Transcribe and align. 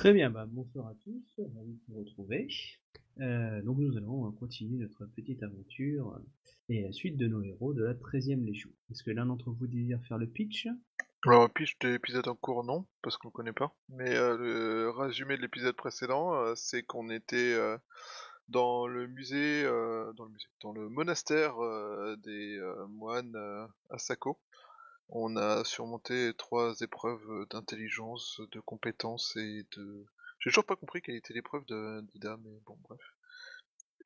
Très 0.00 0.14
bien, 0.14 0.30
bah, 0.30 0.46
bonsoir 0.48 0.86
à 0.86 0.94
tous, 1.04 1.40
ravi 1.54 1.74
de 1.74 1.80
vous 1.88 1.98
retrouver. 1.98 2.48
Euh, 3.20 3.60
donc 3.60 3.76
nous 3.76 3.98
allons 3.98 4.28
euh, 4.28 4.30
continuer 4.30 4.78
notre 4.78 5.04
petite 5.04 5.42
aventure 5.42 6.18
et 6.70 6.80
la 6.80 6.90
suite 6.90 7.18
de 7.18 7.28
nos 7.28 7.42
héros 7.42 7.74
de 7.74 7.84
la 7.84 7.92
13e 7.92 8.42
Légion. 8.42 8.70
Est-ce 8.90 9.02
que 9.02 9.10
l'un 9.10 9.26
d'entre 9.26 9.50
vous 9.50 9.66
désire 9.66 10.00
faire 10.08 10.16
le 10.16 10.26
pitch? 10.26 10.68
Alors, 11.26 11.50
pitch 11.52 11.78
de 11.80 11.88
l'épisode 11.88 12.28
en 12.28 12.34
cours, 12.34 12.64
non, 12.64 12.86
parce 13.02 13.18
qu'on 13.18 13.28
le 13.28 13.32
connaît 13.32 13.52
pas. 13.52 13.76
Mais 13.90 14.16
euh, 14.16 14.38
le 14.38 14.88
résumé 14.88 15.36
de 15.36 15.42
l'épisode 15.42 15.76
précédent, 15.76 16.56
c'est 16.56 16.82
qu'on 16.82 17.10
était 17.10 17.54
dans 18.48 18.86
le 18.86 19.06
musée, 19.06 19.64
dans 19.64 20.24
le 20.24 20.30
musée, 20.30 20.48
dans 20.62 20.72
le 20.72 20.88
monastère 20.88 21.56
des 22.24 22.58
moines 22.88 23.36
à 23.90 23.98
Sako. 23.98 24.38
On 25.12 25.36
a 25.36 25.64
surmonté 25.64 26.32
trois 26.38 26.80
épreuves 26.80 27.46
d'intelligence, 27.50 28.40
de 28.52 28.60
compétences 28.60 29.36
et 29.36 29.66
de. 29.76 30.06
J'ai 30.38 30.50
toujours 30.50 30.64
pas 30.64 30.76
compris 30.76 31.02
quelle 31.02 31.16
était 31.16 31.34
l'épreuve 31.34 31.64
de 31.66 32.00
d'Ida, 32.12 32.38
mais 32.42 32.60
bon, 32.64 32.78
bref. 32.88 33.00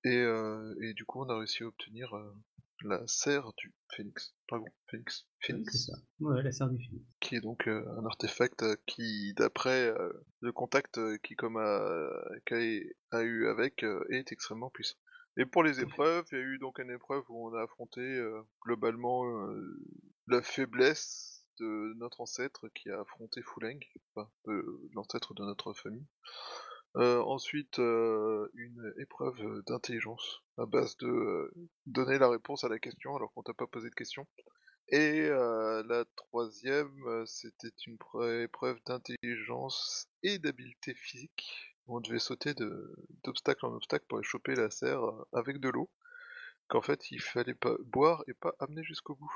Et, 0.05 0.19
euh, 0.19 0.75
et 0.83 0.95
du 0.95 1.05
coup, 1.05 1.23
on 1.23 1.29
a 1.29 1.39
réussi 1.39 1.63
à 1.63 1.67
obtenir 1.67 2.15
euh, 2.15 2.35
la 2.83 3.07
serre 3.07 3.53
du 3.57 3.75
phénix. 3.95 4.35
Dragon, 4.49 4.67
phénix, 4.91 5.27
C'est 5.41 5.53
phénix 5.53 5.87
ça. 5.87 5.93
Ouais, 6.21 6.43
la 6.43 6.53
serre 6.53 6.69
du 6.69 6.79
Phénix. 6.79 7.05
qui 7.21 7.37
est 7.37 7.41
donc 7.41 7.69
euh, 7.69 7.85
un 7.99 8.07
artefact 8.07 8.65
qui, 8.87 9.35
d'après 9.35 9.95
le 10.41 10.53
contact 10.53 11.01
qu'Icom 11.23 11.57
a, 11.57 13.23
eu 13.23 13.49
avec, 13.49 13.85
est 14.11 14.33
extrêmement 14.33 14.71
puissant. 14.71 14.97
Et 15.37 15.47
pour 15.47 15.63
les 15.63 15.81
épreuves, 15.81 16.27
il 16.33 16.39
y 16.39 16.41
a 16.41 16.45
eu 16.45 16.59
donc 16.59 16.79
une 16.79 16.91
épreuve 16.91 17.25
où 17.29 17.49
on 17.49 17.55
a 17.55 17.63
affronté 17.63 18.23
globalement 18.63 19.25
la 20.27 20.43
faiblesse 20.43 21.45
de 21.61 21.95
notre 21.97 22.21
ancêtre 22.21 22.69
qui 22.75 22.91
a 22.91 23.01
affronté 23.01 23.41
de 23.41 24.91
l'ancêtre 24.95 25.35
de 25.35 25.45
notre 25.45 25.73
famille. 25.73 26.07
Euh, 26.97 27.21
ensuite, 27.23 27.81
euh, 27.81 28.49
une 28.55 28.95
épreuve 29.01 29.63
d'intelligence 29.67 30.43
à 30.59 30.67
base 30.67 30.97
de 30.99 31.09
euh, 31.09 31.53
donner 31.87 32.19
la 32.19 32.29
réponse 32.29 32.63
à 32.63 32.69
la 32.69 32.79
question 32.79 33.17
alors 33.17 33.33
qu'on 33.33 33.43
t'a 33.43 33.55
pas 33.55 33.67
posé 33.67 33.91
de 33.91 33.95
question. 33.95 34.27
Et 34.89 35.29
la 35.29 36.05
troisième, 36.15 37.25
c'était 37.25 37.73
une 37.87 37.97
épreuve 38.43 38.79
d'intelligence 38.85 40.09
et 40.23 40.39
d'habileté 40.39 40.95
physique. 40.95 41.75
On 41.87 42.01
devait 42.01 42.19
sauter 42.19 42.53
d'obstacle 43.25 43.65
en 43.65 43.73
obstacle 43.73 44.05
pour 44.07 44.23
choper 44.23 44.55
la 44.55 44.69
serre 44.69 45.01
avec 45.33 45.59
de 45.59 45.71
l'eau. 45.71 45.89
Qu'en 46.69 46.81
fait, 46.81 47.11
il 47.11 47.21
fallait 47.21 47.55
pas 47.55 47.77
boire 47.85 48.25
et 48.27 48.35
pas 48.35 48.55
amener 48.59 48.83
jusqu'au 48.83 49.15
bout. 49.17 49.33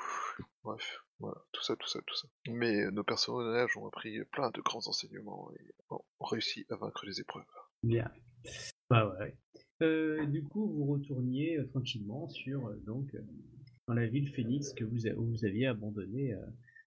Bref, 0.65 1.05
voilà, 1.19 1.37
tout 1.53 1.63
ça, 1.63 1.77
tout 1.77 1.87
ça, 1.89 2.01
tout 2.07 2.15
ça. 2.17 2.27
Mais 2.49 2.85
euh, 2.85 2.91
nos 2.91 3.05
personnages 3.05 3.77
ont 3.77 3.87
appris 3.87 4.25
plein 4.33 4.51
de 4.51 4.61
grands 4.63 4.87
enseignements 4.87 5.51
et 5.53 5.75
ont 5.91 6.01
réussi 6.25 6.65
à 6.71 6.77
vaincre 6.77 7.05
les 7.05 7.21
épreuves. 7.21 7.45
Bien. 7.83 8.11
Bah 8.89 9.15
ouais. 9.19 9.37
Euh, 9.83 10.25
du 10.27 10.43
coup, 10.43 10.73
vous 10.73 10.87
retourniez 10.87 11.59
euh, 11.59 11.67
tranquillement 11.67 12.29
sur 12.29 12.71
donc 12.87 13.15
dans 13.87 13.95
la 13.95 14.07
ville 14.07 14.33
Phoenix 14.35 14.73
que 14.73 14.85
vous, 14.85 15.07
a- 15.07 15.13
où 15.13 15.27
vous 15.27 15.45
aviez 15.45 15.67
abandonné 15.67 16.35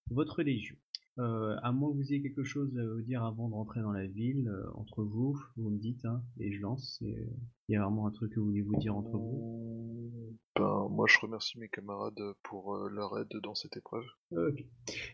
votre 0.09 0.41
légion. 0.43 0.75
Euh, 1.19 1.57
à 1.61 1.71
moins 1.73 1.91
que 1.91 1.97
vous 1.97 2.13
ayez 2.13 2.21
quelque 2.21 2.43
chose 2.43 2.75
à 2.77 2.85
vous 2.85 3.01
dire 3.01 3.23
avant 3.23 3.49
de 3.49 3.53
rentrer 3.53 3.81
dans 3.81 3.91
la 3.91 4.07
ville, 4.07 4.47
euh, 4.47 4.63
entre 4.75 5.03
vous, 5.03 5.37
vous 5.57 5.69
me 5.69 5.77
dites, 5.77 6.05
hein, 6.05 6.23
et 6.39 6.51
je 6.53 6.61
lance. 6.61 6.97
c'est- 6.99 7.27
Il 7.67 7.73
y 7.73 7.75
a 7.75 7.83
vraiment 7.83 8.07
un 8.07 8.11
truc 8.11 8.31
que 8.33 8.39
vous 8.39 8.45
voulez 8.47 8.61
vous 8.61 8.75
dire 8.77 8.95
entre 8.95 9.17
vous. 9.17 10.11
Ben, 10.55 10.87
moi, 10.89 11.05
je 11.09 11.17
remercie 11.19 11.57
mes 11.59 11.67
camarades 11.69 12.19
pour 12.43 12.75
euh, 12.75 12.89
leur 12.89 13.17
aide 13.19 13.27
dans 13.43 13.55
cette 13.55 13.75
épreuve. 13.77 14.03
Ok. 14.31 14.65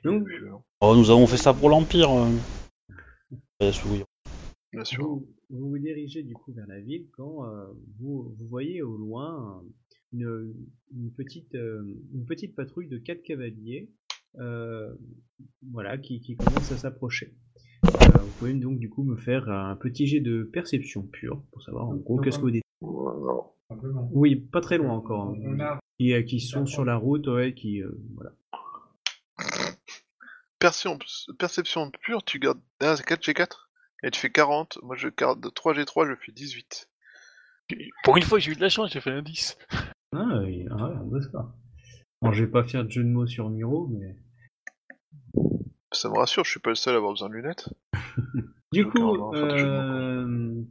Donc, 0.03 0.25
Puis, 0.25 0.35
euh, 0.43 0.51
Oh, 0.81 0.95
nous 0.95 1.09
avons 1.09 1.25
fait 1.27 1.37
ça 1.37 1.53
pour 1.53 1.69
l'Empire. 1.69 2.09
euh. 2.11 2.29
Euh, 3.63 3.71
oui. 3.91 4.03
bien 4.71 4.83
sûr. 4.83 5.03
Vous, 5.03 5.27
vous 5.49 5.69
vous 5.69 5.77
dirigez 5.79 6.21
du 6.23 6.33
coup 6.33 6.51
vers 6.53 6.67
la 6.67 6.79
ville 6.79 7.07
quand 7.17 7.43
euh, 7.45 7.65
vous, 7.99 8.33
vous 8.37 8.47
voyez 8.47 8.81
au 8.83 8.95
loin 8.97 9.59
euh, 9.63 9.67
une, 10.13 10.53
une 10.95 11.11
petite, 11.11 11.55
euh, 11.55 11.83
une 12.13 12.25
petite 12.25 12.55
patrouille 12.55 12.87
de 12.87 12.97
quatre 12.99 13.23
cavaliers 13.23 13.89
euh, 13.89 14.06
voilà, 15.71 15.97
qui, 15.97 16.21
qui 16.21 16.35
commence 16.37 16.71
à 16.71 16.77
s'approcher. 16.77 17.33
Euh, 17.85 18.19
vous 18.19 18.31
pouvez 18.39 18.53
donc 18.53 18.79
du 18.79 18.89
coup 18.89 19.03
me 19.03 19.15
faire 19.17 19.49
un 19.49 19.75
petit 19.75 20.07
jet 20.07 20.19
de 20.19 20.43
perception 20.43 21.03
pure 21.03 21.41
pour 21.51 21.61
savoir 21.61 21.87
en 21.87 21.95
gros 21.95 22.19
qu'est-ce 22.19 22.37
que 22.37 22.43
vous 22.43 22.51
dites. 22.51 22.63
Oui, 24.11 24.35
pas 24.35 24.61
très 24.61 24.77
loin 24.77 24.93
encore. 24.93 25.29
hein. 25.29 25.79
Qui, 25.99 26.13
euh, 26.13 26.23
qui 26.23 26.39
sont 26.39 26.65
sur 26.65 26.85
la 26.85 26.95
route, 26.95 27.27
ouais, 27.27 27.53
qui 27.53 27.81
euh, 27.81 27.91
voilà. 28.15 28.31
Perception, 30.59 30.97
perception 31.37 31.91
pure, 32.01 32.23
tu 32.23 32.39
gardes 32.39 32.59
4 32.79 33.01
G4 33.21 33.47
et 34.03 34.11
tu 34.11 34.19
fais 34.19 34.31
40. 34.31 34.79
Moi 34.83 34.95
je 34.95 35.07
garde 35.09 35.53
3 35.53 35.73
G3, 35.73 36.07
je 36.09 36.15
fais 36.25 36.31
18. 36.31 36.89
Pour 38.03 38.15
une 38.17 38.23
fois, 38.23 38.39
j'ai 38.39 38.53
eu 38.53 38.55
de 38.55 38.61
la 38.61 38.69
chance, 38.69 38.91
j'ai 38.93 39.01
fait 39.01 39.11
un 39.11 39.21
10. 39.21 39.57
Ah, 40.13 40.39
oui, 40.41 40.65
ah 40.71 40.75
ouais, 40.75 40.95
on 41.03 41.07
voit 41.09 41.21
ça. 41.21 41.53
Bon, 42.21 42.31
je 42.31 42.43
vais 42.45 42.49
pas 42.49 42.63
faire 42.63 42.85
de 42.85 42.89
jeu 42.89 43.03
de 43.03 43.09
mots 43.09 43.27
sur 43.27 43.49
Miro, 43.49 43.87
mais 43.87 44.15
Ça 45.91 46.09
me 46.09 46.17
rassure, 46.17 46.43
je 46.45 46.51
suis 46.51 46.59
pas 46.59 46.69
le 46.71 46.75
seul 46.75 46.93
à 46.93 46.97
avoir 46.97 47.13
besoin 47.13 47.29
de 47.29 47.33
lunettes. 47.35 47.69
Du 48.73 48.83
Donc, 48.83 48.91
coup, 48.91 48.99
on 48.99 49.31
va 49.31 49.39
faire 49.39 49.47
des 49.47 49.57
jeux 49.57 49.65
de 49.67 49.71
mots, 49.71 49.81
quoi. 49.81 49.95
euh, 49.95 50.63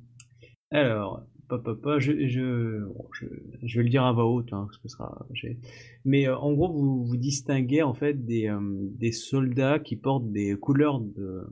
alors, 0.70 1.22
papa, 1.48 1.74
papa, 1.74 1.98
je, 1.98 2.26
je, 2.28 2.84
bon, 2.84 3.08
je, 3.14 3.24
je 3.62 3.78
vais 3.78 3.84
le 3.84 3.88
dire 3.88 4.04
à 4.04 4.12
voix 4.12 4.26
haute, 4.26 4.52
hein, 4.52 4.66
parce 4.66 4.76
que 4.76 4.88
ce 4.88 4.96
sera, 4.96 5.26
j'ai- 5.32 5.58
mais 6.04 6.28
euh, 6.28 6.36
en 6.36 6.52
gros, 6.52 6.70
vous, 6.70 7.06
vous 7.06 7.16
distinguez 7.16 7.82
en 7.82 7.94
fait 7.94 8.26
des, 8.26 8.48
euh, 8.48 8.60
des 8.60 9.12
soldats 9.12 9.78
qui 9.78 9.96
portent 9.96 10.30
des 10.30 10.54
couleurs 10.58 11.00
de, 11.00 11.46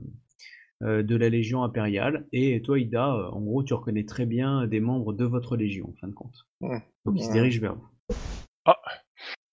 euh, 0.83 1.01
de 1.01 1.15
la 1.15 1.29
Légion 1.29 1.63
impériale, 1.63 2.27
et 2.31 2.61
toi, 2.61 2.77
Ida, 2.79 3.15
euh, 3.15 3.29
en 3.31 3.41
gros, 3.41 3.63
tu 3.63 3.73
reconnais 3.73 4.05
très 4.05 4.27
bien 4.27 4.67
des 4.67 4.79
membres 4.79 5.13
de 5.13 5.25
votre 5.25 5.57
Légion, 5.57 5.89
en 5.89 5.93
fin 5.99 6.07
de 6.07 6.13
compte. 6.13 6.45
Hmm. 6.61 6.77
Donc, 7.05 7.15
ils 7.17 7.23
se 7.23 7.31
dirigent 7.31 7.59
vers 7.59 7.73
vous. 7.75 7.87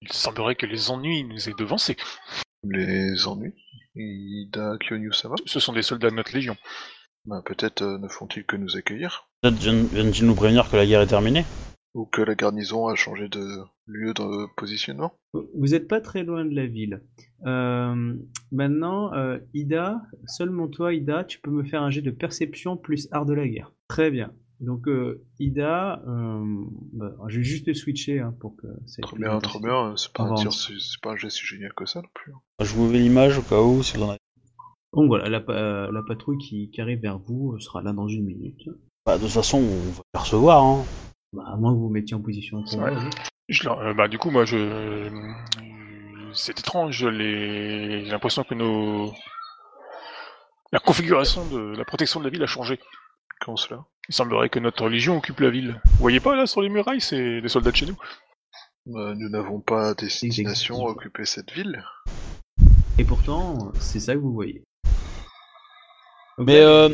Il 0.02 0.12
semblerait 0.12 0.56
que 0.56 0.66
les 0.66 0.90
ennuis 0.90 1.24
nous 1.24 1.48
aient 1.48 1.54
devancés. 1.56 1.96
Les 2.64 3.26
ennuis 3.26 3.54
Ida 3.94 4.76
Kyonyu 4.80 5.12
Sama 5.12 5.34
Ce 5.46 5.60
sont 5.60 5.72
des 5.72 5.82
soldats 5.82 6.10
de 6.10 6.14
notre 6.16 6.32
légion. 6.34 6.56
bah, 7.26 7.42
Peut-être 7.44 7.82
euh, 7.82 7.98
ne 7.98 8.08
font-ils 8.08 8.44
que 8.44 8.56
nous 8.56 8.76
accueillir? 8.76 9.28
Peut-être 9.42 9.56
viennent- 9.58 9.86
viennent-ils 9.86 10.26
nous 10.26 10.34
prévenir 10.34 10.70
que 10.70 10.76
la 10.76 10.86
guerre 10.86 11.00
est 11.02 11.06
terminée? 11.08 11.44
Ou 11.94 12.06
que 12.06 12.22
la 12.22 12.34
garnison 12.34 12.86
a 12.86 12.94
changé 12.94 13.28
de 13.28 13.44
lieu 13.86 14.14
de 14.14 14.46
positionnement? 14.56 15.12
Vous 15.34 15.68
n'êtes 15.68 15.88
pas 15.88 16.00
très 16.00 16.22
loin 16.22 16.44
de 16.46 16.54
la 16.54 16.66
ville. 16.66 17.02
Euh, 17.44 18.14
maintenant, 18.50 19.12
euh, 19.12 19.38
Ida, 19.52 20.00
seulement 20.26 20.68
toi, 20.68 20.94
Ida, 20.94 21.24
tu 21.24 21.38
peux 21.40 21.50
me 21.50 21.64
faire 21.64 21.82
un 21.82 21.90
jet 21.90 22.00
de 22.00 22.10
perception 22.10 22.78
plus 22.78 23.08
art 23.10 23.26
de 23.26 23.34
la 23.34 23.46
guerre. 23.46 23.72
Très 23.88 24.10
bien. 24.10 24.32
Donc, 24.62 24.86
euh, 24.86 25.24
Ida, 25.40 26.00
euh, 26.06 26.44
bah, 26.92 27.10
je 27.26 27.38
vais 27.38 27.42
juste 27.44 27.66
te 27.66 27.72
switcher 27.74 28.20
hein, 28.20 28.32
pour 28.40 28.56
que 28.56 28.68
c'est 28.86 29.02
Trop 29.02 29.16
bien, 29.16 29.32
facile. 29.32 29.42
trop 29.48 29.60
bien, 29.60 29.90
euh, 29.90 29.96
c'est 29.96 30.12
pas, 30.12 30.22
un 30.22 31.16
geste 31.16 31.36
si 31.36 31.44
génial 31.46 31.72
que 31.74 31.84
ça 31.84 32.00
non 32.00 32.08
plus. 32.14 32.32
hein. 32.32 32.38
Je 32.60 32.72
vous 32.74 32.88
mets 32.88 32.98
l'image 33.00 33.38
au 33.38 33.42
cas 33.42 33.60
où, 33.60 33.82
si 33.82 33.96
vous 33.96 34.04
en 34.04 34.10
avez. 34.10 34.18
Donc 34.94 35.08
voilà, 35.08 35.28
la, 35.28 35.40
pa- 35.40 35.52
euh, 35.52 35.90
la 35.90 36.02
patrouille 36.02 36.38
qui, 36.38 36.70
qui 36.70 36.80
arrive 36.80 37.00
vers 37.00 37.18
vous 37.18 37.54
euh, 37.54 37.58
sera 37.60 37.82
là 37.82 37.92
dans 37.92 38.06
une 38.06 38.24
minute. 38.24 38.68
Bah, 39.04 39.16
de 39.18 39.22
toute 39.24 39.32
façon, 39.32 39.58
on 39.58 39.90
va 39.90 40.02
les 40.14 40.20
recevoir. 40.20 40.62
Hein. 40.62 40.84
Bah, 41.32 41.42
à 41.48 41.56
moins 41.56 41.72
que 41.72 41.76
vous 41.78 41.88
vous 41.88 41.92
mettiez 41.92 42.14
en 42.14 42.20
position 42.22 42.60
de 42.60 42.68
combat, 42.68 42.92
oui. 42.92 43.10
Je 43.48 43.64
leur- 43.64 43.80
euh, 43.80 43.94
bah, 43.94 44.06
du 44.06 44.18
coup, 44.18 44.30
moi, 44.30 44.44
je. 44.44 44.56
euh, 44.58 45.10
C'est 46.34 46.58
étrange, 46.60 47.04
les... 47.04 48.04
j'ai 48.04 48.10
l'impression 48.12 48.44
que 48.44 48.54
nos. 48.54 49.12
La 50.72 50.78
configuration 50.78 51.44
de 51.48 51.76
la 51.76 51.84
protection 51.84 52.20
de 52.20 52.24
la 52.26 52.30
ville 52.30 52.42
a 52.42 52.46
changé. 52.46 52.78
Comment 53.40 53.56
cela? 53.56 53.84
Il 54.08 54.14
semblerait 54.14 54.48
que 54.48 54.58
notre 54.58 54.88
légion 54.88 55.18
occupe 55.18 55.40
la 55.40 55.50
ville. 55.50 55.80
Vous 55.84 55.98
voyez 56.00 56.20
pas 56.20 56.34
là 56.34 56.46
sur 56.46 56.60
les 56.60 56.68
murailles, 56.68 57.00
c'est 57.00 57.40
des 57.40 57.48
soldats 57.48 57.70
de 57.70 57.76
chez 57.76 57.86
nous. 57.86 57.96
Bah, 58.86 59.14
Nous 59.16 59.28
n'avons 59.28 59.60
pas 59.60 59.94
destination 59.94 60.74
exécutifs. 60.74 60.86
à 60.86 60.90
occuper 60.90 61.24
cette 61.24 61.52
ville. 61.52 61.84
Et 62.98 63.04
pourtant, 63.04 63.72
c'est 63.78 64.00
ça 64.00 64.14
que 64.14 64.18
vous 64.18 64.32
voyez. 64.32 64.62
Donc 66.38 66.46
Mais, 66.46 66.60
euh, 66.60 66.88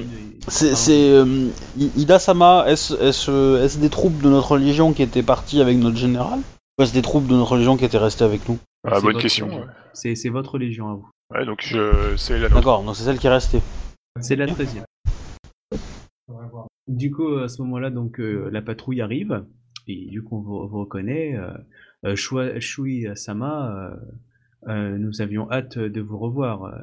C'est, 0.48 1.10
euh, 1.10 1.48
Ida 1.76 2.18
Sama, 2.18 2.64
est-ce, 2.66 2.94
est-ce, 2.94 3.30
euh, 3.30 3.64
est-ce 3.64 3.78
des 3.78 3.88
troupes 3.90 4.20
de 4.20 4.28
notre 4.28 4.58
légion 4.58 4.92
qui 4.92 5.02
étaient 5.02 5.22
parties 5.22 5.60
avec 5.60 5.76
notre 5.78 5.96
général? 5.96 6.40
Ou 6.78 6.82
est-ce 6.82 6.92
des 6.92 7.02
troupes 7.02 7.26
de 7.26 7.34
notre 7.34 7.56
légion 7.56 7.76
qui 7.76 7.84
étaient 7.84 7.98
restées 7.98 8.24
avec 8.24 8.48
nous? 8.48 8.58
Ah, 8.86 9.00
bonne 9.00 9.12
votre 9.12 9.20
question, 9.20 9.48
ouais. 9.48 9.64
C'est 9.94 10.14
c'est 10.14 10.28
votre 10.28 10.58
légion 10.58 10.90
à 10.90 10.94
vous. 10.94 11.08
Ouais, 11.34 11.44
donc 11.44 11.60
je... 11.62 12.16
c'est 12.16 12.38
la. 12.38 12.48
D'accord, 12.48 12.82
donc 12.84 12.96
c'est 12.96 13.02
celle 13.02 13.18
qui 13.18 13.26
est 13.26 13.30
restée. 13.30 13.60
C'est 14.20 14.36
la 14.36 14.46
13 14.46 14.82
Du 16.88 17.10
coup, 17.10 17.34
à 17.34 17.48
ce 17.48 17.60
moment-là, 17.62 17.90
donc 17.90 18.18
euh, 18.18 18.48
la 18.50 18.62
patrouille 18.62 19.02
arrive 19.02 19.44
et 19.86 20.06
du 20.06 20.22
coup 20.22 20.38
on 20.38 20.40
vous, 20.40 20.66
vous 20.68 20.80
reconnaît. 20.80 21.36
Euh, 21.36 21.52
euh, 22.06 22.60
Shui 22.60 23.06
Sama, 23.14 23.94
euh, 24.66 24.96
nous 24.98 25.20
avions 25.20 25.50
hâte 25.50 25.78
de 25.78 26.00
vous 26.00 26.18
revoir. 26.18 26.74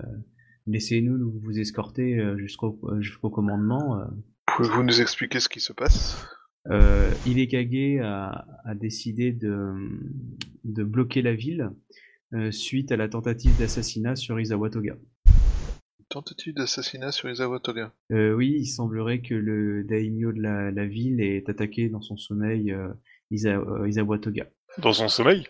Laissez-nous 0.67 1.17
nous 1.17 1.31
vous 1.43 1.59
escorter 1.59 2.23
jusqu'au 2.37 2.79
jusqu'au 2.99 3.29
commandement. 3.29 4.01
Pouvez-vous 4.45 4.83
nous 4.83 5.01
expliquer 5.01 5.39
ce 5.39 5.49
qui 5.49 5.59
se 5.59 5.73
passe? 5.73 6.25
Euh, 6.67 7.11
Ilekage 7.25 8.01
a, 8.03 8.45
a 8.63 8.75
décidé 8.75 9.31
de, 9.31 9.73
de 10.63 10.83
bloquer 10.83 11.21
la 11.21 11.33
ville 11.35 11.69
suite 12.51 12.91
à 12.91 12.97
la 12.97 13.07
tentative 13.07 13.57
d'assassinat 13.59 14.15
sur 14.15 14.39
Izawa 14.39 14.69
Toga. 14.69 14.95
Tentative 16.09 16.53
d'assassinat 16.55 17.11
sur 17.11 17.29
Isawa 17.29 17.59
Toga. 17.59 17.91
Euh, 18.11 18.33
oui, 18.33 18.55
il 18.59 18.65
semblerait 18.67 19.19
que 19.21 19.33
le 19.35 19.83
daimyo 19.83 20.31
de 20.31 20.41
la, 20.41 20.71
la 20.71 20.85
ville 20.85 21.21
ait 21.21 21.43
attaqué 21.47 21.89
dans 21.89 22.01
son 22.01 22.17
sommeil 22.17 22.71
euh, 22.71 22.89
Isa- 23.31 23.57
euh, 23.57 23.87
Isawa 23.87 24.19
Toga. 24.19 24.45
Dans 24.81 24.93
son 24.93 25.07
sommeil? 25.07 25.45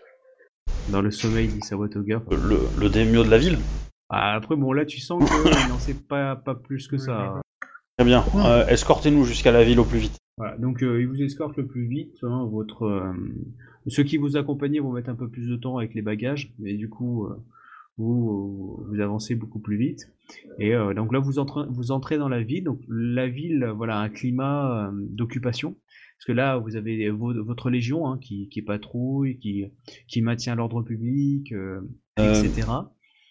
Dans 0.90 1.02
le 1.02 1.12
sommeil 1.12 1.48
d'Isawa 1.48 1.90
Toga. 1.90 2.24
Le, 2.32 2.60
le 2.80 2.90
daimyo 2.90 3.24
de 3.24 3.30
la 3.30 3.38
ville? 3.38 3.58
Ah, 4.10 4.36
après, 4.36 4.56
bon, 4.56 4.72
là, 4.72 4.86
tu 4.86 5.00
sens 5.00 5.24
qu'il 5.30 5.52
n'en 5.70 5.80
sait 5.80 5.94
pas, 5.96 6.36
pas 6.36 6.56
plus 6.56 6.88
que 6.88 6.98
ça. 6.98 7.42
Très 7.98 8.06
bien. 8.06 8.24
Euh, 8.36 8.66
Escortez-nous 8.68 9.24
jusqu'à 9.26 9.52
la 9.52 9.64
ville 9.64 9.80
au 9.80 9.86
plus 9.86 10.00
vite. 10.00 10.18
Voilà, 10.38 10.58
donc 10.58 10.84
euh, 10.84 11.00
il 11.02 11.08
vous 11.08 11.22
escorte 11.22 11.56
le 11.58 11.66
plus 11.66 11.88
vite. 11.88 12.18
hein, 12.24 12.46
votre, 12.52 12.84
euh, 12.84 13.14
ceux 13.88 14.04
qui 14.04 14.18
vous 14.18 14.36
accompagnaient 14.38 14.80
vont 14.80 14.92
mettre 14.92 15.10
un 15.10 15.16
peu 15.16 15.30
plus 15.30 15.48
de 15.48 15.56
temps 15.56 15.78
avec 15.78 15.94
les 15.94 16.02
bagages, 16.02 16.54
mais 16.60 16.74
du 16.74 16.90
coup, 16.90 17.26
euh, 17.26 17.36
vous, 17.98 18.84
vous 18.90 19.00
avancez 19.02 19.36
beaucoup 19.36 19.60
plus 19.60 19.78
vite. 19.78 20.08
Et 20.60 20.74
euh, 20.74 20.94
donc 20.94 21.14
là, 21.14 21.20
vous 21.20 21.40
entrez, 21.40 21.62
vous 21.70 21.92
entrez 21.92 22.18
dans 22.18 22.30
la 22.30 22.42
ville. 22.42 22.64
Donc 22.64 22.80
la 22.90 23.28
ville, 23.28 23.66
voilà, 23.76 24.00
un 24.00 24.10
climat 24.10 24.88
euh, 24.88 24.92
d'occupation. 24.94 25.76
Parce 26.18 26.26
que 26.28 26.32
là, 26.32 26.58
vous 26.58 26.76
avez 26.76 27.10
vo- 27.10 27.44
votre 27.44 27.70
légion 27.70 28.08
hein, 28.08 28.18
qui, 28.22 28.48
qui 28.50 28.62
patrouille, 28.62 29.38
qui, 29.40 29.66
qui 30.08 30.22
maintient 30.22 30.56
l'ordre 30.56 30.82
public, 30.82 31.52
euh, 31.52 31.82
Euh, 32.20 32.34
etc. 32.44 32.68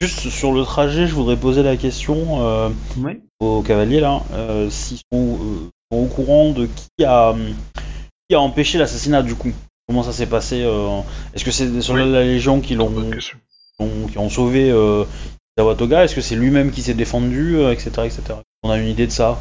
Juste 0.03 0.29
sur 0.29 0.53
le 0.53 0.63
trajet, 0.65 1.07
je 1.07 1.15
voudrais 1.15 1.37
poser 1.39 1.63
la 1.63 1.77
question 1.79 2.43
euh, 2.43 2.69
Ouais. 2.99 3.23
aux 3.41 3.63
cavaliers 3.63 4.01
là, 4.01 4.23
euh, 4.33 4.69
s'ils 4.69 4.99
sont, 4.99 5.39
euh, 5.41 5.71
sont 5.91 5.99
au 6.03 6.07
courant 6.07 6.53
de 6.53 6.67
qui 6.67 7.05
a, 7.05 7.35
qui 8.29 8.35
a 8.35 8.41
empêché 8.41 8.77
l'assassinat 8.79 9.23
du 9.23 9.35
coup. 9.35 9.53
Comment 9.89 10.03
ça 10.03 10.13
s'est 10.13 10.27
passé 10.29 10.63
euh, 10.63 11.01
Est-ce 11.33 11.45
que 11.45 11.51
c'est 11.51 11.71
des 11.71 11.81
soldats 11.81 12.07
de 12.07 12.13
la 12.13 12.25
Légion 12.25 12.61
qui 12.61 12.75
l'ont. 12.75 12.91
Ont- 13.79 14.07
qui 14.07 14.19
ont 14.19 14.29
sauvé 14.29 14.71
euh, 14.71 15.05
Zawatoga 15.59 16.05
Est-ce 16.05 16.15
que 16.15 16.21
c'est 16.21 16.37
lui-même 16.37 16.71
qui 16.71 16.83
s'est 16.83 16.95
défendu, 16.95 17.57
euh, 17.57 17.73
etc., 17.73 17.91
etc. 18.07 18.23
On 18.63 18.71
a 18.71 18.79
une 18.79 18.89
idée 18.89 19.07
de 19.07 19.13
ça 19.13 19.41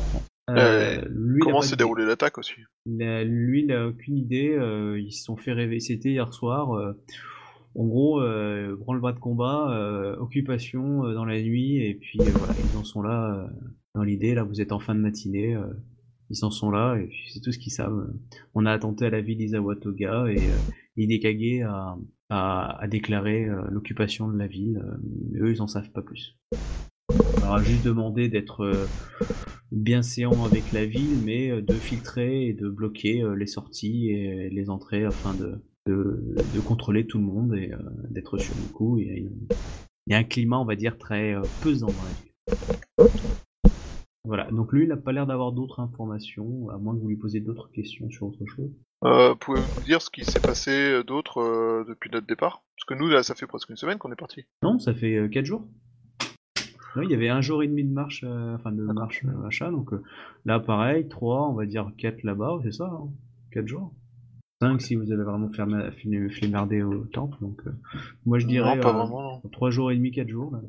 Euh, 0.49 1.01
lui, 1.09 1.39
Comment 1.41 1.61
s'est 1.61 1.75
déroulée 1.77 2.05
l'attaque 2.05 2.37
aussi? 2.37 2.53
Lui, 2.85 3.61
il 3.61 3.67
n'a 3.67 3.87
aucune 3.87 4.17
idée. 4.17 4.49
euh, 4.49 4.99
ils 4.99 5.11
se 5.13 5.23
sont 5.23 5.37
fait 5.37 5.53
rêver. 5.53 5.79
C'était 5.79 6.09
hier 6.09 6.33
soir. 6.33 6.73
euh, 6.73 6.93
en 7.75 7.85
gros, 7.85 8.21
euh, 8.21 8.75
branle-bas 8.79 9.13
de 9.13 9.19
combat, 9.19 9.71
euh, 9.71 10.15
occupation 10.17 11.05
euh, 11.05 11.13
dans 11.15 11.25
la 11.25 11.41
nuit, 11.41 11.77
et 11.83 11.95
puis 11.95 12.19
euh, 12.19 12.31
voilà, 12.37 12.53
ils 12.59 12.77
en 12.77 12.83
sont 12.83 13.01
là 13.01 13.33
euh, 13.33 13.47
dans 13.95 14.03
l'idée. 14.03 14.35
Là, 14.35 14.43
vous 14.43 14.61
êtes 14.61 14.71
en 14.71 14.79
fin 14.79 14.93
de 14.93 14.99
matinée. 14.99 15.55
euh, 15.55 15.63
ils 16.29 16.45
en 16.45 16.51
sont 16.51 16.69
là, 16.71 16.95
et 16.97 17.09
c'est 17.31 17.39
tout 17.41 17.51
ce 17.51 17.57
qu'ils 17.59 17.71
savent. 17.73 18.07
On 18.53 18.65
a 18.65 18.71
attenté 18.71 19.05
à 19.05 19.09
la 19.09 19.21
ville 19.21 19.37
d'Izawatoga, 19.37 20.25
et 20.29 20.37
euh, 20.37 20.57
Hidekage 20.97 21.63
a, 21.67 21.97
a, 22.29 22.77
a 22.79 22.87
déclaré 22.87 23.45
euh, 23.45 23.61
l'occupation 23.71 24.27
de 24.27 24.37
la 24.37 24.47
ville. 24.47 24.77
euh, 24.77 25.45
eux, 25.45 25.51
ils 25.51 25.61
en 25.61 25.67
savent 25.67 25.91
pas 25.91 26.01
plus. 26.01 26.37
On 27.41 27.51
a 27.51 27.61
juste 27.61 27.83
demandé 27.83 28.29
d'être 28.29 28.61
euh, 28.61 28.87
bien 29.71 30.01
séant 30.01 30.45
avec 30.45 30.71
la 30.71 30.85
ville, 30.85 31.19
mais 31.23 31.61
de 31.61 31.73
filtrer 31.73 32.47
et 32.47 32.53
de 32.53 32.69
bloquer 32.69 33.23
les 33.35 33.47
sorties 33.47 34.09
et 34.09 34.49
les 34.49 34.69
entrées 34.69 35.03
afin 35.03 35.33
de, 35.33 35.61
contrôler 36.61 37.05
tout 37.05 37.17
le 37.17 37.25
monde 37.25 37.55
et 37.55 37.71
d'être 38.09 38.37
sur 38.37 38.55
le 38.55 38.67
coup. 38.67 38.97
Il 38.97 39.07
y, 39.07 39.11
a, 39.11 39.29
y 40.07 40.13
a 40.13 40.17
un 40.17 40.23
climat, 40.23 40.59
on 40.59 40.65
va 40.65 40.75
dire, 40.75 40.97
très 40.97 41.35
pesant 41.61 41.87
dans 41.87 42.03
la 42.03 42.11
ville. 42.11 43.32
Voilà, 44.25 44.49
donc 44.51 44.71
lui, 44.71 44.83
il 44.83 44.87
n'a 44.89 44.95
pas 44.95 45.11
l'air 45.11 45.27
d'avoir 45.27 45.51
d'autres 45.51 45.81
informations, 45.81 46.69
à 46.69 46.77
moins 46.77 46.95
que 46.95 46.99
vous 47.01 47.09
lui 47.09 47.17
posiez 47.17 47.41
d'autres 47.41 47.69
questions 47.71 48.09
sur 48.09 48.27
autre 48.27 48.45
chose. 48.45 48.71
euh, 49.03 49.35
Pouvez-vous 49.35 49.67
nous 49.75 49.83
dire 49.83 50.01
ce 50.01 50.09
qui 50.09 50.23
s'est 50.23 50.39
passé 50.39 50.71
euh, 50.71 51.03
d'autre 51.03 51.39
euh, 51.39 51.83
depuis 51.87 52.09
notre 52.09 52.25
départ? 52.25 52.63
Parce 52.77 52.85
que 52.85 52.93
nous, 52.93 53.09
là, 53.09 53.21
ça 53.21 53.35
fait 53.35 53.47
presque 53.47 53.69
une 53.69 53.75
semaine 53.75 53.97
qu'on 53.97 54.11
est 54.13 54.17
parti. 54.17 54.45
Non, 54.61 54.79
ça 54.79 54.93
fait 54.93 55.29
4 55.29 55.43
jours. 55.45 55.67
Non, 56.95 57.01
il 57.01 57.09
y 57.11 57.15
avait 57.15 57.29
un 57.29 57.41
jour 57.41 57.63
et 57.63 57.67
demi 57.67 57.83
de 57.83 57.91
marche, 57.91 58.23
euh, 58.23 58.55
enfin 58.55 58.71
de 58.71 58.83
marche 58.83 59.25
euh, 59.25 59.47
achat, 59.47 59.71
donc 59.71 59.91
euh, 59.93 60.03
là 60.45 60.59
pareil, 60.59 61.07
3, 61.07 61.49
on 61.49 61.53
va 61.53 61.65
dire 61.65 61.91
4 61.97 62.21
là-bas, 62.23 62.59
c'est 62.63 62.71
ça, 62.71 62.91
4 63.51 63.67
jours. 63.67 63.91
5 64.61 64.79
si 64.79 64.95
vous 64.95 65.11
avez 65.11 65.23
vraiment 65.23 65.49
fermé, 65.49 65.89
flémardé 66.29 66.83
au 66.83 67.05
temple, 67.05 67.35
donc 67.41 67.59
euh, 67.65 67.71
moi 68.25 68.37
je 68.37 68.45
dirais 68.45 68.75
non, 68.75 68.81
pas 68.81 68.89
euh, 68.89 69.03
vraiment, 69.03 69.41
non. 69.43 69.49
3 69.49 69.71
jours 69.71 69.91
et 69.91 69.95
demi, 69.97 70.11
4 70.11 70.29
jours. 70.29 70.51
Là. 70.53 70.61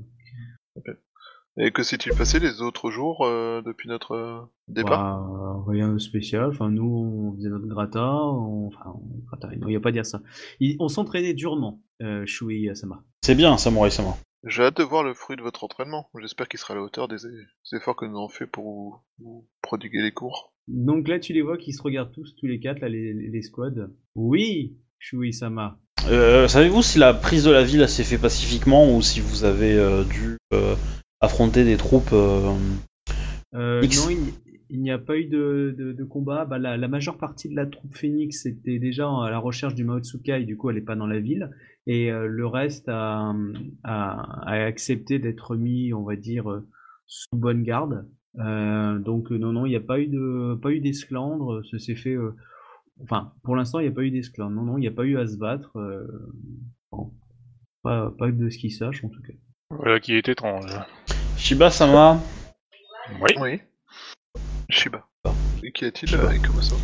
Et 1.57 1.71
que 1.71 1.85
s'est-il 1.85 2.13
passé 2.17 2.41
les 2.41 2.63
autres 2.63 2.91
jours 2.91 3.25
euh, 3.25 3.63
depuis 3.63 3.89
notre 3.89 4.13
euh, 4.13 4.41
départ? 4.67 5.23
Bah, 5.23 5.65
rien 5.69 5.93
de 5.93 5.99
spécial, 5.99 6.51
enfin 6.51 6.69
nous 6.69 7.33
on 7.33 7.37
faisait 7.37 7.49
notre 7.49 7.67
gratin, 7.67 8.11
on... 8.13 8.67
enfin 8.67 8.93
on... 8.93 9.37
non, 9.59 9.69
il 9.69 9.69
n'y 9.69 9.77
a 9.77 9.81
pas 9.81 9.91
à 9.91 9.93
dire 9.93 10.05
ça. 10.05 10.21
Il- 10.59 10.77
On 10.81 10.89
s'entraînait 10.89 11.33
durement, 11.33 11.81
euh, 12.03 12.27
Shui 12.27 12.69
Asama. 12.69 13.05
C'est 13.23 13.37
bien, 13.37 13.57
Samurai 13.57 13.91
Sama. 13.91 14.17
J'ai 14.47 14.65
hâte 14.65 14.79
de 14.79 14.83
voir 14.83 15.05
le 15.05 15.15
fruit 15.15 15.37
de 15.37 15.43
votre 15.43 15.65
entraînement. 15.65 16.11
J'espère 16.21 16.49
qu'il 16.49 16.59
sera 16.59 16.75
à 16.75 16.77
la 16.77 16.83
hauteur 16.83 17.09
des, 17.09 17.17
des 17.17 17.77
efforts 17.77 17.97
que 17.97 18.05
nous 18.05 18.17
avons 18.19 18.29
fait 18.29 18.47
pour 18.47 18.65
vous, 18.65 18.97
vous 19.21 19.49
prodiguer 19.63 20.03
les 20.03 20.13
cours. 20.13 20.53
Donc 20.67 21.07
là 21.07 21.21
tu 21.21 21.33
les 21.33 21.43
vois 21.43 21.57
qui 21.57 21.73
se 21.73 21.83
regardent 21.83 22.13
tous, 22.13 22.35
tous 22.37 22.47
les 22.47 22.59
quatre, 22.59 22.81
là 22.81 22.89
les, 22.89 23.13
les 23.15 23.43
squads. 23.43 23.91
Oui, 24.17 24.77
Shui 24.99 25.33
Sama. 25.33 25.79
Euh, 26.09 26.49
Savez-vous 26.49 26.83
si 26.83 26.99
la 26.99 27.15
prise 27.15 27.45
de 27.45 27.53
la 27.53 27.63
ville 27.63 27.89
s'est 27.89 28.03
fait 28.05 28.19
pacifiquement 28.19 28.95
ou 28.95 29.01
si 29.01 29.21
vous 29.21 29.45
avez 29.45 29.79
euh, 29.79 30.03
dû 30.05 30.37
euh, 30.53 30.75
affronter 31.21 31.65
des 31.65 31.77
troupes 31.77 32.13
euh, 32.13 32.53
Euh, 33.55 33.81
X. 33.83 34.05
non, 34.05 34.11
il, 34.11 34.19
il 34.71 34.81
n'y 34.81 34.91
a 34.91 34.99
pas 34.99 35.17
eu 35.17 35.27
de, 35.27 35.75
de, 35.79 35.93
de 35.93 36.05
combat. 36.05 36.45
Bah, 36.45 36.59
la, 36.59 36.77
la 36.77 36.89
majeure 36.89 37.19
partie 37.19 37.49
de 37.49 37.55
la 37.55 37.67
troupe 37.67 37.95
Phoenix 37.97 38.47
était 38.47 38.79
déjà 38.79 39.07
à 39.09 39.31
la 39.31 39.39
recherche 39.39 39.75
du 39.75 39.85
Mao 39.85 40.01
Tsukai, 40.01 40.45
du 40.45 40.57
coup 40.57 40.71
elle 40.71 40.77
n'est 40.77 40.83
pas 40.83 40.97
dans 40.97 41.07
la 41.07 41.21
ville. 41.21 41.51
Et 41.87 42.11
euh, 42.11 42.27
le 42.27 42.47
reste 42.47 42.89
a, 42.89 43.35
a, 43.85 44.43
a 44.51 44.65
accepté 44.65 45.19
d'être 45.19 45.55
mis, 45.57 45.93
on 45.93 46.03
va 46.03 46.17
dire, 46.17 46.63
sous 47.07 47.37
bonne 47.37 47.63
garde. 47.63 48.09
Euh, 48.41 48.99
donc 48.99 49.31
non, 49.31 49.53
non, 49.53 49.67
il 49.67 49.71
n'y 49.71 49.77
a 49.77 49.81
pas 49.81 50.01
eu 50.01 50.09
de, 50.09 50.55
pas 50.61 50.71
eu 50.73 50.81
d'esclandre. 50.81 51.63
Ça 51.71 51.79
s'est 51.79 51.95
fait. 51.95 52.15
euh, 52.17 52.35
enfin, 53.03 53.33
pour 53.45 53.55
l'instant, 53.55 53.79
il 53.79 53.83
n'y 53.83 53.89
a 53.93 53.95
pas 53.95 54.03
eu 54.03 54.11
d'esclandre. 54.11 54.57
Non, 54.57 54.63
non, 54.63 54.79
il 54.79 54.81
n'y 54.81 54.89
a 54.89 54.93
pas 54.93 55.05
eu 55.05 55.17
à 55.19 55.27
se 55.27 55.37
battre. 55.37 55.71
euh, 55.77 56.07
bon. 56.91 57.13
pas, 57.83 58.11
pas 58.19 58.33
de 58.33 58.49
ce 58.51 58.59
qui 58.59 58.71
sache 58.71 59.05
en 59.05 59.09
tout 59.11 59.23
cas. 59.23 59.35
Voilà 59.71 60.01
qui 60.01 60.15
est 60.15 60.29
étrange. 60.29 60.71
Shiba 61.37 61.71
Sama 61.71 62.19
Oui. 63.21 63.31
Oui. 63.41 63.61
Shiba. 64.71 65.05
Et 65.63 65.73
qu'y 65.73 65.87
a-t-il 65.87 66.11
Komaso 66.43 66.77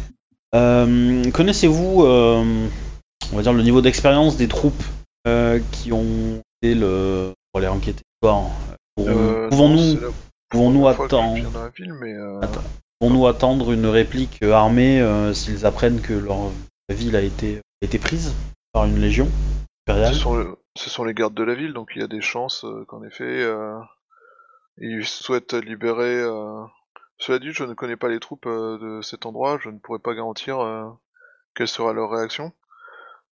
Euh, 0.55 1.31
Connaissez-vous, 1.31 2.03
euh, 2.05 2.69
on 3.33 3.37
va 3.37 3.43
dire, 3.43 3.53
le 3.53 3.63
niveau 3.63 3.81
d'expérience 3.81 4.37
des 4.37 4.49
troupes 4.49 4.83
euh, 5.27 5.61
qui 5.73 5.93
ont 5.93 6.41
été 6.63 6.75
le... 6.75 7.33
pour 7.53 7.59
aller 7.61 7.69
enquêter 7.69 8.03
Bon, 8.23 8.47
pourrons- 8.97 9.09
Euh, 9.11 9.43
non, 9.45 9.49
Pouvons-nous 9.51 9.79
c'est 9.79 10.01
la 10.01 10.09
pouvons-nous 10.51 10.81
première 10.81 10.97
fois 10.97 11.07
que 11.09 11.11
je 11.11 11.17
attendre, 11.17 11.35
viens 11.37 11.51
dans 11.51 11.63
la 11.63 11.69
ville, 11.71 11.93
mais 11.95 12.13
euh, 12.15 12.41
Attends. 12.41 12.61
pouvons-nous 12.99 13.27
attendre 13.27 13.73
une 13.73 13.87
réplique 13.87 14.39
euh, 14.43 14.53
armée 14.53 15.01
euh, 15.01 15.33
s'ils 15.33 15.65
apprennent 15.67 16.01
que 16.01 16.13
leur 16.15 16.51
ville 16.91 17.17
a 17.17 17.23
été, 17.23 17.59
a 17.83 17.87
été 17.87 17.99
prise 17.99 18.35
par 18.73 18.85
une 18.85 18.99
légion 19.01 19.29
impériale 19.87 20.15
ce, 20.15 20.21
sont 20.21 20.35
le- 20.37 20.57
ce 20.77 20.91
sont 20.91 21.05
les 21.05 21.15
gardes 21.15 21.35
de 21.35 21.45
la 21.45 21.55
ville, 21.55 21.73
donc 21.73 21.91
il 21.95 22.01
y 22.01 22.05
a 22.05 22.09
des 22.09 22.21
chances 22.21 22.65
euh, 22.65 22.85
qu'en 22.87 23.03
effet, 23.05 23.25
euh, 23.25 23.79
ils 24.81 25.07
souhaitent 25.07 25.55
libérer. 25.55 26.21
euh, 26.23 26.65
Cela 27.19 27.39
dit, 27.39 27.53
je 27.53 27.65
ne 27.65 27.75
connais 27.75 27.97
pas 27.97 28.09
les 28.09 28.21
troupes 28.21 28.47
euh, 28.47 28.79
de 28.79 29.03
cet 29.03 29.27
endroit, 29.27 29.59
je 29.63 29.71
ne 29.71 29.79
pourrais 29.79 29.99
pas 30.01 30.15
garantir 30.15 30.61
euh, 30.61 30.89
quelle 31.55 31.69
sera 31.69 31.93
leur 31.93 32.11
réaction. 32.11 32.53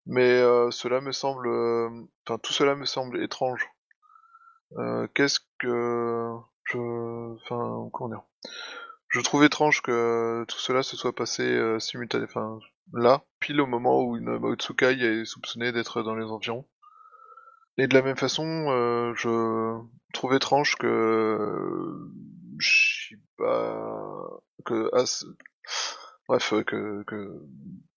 Mais 0.07 0.41
cela 0.71 1.01
me 1.01 1.11
semble, 1.11 1.47
enfin 2.27 2.39
tout 2.39 2.53
cela 2.53 2.75
me 2.75 2.85
semble 2.85 3.21
étrange. 3.23 3.67
Qu'est-ce 5.13 5.39
que 5.59 6.33
je, 6.65 6.77
enfin 7.35 7.89
comment 7.93 8.09
dire 8.09 8.21
Je 9.09 9.21
trouve 9.21 9.43
étrange 9.43 9.81
que 9.81 10.45
tout 10.47 10.59
cela 10.59 10.83
se 10.83 10.97
soit 10.97 11.15
passé 11.15 11.43
euh, 11.43 11.79
simultanément, 11.79 12.27
enfin 12.29 12.59
là, 12.93 13.23
pile 13.39 13.61
au 13.61 13.67
moment 13.67 14.03
où 14.03 14.17
une 14.17 14.37
Mao 14.39 14.55
Tsukai 14.55 14.93
est 15.01 15.25
soupçonnée 15.25 15.71
d'être 15.71 16.03
dans 16.03 16.15
les 16.15 16.25
environs. 16.25 16.65
Et 17.77 17.87
de 17.87 17.93
la 17.93 18.01
même 18.01 18.17
façon, 18.17 18.67
euh, 18.69 19.13
je 19.15 19.79
trouve 20.13 20.33
étrange 20.33 20.75
que 20.77 22.09
Shiba, 22.59 24.29
que 24.65 24.89
As, 24.95 25.25
bref, 26.27 26.53
euh, 26.53 26.63
que 26.63 27.03
que 27.03 27.41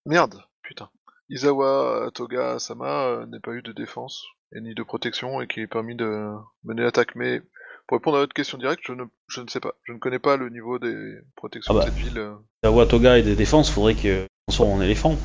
merde, 0.05 0.43
putain. 0.61 0.89
Izawa 1.29 2.11
Toga 2.13 2.59
Sama 2.59 3.05
euh, 3.05 3.25
n'ait 3.25 3.39
pas 3.39 3.53
eu 3.53 3.61
de 3.61 3.71
défense 3.71 4.23
et 4.53 4.61
ni 4.61 4.75
de 4.75 4.83
protection 4.83 5.41
et 5.41 5.47
qui 5.47 5.61
ait 5.61 5.67
permis 5.67 5.95
de 5.95 6.29
mener 6.63 6.83
l'attaque. 6.83 7.15
Mais 7.15 7.41
pour 7.87 7.97
répondre 7.97 8.17
à 8.17 8.19
votre 8.19 8.33
question 8.33 8.57
directe, 8.57 8.83
je 8.85 8.93
ne, 8.93 9.05
je 9.27 9.41
ne 9.41 9.47
sais 9.47 9.61
pas. 9.61 9.73
Je 9.83 9.93
ne 9.93 9.97
connais 9.97 10.19
pas 10.19 10.37
le 10.37 10.49
niveau 10.49 10.77
des 10.77 10.93
protections 11.35 11.73
Ah 11.75 11.79
bah. 11.79 11.85
de 11.85 11.91
cette 11.91 11.99
ville. 12.03 12.31
La 12.61 12.71
Watoga 12.71 13.17
et 13.17 13.23
des 13.23 13.35
défenses, 13.35 13.71
faudrait 13.71 13.95
que 13.95 14.27
soit 14.49 14.65
en 14.65 14.81
éléphant. 14.81 15.15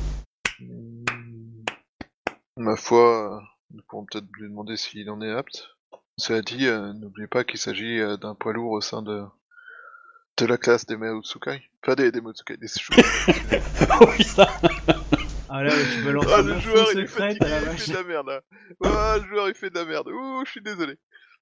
Ma 2.55 2.75
foi, 2.75 3.43
nous 3.71 3.83
pourrons 3.87 4.05
peut-être 4.05 4.25
lui 4.33 4.47
demander 4.49 4.77
s'il 4.77 5.09
en 5.09 5.21
est 5.21 5.31
apte. 5.31 5.69
Cela 6.17 6.41
dit, 6.41 6.67
euh, 6.67 6.93
n'oubliez 6.93 7.27
pas 7.27 7.43
qu'il 7.43 7.59
s'agit 7.59 7.99
euh, 7.99 8.17
d'un 8.17 8.33
poids 8.35 8.53
lourd 8.53 8.71
au 8.71 8.81
sein 8.81 9.01
de 9.01 9.23
de 10.37 10.45
la 10.45 10.57
classe 10.57 10.85
des 10.85 10.97
Maotsukai. 10.97 11.63
Enfin, 11.83 11.95
des, 11.95 12.11
des 12.11 12.21
Maotsukai, 12.21 12.57
des 12.57 12.67
Shukai. 12.67 13.01
oh 14.01 14.05
putain 14.15 14.47
Ah 15.49 15.63
là, 15.63 15.71
tu 15.73 16.01
vas 16.01 16.11
lancer 16.11 16.29
Ah, 16.31 16.41
le 16.43 16.59
joueur, 16.59 16.87
il 16.93 16.99
est 16.99 17.07
secrète 17.07 17.37
fatigué, 17.39 17.71
il 17.71 17.77
fait 17.79 17.91
de 17.91 17.97
la 17.97 18.03
merde, 18.03 18.27
là. 18.27 18.41
Ah, 18.83 19.17
le 19.19 19.27
joueur, 19.27 19.49
il 19.49 19.55
fait 19.55 19.69
de 19.71 19.75
la 19.75 19.85
merde. 19.85 20.07
Ouh, 20.09 20.43
je 20.45 20.51
suis 20.51 20.61
désolé. 20.61 20.95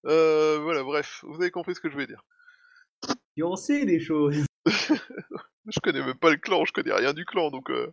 Euh, 0.05 0.60
voilà, 0.62 0.84
bref, 0.84 1.25
vous 1.27 1.41
avez 1.41 1.51
compris 1.51 1.75
ce 1.75 1.82
que 1.82 1.89
je 1.89 1.94
voulais 1.94 2.08
dire. 2.08 2.24
Et 3.36 3.44
on 3.44 3.55
sait 3.58 3.86
des 3.86 4.00
choses. 4.00 4.46
Je 5.67 5.79
connais 5.82 6.05
même 6.05 6.17
pas 6.17 6.29
le 6.29 6.38
clan, 6.38 6.63
je 6.63 6.72
connais 6.72 6.94
rien 6.94 7.12
du 7.13 7.25
clan, 7.25 7.50
donc... 7.50 7.72
euh, 7.72 7.91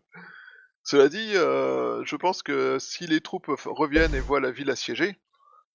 Cela 0.85 1.09
dit, 1.09 1.37
euh, 1.37 2.05
je 2.05 2.17
pense 2.17 2.43
que 2.43 2.79
si 2.79 3.07
les 3.07 3.21
troupes 3.21 3.51
reviennent 3.67 4.15
et 4.15 4.21
voient 4.21 4.41
la 4.41 4.51
ville 4.51 4.71
assiégée, 4.71 5.17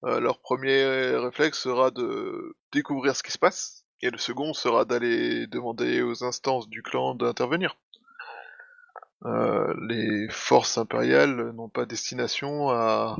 euh, 0.04 0.20
leur 0.20 0.40
premier 0.40 0.84
réflexe 1.16 1.60
sera 1.60 1.92
de 1.92 2.56
découvrir 2.72 3.16
ce 3.16 3.24
qui 3.24 3.32
se 3.32 3.40
passe, 3.40 3.86
et 4.02 4.10
le 4.10 4.18
second 4.18 4.54
sera 4.54 4.86
d'aller 4.86 5.48
demander 5.48 6.02
aux 6.02 6.24
instances 6.24 6.70
du 6.70 6.84
clan 6.84 7.16
d'intervenir. 7.16 7.78
Euh, 9.26 9.74
les 9.88 10.30
forces 10.30 10.78
impériales 10.78 11.52
n'ont 11.52 11.70
pas 11.70 11.86
destination 11.86 12.70
à, 12.70 13.18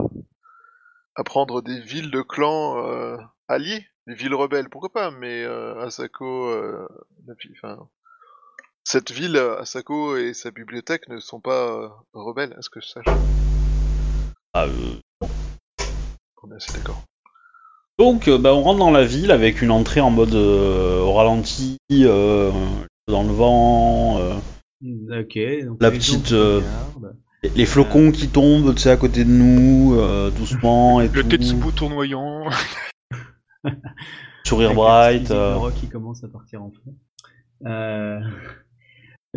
prendre 1.26 1.62
des 1.62 1.80
villes 1.82 2.12
de 2.12 2.22
clans 2.22 2.86
euh, 2.86 3.18
alliés, 3.48 3.88
des 4.06 4.14
villes 4.14 4.36
rebelles, 4.36 4.70
pourquoi 4.70 4.92
pas, 4.92 5.12
mais 5.12 5.44
euh, 5.44 5.82
Asako, 5.82 6.52
la 7.26 7.34
enfin, 7.54 7.90
cette 8.90 9.12
ville, 9.12 9.36
Asako 9.60 10.16
et 10.16 10.34
sa 10.34 10.50
bibliothèque 10.50 11.10
ne 11.10 11.20
sont 11.20 11.42
pas 11.42 11.68
euh, 11.68 11.90
rebelles, 12.14 12.56
est-ce 12.58 12.70
que 12.70 12.80
je 12.80 12.88
sache 12.88 13.06
Ah, 14.54 14.64
euh, 14.66 15.28
On 16.42 16.52
est 16.52 16.56
assez 16.56 16.72
d'accord. 16.72 17.04
Donc, 18.00 18.30
euh, 18.30 18.38
bah, 18.38 18.54
on 18.56 18.62
rentre 18.62 18.80
dans 18.80 18.92
la 18.92 19.04
ville 19.04 19.32
avec 19.32 19.62
une 19.62 19.72
entrée 19.72 20.00
en 20.00 20.10
mode 20.10 20.34
euh, 20.36 21.02
au 21.02 21.12
ralenti, 21.12 21.78
euh, 21.92 22.50
dans 23.10 23.24
le 23.24 23.34
vent, 23.34 24.20
euh, 24.20 24.34
Ok. 25.20 25.38
Donc 25.66 25.82
La 25.82 25.90
les 25.90 25.98
petite, 25.98 26.32
euh, 26.32 26.62
les- 27.44 27.50
les 27.50 27.66
flocons 27.66 28.12
qui 28.14 28.30
tombent, 28.30 28.74
tu 28.74 28.84
sais, 28.84 28.92
à 28.92 28.96
côté 28.96 29.26
de 29.26 29.30
nous, 29.30 29.96
euh, 30.00 30.30
doucement 30.32 31.02
et 31.02 31.08
Le 31.14 31.24
tout. 31.24 31.30
Tetsubo 31.30 31.72
tournoyant. 31.72 32.46
Sourire 34.46 34.68
Avec 34.70 34.78
bright. 34.78 35.32
euh, 35.32 35.58
rock 35.58 35.74
qui 35.74 35.90
commence 35.90 36.24
à 36.24 36.30
partir 36.30 36.62
en 36.64 36.72
fond. 36.72 36.96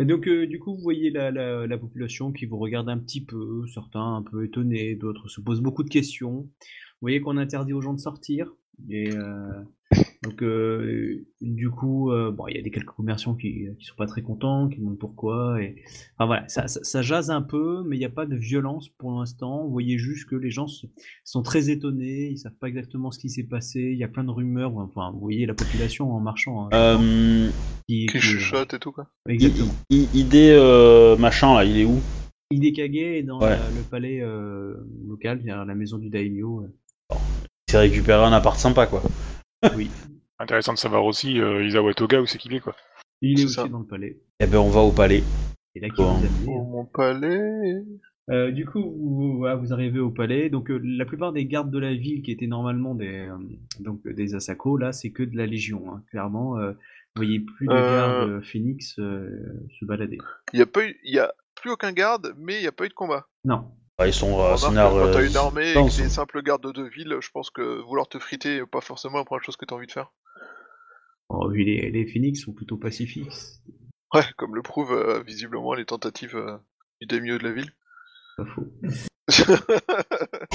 Donc, 0.05 0.27
euh, 0.27 0.47
du 0.47 0.59
coup, 0.59 0.75
vous 0.75 0.81
voyez 0.81 1.09
la, 1.09 1.31
la, 1.31 1.67
la 1.67 1.77
population 1.77 2.31
qui 2.31 2.45
vous 2.45 2.57
regarde 2.57 2.89
un 2.89 2.97
petit 2.97 3.23
peu, 3.23 3.65
certains 3.67 4.15
un 4.15 4.21
peu 4.23 4.45
étonnés, 4.45 4.95
d'autres 4.95 5.27
se 5.27 5.41
posent 5.41 5.61
beaucoup 5.61 5.83
de 5.83 5.89
questions. 5.89 6.41
Vous 6.41 7.01
voyez 7.01 7.21
qu'on 7.21 7.37
interdit 7.37 7.73
aux 7.73 7.81
gens 7.81 7.93
de 7.93 7.99
sortir. 7.99 8.53
Et 8.89 9.11
euh, 9.11 9.63
donc, 10.23 10.43
euh, 10.43 11.25
du 11.41 11.71
coup, 11.71 12.11
euh, 12.11 12.29
bon, 12.31 12.47
il 12.47 12.55
y 12.55 12.59
a 12.59 12.61
des 12.61 12.69
quelques 12.69 12.91
commerçants 12.91 13.33
qui, 13.33 13.65
qui 13.79 13.85
sont 13.85 13.95
pas 13.97 14.05
très 14.05 14.21
contents, 14.21 14.67
qui 14.69 14.77
demandent 14.77 14.99
pourquoi. 14.99 15.59
Et 15.63 15.81
enfin 16.15 16.27
voilà, 16.27 16.47
ça, 16.47 16.67
ça, 16.67 16.79
ça 16.83 17.01
jase 17.01 17.31
un 17.31 17.41
peu, 17.41 17.83
mais 17.87 17.95
il 17.95 17.99
n'y 17.99 18.05
a 18.05 18.09
pas 18.09 18.27
de 18.27 18.35
violence 18.35 18.87
pour 18.89 19.11
l'instant. 19.17 19.63
Vous 19.63 19.71
voyez 19.71 19.97
juste 19.97 20.29
que 20.29 20.35
les 20.35 20.51
gens 20.51 20.67
sont 21.23 21.41
très 21.41 21.71
étonnés, 21.71 22.27
ils 22.29 22.37
savent 22.37 22.53
pas 22.59 22.67
exactement 22.67 23.09
ce 23.09 23.17
qui 23.17 23.29
s'est 23.31 23.43
passé. 23.47 23.79
Il 23.79 23.97
y 23.97 24.03
a 24.03 24.07
plein 24.07 24.23
de 24.23 24.29
rumeurs. 24.29 24.77
Enfin, 24.77 25.09
vous 25.11 25.19
voyez 25.19 25.47
la 25.47 25.55
population 25.55 26.11
en 26.13 26.19
marchant. 26.19 26.65
hein, 26.67 26.69
euh, 26.73 27.49
qui, 27.87 28.05
Qui 28.05 28.19
chuchote 28.19 28.75
et 28.75 28.79
tout, 28.79 28.91
quoi. 28.91 29.07
Exactement. 29.27 29.73
I- 29.89 30.07
I- 30.13 30.19
idée 30.19 30.51
euh, 30.51 31.17
machin 31.17 31.55
là, 31.55 31.65
il 31.65 31.77
est 31.79 31.85
où? 31.85 31.99
Hidekage 32.51 32.95
est 32.95 33.23
dans 33.23 33.39
Ouais. 33.41 33.49
la- 33.49 33.57
le 33.57 33.81
palais 33.89 34.19
euh, 34.21 34.75
local, 35.07 35.41
la 35.45 35.65
maison 35.73 35.97
du 35.97 36.09
daimyo. 36.09 36.67
Il 37.09 37.71
s'est 37.71 37.79
récupéré 37.79 38.23
un 38.23 38.33
appart 38.33 38.59
sympa 38.59 38.85
quoi. 38.85 39.01
Oui, 39.75 39.89
Intéressant 40.39 40.73
de 40.73 40.77
savoir 40.79 41.05
aussi 41.05 41.39
euh, 41.39 41.63
Isawa 41.65 41.93
Toga 41.93 42.19
où 42.21 42.25
c'est 42.25 42.37
qu'il 42.39 42.53
est 42.55 42.59
quoi. 42.61 42.75
il 43.21 43.33
est 43.33 43.37
C'est 43.37 43.45
aussi 43.45 43.53
ça. 43.55 43.67
dans 43.67 43.79
le 43.79 43.85
palais. 43.85 44.17
Eh 44.39 44.47
ben 44.47 44.57
on 44.57 44.69
va 44.69 44.81
au 44.81 44.91
palais. 44.91 45.23
C'est 45.73 45.81
là 45.81 45.89
qu'il 45.89 46.03
Bon. 46.03 46.17
Oh, 46.47 46.63
mon 46.65 46.85
palais. 46.85 47.83
Euh, 48.29 48.51
du 48.51 48.65
coup, 48.65 48.81
vous, 48.81 49.37
voilà, 49.37 49.55
vous 49.55 49.73
arrivez 49.73 49.99
au 49.99 50.09
palais. 50.09 50.49
Donc, 50.49 50.69
euh, 50.71 50.79
la 50.83 51.05
plupart 51.05 51.33
des 51.33 51.45
gardes 51.45 51.71
de 51.71 51.79
la 51.79 51.93
ville, 51.93 52.21
qui 52.21 52.31
étaient 52.31 52.47
normalement 52.47 52.95
des, 52.95 53.27
euh, 53.27 53.37
donc 53.79 54.05
euh, 54.05 54.13
des 54.13 54.35
Asako, 54.35 54.77
là, 54.77 54.93
c'est 54.93 55.11
que 55.11 55.23
de 55.23 55.35
la 55.35 55.45
Légion. 55.45 55.83
hein. 55.91 56.03
Clairement, 56.11 56.57
euh, 56.57 56.71
vous 56.71 56.77
voyez 57.23 57.39
plus 57.39 57.67
de 57.67 57.73
gardes 57.73 58.29
euh, 58.29 58.41
Phoenix 58.41 58.95
euh, 58.99 59.29
se 59.79 59.85
balader. 59.85 60.17
Il 60.53 60.59
y 60.59 60.61
a 60.61 60.65
pas 60.65 60.85
eu, 60.85 60.95
il 61.03 61.13
y 61.15 61.19
a 61.19 61.33
plus 61.55 61.71
aucun 61.71 61.91
garde, 61.91 62.33
mais 62.37 62.57
il 62.57 62.63
y 62.63 62.67
a 62.67 62.71
pas 62.71 62.85
eu 62.85 62.89
de 62.89 62.93
combat. 62.93 63.27
Non. 63.43 63.65
Bah, 64.01 64.07
ils 64.07 64.13
sont 64.13 64.41
euh, 64.41 64.57
scénar, 64.57 64.89
quand 64.89 65.11
t'as 65.11 65.19
euh, 65.19 65.27
une 65.27 65.37
armée 65.37 65.69
et 65.69 65.73
que 65.75 66.01
des 66.01 66.09
simples 66.09 66.41
gardes 66.41 66.73
de 66.73 66.81
ville, 66.81 67.17
je 67.21 67.29
pense 67.29 67.51
que 67.51 67.83
vouloir 67.83 68.09
te 68.09 68.17
friter 68.17 68.55
est 68.55 68.65
pas 68.65 68.81
forcément 68.81 69.19
la 69.19 69.25
première 69.25 69.43
chose 69.43 69.57
que 69.57 69.65
t'as 69.65 69.75
envie 69.75 69.85
de 69.85 69.91
faire. 69.91 70.11
Oh, 71.29 71.47
vu 71.49 71.63
les, 71.63 71.91
les 71.91 72.07
Phoenix 72.07 72.41
sont 72.41 72.51
plutôt 72.51 72.77
pacifiques. 72.77 73.31
Ouais, 74.11 74.23
comme 74.37 74.55
le 74.55 74.63
prouvent 74.63 74.93
euh, 74.93 75.21
visiblement 75.21 75.75
les 75.75 75.85
tentatives 75.85 76.35
euh, 76.35 76.57
du 76.99 77.05
daimyo 77.05 77.37
de 77.37 77.43
la 77.43 77.51
ville. 77.51 77.71
Pas 78.37 78.45
faux. 78.47 78.73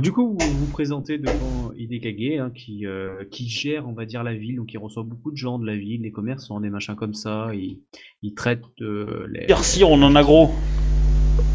Du 0.00 0.10
coup, 0.10 0.36
vous 0.36 0.50
vous 0.50 0.72
présentez 0.72 1.18
devant 1.18 1.70
Hidekage, 1.74 2.40
hein, 2.40 2.50
qui, 2.50 2.86
euh, 2.86 3.24
qui 3.30 3.48
gère, 3.48 3.86
on 3.86 3.92
va 3.92 4.06
dire, 4.06 4.24
la 4.24 4.34
ville, 4.34 4.56
donc 4.56 4.72
il 4.72 4.78
reçoit 4.78 5.04
beaucoup 5.04 5.30
de 5.30 5.36
gens 5.36 5.60
de 5.60 5.66
la 5.66 5.76
ville, 5.76 6.02
les 6.02 6.10
commerçants, 6.10 6.58
des 6.60 6.70
machins 6.70 6.96
comme 6.96 7.14
ça, 7.14 7.50
il, 7.54 7.82
il 8.22 8.34
traite 8.34 8.64
euh, 8.80 9.28
les... 9.30 9.44
Merci, 9.48 9.84
on 9.84 10.02
en 10.02 10.16
a 10.16 10.22
gros. 10.22 10.50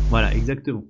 Voilà, 0.09 0.33
exactement. 0.33 0.85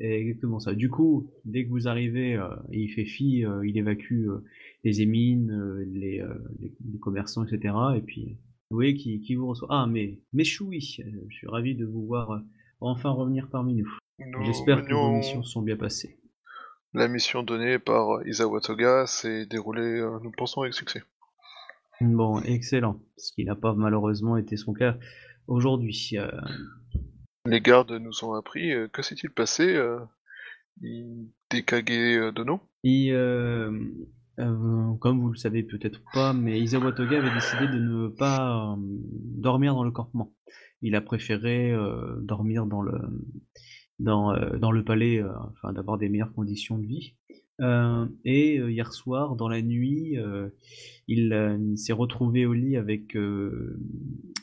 Exactement 0.00 0.60
ça. 0.60 0.74
Du 0.74 0.90
coup, 0.90 1.30
dès 1.44 1.64
que 1.64 1.70
vous 1.70 1.88
arrivez, 1.88 2.36
euh, 2.36 2.48
il 2.72 2.88
fait 2.88 3.04
fi, 3.04 3.44
euh, 3.44 3.66
il 3.66 3.76
évacue 3.76 4.28
euh, 4.28 4.44
les 4.84 5.02
émines, 5.02 5.52
les, 5.92 6.24
les, 6.60 6.72
les 6.92 6.98
commerçants, 6.98 7.44
etc. 7.44 7.74
Et 7.96 8.00
puis, 8.00 8.38
vous 8.70 8.76
voyez 8.76 8.94
qui, 8.94 9.20
qui 9.20 9.34
vous 9.34 9.48
reçoit. 9.48 9.68
Ah, 9.70 9.86
mais, 9.88 10.20
mais 10.32 10.44
Choui, 10.44 10.98
euh, 11.00 11.10
je 11.28 11.36
suis 11.36 11.48
ravi 11.48 11.74
de 11.74 11.84
vous 11.84 12.06
voir 12.06 12.42
enfin 12.80 13.10
revenir 13.10 13.48
parmi 13.50 13.74
nous. 13.74 13.92
Nous 14.20 14.44
J'espère 14.44 14.84
que 14.84 14.94
vos 14.94 15.10
missions 15.10 15.42
sont 15.42 15.62
bien 15.62 15.76
passées. 15.76 16.18
La 16.94 17.08
mission 17.08 17.42
donnée 17.42 17.78
par 17.78 18.26
Isawa 18.26 18.60
Toga 18.60 19.06
s'est 19.06 19.46
déroulée, 19.46 20.00
nous 20.22 20.32
pensons, 20.36 20.62
avec 20.62 20.74
succès. 20.74 21.02
Bon, 22.00 22.40
excellent. 22.40 23.00
Ce 23.16 23.32
qui 23.32 23.44
n'a 23.44 23.56
pas 23.56 23.74
malheureusement 23.74 24.36
été 24.36 24.56
son 24.56 24.72
cas 24.72 24.96
aujourd'hui. 25.46 26.16
Les 27.48 27.60
gardes 27.60 27.92
nous 27.92 28.24
ont 28.24 28.34
appris, 28.34 28.72
euh, 28.72 28.88
que 28.88 29.02
s'est-il 29.02 29.30
passé 29.30 29.76
Hidekage 30.82 31.84
euh, 31.90 32.32
Dono 32.32 32.60
il, 32.84 33.12
euh, 33.12 33.72
euh, 34.38 34.94
comme 35.00 35.20
vous 35.20 35.30
le 35.30 35.36
savez 35.36 35.62
peut-être 35.62 36.00
pas, 36.12 36.32
mais 36.32 36.60
Isawa 36.60 36.92
Toga 36.92 37.18
avait 37.18 37.34
décidé 37.34 37.66
de 37.66 37.78
ne 37.78 38.08
pas 38.08 38.76
dormir 38.78 39.74
dans 39.74 39.82
le 39.82 39.90
campement. 39.90 40.32
Il 40.80 40.94
a 40.94 41.00
préféré 41.00 41.74
dormir 42.20 42.66
dans 42.66 42.82
le 42.82 42.92
dans, 43.98 44.30
le 44.30 44.84
palais, 44.84 45.20
afin 45.20 45.72
d'avoir 45.72 45.98
des 45.98 46.08
meilleures 46.08 46.32
conditions 46.32 46.78
de 46.78 46.86
vie. 46.86 47.16
Euh, 47.60 48.06
et 48.24 48.58
euh, 48.58 48.70
hier 48.70 48.92
soir, 48.92 49.34
dans 49.36 49.48
la 49.48 49.62
nuit, 49.62 50.16
euh, 50.18 50.48
il, 51.08 51.74
s'est 51.76 51.92
retrouvé 51.92 52.46
au 52.46 52.52
lit 52.52 52.76
avec 52.76 53.16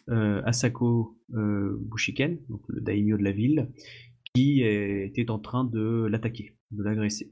Asako 0.08 1.18
Bushiken, 1.30 2.40
donc 2.50 2.62
le 2.68 2.82
daimyo 2.82 3.18
de 3.18 3.24
la 3.24 3.32
ville, 3.32 3.70
qui 4.34 4.62
était 4.62 5.30
en 5.30 5.40
train 5.40 5.64
de 5.64 6.08
l'attaquer, 6.10 6.58
de 6.72 6.84
l'agresser. 6.84 7.32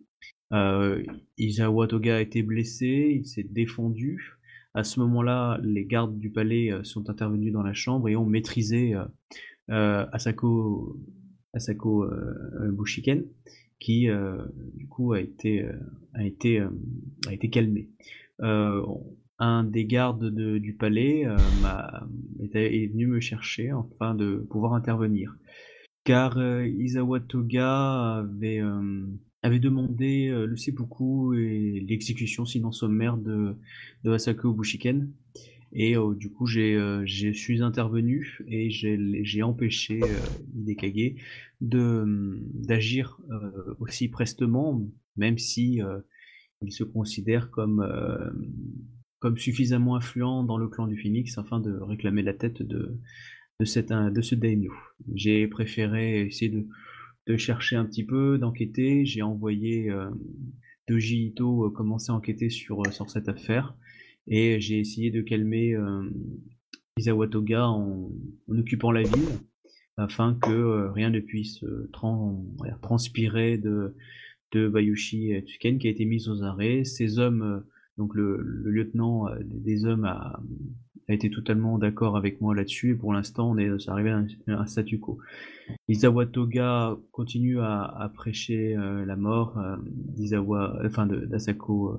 Euh, 0.53 1.03
Isawa 1.37 1.87
Toga 1.87 2.17
a 2.17 2.21
été 2.21 2.43
blessé, 2.43 3.17
il 3.19 3.25
s'est 3.25 3.43
défendu. 3.43 4.39
À 4.75 4.83
ce 4.83 4.99
moment-là, 5.01 5.59
les 5.63 5.85
gardes 5.85 6.17
du 6.17 6.31
palais 6.31 6.71
sont 6.83 7.09
intervenus 7.09 7.53
dans 7.53 7.63
la 7.63 7.73
chambre 7.73 8.07
et 8.09 8.15
ont 8.15 8.25
maîtrisé 8.25 8.95
Asako, 9.67 10.97
Asako 11.53 12.07
Bushiken, 12.71 13.25
qui 13.83 14.09
euh, 14.09 14.37
du 14.75 14.87
coup 14.87 15.11
a 15.11 15.19
été 15.19 15.61
euh, 15.65 15.73
a 16.13 16.25
été 16.25 16.61
euh, 16.61 16.69
a 17.27 17.33
été 17.33 17.49
calmé. 17.49 17.89
Un 19.39 19.63
des 19.63 19.85
gardes 19.85 20.29
de- 20.33 20.57
du 20.57 20.73
palais 20.73 21.25
est, 22.53 22.87
venu 22.87 23.07
me 23.07 23.19
chercher 23.19 23.71
afin 23.71 24.15
de 24.15 24.45
pouvoir 24.49 24.73
intervenir, 24.73 25.35
car 26.03 26.37
Isawa 26.65 27.19
Toga 27.19 28.19
avait 28.19 28.61
avait 29.41 29.59
demandé 29.59 30.29
le 30.29 30.55
seppuku 30.55 31.33
et 31.35 31.83
l'exécution 31.87 32.45
sinon 32.45 32.71
sommaire 32.71 33.17
de, 33.17 33.55
de 34.03 34.11
Asako 34.11 34.53
Bushiken. 34.53 35.09
Et 35.74 35.98
euh, 35.98 36.13
du 36.13 36.32
coup, 36.32 36.46
j'ai, 36.46 36.75
euh, 36.75 37.03
je 37.06 37.32
suis 37.32 37.63
intervenu 37.63 38.39
et 38.48 38.70
j'ai, 38.70 39.44
empêché 39.44 40.00
euh, 40.03 40.20
Hidekage 40.56 41.15
de, 41.62 42.39
d'agir 42.53 43.20
euh, 43.32 43.75
aussi 43.80 44.08
prestement, 44.08 44.82
même 45.18 45.39
si 45.39 45.82
euh, 45.82 46.00
il 46.62 46.72
se 46.72 46.84
considère 46.84 47.50
comme, 47.50 47.82
euh, 47.82 48.30
comme 49.20 49.38
suffisamment 49.38 49.96
influent 49.96 50.44
dans 50.44 50.58
le 50.58 50.68
clan 50.68 50.86
du 50.86 50.96
Phoenix 50.96 51.38
afin 51.39 51.60
de 51.60 51.75
réclamer 51.75 52.22
la 52.22 52.34
tête 52.34 52.62
de, 52.62 53.00
de, 53.60 54.10
de 54.10 54.22
ce 54.22 54.36
daimyo. 54.36 54.74
J'ai 55.15 55.48
préféré 55.48 56.27
essayer 56.27 56.51
de, 56.51 56.68
de 57.27 57.38
chercher 57.38 57.77
un 57.77 57.86
petit 57.86 58.06
peu, 58.06 58.38
d'enquêter. 58.38 59.06
J'ai 59.06 59.24
envoyé 59.24 59.89
euh, 59.89 60.10
Doji 60.88 61.27
Ito 61.27 61.65
euh, 61.65 61.70
commencer 61.72 62.12
à 62.12 62.15
enquêter 62.15 62.50
sur, 62.50 62.82
euh, 62.82 62.92
sur 62.92 63.10
cette 63.10 63.30
affaire. 63.30 63.75
Et 64.27 64.60
j'ai 64.62 64.80
essayé 64.80 65.12
de 65.12 65.22
calmer 65.22 65.75
euh, 65.75 66.10
Isawa 66.98 67.27
Toga 67.27 67.68
en, 67.68 68.12
en 68.48 68.58
occupant 68.58 68.92
la 68.92 69.03
ville, 69.03 69.39
afin 69.98 70.38
que 70.42 70.51
euh, 70.51 70.92
rien 70.92 71.10
ne 71.10 71.20
puisse 71.20 71.63
euh, 71.63 71.89
transpirer 72.82 73.58
de, 73.58 73.96
de 74.51 74.68
Bayushi 74.68 75.34
Tsuken 75.46 75.77
qui 75.77 75.88
a 75.88 75.92
été 75.92 76.06
mis 76.06 76.30
aux 76.30 76.44
arrêts. 76.44 76.84
Ces 76.84 77.20
hommes 77.20 77.63
Donc 77.98 78.15
le, 78.15 78.42
le 78.42 78.72
lieutenant 78.72 79.27
des 79.44 79.86
hommes 79.86 80.06
a, 80.06 80.42
a 81.08 81.13
été 81.13 81.30
totalement 81.30 81.77
d'accord 81.77 82.18
avec 82.18 82.42
moi 82.42 82.56
là-dessus 82.56 82.92
et 82.92 82.96
pour 82.96 83.13
l'instant 83.13 83.51
on 83.51 83.58
est 83.58 83.70
arrivé 83.88 84.10
à 84.10 84.18
un, 84.18 84.27
un 84.48 84.65
statu 84.65 85.00
quo. 85.00 85.20
Izawa 85.88 86.25
Toga 86.25 86.98
continue 87.12 87.60
à, 87.60 87.84
à 87.84 88.10
prêcher 88.10 88.75
euh, 88.75 89.06
la 89.06 89.15
mort 89.15 89.60
euh, 89.60 89.77
enfin 90.86 91.06
d'Asako 91.06 91.92
euh, 91.92 91.98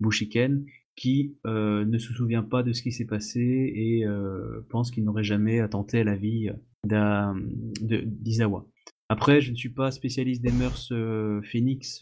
Bushiken 0.00 0.64
qui 0.96 1.36
euh, 1.46 1.84
ne 1.84 1.98
se 1.98 2.12
souvient 2.12 2.42
pas 2.42 2.62
de 2.62 2.72
ce 2.72 2.82
qui 2.82 2.92
s'est 2.92 3.06
passé 3.06 3.40
et 3.74 4.06
euh, 4.06 4.64
pense 4.70 4.90
qu'il 4.90 5.04
n'aurait 5.04 5.24
jamais 5.24 5.60
attenté 5.60 6.00
à 6.00 6.04
la 6.04 6.16
vie 6.16 6.50
d'Izawa. 6.84 8.66
Après, 9.08 9.40
je 9.40 9.50
ne 9.50 9.56
suis 9.56 9.68
pas 9.70 9.90
spécialiste 9.90 10.42
des 10.42 10.52
mœurs 10.52 10.90
euh, 10.92 11.40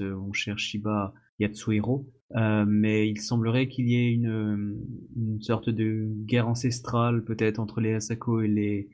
euh, 0.00 0.16
mon 0.16 0.32
cher 0.32 0.58
Shiba 0.58 1.12
Yatsuhiro, 1.40 2.08
euh, 2.36 2.64
mais 2.66 3.08
il 3.08 3.20
semblerait 3.20 3.68
qu'il 3.68 3.88
y 3.88 3.96
ait 3.96 4.12
une, 4.12 4.28
euh, 4.28 4.76
une 5.16 5.40
sorte 5.40 5.68
de 5.68 6.08
guerre 6.24 6.48
ancestrale 6.48 7.24
peut-être 7.24 7.58
entre 7.58 7.80
les 7.80 7.94
Asako 7.94 8.42
et 8.42 8.48
les, 8.48 8.88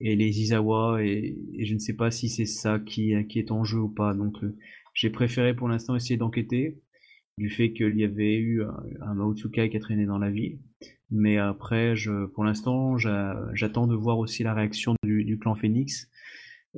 et 0.00 0.14
les 0.14 0.40
Izawa, 0.40 1.02
et, 1.02 1.38
et 1.54 1.64
je 1.64 1.74
ne 1.74 1.78
sais 1.78 1.94
pas 1.94 2.10
si 2.10 2.28
c'est 2.28 2.44
ça 2.44 2.78
qui, 2.78 3.14
qui 3.28 3.38
est 3.38 3.50
en 3.50 3.64
jeu 3.64 3.78
ou 3.78 3.88
pas. 3.88 4.12
Donc 4.14 4.42
euh, 4.44 4.56
j'ai 4.92 5.10
préféré 5.10 5.54
pour 5.54 5.68
l'instant 5.68 5.96
essayer 5.96 6.18
d'enquêter 6.18 6.80
du 7.38 7.50
fait 7.50 7.72
qu'il 7.72 7.96
y 7.98 8.04
avait 8.04 8.36
eu 8.36 8.62
un, 8.62 8.82
un 9.00 9.14
Maotsukai 9.14 9.68
qui 9.70 9.76
a 9.76 9.80
traîné 9.80 10.06
dans 10.06 10.18
la 10.18 10.30
ville. 10.30 10.58
Mais 11.10 11.38
après, 11.38 11.96
je, 11.96 12.26
pour 12.26 12.44
l'instant, 12.44 12.96
j'a- 12.96 13.40
j'attends 13.52 13.86
de 13.86 13.94
voir 13.94 14.18
aussi 14.18 14.42
la 14.42 14.54
réaction 14.54 14.94
du, 15.02 15.24
du 15.24 15.38
clan 15.38 15.54
Phoenix 15.54 16.08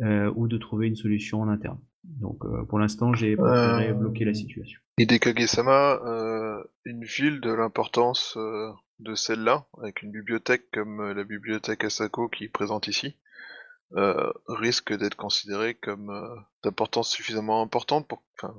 euh, 0.02 0.32
ou 0.34 0.48
de 0.48 0.58
trouver 0.58 0.88
une 0.88 0.96
solution 0.96 1.40
en 1.40 1.48
interne. 1.48 1.78
Donc 2.04 2.44
euh, 2.44 2.64
pour 2.64 2.78
l'instant, 2.78 3.12
j'ai 3.14 3.36
préféré 3.36 3.88
Euh, 3.90 3.94
bloquer 3.94 4.24
la 4.24 4.34
situation. 4.34 4.80
Hidekage-sama, 4.98 6.00
euh, 6.06 6.62
une 6.84 7.04
ville 7.04 7.40
de 7.40 7.52
l'importance 7.52 8.36
euh, 8.36 8.70
de 9.00 9.14
celle-là, 9.14 9.66
avec 9.82 10.02
une 10.02 10.10
bibliothèque 10.12 10.64
comme 10.72 11.00
euh, 11.00 11.14
la 11.14 11.24
bibliothèque 11.24 11.84
Asako 11.84 12.28
qui 12.28 12.44
est 12.44 12.48
présente 12.48 12.88
ici, 12.88 13.16
euh, 13.94 14.32
risque 14.48 14.92
d'être 14.96 15.14
considérée 15.14 15.74
comme 15.74 16.10
euh, 16.10 16.34
d'importance 16.64 17.08
suffisamment 17.08 17.62
importante 17.62 18.08
pour, 18.08 18.22
enfin, 18.34 18.54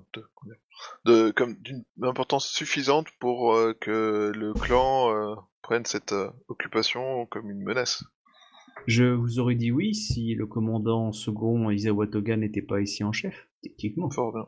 de, 1.06 1.32
comme 1.32 1.56
d'une 1.56 1.84
importance 2.02 2.48
suffisante 2.48 3.08
pour 3.20 3.54
euh, 3.54 3.74
que 3.74 4.32
le 4.34 4.54
clan 4.54 5.36
prenne 5.62 5.86
cette 5.86 6.16
occupation 6.48 7.26
comme 7.26 7.52
une 7.52 7.62
menace. 7.62 8.06
Je 8.86 9.04
vous 9.04 9.40
aurais 9.40 9.56
dit 9.56 9.72
oui 9.72 9.94
si 9.94 10.34
le 10.34 10.48
commandant 10.48 11.12
second 11.12 11.70
Isawa 11.72 12.08
Toga 12.08 12.38
n'était 12.38 12.62
pas 12.62 12.80
ici 12.80 13.04
en 13.04 13.12
chef, 13.12 13.50
techniquement. 13.62 14.10
Fort 14.10 14.32
bien. 14.32 14.48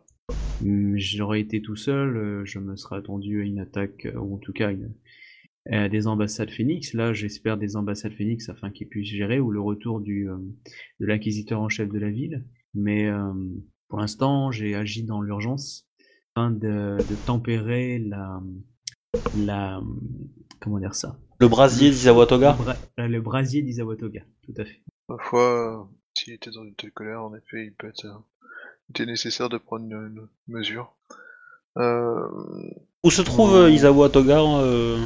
Hum, 0.62 0.94
J'aurais 0.98 1.42
été 1.42 1.62
tout 1.62 1.76
seul, 1.76 2.44
je 2.46 2.60
me 2.60 2.78
serais 2.78 2.98
attendu 2.98 3.42
à 3.42 3.46
une 3.46 3.60
attaque, 3.60 4.08
ou 4.16 4.36
en 4.36 4.38
tout 4.38 4.54
cas 4.54 4.72
une, 4.72 4.94
à 5.70 5.90
des 5.90 6.08
ambassades 6.08 6.52
Phoenix. 6.52 6.94
Là, 6.94 7.14
j'espère 7.14 7.58
des 7.58 7.76
ambassades 7.76 8.14
Phoenix 8.14 8.50
afin 8.50 8.72
qu'ils 8.72 8.88
puissent 8.88 9.10
gérer, 9.10 9.40
ou 9.40 9.52
le 9.52 9.62
retour 9.62 10.00
du, 10.02 10.30
euh, 10.30 10.38
de 11.00 11.06
l'inquisiteur 11.06 11.62
en 11.62 11.70
chef 11.70 11.90
de 11.90 12.00
la 12.00 12.10
ville. 12.10 12.46
Mais 12.74 13.08
euh, 13.08 13.34
pour 13.88 14.00
l'instant, 14.00 14.52
j'ai 14.52 14.76
agi 14.76 15.04
dans 15.04 15.22
l'urgence 15.22 15.88
afin 16.36 16.52
de, 16.52 16.98
de 16.98 17.16
tempérer 17.26 18.00
la, 18.00 18.42
la, 19.36 19.82
comment 20.60 20.80
dire 20.80 20.96
ça? 20.96 21.18
Le 21.40 21.48
brasier 21.48 21.90
d'Izawa 21.90 22.26
Toga 22.26 22.56
le, 22.58 22.64
bra- 22.64 23.08
le 23.08 23.22
brasier 23.22 23.62
d'Isawa 23.62 23.96
Toga, 23.96 24.22
tout 24.44 24.54
à 24.58 24.66
fait. 24.66 24.82
Parfois, 25.08 25.82
euh, 25.82 25.84
s'il 26.14 26.34
était 26.34 26.52
dans 26.52 26.64
une 26.64 26.76
telle 26.76 26.92
colère, 26.92 27.24
en 27.24 27.34
effet, 27.34 27.66
il 27.66 27.74
peut 27.74 27.88
être, 27.88 28.06
euh, 28.06 28.14
il 28.88 28.92
était 28.92 29.06
nécessaire 29.06 29.50
de 29.50 29.58
prendre 29.58 29.86
une, 29.86 29.94
une 29.94 30.28
mesure. 30.48 30.96
Euh, 31.78 32.28
Où 33.04 33.10
se 33.10 33.22
trouve 33.22 33.56
euh, 33.56 33.72
Izawa 33.72 34.10
Toga 34.10 34.42
euh, 34.42 34.98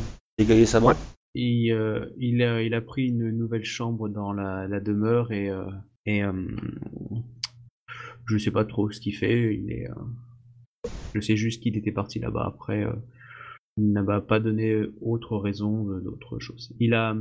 Ouais. 0.88 0.96
Euh, 1.36 2.06
il, 2.18 2.42
a, 2.44 2.62
il 2.62 2.74
a 2.74 2.82
pris 2.82 3.08
une 3.08 3.32
nouvelle 3.32 3.66
chambre 3.66 4.10
dans 4.10 4.34
la, 4.34 4.68
la 4.68 4.80
demeure 4.80 5.32
et, 5.32 5.50
euh, 5.50 5.66
et 6.06 6.24
euh, 6.24 6.34
je 8.26 8.38
sais 8.38 8.52
pas 8.52 8.66
trop 8.66 8.92
ce 8.92 9.00
qu'il 9.00 9.16
fait. 9.16 9.56
Il 9.56 9.72
est, 9.72 9.90
euh, 9.90 10.90
je 11.16 11.22
sais 11.22 11.36
juste 11.36 11.62
qu'il 11.62 11.78
était 11.78 11.92
parti 11.92 12.20
là-bas. 12.20 12.46
Après, 12.46 12.84
euh, 12.84 12.94
il 13.78 13.92
n'a 13.92 14.22
pas 14.22 14.40
donné 14.40 14.84
autre 15.02 15.38
raison 15.38 15.86
d'autre 16.00 16.38
chose. 16.40 16.76
Il 16.80 16.94
a, 16.94 17.16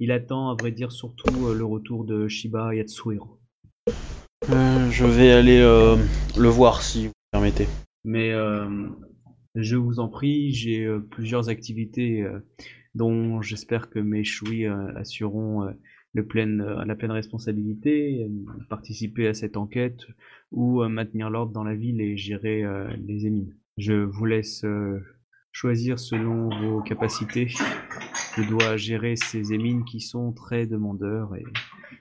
il 0.00 0.10
attend, 0.10 0.50
à 0.50 0.54
vrai 0.54 0.72
dire, 0.72 0.90
surtout 0.92 1.52
le 1.52 1.64
retour 1.64 2.04
de 2.04 2.28
Shiba 2.28 2.74
Yatsuhiro. 2.74 3.38
Euh, 4.50 4.90
Je 4.90 5.04
vais 5.04 5.30
aller 5.30 5.60
euh, 5.60 5.96
le 6.38 6.48
voir 6.48 6.80
si 6.80 7.08
vous 7.08 7.12
permettez. 7.30 7.66
Mais 8.04 8.32
euh, 8.32 8.88
je 9.54 9.76
vous 9.76 10.00
en 10.00 10.08
prie, 10.08 10.52
j'ai 10.52 10.84
euh, 10.84 11.00
plusieurs 11.00 11.48
activités 11.48 12.22
euh, 12.22 12.40
dont 12.94 13.40
j'espère 13.42 13.90
que 13.90 13.98
mes 13.98 14.24
chouis 14.24 14.66
euh, 14.66 14.94
assureront 14.96 15.74
la 16.14 16.22
pleine 16.22 17.12
responsabilité, 17.12 18.28
participer 18.68 19.28
à 19.28 19.34
cette 19.34 19.56
enquête 19.56 20.00
ou 20.50 20.82
maintenir 20.88 21.30
l'ordre 21.30 21.52
dans 21.52 21.62
la 21.62 21.76
ville 21.76 22.00
et 22.00 22.16
gérer 22.16 22.64
les 23.06 23.26
émines. 23.26 23.54
Je 23.76 23.92
vous 23.92 24.24
laisse 24.24 24.64
choisir 25.52 26.00
selon 26.00 26.48
vos 26.48 26.80
capacités. 26.80 27.46
Je 27.46 28.48
dois 28.48 28.76
gérer 28.76 29.14
ces 29.14 29.52
émines 29.52 29.84
qui 29.84 30.00
sont 30.00 30.32
très 30.32 30.66
demandeurs 30.66 31.36
et 31.36 31.44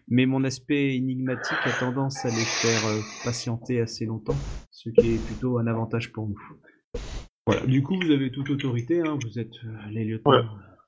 mais 0.07 0.25
mon 0.25 0.43
aspect 0.45 0.95
énigmatique 0.95 1.57
a 1.65 1.79
tendance 1.79 2.25
à 2.25 2.29
les 2.29 2.35
faire 2.35 2.81
patienter 3.23 3.81
assez 3.81 4.05
longtemps, 4.05 4.37
ce 4.71 4.89
qui 4.89 5.11
est 5.11 5.25
plutôt 5.25 5.59
un 5.59 5.67
avantage 5.67 6.11
pour 6.11 6.27
nous. 6.27 6.39
Voilà. 7.47 7.65
Du 7.65 7.81
coup, 7.81 7.97
vous 7.99 8.11
avez 8.11 8.29
toute 8.29 8.49
autorité, 8.49 8.99
hein, 8.99 9.17
vous 9.23 9.39
êtes 9.39 9.55
euh, 9.63 9.89
les 9.89 10.03
lieutenants. 10.03 10.31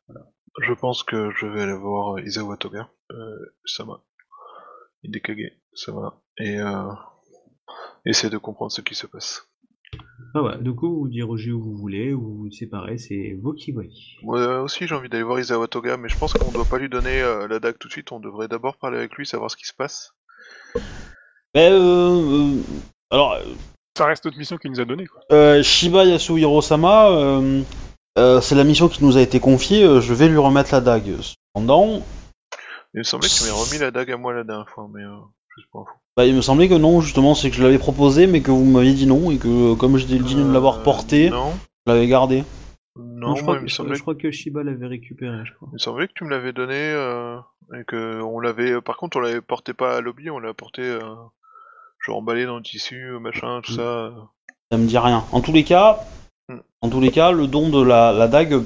Ouais. 0.10 0.16
je 0.62 0.74
pense 0.74 1.04
que 1.04 1.32
je 1.32 1.48
vais 1.48 1.62
aller 1.62 1.74
voir 1.74 2.18
euh, 2.18 2.22
Isawa 2.22 2.58
Toga, 2.58 2.92
euh, 3.12 3.56
Sama, 3.64 4.04
Hidekage, 5.04 5.54
Sama, 5.74 6.22
et 6.38 6.60
euh, 6.60 6.92
essayer 8.06 8.30
de 8.30 8.38
comprendre 8.38 8.74
ce 8.74 8.82
qui 8.82 8.94
se 8.94 9.08
passe. 9.08 9.50
Ah 10.36 10.44
ouais, 10.44 10.62
du 10.62 10.76
coup, 10.76 11.00
vous 11.00 11.08
dirigez 11.08 11.54
où 11.54 11.64
vous 11.64 11.78
voulez, 11.78 12.14
ou 12.14 12.22
vous 12.22 12.38
vous 12.44 12.52
séparez, 12.52 12.98
c'est 12.98 13.40
vous 13.42 13.54
qui 13.54 13.72
voyez. 13.72 13.90
Moi 14.24 14.62
aussi, 14.62 14.86
j'ai 14.86 14.94
envie 14.94 15.08
d'aller 15.08 15.24
voir 15.24 15.40
Isawa 15.40 15.68
Toga, 15.70 15.96
mais 15.96 16.10
je 16.10 16.18
pense 16.18 16.34
qu'on 16.34 16.52
doit 16.52 16.66
pas 16.66 16.78
lui 16.78 16.90
donner 16.90 17.22
euh, 17.22 17.48
la 17.48 17.60
dague 17.60 17.78
tout 17.78 17.88
de 17.88 17.94
suite, 17.94 18.12
on 18.12 18.20
devrait 18.20 18.50
d'abord 18.50 18.76
parler 18.78 18.98
avec 18.98 19.16
lui, 19.16 19.26
savoir 19.26 19.50
ce 19.50 19.56
qui 19.56 19.66
se 19.66 19.74
passe. 19.74 20.14
Mais 21.56 21.72
euh, 21.72 22.52
euh, 22.52 22.62
alors, 23.10 23.40
Ça 24.00 24.06
reste 24.06 24.24
notre 24.26 24.38
mission 24.38 24.56
qu'il 24.58 24.72
nous 24.72 24.80
a 24.80 24.86
donnée, 24.86 25.06
quoi. 25.08 25.20
euh, 25.34 25.62
Shiba 25.62 26.06
Yasuhiro 26.06 26.62
Sama, 26.62 27.10
euh, 27.12 27.62
euh, 28.18 28.40
c'est 28.40 28.56
la 28.56 28.64
mission 28.64 28.88
qui 28.88 29.04
nous 29.04 29.18
a 29.18 29.22
été 29.22 29.40
confiée. 29.42 29.84
euh, 29.84 30.00
je 30.00 30.14
vais 30.14 30.30
lui 30.30 30.38
remettre 30.38 30.72
la 30.74 30.80
dague. 30.82 31.12
Cependant, 31.22 32.02
Il 32.94 33.00
me 33.00 33.04
semblait 33.04 33.28
que 33.28 33.34
tu 33.34 33.44
m'avais 33.44 33.56
remis 33.62 33.78
la 33.78 33.92
dague 33.92 34.12
à 34.12 34.18
moi 34.18 34.34
la 34.34 34.44
dernière 34.46 34.70
fois, 34.70 34.88
mais 34.94 35.04
euh, 35.04 35.10
juste 35.58 35.68
pour 35.72 35.82
info. 35.82 35.92
bah, 36.16 36.26
il 36.26 36.34
me 36.34 36.42
semblait 36.42 36.70
que 36.70 36.76
non. 36.76 37.02
Justement, 37.02 37.36
c'est 37.36 37.50
que 37.50 37.56
je 37.58 37.62
l'avais 37.64 37.78
proposé, 37.78 38.26
mais 38.26 38.42
que 38.42 38.52
vous 38.52 38.64
m'aviez 38.64 38.94
dit 38.94 39.06
non 39.06 39.32
et 39.32 39.38
que 39.38 39.74
comme 39.76 39.98
j'étais 39.98 40.18
digne 40.18 40.48
de 40.48 40.54
l'avoir 40.54 40.82
porté, 40.82 41.30
Non, 41.30 41.52
je 41.86 41.92
l'avais 41.92 42.08
gardé. 42.08 42.46
non, 42.96 43.36
je, 43.36 43.44
moi, 43.44 43.56
crois, 43.56 43.56
il 43.58 43.64
me 43.64 43.68
je- 43.68 43.76
semblait 43.76 43.96
je 43.96 44.02
crois 44.02 44.16
que 44.16 44.32
Shiba 44.32 44.64
l'avait 44.64 44.88
récupéré, 44.88 45.38
je 45.46 45.54
crois. 45.56 45.68
Il 45.72 45.74
me 45.74 45.78
semblait 45.80 46.08
que 46.08 46.14
tu 46.16 46.24
me 46.24 46.30
l'avais 46.30 46.54
donné 46.54 46.76
euh, 46.78 47.36
et 47.78 47.84
que 47.86 48.22
on 48.22 48.40
l'avait. 48.40 48.80
Par 48.82 48.96
contre, 48.96 49.18
on 49.18 49.20
l'avait 49.20 49.42
porté 49.42 49.74
pas 49.74 49.98
à 49.98 50.02
lobby, 50.02 50.30
on 50.30 50.40
l'a 50.40 50.54
porté 50.54 50.82
emballé 52.14 52.46
dans 52.46 52.58
le 52.58 52.64
tissu, 52.64 53.12
euh, 53.14 53.20
machin, 53.20 53.62
tout 53.64 53.74
Mm. 53.74 53.76
ça. 53.76 54.12
Ça 54.72 54.78
me 54.78 54.86
dit 54.88 54.98
rien. 54.98 55.24
En 55.32 55.42
tous 55.42 55.52
les 55.54 55.64
cas, 55.64 56.00
Hmm. 56.48 56.60
en 56.82 56.90
tous 56.90 57.00
les 57.02 57.12
cas, 57.12 57.32
le 57.32 57.46
don 57.48 57.70
de 57.70 57.82
la, 57.84 58.12
la 58.12 58.28
dague 58.28 58.64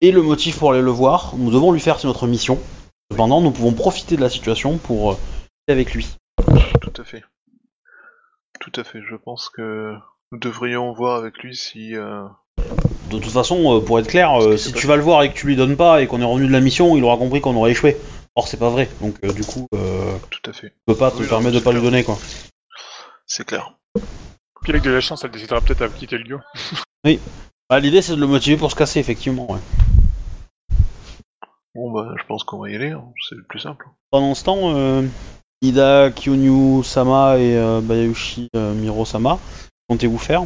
est 0.00 0.10
le 0.12 0.22
motif 0.22 0.58
pour 0.58 0.72
aller 0.72 0.82
le 0.82 0.90
voir. 0.90 1.34
Nous 1.36 1.50
devons 1.50 1.72
lui 1.72 1.80
faire 1.80 1.98
c'est 1.98 2.06
notre 2.06 2.26
mission. 2.28 2.58
Cependant, 3.10 3.40
nous 3.40 3.50
pouvons 3.50 3.72
profiter 3.72 4.16
de 4.16 4.20
la 4.20 4.30
situation 4.30 4.78
pour 4.78 5.12
euh, 5.12 5.16
avec 5.68 5.94
lui. 5.94 6.06
Tout 6.80 6.92
à 7.00 7.04
fait. 7.04 7.24
Tout 8.60 8.72
à 8.76 8.84
fait. 8.84 9.00
Je 9.08 9.16
pense 9.16 9.48
que 9.48 9.94
nous 10.32 10.38
devrions 10.38 10.92
voir 10.92 11.16
avec 11.18 11.38
lui 11.38 11.56
si. 11.56 11.94
euh, 11.96 12.24
De 13.10 13.18
toute 13.18 13.24
façon, 13.32 13.76
euh, 13.76 13.80
pour 13.80 13.98
être 13.98 14.06
clair, 14.08 14.40
euh, 14.40 14.56
si 14.56 14.72
tu 14.72 14.86
vas 14.86 14.96
le 14.96 15.02
voir 15.02 15.22
et 15.22 15.30
que 15.32 15.36
tu 15.36 15.46
lui 15.46 15.56
donnes 15.56 15.76
pas 15.76 16.00
et 16.02 16.06
qu'on 16.06 16.20
est 16.20 16.24
revenu 16.24 16.46
de 16.46 16.52
la 16.52 16.60
mission, 16.60 16.96
il 16.96 17.04
aura 17.04 17.16
compris 17.16 17.40
qu'on 17.40 17.56
aurait 17.56 17.72
échoué. 17.72 17.96
Or, 18.36 18.46
c'est 18.48 18.56
pas 18.58 18.70
vrai. 18.70 18.88
Donc, 19.00 19.16
euh, 19.24 19.32
du 19.32 19.44
coup, 19.44 19.66
euh, 19.74 20.16
Tout 20.30 20.50
à 20.50 20.52
fait. 20.52 20.70
tu 20.70 20.74
peux 20.86 20.96
pas 20.96 21.10
te 21.10 21.18
Oui, 21.18 21.28
permettre 21.28 21.54
de 21.56 21.60
pas 21.60 21.72
lui 21.72 21.82
donner 21.82 22.02
quoi. 22.04 22.16
C'est 23.36 23.44
clair. 23.44 23.72
Puis 24.62 24.70
avec 24.70 24.82
de 24.82 24.90
la 24.92 25.00
chance, 25.00 25.24
elle 25.24 25.32
décidera 25.32 25.60
peut-être 25.60 25.82
à 25.82 25.88
quitter 25.88 26.18
le 26.18 26.22
lieu. 26.24 26.38
Ah, 27.68 27.80
L'idée, 27.80 28.00
c'est 28.00 28.14
de 28.14 28.20
le 28.20 28.28
motiver 28.28 28.56
pour 28.56 28.70
se 28.70 28.76
casser, 28.76 29.00
effectivement. 29.00 29.50
ouais. 29.50 29.58
Bon 31.74 31.90
bah, 31.90 32.14
je 32.16 32.24
pense 32.26 32.44
qu'on 32.44 32.58
va 32.60 32.70
y 32.70 32.76
aller. 32.76 32.90
hein. 32.92 33.02
C'est 33.28 33.34
le 33.34 33.42
plus 33.42 33.58
simple. 33.58 33.88
Pendant 34.12 34.36
ce 34.36 34.44
temps, 34.44 34.76
euh, 34.76 35.02
Ida 35.62 36.12
Kyonyu 36.12 36.84
Sama 36.84 37.38
et 37.38 37.56
euh, 37.56 37.80
Bayushi 37.80 38.48
euh, 38.54 38.72
Miro 38.74 39.04
Sama, 39.04 39.40
comptez-vous 39.88 40.18
faire? 40.18 40.44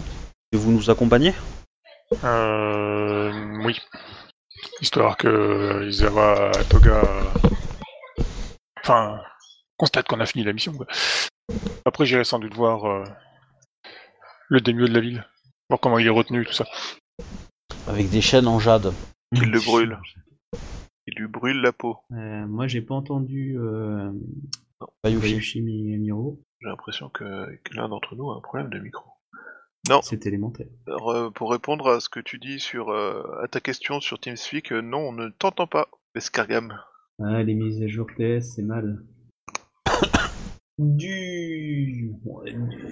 Et 0.53 0.57
vous 0.57 0.71
nous 0.73 0.89
accompagnez 0.89 1.35
Euh, 2.25 3.31
oui. 3.67 3.79
Histoire 4.81 5.19
que 5.19 5.87
Izawa 5.87 6.51
Toga. 6.71 7.03
Enfin, 8.83 9.21
constate 9.77 10.09
qu'on 10.09 10.21
a 10.21 10.27
fini 10.27 10.43
la 10.45 10.55
mission, 10.55 10.73
quoi. 10.73 10.87
Après, 11.85 12.07
j'irai 12.07 12.25
sans 12.25 12.39
doute 12.39 12.55
voir 12.55 12.85
euh, 12.85 13.05
le 14.49 14.61
démieux 14.61 14.89
de 14.89 14.95
la 14.95 15.01
ville. 15.01 15.27
Voir 15.69 15.81
comment 15.81 15.99
il 15.99 16.07
est 16.07 16.11
retenu, 16.11 16.45
tout 16.45 16.53
ça. 16.53 16.67
avec 17.87 18.11
des 18.11 18.21
chaînes 18.21 18.47
en 18.47 18.59
jade. 18.59 18.93
Qu'il 19.35 19.51
le 19.51 19.61
brûle. 19.65 19.99
Il 21.07 21.15
lui 21.17 21.29
brûle 21.29 21.61
la 21.61 21.73
peau. 21.73 21.97
Euh, 22.13 22.47
moi, 22.47 22.67
j'ai 22.67 22.83
pas 22.83 22.95
entendu 22.95 23.57
euh, 23.59 24.13
Bayushi. 25.03 25.21
Bayushi 25.33 25.61
Mi- 25.63 25.97
Miro. 25.99 26.43
J'ai 26.61 26.69
l'impression 26.69 27.09
que, 27.09 27.57
que 27.65 27.75
l'un 27.75 27.89
d'entre 27.89 28.15
nous 28.17 28.31
a 28.31 28.37
un 28.37 28.41
problème 28.41 28.69
de 28.71 28.79
micro. 28.79 29.05
C'est 30.03 30.27
élémentaire. 30.27 30.67
Re- 30.87 31.33
pour 31.33 31.51
répondre 31.51 31.89
à 31.89 32.01
ce 32.01 32.11
que 32.11 32.21
tu 32.21 32.39
dis 32.39 32.61
sur 32.61 32.91
euh, 32.91 33.23
à 33.43 33.49
ta 33.49 33.61
question 33.61 34.01
sur 34.01 34.19
TeamSpeak, 34.19 34.73
euh, 34.73 34.83
non, 34.83 34.99
on 34.99 35.13
ne 35.13 35.29
t'entend 35.31 35.67
pas, 35.67 35.89
Escargam. 36.15 36.79
Ah, 37.23 37.43
les 37.43 37.55
mises 37.55 37.81
à 37.83 37.87
jour 37.87 38.07
TS, 38.15 38.41
c'est 38.55 38.63
mal. 38.63 39.03
Du... 40.79 42.13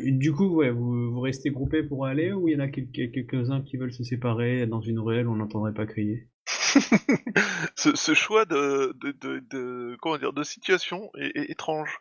du 0.05 0.33
coup, 0.33 0.49
ouais, 0.57 0.70
vous, 0.70 1.12
vous 1.12 1.20
restez 1.20 1.51
groupés 1.51 1.83
pour 1.83 2.07
aller 2.07 2.33
ou 2.33 2.49
il 2.49 2.55
y 2.55 2.57
en 2.57 2.61
a 2.61 2.68
quelques- 2.68 3.12
quelques-uns 3.12 3.62
qui 3.62 3.77
veulent 3.77 3.92
se 3.92 4.03
séparer 4.05 4.66
dans 4.66 4.81
une 4.81 4.99
ruelle 4.99 5.27
où 5.29 5.33
on 5.33 5.37
n'entendrait 5.37 5.75
pas 5.75 5.87
crier? 5.87 6.29
Ce, 7.77 7.94
ce 7.96 8.14
choix 8.14 8.44
de, 8.44 8.94
de, 9.03 9.12
de, 9.12 9.42
de- 9.51 9.96
comment 10.01 10.18
dire 10.18 10.33
de 10.33 10.42
situation 10.42 11.11
est, 11.18 11.37
est 11.37 11.51
étrange. 11.51 11.99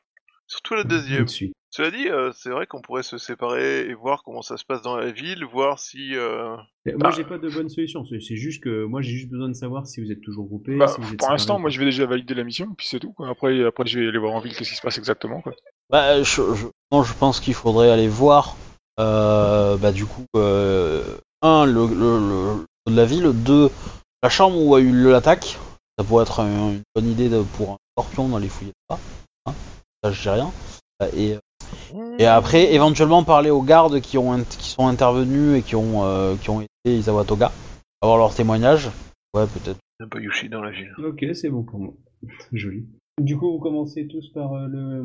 Surtout 0.47 0.75
la 0.75 0.83
deuxième. 0.83 1.23
Cela 1.69 1.91
dit, 1.91 2.07
euh, 2.07 2.31
c'est 2.33 2.49
vrai 2.49 2.67
qu'on 2.67 2.81
pourrait 2.81 3.03
se 3.03 3.17
séparer 3.17 3.87
et 3.87 3.93
voir 3.93 4.23
comment 4.23 4.41
ça 4.41 4.57
se 4.57 4.63
passe 4.65 4.81
dans 4.81 4.95
la 4.95 5.11
ville, 5.11 5.43
voir 5.45 5.79
si. 5.79 6.15
euh, 6.15 6.55
Moi, 6.85 7.11
j'ai 7.11 7.23
pas 7.23 7.37
de 7.37 7.49
bonne 7.49 7.67
solution. 7.69 8.05
C'est 8.05 8.19
c'est 8.21 8.35
juste 8.35 8.63
que 8.63 8.85
moi, 8.85 9.01
j'ai 9.01 9.11
juste 9.11 9.29
besoin 9.29 9.49
de 9.49 9.53
savoir 9.53 9.87
si 9.87 10.01
vous 10.01 10.11
êtes 10.11 10.21
toujours 10.21 10.45
groupés. 10.45 10.77
Bah, 10.77 10.87
si 10.87 11.01
vous 11.01 11.13
êtes 11.13 11.19
pour 11.19 11.29
l'instant, 11.31 11.59
moi 11.59 11.69
je 11.69 11.79
vais 11.79 11.85
déjà 11.85 12.05
valider 12.05 12.33
la 12.33 12.43
mission, 12.43 12.73
puis 12.77 12.87
c'est 12.87 12.99
tout. 12.99 13.11
Quoi. 13.13 13.29
Après, 13.29 13.63
après, 13.63 13.85
je 13.87 13.99
vais 13.99 14.07
aller 14.07 14.17
voir 14.19 14.33
en 14.33 14.39
ville 14.39 14.53
qu'est-ce 14.55 14.69
qui 14.69 14.75
se 14.75 14.81
passe 14.81 14.97
exactement. 14.97 15.41
Quoi. 15.41 15.53
Bah, 15.89 16.21
je, 16.23 16.41
je, 16.55 17.13
pense 17.19 17.39
qu'il 17.39 17.53
faudrait 17.53 17.91
aller 17.91 18.07
voir, 18.07 18.55
euh, 18.99 19.77
bah, 19.77 19.91
du 19.91 20.05
coup, 20.05 20.25
euh, 20.35 21.03
un, 21.41 21.65
le, 21.65 21.87
le, 21.87 22.19
le- 22.19 22.65
de 22.87 22.95
la 22.95 23.05
ville, 23.05 23.31
deux, 23.33 23.69
la 24.23 24.29
chambre 24.29 24.57
où 24.57 24.75
a 24.75 24.79
eu 24.79 24.91
l'attaque. 25.09 25.57
Ça 25.97 26.03
pourrait 26.03 26.23
être 26.23 26.41
un- 26.41 26.71
une 26.71 26.81
bonne 26.95 27.09
idée 27.09 27.29
de- 27.29 27.41
pour 27.57 27.71
un 27.71 27.77
scorpion 27.97 28.27
dans 28.27 28.37
les 28.37 28.49
fouilles 28.49 28.71
là. 28.89 28.97
Hein 29.45 29.53
ça, 30.03 30.11
je 30.11 30.21
dis 30.21 30.29
rien. 30.29 30.51
Euh, 31.01 31.09
Et, 31.15 31.37
et 32.19 32.25
après, 32.25 32.73
éventuellement, 32.73 33.23
parler 33.23 33.49
aux 33.49 33.61
gardes 33.61 33.99
qui, 34.01 34.17
ont, 34.17 34.43
qui 34.43 34.69
sont 34.69 34.87
intervenus 34.87 35.59
et 35.59 35.61
qui 35.61 35.75
ont, 35.75 36.03
euh, 36.05 36.35
qui 36.35 36.49
ont 36.49 36.61
été 36.61 36.97
Isawa 36.97 37.23
Toga. 37.23 37.51
Avoir 38.01 38.17
leur 38.17 38.33
témoignage. 38.33 38.89
Ouais, 39.33 39.45
peut-être. 39.47 39.79
Il 39.99 40.03
y 40.03 40.05
a 40.05 40.07
Bayushi 40.07 40.49
dans 40.49 40.61
la 40.61 40.71
ville. 40.71 40.93
Ok, 40.97 41.25
c'est 41.33 41.49
bon 41.49 41.63
pour 41.63 41.79
moi. 41.79 41.93
Joli. 42.51 42.85
Du 43.21 43.37
coup, 43.37 43.51
vous 43.53 43.59
commencez 43.59 44.07
tous 44.07 44.29
par 44.33 44.53
euh, 44.53 44.67
le, 44.67 45.01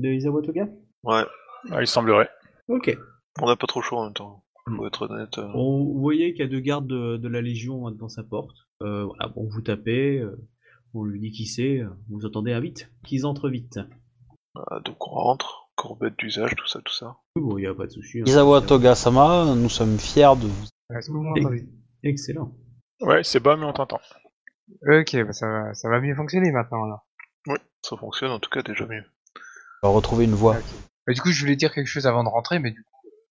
le 0.00 0.14
Isawa 0.14 0.42
Toga 0.42 0.68
Ouais, 1.02 1.22
Ah, 1.70 1.80
il 1.80 1.86
semblerait. 1.86 2.28
Ok. 2.68 2.96
on 3.40 3.46
n'a 3.46 3.56
pas 3.56 3.66
trop 3.66 3.80
chaud 3.82 3.96
en 3.96 4.04
même 4.04 4.12
temps. 4.12 4.44
Mm. 4.66 4.76
Faut 4.76 4.86
être 4.86 5.08
honnête. 5.10 5.38
euh. 5.38 5.48
On- 5.54 5.84
vous 5.84 6.00
voyez 6.00 6.32
qu'il 6.34 6.44
y 6.44 6.48
a 6.48 6.50
deux 6.50 6.60
gardes 6.60 6.86
de, 6.86 7.16
de 7.16 7.28
la 7.28 7.40
Légion 7.40 7.86
hein, 7.86 7.92
devant 7.92 8.08
sa 8.10 8.22
porte. 8.22 8.56
Euh, 8.82 9.04
voilà, 9.04 9.28
bon, 9.28 9.48
vous 9.50 9.62
tapez, 9.62 10.18
euh, 10.18 10.36
on 10.94 11.04
lui 11.04 11.20
dit 11.20 11.30
qui 11.30 11.46
c'est, 11.46 11.78
euh, 11.80 11.88
vous 12.10 12.26
entendez 12.26 12.52
un 12.52 12.60
vite, 12.60 12.90
qu'ils 13.04 13.24
entrent 13.26 13.48
vite. 13.48 13.78
Ah, 14.54 14.80
donc 14.84 15.06
on 15.08 15.12
rentre, 15.12 15.70
courbette 15.74 16.18
d'usage, 16.18 16.54
tout 16.54 16.66
ça, 16.66 16.80
tout 16.84 16.92
ça. 16.92 17.16
Bon, 17.36 17.56
il 17.56 17.62
n'y 17.62 17.66
a 17.66 17.74
pas 17.74 17.86
de 17.86 17.92
souci. 17.92 18.20
hein. 18.20 18.24
Isawa 18.26 18.60
Toga-sama, 18.60 19.54
nous 19.56 19.68
sommes 19.70 19.98
fiers 19.98 20.36
de 20.40 20.46
vous. 20.46 20.66
Est-ce 20.94 21.08
que 21.08 21.12
vous 21.12 21.24
Ex- 21.34 21.44
m'entendez 21.44 21.68
Excellent. 22.02 22.52
Ouais, 23.00 23.24
c'est 23.24 23.40
bas, 23.40 23.56
mais 23.56 23.64
on 23.64 23.72
t'entend. 23.72 24.00
Ok, 24.82 25.16
bah 25.24 25.32
ça, 25.32 25.48
va, 25.48 25.74
ça 25.74 25.88
va 25.88 26.00
mieux 26.00 26.14
fonctionner 26.14 26.50
maintenant 26.52 26.84
alors. 26.84 27.06
Oui, 27.46 27.56
ça 27.82 27.96
fonctionne 27.96 28.30
en 28.30 28.38
tout 28.38 28.50
cas 28.50 28.62
déjà 28.62 28.86
mieux. 28.86 29.04
On 29.82 29.88
va 29.88 29.94
retrouver 29.94 30.24
une. 30.24 30.36
Bah, 30.36 30.60
du 31.12 31.20
coup, 31.20 31.30
je 31.30 31.40
voulais 31.40 31.56
dire 31.56 31.72
quelque 31.72 31.86
chose 31.86 32.06
avant 32.06 32.22
de 32.24 32.28
rentrer, 32.28 32.58
mais 32.58 32.70
du 32.70 32.82
coup, 32.82 32.88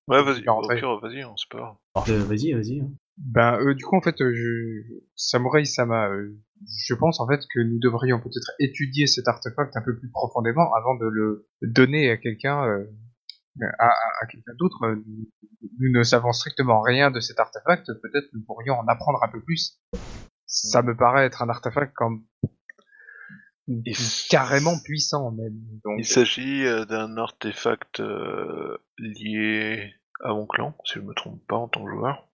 Ouais, 0.08 0.22
vas-y, 0.24 0.48
au 0.50 0.56
rentrer. 0.56 0.76
pire, 0.78 1.00
vas-y, 1.00 1.24
on 1.24 1.38
se 1.38 1.46
parle. 1.50 1.76
Euh, 2.10 2.26
vas-y, 2.26 2.52
vas-y. 2.54 2.84
ben, 3.18 3.60
euh, 3.62 3.74
du 3.74 3.86
coup, 3.86 3.96
en 3.96 4.02
fait, 4.02 4.20
euh, 4.22 4.34
je... 4.34 4.96
Samurai 5.16 5.64
Sama, 5.64 6.10
euh, 6.10 6.36
je 6.86 6.94
pense 6.96 7.20
en 7.22 7.28
fait 7.28 7.40
que 7.54 7.60
nous 7.62 7.80
devrions 7.80 8.20
peut-être 8.20 8.52
étudier 8.60 9.08
cet 9.08 9.28
artefact 9.28 9.78
un 9.78 9.82
peu 9.82 9.98
plus 9.98 10.10
profondément 10.10 10.74
avant 10.74 10.96
de 10.96 11.06
le 11.06 11.48
donner 11.62 12.10
à 12.10 12.18
quelqu'un, 12.18 12.66
euh, 12.68 12.84
à, 13.80 13.86
à- 13.88 14.24
à 14.24 14.26
quelqu'un 14.28 14.54
d'autre. 14.58 14.84
Euh, 14.86 14.96
Nous 15.80 15.92
ne 15.92 16.04
savons 16.04 16.34
strictement 16.34 16.82
rien 16.82 17.10
de 17.12 17.20
cet 17.22 17.40
artefact. 17.40 17.86
Peut-être 18.02 18.28
nous 18.34 18.42
pourrions 18.44 18.74
en 18.80 18.88
apprendre 18.88 19.24
un 19.24 19.30
peu 19.30 19.42
plus. 19.42 19.80
Ça 20.48 20.82
me 20.82 20.96
paraît 20.98 21.26
être 21.26 21.42
un 21.42 21.50
artefact 21.50 21.94
comme 21.96 22.26
Il- 23.86 23.96
carrément 24.30 24.78
puissant 24.84 25.32
même. 25.32 25.54
Donc, 25.84 25.96
Il 25.98 26.06
s'agit 26.06 26.66
euh, 26.66 26.86
d'un 26.86 27.18
artefact 27.18 28.00
euh, 28.00 28.78
lié 28.98 29.94
à 30.24 30.34
mon 30.34 30.46
clan, 30.46 30.76
si 30.86 30.96
je 30.96 31.00
me 31.00 31.14
trompe 31.14 31.42
pas 31.48 31.56
en 31.58 31.68
tant 31.68 31.84
que 31.84 31.92
joueur. 31.92 32.28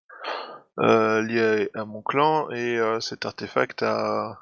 Euh, 0.80 1.22
lié 1.24 1.70
à 1.74 1.86
mon 1.86 2.02
clan, 2.02 2.50
et 2.52 2.78
euh, 2.78 3.00
cet 3.00 3.26
artefact 3.26 3.84
a... 3.84 4.40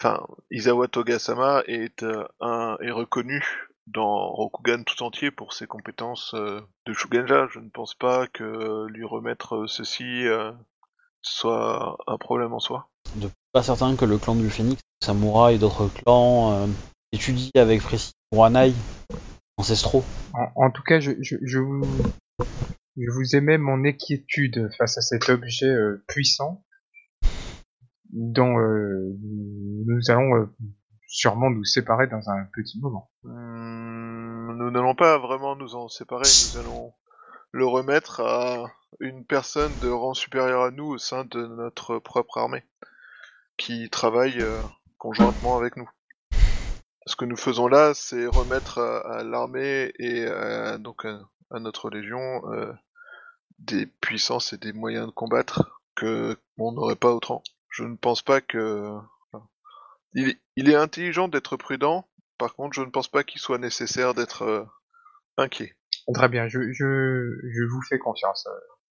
Enfin, 0.00 0.24
Isawa 0.50 0.86
Toga-sama 0.88 1.62
est, 1.66 2.02
euh, 2.02 2.24
un... 2.40 2.76
est 2.80 2.90
reconnu 2.90 3.42
dans 3.86 4.28
Rokugan 4.28 4.82
tout 4.84 5.02
entier 5.02 5.30
pour 5.30 5.54
ses 5.54 5.66
compétences 5.66 6.34
euh, 6.34 6.60
de 6.86 6.92
Shugenja. 6.92 7.46
Je 7.50 7.58
ne 7.58 7.70
pense 7.70 7.94
pas 7.94 8.26
que 8.26 8.86
lui 8.88 9.04
remettre 9.04 9.66
ceci 9.66 10.26
euh, 10.26 10.52
soit 11.22 11.96
un 12.06 12.18
problème 12.18 12.52
en 12.52 12.60
soi. 12.60 12.90
de 13.16 13.28
pas 13.52 13.62
certain 13.62 13.96
que 13.96 14.04
le 14.04 14.18
clan 14.18 14.34
du 14.34 14.50
Phénix, 14.50 14.80
Samouraï 15.02 15.56
et 15.56 15.58
d'autres 15.58 15.88
clans 15.88 16.52
euh, 16.52 16.66
étudient 17.12 17.50
avec 17.56 17.82
précision 17.82 18.12
Wanai 18.32 18.72
ancestraux. 19.56 20.04
En, 20.34 20.66
en 20.66 20.70
tout 20.70 20.82
cas, 20.82 21.00
je, 21.00 21.12
je, 21.20 21.36
je 21.42 21.58
vous, 21.58 21.82
je 22.96 23.10
vous 23.10 23.36
émets 23.36 23.58
mon 23.58 23.84
inquiétude 23.84 24.70
face 24.76 24.98
à 24.98 25.00
cet 25.00 25.28
objet 25.28 25.66
euh, 25.66 26.04
puissant 26.08 26.64
dont 28.10 28.58
euh, 28.58 29.16
nous 29.86 30.10
allons 30.10 30.34
euh, 30.36 30.46
sûrement 31.06 31.50
nous 31.50 31.64
séparer 31.64 32.06
dans 32.06 32.30
un 32.30 32.44
petit 32.54 32.78
moment. 32.80 33.10
Hmm, 33.22 34.56
nous 34.56 34.70
n'allons 34.70 34.94
pas 34.94 35.18
vraiment 35.18 35.56
nous 35.56 35.74
en 35.74 35.88
séparer, 35.88 36.24
nous 36.52 36.60
allons 36.60 36.92
le 37.52 37.66
remettre 37.66 38.20
à 38.20 38.70
une 39.00 39.24
personne 39.24 39.78
de 39.78 39.88
rang 39.88 40.14
supérieur 40.14 40.62
à 40.62 40.70
nous 40.70 40.86
au 40.86 40.98
sein 40.98 41.24
de 41.24 41.46
notre 41.46 41.98
propre 41.98 42.38
armée, 42.38 42.62
qui 43.58 43.90
travaille 43.90 44.40
euh, 44.42 44.62
conjointement 44.98 45.58
avec 45.58 45.76
nous. 45.76 45.90
Ce 47.06 47.16
que 47.16 47.24
nous 47.24 47.36
faisons 47.36 47.68
là, 47.68 47.92
c'est 47.94 48.26
remettre 48.26 48.78
à, 48.78 48.98
à 49.18 49.24
l'armée 49.24 49.92
et 49.98 50.26
à, 50.26 50.78
donc 50.78 51.04
à, 51.04 51.20
à 51.50 51.58
notre 51.60 51.90
légion 51.90 52.42
euh, 52.52 52.72
des 53.58 53.86
puissances 53.86 54.52
et 54.52 54.58
des 54.58 54.72
moyens 54.72 55.06
de 55.06 55.12
combattre 55.12 55.82
que 55.96 56.36
on 56.58 56.72
n'aurait 56.72 56.96
pas 56.96 57.12
autrement. 57.14 57.42
Je 57.70 57.84
ne 57.84 57.96
pense 57.96 58.22
pas 58.22 58.40
que 58.40 58.98
enfin, 59.32 59.48
il, 60.14 60.30
est- 60.30 60.40
il 60.56 60.70
est 60.70 60.76
intelligent 60.76 61.28
d'être 61.28 61.56
prudent, 61.56 62.08
par 62.38 62.54
contre, 62.54 62.74
je 62.74 62.82
ne 62.82 62.90
pense 62.90 63.08
pas 63.08 63.24
qu'il 63.24 63.40
soit 63.40 63.58
nécessaire 63.58 64.14
d'être 64.14 64.42
euh, 64.42 64.64
inquiet. 65.38 65.76
Très 66.14 66.28
bien, 66.28 66.48
je, 66.48 66.72
je, 66.72 67.40
je 67.44 67.64
vous 67.70 67.82
fais 67.88 67.98
confiance. 67.98 68.46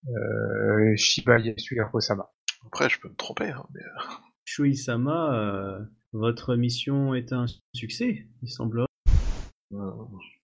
Euh, 0.09 0.95
Shiba 0.97 1.39
Yasuyako-sama. 1.39 2.31
Après, 2.67 2.89
je 2.89 2.99
peux 2.99 3.09
me 3.09 3.15
tromper, 3.15 3.49
hein, 3.49 3.65
mais 3.73 3.81
euh, 3.81 4.13
Shui-sama, 4.57 5.35
euh, 5.35 5.77
votre 6.13 6.55
mission 6.55 7.13
est 7.13 7.33
un 7.33 7.47
succès, 7.75 8.25
il 8.41 8.49
semblerait. 8.49 8.87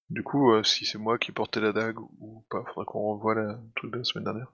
du 0.10 0.24
coup, 0.24 0.52
euh, 0.52 0.62
si 0.62 0.86
c'est 0.86 0.98
moi 0.98 1.18
qui 1.18 1.32
portais 1.32 1.62
la 1.62 1.72
dague 1.72 2.00
ou 2.20 2.44
pas, 2.50 2.66
faudra 2.68 2.84
qu'on 2.84 3.14
revoie 3.16 3.34
la- 3.34 3.54
le 3.54 3.72
truc 3.78 3.94
de 3.94 4.00
la 4.00 4.04
semaine 4.04 4.26
dernière. 4.26 4.52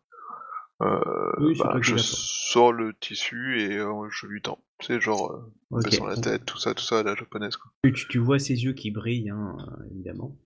Euh, 0.83 1.31
Oui, 1.39 1.57
bah, 1.57 1.79
je 1.81 1.97
sors 1.97 2.71
le 2.71 2.93
tissu 2.93 3.59
et 3.59 3.77
euh, 3.79 4.07
je 4.11 4.27
lui 4.27 4.39
tends. 4.43 4.59
C'est 4.81 5.01
genre 5.01 5.31
euh, 5.31 5.51
Ok. 5.71 5.83
baissant 5.83 6.05
la 6.05 6.15
tête, 6.15 6.45
tout 6.45 6.59
ça, 6.59 6.75
tout 6.75 6.83
ça, 6.83 6.99
à 6.99 7.03
la 7.03 7.15
japonaise. 7.15 7.57
Quoi. 7.57 7.71
Tu, 7.91 8.19
vois 8.19 8.37
ses 8.37 8.63
yeux 8.63 8.73
qui 8.73 8.91
brillent, 8.91 9.31
hein, 9.31 9.57
évidemment. 9.89 10.37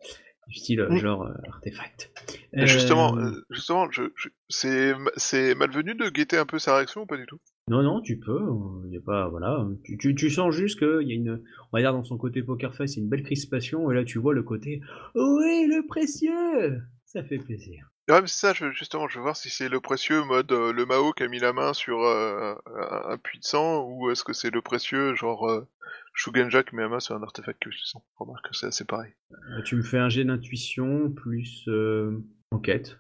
Du 0.47 0.59
style 0.59 0.81
Mm. 0.89 0.97
genre 0.97 1.29
artefact. 1.49 2.09
Justement, 2.53 3.17
justement, 3.49 3.91
je, 3.91 4.03
c'est 4.47 5.55
malvenu 5.55 5.93
de 5.93 6.09
guetter 6.09 6.37
un 6.37 6.45
peu 6.45 6.57
sa 6.57 6.77
réaction 6.77 7.01
ou 7.01 7.05
pas 7.05 7.17
du 7.17 7.25
tout? 7.25 7.39
Non, 7.69 7.81
non, 7.81 8.01
tu 8.01 8.19
peux. 8.19 8.41
Il 8.85 8.93
y 8.93 8.97
a 8.97 9.01
pas, 9.01 9.29
voilà. 9.29 9.65
Tu, 9.83 9.97
tu, 9.97 10.15
tu 10.15 10.29
sens 10.29 10.53
juste 10.53 10.79
qu'il 10.79 11.07
y 11.07 11.11
a 11.11 11.15
une, 11.15 11.41
on 11.71 11.77
va 11.77 11.81
dire 11.81 11.93
dans 11.93 12.03
son 12.03 12.17
côté 12.17 12.43
poker 12.43 12.75
face, 12.75 12.95
il 12.95 12.99
y 12.99 13.01
a 13.01 13.03
une 13.03 13.09
belle 13.09 13.23
crispation, 13.23 13.89
et 13.89 13.95
là 13.95 14.03
tu 14.03 14.19
vois 14.19 14.33
le 14.33 14.43
côté, 14.43 14.81
oui, 15.15 15.67
le 15.67 15.85
précieux. 15.87 16.81
Ça 17.05 17.23
fait 17.23 17.37
plaisir. 17.37 17.85
Ouais, 18.09 18.19
mais 18.19 18.27
c'est 18.27 18.47
ça, 18.47 18.53
je, 18.53 18.69
justement, 18.71 19.07
je 19.07 19.17
veux 19.17 19.21
voir 19.23 19.37
si 19.37 19.49
c'est 19.49 19.69
le 19.69 19.79
précieux 19.79 20.23
mode 20.25 20.51
euh, 20.51 20.73
le 20.73 20.85
Mao 20.85 21.13
qui 21.13 21.23
a 21.23 21.27
mis 21.29 21.39
la 21.39 21.53
main 21.53 21.71
sur 21.71 22.01
euh, 22.01 22.53
un, 22.65 23.11
un 23.11 23.17
puits 23.17 23.39
de 23.39 23.45
sang, 23.45 23.87
ou 23.87 24.09
est-ce 24.11 24.25
que 24.25 24.33
c'est 24.33 24.53
le 24.53 24.61
précieux 24.61 25.15
genre 25.15 25.49
euh, 25.49 25.65
Shugenja 26.13 26.63
qui 26.63 26.75
met 26.75 26.81
la 26.81 26.89
main 26.89 26.99
sur 26.99 27.15
un 27.15 27.23
artefact 27.23 27.61
puissant. 27.61 28.03
Remarque 28.17 28.49
que 28.49 28.55
c'est 28.57 28.65
assez 28.67 28.83
pareil. 28.83 29.13
Euh, 29.31 29.61
Tu 29.63 29.77
me 29.77 29.83
fais 29.83 29.99
un 29.99 30.09
jet 30.09 30.25
d'intuition 30.25 31.09
plus 31.11 31.63
euh, 31.69 32.19
enquête. 32.51 32.97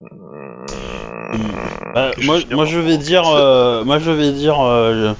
Moi, 0.00 0.66
je 2.16 2.40
finis 2.42 2.54
moi 2.54 2.64
je 2.64 2.78
vais 2.78 2.98
dire, 2.98 3.28
euh, 3.28 3.84
moi 3.84 3.98
je 3.98 4.10
vais 4.10 4.32
dire 4.32 4.60
euh, 4.60 5.14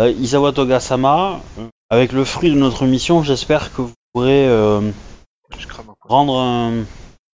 euh, 0.00 0.10
Isawa 0.10 0.52
Toga-sama. 0.52 1.40
euh, 1.58 1.66
Avec 1.90 2.12
le 2.12 2.24
fruit 2.24 2.50
de 2.50 2.56
notre 2.56 2.86
mission, 2.86 3.22
j'espère 3.22 3.72
que 3.74 3.82
vous 3.82 3.92
pourrez 4.12 4.46
euh, 4.46 4.80
rendre 6.02 6.38
un 6.38 6.84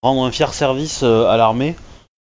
rendre 0.02 0.24
un 0.24 0.30
fier 0.30 0.54
service 0.54 1.02
euh, 1.02 1.26
à 1.26 1.36
l'armée 1.36 1.74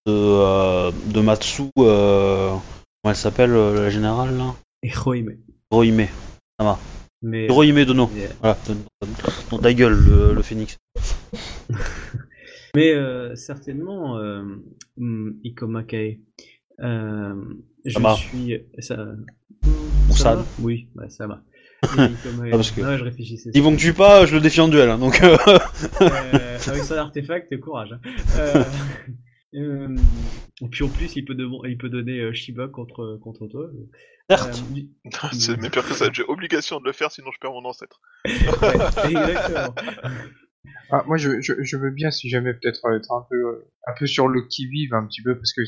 de, 0.06 0.12
euh, 0.14 0.92
de 1.06 1.22
Matsu 1.22 1.64
euh, 1.80 2.50
Comment 2.50 3.12
elle 3.12 3.16
s'appelle, 3.16 3.52
euh, 3.52 3.84
la 3.84 3.90
générale, 3.90 4.38
là? 4.38 4.56
Et 4.84 4.92
Roime. 4.92 5.36
Hirohime. 5.72 6.08
Mais, 7.22 7.46
Hirohime 7.46 7.86
Dono. 7.86 8.10
Voilà, 8.42 8.58
dans 9.52 9.60
ta 9.60 9.74
gueule, 9.74 9.94
le, 9.94 10.34
le 10.34 10.42
phénix. 10.42 10.78
mais, 12.76 12.94
euh, 12.94 13.36
certainement, 13.36 14.18
euh, 14.20 14.44
hum, 15.00 15.40
Ikoma 15.44 15.84
Kae, 15.84 16.20
euh, 16.82 17.34
je 17.86 17.92
Sama. 17.94 18.16
suis... 18.16 18.54
Ça, 18.80 19.08
Ou 20.10 20.14
ça 20.16 20.46
Oui, 20.60 20.88
bah, 20.96 21.10
ça 21.10 21.28
va. 21.28 21.42
Parce 22.52 22.72
que- 22.72 22.82
Ouais, 22.82 22.98
je 22.98 23.04
réfléchissais. 23.04 23.52
Ils 23.54 23.62
vont 23.62 23.76
que 23.76 23.80
tu 23.80 23.94
pas, 23.94 24.26
je 24.26 24.34
le 24.36 24.42
défie 24.42 24.62
en 24.62 24.68
duel, 24.68 24.90
hein, 24.90 24.98
donc... 24.98 25.22
euh, 25.24 25.38
Euh, 26.02 26.58
avec 26.68 26.84
son 26.84 26.96
artefact, 26.96 27.60
courage. 27.60 27.94
hein. 27.94 28.00
Euh, 28.40 28.64
euh, 29.56 29.96
et 30.62 30.68
puis 30.70 30.84
en 30.84 30.90
plus, 30.90 31.16
il 31.16 31.26
peut, 31.26 31.36
de- 31.36 31.48
il 31.68 31.78
peut 31.78 31.90
donner 31.90 32.34
Shiba 32.34 32.68
contre, 32.68 33.20
contre 33.22 33.48
toi. 33.48 33.70
Certes. 34.30 34.66
Euh, 34.74 35.28
C'est 35.34 35.62
même 35.62 35.70
pire 35.70 35.86
que 35.88 35.94
ça, 35.94 36.10
j'ai 36.12 36.24
obligation 36.24 36.80
de 36.80 36.86
le 36.86 36.92
faire 36.94 37.12
sinon 37.12 37.28
je 37.32 37.38
perds 37.40 37.52
mon 37.52 37.64
ancêtre. 37.66 38.02
ouais, 38.26 39.12
exactement. 39.12 39.76
Ah, 40.92 41.04
moi, 41.08 41.18
je, 41.18 41.42
je, 41.42 41.54
je 41.62 41.78
veux 41.78 41.92
bien, 41.92 42.12
si 42.12 42.30
jamais, 42.30 42.54
peut-être 42.54 42.86
euh, 42.86 42.98
être 42.98 43.12
un 43.12 43.26
peu, 43.30 43.36
euh, 43.36 43.72
un 43.88 43.94
peu 43.98 44.06
sur 44.08 44.28
le 44.28 44.42
qui-vive, 44.48 44.94
un 44.94 45.06
petit 45.06 45.22
peu, 45.22 45.36
parce 45.36 45.54
que 45.54 45.62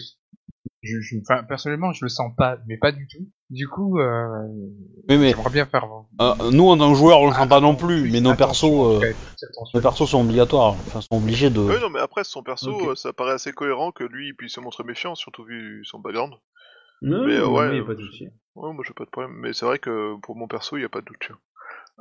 je, 0.83 0.99
je, 1.01 1.15
enfin, 1.19 1.43
personnellement, 1.43 1.91
je 1.93 2.05
le 2.05 2.09
sens 2.09 2.31
pas, 2.37 2.57
mais 2.67 2.77
pas 2.77 2.91
du 2.91 3.07
tout. 3.07 3.27
Du 3.49 3.67
coup, 3.67 3.99
euh, 3.99 4.45
Oui, 5.09 5.17
mais 5.17 5.29
j'aimerais 5.31 5.49
bien 5.49 5.65
faire. 5.65 5.85
euh, 6.21 6.51
nous, 6.51 6.67
en 6.67 6.77
tant 6.77 6.91
que 6.91 6.97
joueurs, 6.97 7.21
on 7.21 7.27
le 7.27 7.33
sent 7.33 7.47
pas 7.47 7.61
non 7.61 7.75
plus, 7.75 8.11
mais 8.11 8.21
nos 8.21 8.35
persos, 8.35 8.65
euh, 9.03 9.13
nos 9.73 9.81
persos 9.81 10.09
sont 10.09 10.21
obligatoires, 10.21 10.73
enfin, 10.73 11.01
sont 11.01 11.17
obligés 11.17 11.49
de... 11.49 11.59
Oui, 11.61 11.75
non, 11.81 11.89
mais 11.89 11.99
après, 11.99 12.23
son 12.23 12.43
perso, 12.43 12.95
ça 12.95 13.13
paraît 13.13 13.33
assez 13.33 13.53
cohérent 13.53 13.91
que 13.91 14.03
lui 14.03 14.29
il 14.29 14.33
puisse 14.35 14.53
se 14.53 14.59
montrer 14.59 14.83
méfiant, 14.83 15.15
surtout 15.15 15.43
vu 15.43 15.83
son 15.85 15.99
background. 15.99 16.33
Non, 17.01 17.25
Mais, 17.25 17.37
non, 17.37 17.53
ouais, 17.53 17.69
mais 17.69 17.79
euh, 17.79 17.85
pas 17.85 17.93
de 17.95 18.01
souci. 18.01 18.27
Ouais, 18.55 18.73
moi 18.73 18.83
j'ai 18.87 18.93
pas 18.93 19.05
de 19.05 19.09
problème, 19.11 19.35
mais 19.39 19.53
c'est 19.53 19.65
vrai 19.65 19.77
que 19.77 20.19
pour 20.21 20.35
mon 20.35 20.47
perso, 20.47 20.77
il 20.77 20.81
y 20.81 20.85
a 20.85 20.89
pas 20.89 21.01
de 21.01 21.05
doute. 21.05 21.29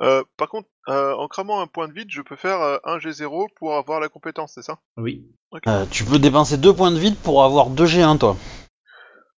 Euh, 0.01 0.23
par 0.37 0.49
contre, 0.49 0.69
euh, 0.89 1.15
en 1.15 1.27
cramant 1.29 1.61
un 1.61 1.67
point 1.67 1.89
de 1.89 1.93
vide, 1.93 2.09
je 2.11 2.21
peux 2.23 2.37
faire 2.37 2.61
euh, 2.61 2.77
un 2.85 2.99
G0 2.99 3.49
pour 3.57 3.75
avoir 3.77 3.99
la 4.01 4.09
compétence, 4.09 4.53
c'est 4.55 4.63
ça? 4.63 4.79
Oui. 4.97 5.25
Euh, 5.67 5.85
tu 5.91 6.05
peux 6.05 6.19
dépenser 6.19 6.59
deux 6.59 6.75
points 6.75 6.91
de 6.91 6.99
vide 6.99 7.17
pour 7.17 7.43
avoir 7.43 7.71
2 7.71 7.87
G1, 7.87 8.19
toi. 8.19 8.37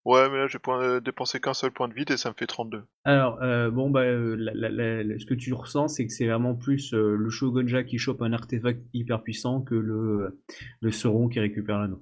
Ouais, 0.05 0.27
mais 0.29 0.37
là 0.37 0.47
j'ai 0.47 0.59
point- 0.59 0.99
dépensé 1.01 1.39
qu'un 1.39 1.53
seul 1.53 1.71
point 1.71 1.87
de 1.87 1.93
vide 1.93 2.09
et 2.11 2.17
ça 2.17 2.29
me 2.29 2.33
fait 2.35 2.47
32. 2.47 2.83
Alors, 3.03 3.37
euh, 3.43 3.69
bon, 3.69 3.89
bah, 3.89 4.03
la- 4.05 4.53
la- 4.53 4.69
la- 4.69 5.03
la- 5.03 5.19
ce 5.19 5.25
que 5.25 5.33
tu 5.33 5.53
ressens, 5.53 5.89
c'est 5.89 6.07
que 6.07 6.11
c'est 6.13 6.25
vraiment 6.25 6.55
plus 6.55 6.93
euh, 6.93 7.15
le 7.15 7.29
Shogunja 7.29 7.83
qui 7.83 7.97
chope 7.99 8.21
un 8.21 8.33
artefact 8.33 8.81
hyper 8.93 9.21
puissant 9.21 9.61
que 9.61 9.75
le, 9.75 10.39
le 10.81 10.91
Sauron 10.91 11.27
qui 11.27 11.39
récupère 11.39 11.79
l'anneau. 11.79 12.01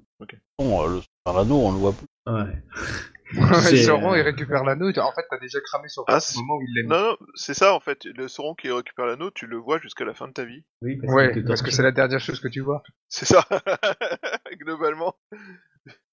Bon, 0.59 0.83
euh, 0.83 0.87
le 1.27 1.31
l'anneau, 1.33 1.57
on 1.57 1.71
le 1.73 1.77
voit 1.79 1.93
plus. 1.93 2.07
Ouais. 2.31 2.63
Sauron, 3.33 4.15
il 4.15 4.21
récupère 4.21 4.63
l'anneau. 4.63 4.89
En 4.89 5.11
fait, 5.11 5.25
t'as 5.29 5.37
déjà 5.39 5.59
cramé 5.61 5.87
sur 5.89 6.03
Ah, 6.07 6.17
au 6.17 6.19
c'est- 6.19 6.37
moment 6.39 6.55
où 6.57 6.61
il 6.61 6.73
l'a 6.75 6.83
mis. 6.83 6.89
Non, 6.89 7.09
non, 7.11 7.17
c'est 7.35 7.53
ça 7.53 7.73
en 7.73 7.79
fait. 7.79 8.05
Le 8.05 8.27
Sauron 8.27 8.55
qui 8.55 8.71
récupère 8.71 9.05
l'anneau, 9.05 9.31
tu 9.31 9.47
le 9.47 9.57
vois 9.57 9.79
jusqu'à 9.79 10.05
la 10.05 10.13
fin 10.13 10.27
de 10.27 10.33
ta 10.33 10.45
vie. 10.45 10.63
Oui, 10.81 10.97
parce 10.97 11.13
Ouais, 11.13 11.31
que 11.31 11.71
c'est 11.71 11.83
la 11.83 11.91
dernière 11.91 12.19
chose 12.19 12.39
que 12.39 12.47
tu 12.47 12.61
vois. 12.61 12.83
C'est 13.09 13.25
ça, 13.25 13.45
globalement. 14.59 15.15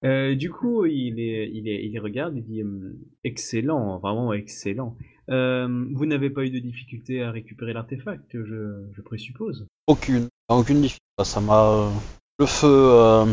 Euh, 0.05 0.35
du 0.35 0.51
coup, 0.51 0.85
il 0.87 1.19
est, 1.19 1.51
il 1.53 1.67
est, 1.69 1.85
il 1.87 1.99
regarde, 1.99 2.37
il 2.37 2.45
dit 2.45 2.63
hum, 2.63 2.93
excellent, 3.25 3.99
vraiment 3.99 4.33
excellent. 4.33 4.97
Euh, 5.31 5.67
vous 5.95 6.07
n'avez 6.07 6.31
pas 6.31 6.43
eu 6.45 6.51
de 6.51 6.59
difficulté 6.59 7.23
à 7.23 7.31
récupérer 7.31 7.73
l'artefact, 7.73 8.31
je, 8.33 8.85
je 8.93 9.03
présuppose? 9.03 9.67
Aucune. 9.87 10.29
Aucune 10.49 10.83
difficulté. 10.83 11.01
Ça 11.25 11.41
m'a... 11.41 11.65
euh, 11.71 11.91
Le 12.39 12.47
feu 12.47 12.67
euh, 12.69 13.25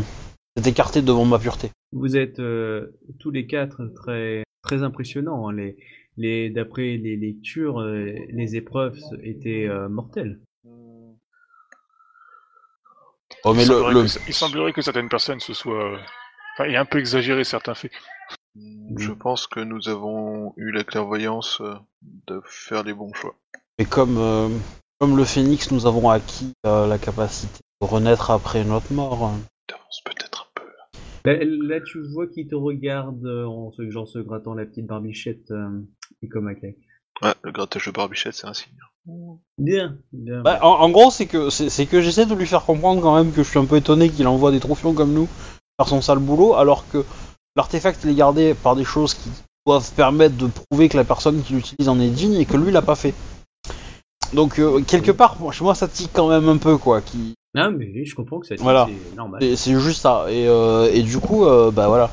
s'est 0.56 0.70
écarté 0.70 1.02
devant 1.02 1.24
ma 1.24 1.38
pureté. 1.38 1.70
Vous 1.92 2.16
êtes 2.16 2.38
euh, 2.40 2.98
tous 3.18 3.30
les 3.30 3.46
quatre 3.46 3.86
très, 3.94 4.44
très 4.62 4.82
impressionnants. 4.82 5.48
hein. 5.48 5.52
Les, 5.52 5.76
les, 6.16 6.50
d'après 6.50 6.96
les 6.96 7.16
lectures, 7.16 7.80
euh, 7.80 8.12
les 8.28 8.56
épreuves 8.56 8.98
étaient 9.22 9.66
euh, 9.66 9.88
mortelles. 9.88 10.40
Oh, 13.44 13.54
mais 13.54 13.64
il, 13.64 13.68
le... 13.68 13.74
semblerait 13.74 13.94
le- 13.94 14.02
que, 14.02 14.28
il 14.28 14.34
semblerait 14.34 14.72
que 14.72 14.82
certaines 14.82 15.08
personnes 15.08 15.40
se 15.40 15.54
soient. 15.54 15.98
Enfin, 16.54 16.64
aient 16.68 16.76
un 16.76 16.84
peu 16.84 16.98
exagéré 16.98 17.44
certains 17.44 17.74
faits. 17.74 17.92
Je 18.54 19.10
pense 19.12 19.46
que 19.46 19.60
nous 19.60 19.88
avons 19.88 20.52
eu 20.58 20.70
la 20.70 20.84
clairvoyance 20.84 21.62
de 22.26 22.42
faire 22.44 22.84
les 22.84 22.92
bons 22.92 23.12
choix. 23.14 23.34
Et 23.78 23.86
comme, 23.86 24.18
euh, 24.18 24.48
comme 25.00 25.16
le 25.16 25.24
phénix, 25.24 25.70
nous 25.72 25.86
avons 25.86 26.10
acquis 26.10 26.52
euh, 26.66 26.86
la 26.86 26.98
capacité 26.98 27.60
de 27.80 27.86
renaître 27.86 28.30
après 28.30 28.64
notre 28.64 28.92
mort. 28.92 29.32
Peut-être 30.04 30.48
un 30.48 30.60
peu. 30.60 30.66
Là, 31.24 31.38
là, 31.44 31.80
tu 31.80 32.02
vois 32.12 32.26
qu'il 32.26 32.48
te 32.48 32.54
regarde 32.54 33.24
euh, 33.24 33.46
en 33.46 33.70
se, 33.72 33.88
genre 33.90 34.08
se 34.08 34.18
grattant 34.18 34.54
la 34.54 34.66
petite 34.66 34.86
barbichette 34.86 35.50
euh, 35.50 35.80
et 36.22 36.28
comme 36.28 36.48
un 36.48 36.54
clé. 36.54 36.78
Ouais, 37.22 37.34
le 37.42 37.52
grattage 37.52 37.86
de 37.86 37.92
barbichette, 37.92 38.34
c'est 38.34 38.46
un 38.46 38.54
signe. 38.54 38.72
Bien, 39.58 39.98
bien. 40.12 40.42
Bah, 40.42 40.58
en, 40.62 40.68
en 40.68 40.90
gros, 40.90 41.10
c'est 41.10 41.26
que 41.26 41.50
c'est 41.50 41.68
c'est 41.68 41.86
que 41.86 42.00
j'essaie 42.00 42.26
de 42.26 42.34
lui 42.34 42.46
faire 42.46 42.64
comprendre 42.64 43.02
quand 43.02 43.16
même 43.16 43.32
que 43.32 43.42
je 43.42 43.48
suis 43.48 43.58
un 43.58 43.64
peu 43.64 43.76
étonné 43.76 44.08
qu'il 44.08 44.26
envoie 44.26 44.50
des 44.50 44.60
troufions 44.60 44.94
comme 44.94 45.12
nous 45.12 45.28
faire 45.78 45.88
son 45.88 46.00
sale 46.00 46.18
boulot, 46.18 46.54
alors 46.54 46.88
que 46.88 47.04
l'artefact 47.56 48.00
il 48.04 48.10
est 48.10 48.14
gardé 48.14 48.54
par 48.54 48.76
des 48.76 48.84
choses 48.84 49.14
qui 49.14 49.28
doivent 49.66 49.92
permettre 49.94 50.36
de 50.36 50.46
prouver 50.46 50.88
que 50.88 50.96
la 50.96 51.04
personne 51.04 51.42
qui 51.42 51.54
l'utilise 51.54 51.88
en 51.88 52.00
est 52.00 52.10
digne 52.10 52.34
et 52.34 52.46
que 52.46 52.56
lui 52.56 52.72
l'a 52.72 52.82
pas 52.82 52.94
fait. 52.94 53.14
Donc 54.32 54.58
euh, 54.58 54.82
quelque 54.82 55.12
part, 55.12 55.38
moi, 55.40 55.52
chez 55.52 55.64
moi 55.64 55.74
ça 55.74 55.88
tique 55.88 56.10
quand 56.12 56.28
même 56.28 56.48
un 56.48 56.58
peu 56.58 56.78
quoi. 56.78 57.00
Qui 57.00 57.34
Ah, 57.54 57.70
mais 57.70 57.86
oui, 57.94 58.04
je 58.06 58.14
comprends 58.14 58.40
que 58.40 58.46
ça 58.46 58.54
Voilà. 58.58 58.88
c'est 58.88 59.16
normal. 59.16 59.42
c'est 59.56 59.78
juste 59.78 60.00
ça. 60.00 60.26
Et, 60.30 60.46
euh, 60.48 60.90
et 60.92 61.02
du 61.02 61.18
coup, 61.18 61.44
euh, 61.44 61.70
bah 61.70 61.88
voilà. 61.88 62.10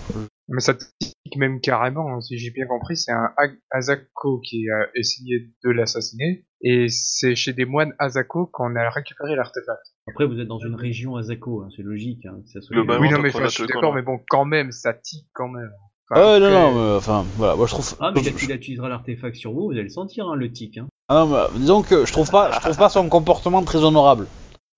Mais 0.49 0.59
ça 0.61 0.73
tique 0.73 1.15
même 1.37 1.61
carrément, 1.61 2.15
hein, 2.15 2.21
si 2.21 2.37
j'ai 2.37 2.49
bien 2.51 2.65
compris, 2.65 2.97
c'est 2.97 3.11
un 3.11 3.29
A- 3.37 3.77
Azako 3.77 4.39
qui 4.39 4.65
a 4.69 4.87
essayé 4.95 5.49
de 5.63 5.69
l'assassiner, 5.69 6.45
et 6.61 6.87
c'est 6.89 7.35
chez 7.35 7.53
des 7.53 7.65
moines 7.65 7.93
Azako 7.99 8.47
qu'on 8.51 8.75
a 8.75 8.89
récupéré 8.89 9.35
l'artefact. 9.35 9.79
Après, 10.09 10.25
vous 10.25 10.39
êtes 10.39 10.47
dans 10.47 10.57
une 10.59 10.75
région 10.75 11.15
Azako, 11.15 11.61
hein, 11.61 11.69
c'est 11.75 11.83
logique. 11.83 12.25
Hein, 12.25 12.41
que 12.43 12.49
ça 12.49 12.61
soit 12.61 12.75
oui, 12.77 13.09
non, 13.09 13.19
mais 13.21 13.29
enfin, 13.29 13.45
je 13.45 13.49
suis 13.49 13.67
d'accord, 13.67 13.93
hein. 13.93 13.95
mais 13.95 14.01
bon, 14.01 14.19
quand 14.29 14.43
même, 14.45 14.71
ça 14.71 14.93
tique 14.93 15.27
quand 15.33 15.47
même. 15.47 15.71
Enfin, 16.11 16.21
Ouais, 16.21 16.39
non, 16.39 16.49
non, 16.49 16.71
mais, 16.73 16.95
enfin 16.97 17.23
voilà, 17.37 17.55
moi 17.55 17.67
je 17.67 17.71
trouve. 17.73 17.95
Ah, 17.99 18.11
mais 18.13 18.21
quand 18.23 18.41
il 18.41 18.51
utilisera 18.51 18.89
l'artefact 18.89 19.35
sur 19.35 19.53
vous, 19.53 19.65
vous 19.67 19.71
allez 19.71 19.83
le 19.83 19.89
sentir, 19.89 20.27
hein, 20.27 20.35
le 20.35 20.51
tic. 20.51 20.79
Hein. 20.79 20.87
Ah 21.07 21.23
non, 21.23 21.27
mais, 21.27 21.59
disons 21.59 21.83
que 21.83 22.05
je 22.05 22.11
trouve 22.11 22.29
pas, 22.31 22.51
je 22.51 22.59
trouve 22.59 22.77
pas 22.77 22.89
son 22.89 23.07
comportement 23.07 23.61
très 23.63 23.83
honorable. 23.83 24.25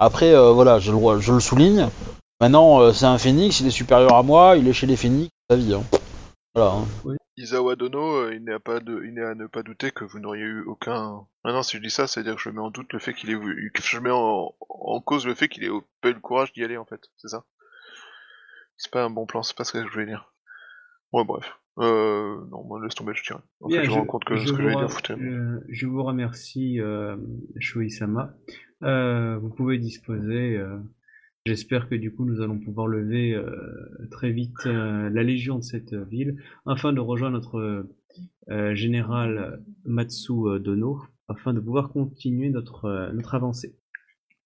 Après, 0.04 0.34
euh, 0.34 0.52
voilà, 0.52 0.80
je 0.80 0.92
le, 0.92 1.20
je 1.20 1.32
le 1.32 1.40
souligne. 1.40 1.88
Maintenant, 2.40 2.82
euh, 2.82 2.92
c'est 2.92 3.06
un 3.06 3.20
phénix, 3.20 3.60
il 3.60 3.68
est 3.68 3.70
supérieur 3.70 4.16
à 4.16 4.24
moi, 4.24 4.58
il 4.58 4.68
est 4.68 4.74
chez 4.74 4.88
les 4.88 4.96
phénix, 4.98 5.30
sa 5.48 5.56
vie. 5.56 5.76
Hein. 5.76 5.84
Voilà. 6.56 6.72
hein. 6.72 7.16
Isawa 7.38 7.76
Dono, 7.76 8.16
euh, 8.16 8.34
il 8.34 8.44
n'est 8.44 8.54
à 8.54 8.60
pas 8.60 8.80
de, 8.80 9.04
il 9.06 9.14
n'est 9.14 9.24
à 9.24 9.36
ne 9.36 9.46
pas 9.46 9.62
douter 9.62 9.92
que 9.92 10.04
vous 10.04 10.20
n'auriez 10.20 10.44
eu 10.44 10.64
aucun. 10.66 11.22
Ah 11.44 11.54
non, 11.54 11.62
si 11.62 11.78
je 11.78 11.82
dis 11.84 11.92
ça, 11.92 12.08
c'est-à-dire 12.08 12.36
que 12.36 12.42
je 12.42 12.50
mets 12.50 12.60
en 12.62 12.72
doute 12.72 12.92
le 12.94 13.00
fait 13.00 13.14
qu'il 13.14 13.30
ait 13.30 13.36
voulu, 13.36 13.72
que 13.76 13.84
je 13.84 14.00
mets 14.00 14.10
en, 14.10 14.56
en 14.70 15.02
cause 15.02 15.28
le 15.28 15.36
fait 15.36 15.48
qu'il 15.50 15.64
ait 15.64 15.70
pas 16.02 16.10
eu 16.10 16.14
le 16.14 16.20
courage 16.20 16.52
d'y 16.52 16.64
aller 16.64 16.78
en 16.78 16.86
fait, 16.86 17.02
c'est 17.18 17.28
ça. 17.30 17.46
C'est 18.78 18.92
pas 18.92 19.04
un 19.04 19.12
bon 19.12 19.28
plan, 19.28 19.44
c'est 19.44 19.56
pas 19.56 19.64
ce 19.64 19.74
que 19.74 19.86
je 19.86 19.92
voulais 19.92 20.08
dire. 20.08 20.34
Ouais, 21.14 21.24
bref. 21.24 21.46
Euh, 21.78 22.38
non, 22.50 22.64
moi 22.66 22.80
laisse 22.84 22.96
tomber, 22.96 23.14
je 23.16 23.24
tiens. 23.24 23.42
En 23.62 23.68
Bien, 23.68 23.82
fait, 23.82 23.86
je 23.86 23.92
me 23.92 23.96
rends 23.98 24.06
compte 24.06 24.26
que 24.26 24.36
je 24.36 24.48
ce 24.48 24.54
que 24.54 24.62
vous 24.64 24.76
dire 24.76 24.92
foutait. 24.92 25.14
euh, 25.14 25.60
je 25.70 25.86
vous 25.86 26.04
remercie, 26.04 26.80
euh, 26.80 27.16
Shui-sama. 27.60 28.34
Euh, 28.84 29.38
vous 29.38 29.50
pouvez 29.50 29.78
disposer. 29.78 30.58
euh, 30.58 30.78
J'espère 31.46 31.90
que 31.90 31.96
du 31.96 32.14
coup 32.14 32.24
nous 32.26 32.42
allons 32.42 32.60
pouvoir 32.60 32.86
lever 32.86 33.34
euh, 33.34 33.52
très 34.12 34.30
vite 34.32 34.66
euh, 34.68 35.10
la 35.10 35.24
légion 35.24 35.58
de 35.58 35.64
cette 35.64 35.94
ville 35.96 36.36
afin 36.68 36.94
de 36.94 37.00
rejoindre 37.00 37.38
notre 37.38 37.88
euh, 38.50 38.76
général 38.76 39.64
Matsu 39.86 40.34
euh, 40.34 40.60
Dono 40.60 41.02
afin 41.28 41.54
de 41.54 41.60
pouvoir 41.60 41.90
continuer 41.90 42.50
notre, 42.50 42.86
euh, 42.86 43.12
notre 43.14 43.34
avancée. 43.34 43.76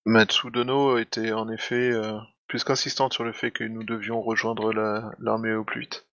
Matsu 0.05 0.51
Dono 0.51 0.97
était 0.97 1.33
en 1.33 1.49
effet 1.49 1.91
euh, 1.91 2.17
plus 2.47 2.63
qu'insistante 2.63 3.11
sur 3.11 3.25
le 3.25 3.33
fait 3.33 3.51
que 3.51 3.63
nous 3.65 3.83
devions 3.83 4.21
rejoindre 4.21 4.71
la- 4.71 5.11
l'armée 5.19 5.53
au 5.53 5.65
plus 5.65 5.81
vite. 5.81 6.05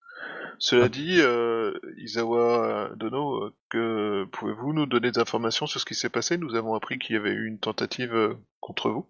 Cela 0.59 0.89
dit, 0.89 1.17
euh, 1.21 1.73
Isawa 1.99 2.93
Dono, 2.97 3.51
euh, 3.75 4.27
pouvez-vous 4.33 4.73
nous 4.73 4.87
donner 4.87 5.11
des 5.11 5.19
informations 5.19 5.67
sur 5.67 5.81
ce 5.81 5.85
qui 5.85 5.95
s'est 5.95 6.09
passé? 6.09 6.39
Nous 6.39 6.55
avons 6.55 6.75
appris 6.75 6.99
qu'il 6.99 7.17
y 7.17 7.19
avait 7.19 7.33
eu 7.33 7.47
une 7.47 7.59
tentative 7.59 8.15
euh, 8.15 8.35
contre 8.61 8.91
vous. 8.91 9.07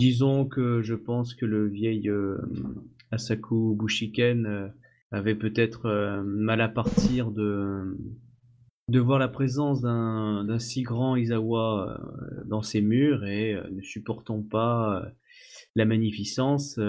Disons 0.00 0.46
que 0.46 0.82
je 0.82 0.94
pense 0.94 1.34
que 1.34 1.46
le 1.46 1.68
vieil 1.68 2.08
euh, 2.08 2.38
Asaku 3.10 3.74
Bushiken 3.76 4.72
avait 5.10 5.34
peut-être 5.34 6.22
mal 6.24 6.60
à 6.60 6.68
partir 6.68 7.30
de, 7.30 7.98
de 8.88 9.00
voir 9.00 9.18
la 9.18 9.28
présence 9.28 9.82
d'un 9.82 10.58
si 10.58 10.82
grand 10.82 11.16
Izawa 11.16 11.98
euh, 11.98 12.44
dans 12.46 12.62
ses 12.62 12.80
murs 12.80 13.24
et 13.24 13.60
ne 13.70 13.82
supportant 13.82 14.42
pas 14.42 15.02
la 15.76 15.84
magnificence, 15.84 16.80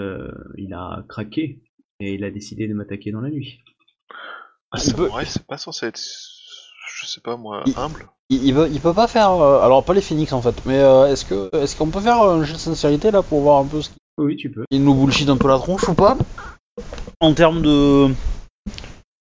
il 0.56 0.72
a 0.74 1.04
craqué 1.08 1.60
et 2.02 2.14
il 2.14 2.24
a 2.24 2.30
décidé 2.30 2.66
de 2.68 2.74
m'attaquer 2.74 3.12
dans 3.12 3.20
la 3.20 3.30
nuit. 3.30 3.60
Ah, 4.70 4.78
Il 4.78 4.80
c'est 4.80 4.94
peut- 4.96 5.06
vrai, 5.08 5.24
c'est 5.26 5.46
pas 5.46 5.58
censé 5.58 5.86
être, 5.86 6.00
je 6.00 7.06
sais 7.06 7.20
pas 7.20 7.36
moi, 7.36 7.62
Il- 7.66 7.74
humble. 7.76 8.08
Il, 8.30 8.44
il, 8.44 8.54
veut, 8.54 8.68
il 8.72 8.80
peut 8.80 8.94
pas 8.94 9.06
faire. 9.08 9.30
euh, 9.32 9.60
alors, 9.60 9.84
pas 9.84 9.92
les 9.94 10.00
phénix 10.00 10.32
en 10.32 10.40
fait, 10.40 10.54
mais 10.64 10.78
euh, 10.78 11.06
est-ce 11.06 11.24
que 11.26 11.54
est-ce 11.56 11.76
qu'on 11.76 11.88
peut 11.90 12.00
faire 12.00 12.22
un 12.22 12.42
jeu 12.44 12.54
de 12.54 12.58
sincérité 12.58 13.10
là 13.10 13.22
pour 13.22 13.40
voir 13.40 13.58
un 13.60 13.66
peu 13.66 13.82
ce 13.82 13.90
Oui, 14.18 14.36
tu 14.36 14.50
peux. 14.50 14.64
qu'il 14.70 14.82
nous 14.82 14.94
bullshit 14.94 15.28
un 15.28 15.36
peu 15.36 15.48
la 15.48 15.58
tronche 15.58 15.86
ou 15.88 15.94
pas? 15.94 16.16
En 17.20 17.34
termes 17.34 17.60
de. 17.62 18.08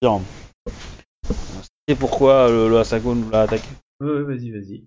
dire, 0.01 0.19
Et 1.87 1.95
pourquoi 1.95 2.49
le, 2.49 2.69
le 2.69 2.79
Asako 2.79 3.13
nous 3.15 3.29
l'a 3.29 3.41
attaqué 3.41 3.67
Ouais, 3.99 4.09
ouais, 4.11 4.23
vas-y, 4.23 4.49
vas-y. 4.51 4.83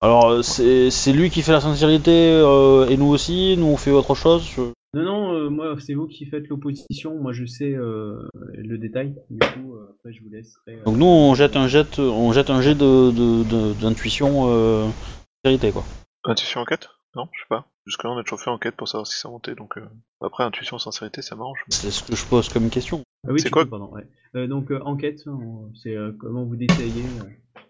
Alors 0.00 0.28
euh, 0.30 0.42
c'est 0.42 0.90
c'est 0.90 1.12
lui 1.12 1.30
qui 1.30 1.42
fait 1.42 1.52
la 1.52 1.60
sincérité 1.60 2.30
euh, 2.32 2.88
et 2.88 2.96
nous 2.96 3.06
aussi, 3.08 3.56
nous 3.56 3.66
on 3.66 3.76
fait 3.76 3.90
autre 3.92 4.14
chose. 4.16 4.44
je- 4.56 4.72
Non, 4.94 5.02
non, 5.02 5.32
euh, 5.34 5.50
moi, 5.50 5.76
c'est 5.80 5.94
vous 5.94 6.06
qui 6.06 6.24
faites 6.26 6.48
l'opposition. 6.48 7.14
Moi, 7.20 7.32
je 7.32 7.44
sais 7.44 7.74
euh, 7.74 8.26
le 8.54 8.78
détail. 8.78 9.16
Du 9.28 9.38
coup, 9.46 9.74
euh, 9.74 9.94
après, 9.98 10.12
je 10.12 10.22
vous 10.22 10.30
laisserai. 10.30 10.76
euh, 10.76 10.84
Donc 10.84 10.96
nous 10.96 11.04
on 11.06 11.34
jette 11.34 11.56
un 11.56 11.68
jet, 11.68 11.98
on 11.98 12.32
jette 12.32 12.48
un 12.50 12.62
jet 12.62 12.74
de 12.74 13.10
de- 13.10 13.44
de- 13.44 13.74
d'intuition 13.80 14.48
euh, 14.48 14.86
sincérité 15.44 15.72
quoi. 15.72 15.84
Intuition 16.24 16.60
enquête? 16.62 16.88
Non, 17.14 17.28
je 17.34 17.40
sais 17.40 17.46
pas. 17.48 17.66
Jusque-là, 17.86 18.10
on 18.12 18.18
a 18.18 18.22
toujours 18.22 18.40
fait 18.40 18.50
enquête 18.50 18.76
pour 18.76 18.88
savoir 18.88 19.06
si 19.06 19.18
ça 19.18 19.28
montait, 19.30 19.54
donc... 19.54 19.76
euh, 19.78 19.82
Après, 20.20 20.44
intuition, 20.44 20.78
sincérité, 20.78 21.20
ça 21.22 21.36
m'arrange. 21.36 21.58
mais- 21.68 21.74
C'est 21.74 21.90
ce 21.90 22.02
que 22.04 22.14
je 22.16 22.24
pose 22.26 22.48
comme 22.50 22.68
question. 22.70 23.02
Ah 23.26 23.32
oui, 23.32 23.40
C'est 23.40 23.50
quoi 23.50 23.64
peux, 23.64 23.70
pardon, 23.70 23.90
ouais. 23.92 24.06
Euh, 24.36 24.46
donc, 24.46 24.70
euh, 24.70 24.78
enquête, 24.80 25.20
hein, 25.26 25.38
c'est 25.82 25.96
euh, 25.96 26.12
comment 26.18 26.44
vous 26.44 26.56
détaillez. 26.56 27.04
euh, 27.06 27.62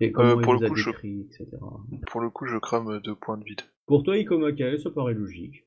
et 0.00 0.12
comment 0.12 0.30
Euh, 0.38 0.42
pour 0.42 0.54
vous 0.54 0.60
le 0.60 0.68
coup, 0.68 0.76
je- 0.76 0.90
etc. 0.90 1.46
Pour 2.06 2.20
le 2.20 2.30
coup, 2.30 2.46
je 2.46 2.56
crame 2.58 3.00
deux 3.00 3.14
points 3.14 3.36
de 3.38 3.44
vide. 3.44 3.60
Pour 3.86 4.02
toi, 4.02 4.16
Ikomakae, 4.16 4.78
ça 4.78 4.90
paraît 4.90 5.14
logique. 5.14 5.64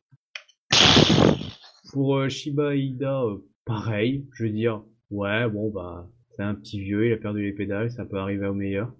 Pour 1.95 2.17
euh, 2.17 2.27
Shiba 2.27 2.75
Ida, 2.75 3.23
euh, 3.23 3.37
pareil. 3.63 4.25
Je 4.33 4.43
veux 4.43 4.49
dire, 4.49 4.83
ouais, 5.11 5.47
bon, 5.47 5.69
bah, 5.69 6.11
c'est 6.31 6.43
un 6.43 6.53
petit 6.53 6.81
vieux, 6.81 7.07
il 7.07 7.13
a 7.13 7.15
perdu 7.15 7.41
les 7.41 7.53
pédales, 7.53 7.89
ça 7.89 8.03
peut 8.03 8.17
arriver 8.17 8.47
au 8.47 8.53
meilleur. 8.53 8.93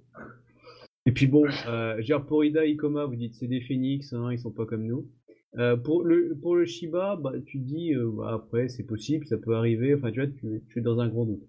Et 1.06 1.12
puis 1.12 1.28
bon, 1.28 1.44
euh, 1.68 2.02
dire, 2.02 2.26
pour 2.26 2.46
Ida, 2.46 2.66
Ikoma, 2.66 3.04
vous 3.04 3.18
dites 3.18 3.36
c'est 3.36 3.48
des 3.48 3.60
phénix, 3.60 4.14
hein, 4.14 4.32
ils 4.32 4.40
sont 4.40 4.54
pas 4.54 4.66
comme 4.66 4.86
nous. 4.86 5.10
Euh, 5.58 5.76
pour 5.76 6.06
le 6.06 6.38
pour 6.42 6.56
le 6.56 6.64
Shiba, 6.64 7.20
bah, 7.22 7.34
tu 7.46 7.58
dis, 7.60 7.92
bah, 8.14 8.32
après, 8.34 8.70
c'est 8.70 8.86
possible, 8.86 9.28
ça 9.28 9.38
peut 9.38 9.56
arriver, 9.56 9.94
enfin, 9.94 10.10
tu 10.14 10.22
vois, 10.22 10.30
tu, 10.30 10.64
es 10.78 10.82
dans 10.82 11.02
un 11.02 11.10
gros 11.10 11.26
doute. 11.26 11.44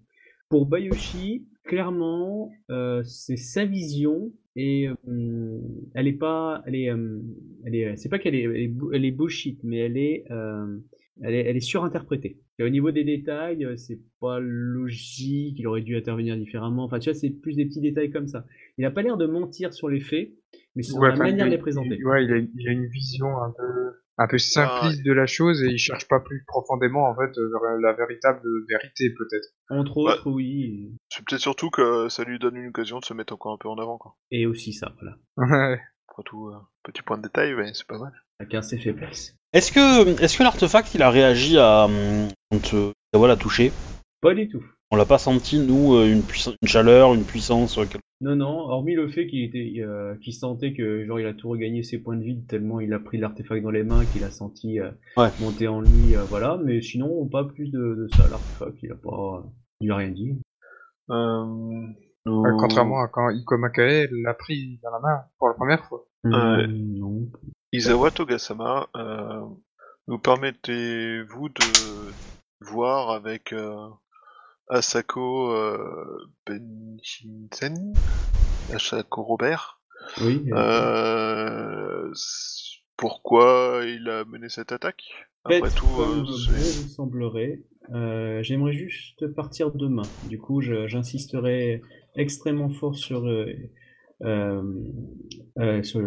Pour 0.49 0.65
Bayoshi, 0.65 1.47
clairement, 1.63 2.51
c'est 3.05 3.37
sa 3.37 3.63
vision 3.63 4.33
et 4.57 4.89
elle 5.93 6.07
est 6.09 6.19
pas, 6.19 6.61
elle 6.65 6.75
est, 6.75 6.91
elle 7.63 7.73
est, 7.75 7.95
c'est 7.95 8.09
pas 8.09 8.19
qu'elle 8.19 8.35
est, 8.35 8.41
elle 8.41 8.57
est, 8.57 8.73
elle 8.91 9.05
est 9.05 9.11
bullshit, 9.11 9.63
mais 9.63 9.77
elle 9.77 9.95
est, 9.95 10.25
elle 11.23 11.33
est, 11.35 11.45
elle 11.45 11.57
est 11.57 11.61
surinterprétée. 11.61 12.39
Et 12.59 12.63
au 12.63 12.69
niveau 12.69 12.91
des 12.91 13.03
détails, 13.03 13.65
euh, 13.65 13.75
c'est 13.77 13.99
pas 14.19 14.39
logique, 14.39 15.55
il 15.59 15.67
aurait 15.67 15.81
dû 15.81 15.95
intervenir 15.97 16.35
différemment. 16.37 16.83
Enfin, 16.85 16.99
tu 16.99 17.09
vois, 17.09 17.17
c'est 17.19 17.29
plus 17.29 17.55
des 17.55 17.65
petits 17.65 17.81
détails 17.81 18.09
comme 18.11 18.27
ça. 18.27 18.45
Il 18.77 18.85
a 18.85 18.91
pas 18.91 19.01
l'air 19.01 19.17
de 19.17 19.25
mentir 19.27 19.73
sur 19.73 19.89
les 19.89 19.99
faits, 19.99 20.31
mais 20.75 20.83
sur 20.83 20.97
Ouais, 20.99 21.09
la 21.09 21.15
manière 21.15 21.45
il- 21.47 21.49
de 21.51 21.55
les 21.55 21.61
présenter. 21.61 21.95
il- 21.99 22.05
ouais, 22.05 22.25
il 22.25 22.31
a, 22.33 22.37
il 22.37 22.67
a 22.67 22.71
une 22.71 22.87
vision 22.87 23.27
un 23.41 23.51
peu, 23.51 23.93
un 24.19 24.27
peu 24.27 24.37
simpliste 24.39 25.03
de 25.05 25.11
la 25.11 25.27
chose 25.27 25.61
et 25.63 25.67
il 25.67 25.77
cherche 25.77 26.07
pas 26.07 26.19
plus 26.19 26.43
profondément 26.47 27.07
en 27.07 27.15
fait 27.15 27.37
euh, 27.37 27.49
vers 27.51 27.77
la 27.79 27.93
véritable 27.93 28.41
vérité 28.67 29.11
peut-être. 29.15 29.49
Entre 29.69 29.97
Ouais. 29.97 30.11
autres, 30.13 30.31
oui, 30.31 30.95
C'est 31.09 31.23
peut-être 31.25 31.41
surtout 31.41 31.69
que 31.69 32.09
ça 32.09 32.23
lui 32.23 32.39
donne 32.39 32.55
une 32.55 32.69
occasion 32.69 32.99
de 32.99 33.05
se 33.05 33.13
mettre 33.13 33.33
encore 33.33 33.53
un 33.53 33.57
peu 33.57 33.69
en 33.69 33.77
avant, 33.77 33.97
quoi. 33.99 34.15
et 34.31 34.45
aussi 34.47 34.73
ça, 34.73 34.93
voilà. 34.99 35.17
Ouais. 35.75 35.79
Après 36.17 36.29
tout, 36.29 36.47
euh, 36.47 36.55
petit 36.83 37.01
point 37.03 37.17
de 37.17 37.23
détail, 37.23 37.53
mais 37.55 37.73
c'est 37.73 37.85
pas 37.85 37.99
mal. 37.99 38.11
Chacun 38.41 38.61
ses 38.61 38.77
faiblesses. 38.79 39.35
Est-ce 39.53 39.71
que 39.71 40.21
est-ce 40.21 40.37
que 40.37 40.43
l'artefact 40.43 40.93
il 40.95 41.03
a 41.03 41.09
réagi 41.11 41.57
à 41.59 41.85
hum, 41.85 42.27
quand 42.51 42.73
euh, 42.73 42.91
Izawa 43.13 43.27
l'a 43.27 43.35
touché? 43.35 43.71
Pas 44.21 44.33
du 44.33 44.47
tout. 44.47 44.63
On 44.89 44.95
l'a 44.95 45.05
pas 45.05 45.17
senti 45.19 45.59
nous 45.59 45.93
euh, 45.95 46.11
une 46.11 46.23
puissance, 46.23 46.55
une 46.61 46.67
chaleur, 46.67 47.13
une 47.13 47.23
puissance. 47.23 47.77
euh, 47.77 47.85
quelque- 47.85 48.01
Non, 48.21 48.35
non, 48.35 48.47
hormis 48.47 48.95
le 48.95 49.09
fait 49.09 49.27
qu'il 49.27 49.43
était, 49.43 49.73
euh, 49.79 50.15
qu'il 50.17 50.33
sentait 50.33 50.73
que 50.73 51.05
genre 51.05 51.19
il 51.19 51.27
a 51.27 51.33
tout 51.33 51.49
regagné 51.49 51.83
ses 51.83 51.99
points 51.99 52.15
de 52.15 52.23
vie 52.23 52.41
tellement 52.47 52.79
il 52.79 52.93
a 52.93 52.99
pris 52.99 53.17
l'artefact 53.17 53.61
dans 53.61 53.69
les 53.69 53.83
mains 53.83 54.05
qu'il 54.05 54.23
a 54.23 54.31
senti 54.31 54.79
euh, 54.79 54.89
Ouais. 55.17 55.29
monter 55.39 55.67
en 55.67 55.81
lui, 55.81 56.15
euh, 56.15 56.23
voilà. 56.23 56.57
Mais 56.63 56.81
sinon 56.81 57.25
pas 57.27 57.43
plus 57.43 57.69
de, 57.69 57.77
de 57.95 58.07
ça. 58.15 58.27
L'artefact, 58.27 58.77
il 58.81 58.91
a 58.91 58.95
pas, 58.95 59.43
il 59.81 59.91
a 59.91 59.95
rien 59.97 60.09
dit. 60.09 60.35
Euh, 61.09 61.85
Euh, 62.27 62.57
Contrairement 62.59 63.01
à 63.01 63.07
quand 63.07 63.29
Ikomakae 63.29 64.07
l'a 64.11 64.33
pris 64.33 64.79
dans 64.83 64.91
la 64.91 64.99
main 64.99 65.23
pour 65.39 65.47
la 65.47 65.53
première 65.53 65.83
fois. 65.85 66.05
Euh, 66.25 66.67
non. 66.67 67.27
Isawa 67.71 68.11
Togasama, 68.11 68.87
euh, 68.95 69.41
nous 70.07 70.19
permettez-vous 70.19 71.49
de 71.49 72.11
voir 72.61 73.11
avec 73.11 73.53
euh, 73.53 73.87
Asako 74.69 75.51
euh, 75.53 76.31
Benjinsen 76.45 77.93
Asako 78.73 79.23
Robert 79.23 79.79
Oui. 80.21 80.49
pourquoi 82.97 83.81
il 83.85 84.09
a 84.09 84.25
mené 84.25 84.49
cette 84.49 84.71
attaque? 84.71 85.03
Après 85.45 85.61
Faites 85.61 85.75
tout, 85.75 85.85
euh, 85.99 86.23
vous 86.25 86.89
semblerait. 86.89 87.61
Euh, 87.93 88.43
J'aimerais 88.43 88.73
juste 88.73 89.27
partir 89.33 89.71
demain. 89.71 90.15
Du 90.23 90.39
coup, 90.39 90.61
j'insisterai 90.61 91.81
extrêmement 92.15 92.69
fort 92.69 92.95
sur, 92.95 93.25
euh, 93.27 93.53
euh, 94.23 95.83
sur 95.83 96.01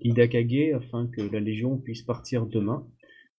Hidakage 0.00 0.74
afin 0.74 1.08
que 1.08 1.22
la 1.22 1.40
Légion 1.40 1.78
puisse 1.78 2.02
partir 2.02 2.46
demain 2.46 2.86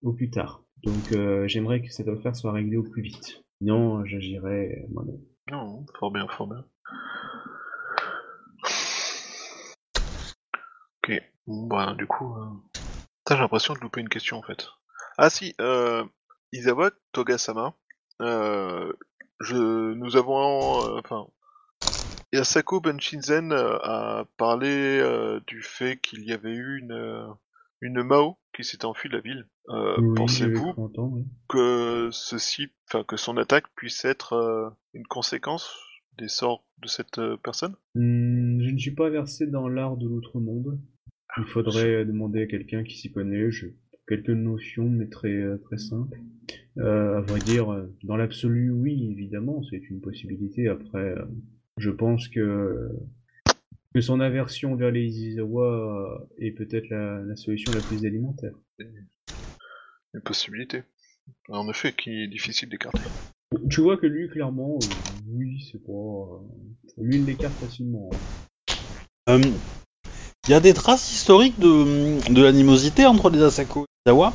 au 0.02 0.14
plus 0.14 0.30
tard. 0.30 0.64
Donc, 0.84 1.14
j'aimerais 1.48 1.82
que 1.82 1.92
cette 1.92 2.08
affaire 2.08 2.36
soit 2.36 2.52
réglée 2.52 2.78
au 2.78 2.84
plus 2.84 3.02
vite. 3.02 3.44
Sinon, 3.60 4.06
j'agirai 4.06 4.86
moi-même. 4.90 5.22
Non, 5.52 5.86
fort 6.00 6.12
bien, 6.12 6.28
fort 6.28 6.48
bien. 6.48 6.66
Ok, 11.04 11.22
bon 11.46 11.68
bah 11.68 11.94
du 11.96 12.08
coup, 12.08 12.36
euh... 12.36 12.50
j'ai 13.30 13.36
l'impression 13.38 13.76
de 13.76 13.80
louper 13.80 14.02
une 14.02 14.10
question 14.10 14.38
en 14.38 14.42
fait. 14.42 14.68
Ah 15.18 15.30
si, 15.30 15.54
euh, 15.62 16.04
Isawa 16.52 16.92
Togasama, 17.12 17.76
euh, 18.22 18.94
je, 19.42 19.94
nous 19.94 20.16
avons, 20.16 20.86
euh, 20.86 21.00
enfin, 21.00 21.28
Yasako 22.34 22.82
Benshinzen 22.82 23.52
euh, 23.52 23.78
a 23.82 24.26
parlé 24.38 25.02
du 25.48 25.62
fait 25.62 25.98
qu'il 25.98 26.24
y 26.24 26.32
avait 26.32 26.56
eu 26.56 26.80
une, 26.80 27.36
une 27.82 28.04
Mao 28.04 28.38
qui 28.56 28.64
s'était 28.64 28.86
enfuie 28.86 29.10
de 29.10 29.16
la 29.16 29.22
ville. 29.22 29.48
Oui, 29.68 30.14
Pensez-vous 30.16 30.74
oui. 30.98 31.26
que 31.50 32.10
ceci, 32.12 32.70
enfin 32.88 33.04
que 33.04 33.18
son 33.18 33.38
attaque 33.38 33.66
puisse 33.76 34.06
être 34.06 34.76
une 34.94 35.08
conséquence 35.08 35.76
des 36.18 36.28
sorts 36.28 36.66
de 36.82 36.88
cette 36.88 37.20
personne? 37.44 37.76
Hmm, 37.96 38.62
je 38.62 38.70
ne 38.70 38.78
suis 38.78 38.94
pas 38.96 39.10
versé 39.10 39.48
dans 39.48 39.68
l'art 39.68 39.98
de 39.98 40.08
l'outre-monde. 40.08 40.80
Il 41.38 41.46
faudrait 41.46 42.06
demander 42.06 42.44
à 42.44 42.48
quelqu'un 42.48 42.84
qui 42.84 42.96
s'y 42.98 43.12
connaît. 43.12 43.50
Quelques 44.08 44.30
notions, 44.30 44.90
mais 44.90 45.08
très, 45.08 45.34
euh, 45.34 45.58
très 45.58 45.78
simples. 45.78 46.20
Euh, 46.78 47.18
à 47.18 47.22
vrai 47.22 47.42
dire, 47.42 47.72
euh, 47.72 47.94
dans 48.04 48.18
l'absolu, 48.18 48.70
oui, 48.70 49.10
évidemment, 49.12 49.64
c'est 49.64 49.90
une 49.90 50.02
possibilité. 50.02 50.68
Après, 50.68 51.16
je 51.78 51.90
pense 51.90 52.28
que, 52.28 52.90
que 53.94 54.02
son 54.02 54.20
aversion 54.20 54.76
vers 54.76 54.92
les 54.92 55.06
Izawa 55.06 56.28
est 56.38 56.52
peut-être 56.52 56.90
la, 56.90 57.22
la 57.22 57.36
solution 57.36 57.72
la 57.72 57.82
plus 57.82 58.06
alimentaire. 58.06 58.54
Une 60.14 60.22
possibilité. 60.22 60.84
En 61.50 61.68
effet, 61.70 61.94
qui 61.94 62.12
est 62.24 62.28
difficile 62.28 62.70
d'écarter. 62.70 63.10
Tu 63.70 63.82
vois 63.82 63.98
que 63.98 64.06
lui, 64.06 64.30
clairement, 64.30 64.78
euh, 64.78 64.88
oui, 65.28 65.62
c'est 65.72 65.84
pas... 65.84 65.92
euh, 65.92 67.04
lui, 67.04 67.18
il 67.18 67.26
l'écarte 67.26 67.58
facilement. 67.60 68.12
hein. 68.14 68.20
Euh, 69.30 69.40
Il 70.48 70.52
y 70.52 70.54
a 70.54 70.60
des 70.60 70.74
traces 70.74 71.12
historiques 71.12 71.60
de, 71.60 72.32
de 72.34 72.42
l'animosité 72.44 73.06
entre 73.06 73.30
les 73.30 73.42
Asako 73.42 73.82
et 73.82 74.10
Izawa 74.10 74.34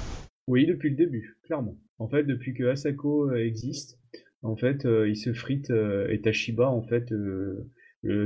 Oui, 0.48 0.66
depuis 0.66 0.90
le 0.90 0.96
début, 0.96 1.36
clairement. 1.44 1.76
En 1.98 2.08
fait, 2.08 2.24
depuis 2.24 2.52
que 2.54 2.64
Asako 2.64 3.30
euh, 3.30 3.44
existe, 3.44 3.98
en 4.42 4.56
fait, 4.56 4.84
euh, 4.86 5.08
il 5.08 5.16
se 5.16 5.32
frite 5.32 5.70
euh, 5.70 6.08
et 6.10 6.20
Tashiba, 6.20 6.68
en 6.68 6.82
fait, 6.82 7.12
euh, 7.12 7.64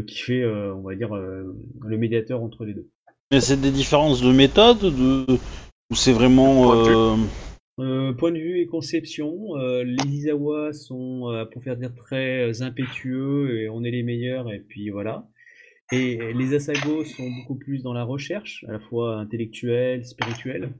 qui 0.07 0.19
fait, 0.19 0.43
euh, 0.43 0.75
on 0.75 0.83
va 0.83 0.95
dire, 0.95 1.15
euh, 1.15 1.43
le 1.83 1.99
médiateur 1.99 2.43
entre 2.43 2.65
les 2.65 2.73
deux. 2.73 2.89
Mais 3.33 3.41
c'est 3.41 3.61
des 3.61 3.71
différences 3.71 4.23
de 4.23 4.33
méthode 4.33 4.79
de... 4.81 5.27
ou 5.91 5.95
c'est 5.95 6.13
vraiment... 6.13 6.71
Point 6.71 6.83
de 6.85 6.89
vue. 6.89 6.97
euh, 6.97 7.17
Euh, 7.81 8.13
point 8.13 8.31
de 8.31 8.39
vue 8.39 8.61
et 8.61 8.67
conception, 8.67 9.57
euh, 9.57 9.83
les 9.83 10.09
Izawa 10.09 10.73
sont, 10.73 11.29
euh, 11.33 11.45
pour 11.45 11.63
faire 11.63 11.77
dire, 11.77 11.93
très 11.95 12.63
impétueux 12.63 13.59
et 13.59 13.69
on 13.69 13.83
est 13.83 13.91
les 13.91 14.05
meilleurs 14.05 14.53
et 14.53 14.61
puis 14.61 14.91
voilà. 14.91 15.27
Et 15.93 16.33
les 16.33 16.55
Asago 16.55 17.05
sont 17.05 17.31
beaucoup 17.31 17.57
plus 17.57 17.83
dans 17.83 17.93
la 17.93 18.05
recherche, 18.05 18.65
à 18.69 18.73
la 18.73 18.81
fois 18.81 19.19
intellectuelle, 19.19 20.05
spirituelle. 20.05 20.73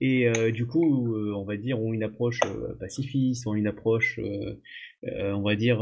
Et 0.00 0.28
euh, 0.28 0.50
du 0.50 0.66
coup, 0.66 1.14
euh, 1.14 1.32
on 1.34 1.44
va 1.44 1.56
dire, 1.56 1.80
ont 1.80 1.92
une 1.92 2.02
approche 2.02 2.40
euh, 2.44 2.74
pacifiste, 2.78 3.46
ont 3.46 3.54
une 3.54 3.66
approche, 3.66 4.18
euh, 4.18 5.32
on 5.32 5.42
va 5.42 5.56
dire, 5.56 5.80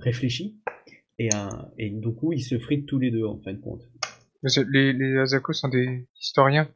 réfléchie. 0.00 0.58
Et, 1.18 1.28
et 1.76 1.90
du 1.90 2.14
coup, 2.14 2.32
ils 2.32 2.42
se 2.42 2.58
fritent 2.58 2.86
tous 2.86 2.98
les 2.98 3.10
deux, 3.10 3.26
en 3.26 3.38
fin 3.38 3.52
de 3.52 3.60
compte. 3.60 3.82
Les, 4.42 4.94
les 4.94 5.18
Asako 5.18 5.52
sont 5.52 5.68
des 5.68 6.08
historiens. 6.18 6.66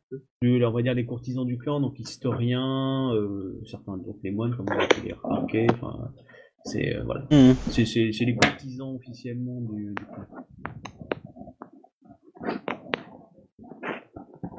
On 0.42 0.70
va 0.70 0.82
dire 0.82 0.92
les 0.92 1.06
courtisans 1.06 1.46
du 1.46 1.56
clan, 1.56 1.80
donc 1.80 1.98
historiens, 1.98 3.10
certains 3.64 3.96
donc 3.96 4.18
les 4.22 4.30
moines 4.30 4.54
comme 4.54 4.66
on 4.70 4.78
a 4.78 4.86
pu 4.86 5.06
les 5.06 5.14
remarquer, 5.14 5.66
enfin 5.70 6.12
c'est 6.64 6.96
euh, 6.96 7.02
voilà, 7.04 7.26
c'est 7.70 7.84
c'est 7.84 8.12
c'est 8.12 8.24
les 8.24 8.34
courtisans 8.36 8.94
officiellement 8.94 9.60
du, 9.60 9.94
du 9.94 10.04
clan. 10.04 10.24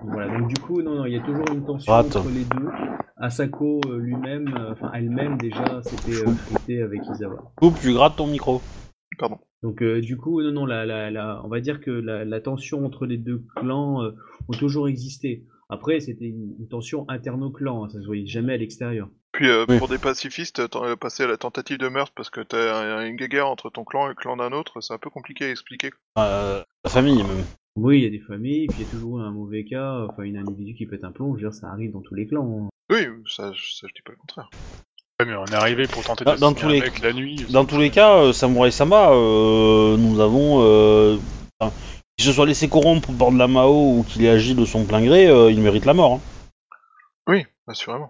Voilà, 0.08 0.38
donc 0.38 0.47
du 0.47 0.62
coup 0.62 0.82
non 0.82 0.95
non, 0.95 1.06
il 1.06 1.14
y 1.14 1.18
a 1.18 1.22
toujours 1.22 1.45
une 1.51 1.66
tension 1.66 1.91
entre 1.93 2.30
les 2.30 2.45
deux. 2.45 2.70
Asako 3.18 3.80
euh, 3.88 3.97
lui-même, 3.97 4.53
euh, 4.58 4.72
enfin 4.74 4.91
elle-même 4.93 5.38
déjà 5.38 5.82
s'était 5.82 6.22
euh, 6.28 6.84
avec 6.86 7.01
Izawa. 7.08 7.53
Coupe, 7.56 7.80
tu 7.80 7.93
grattes 7.93 8.18
ton 8.18 8.28
micro. 8.28 8.62
Donc 9.64 9.82
euh, 9.82 10.01
du 10.01 10.18
coup, 10.18 10.43
non, 10.43 10.51
non, 10.51 10.66
la, 10.66 10.86
la, 10.86 11.10
la, 11.10 11.41
on 11.45 11.47
va 11.47 11.62
dire 11.62 11.80
que 11.80 11.89
la, 11.89 12.26
la 12.26 12.41
tension 12.41 12.86
entre 12.86 13.06
les 13.06 13.18
deux 13.18 13.43
clans 13.56 14.03
euh, 14.03 14.12
ont 14.49 14.58
toujours 14.58 14.89
existé. 14.89 15.45
Après, 15.70 16.01
c'était 16.01 16.26
une, 16.26 16.56
une 16.60 16.68
tension 16.68 17.10
interne 17.10 17.41
au 17.41 17.49
clan, 17.49 17.86
hein, 17.86 17.89
ça 17.89 17.99
se 17.99 18.06
voyait 18.06 18.28
jamais 18.28 18.53
à 18.53 18.58
l'extérieur. 18.58 19.10
Puis 19.36 19.49
euh, 19.49 19.65
Oui. 19.67 19.77
pour 19.79 19.89
des 19.89 19.97
pacifistes, 19.99 20.69
t'en- 20.69 20.86
euh, 20.86 20.95
passer 20.95 21.23
à 21.23 21.27
la 21.27 21.36
tentative 21.38 21.77
de 21.77 21.89
meurtre 21.89 22.13
parce 22.15 22.29
que 22.29 22.39
t'as 22.41 22.73
un- 22.99 23.05
une 23.05 23.17
guerre 23.17 23.47
entre 23.47 23.69
ton 23.69 23.83
clan 23.83 24.05
et 24.05 24.09
le 24.09 24.15
clan 24.15 24.38
d'un 24.38 24.51
autre, 24.53 24.79
c'est 24.81 24.93
un 24.93 24.97
peu 24.97 25.09
compliqué 25.09 25.45
à 25.45 25.49
expliquer. 25.49 25.91
Euh, 26.17 26.63
la 26.83 26.89
famille 26.89 27.21
même. 27.23 27.43
Oui, 27.75 27.97
il 27.99 28.03
y 28.05 28.07
a 28.07 28.09
des 28.09 28.19
familles, 28.25 28.67
puis 28.67 28.79
il 28.81 28.86
y 28.86 28.88
a 28.88 28.91
toujours 28.91 29.19
un 29.19 29.31
mauvais 29.31 29.65
cas, 29.65 30.05
enfin 30.09 30.23
une 30.23 30.38
individu 30.38 30.73
qui 30.73 30.86
pète 30.86 31.03
un 31.03 31.11
plomb, 31.11 31.36
je 31.38 31.43
veux 31.43 31.49
dire, 31.51 31.53
ça 31.59 31.67
arrive 31.67 31.91
dans 31.91 31.99
tous 32.01 32.15
les 32.15 32.25
clans. 32.27 32.63
hein. 32.65 32.69
Oui, 32.89 33.05
ça, 33.27 33.51
je- 33.53 33.73
ça 33.75 33.88
je 33.89 33.93
dis 33.93 34.01
pas 34.05 34.11
le 34.13 34.17
contraire. 34.17 34.49
Ouais, 35.19 35.25
mais 35.25 35.36
on 35.36 35.45
est 35.45 35.55
arrivé 35.55 35.88
pour 35.88 36.03
tenter 36.03 36.23
Dans- 36.23 36.36
dans 36.38 36.53
tous 36.53 36.69
les- 36.69 36.81
la 37.01 37.11
nuit. 37.11 37.45
Dans 37.49 37.65
tous 37.65 37.77
les 37.77 37.89
cas, 37.89 38.15
euh, 38.17 38.31
Samurai 38.33 38.71
Sama, 38.71 39.11
euh, 39.11 39.97
nous 39.97 40.21
avons. 40.21 40.61
Euh, 40.61 41.17
enfin, 41.59 41.73
qu'il 42.17 42.25
se 42.25 42.31
soit 42.31 42.45
laissé 42.45 42.69
corrompre 42.69 43.11
par 43.11 43.31
de 43.33 43.38
la 43.38 43.47
Mao 43.47 43.97
ou 43.99 44.05
qu'il 44.07 44.23
ait 44.23 44.29
agi 44.29 44.55
de 44.55 44.63
son 44.63 44.86
plein 44.86 45.03
gré, 45.03 45.27
euh, 45.27 45.51
il 45.51 45.59
mérite 45.59 45.83
la 45.86 45.93
mort. 45.93 46.13
hein. 46.13 46.21
Oui, 47.27 47.45
assurément. 47.67 48.09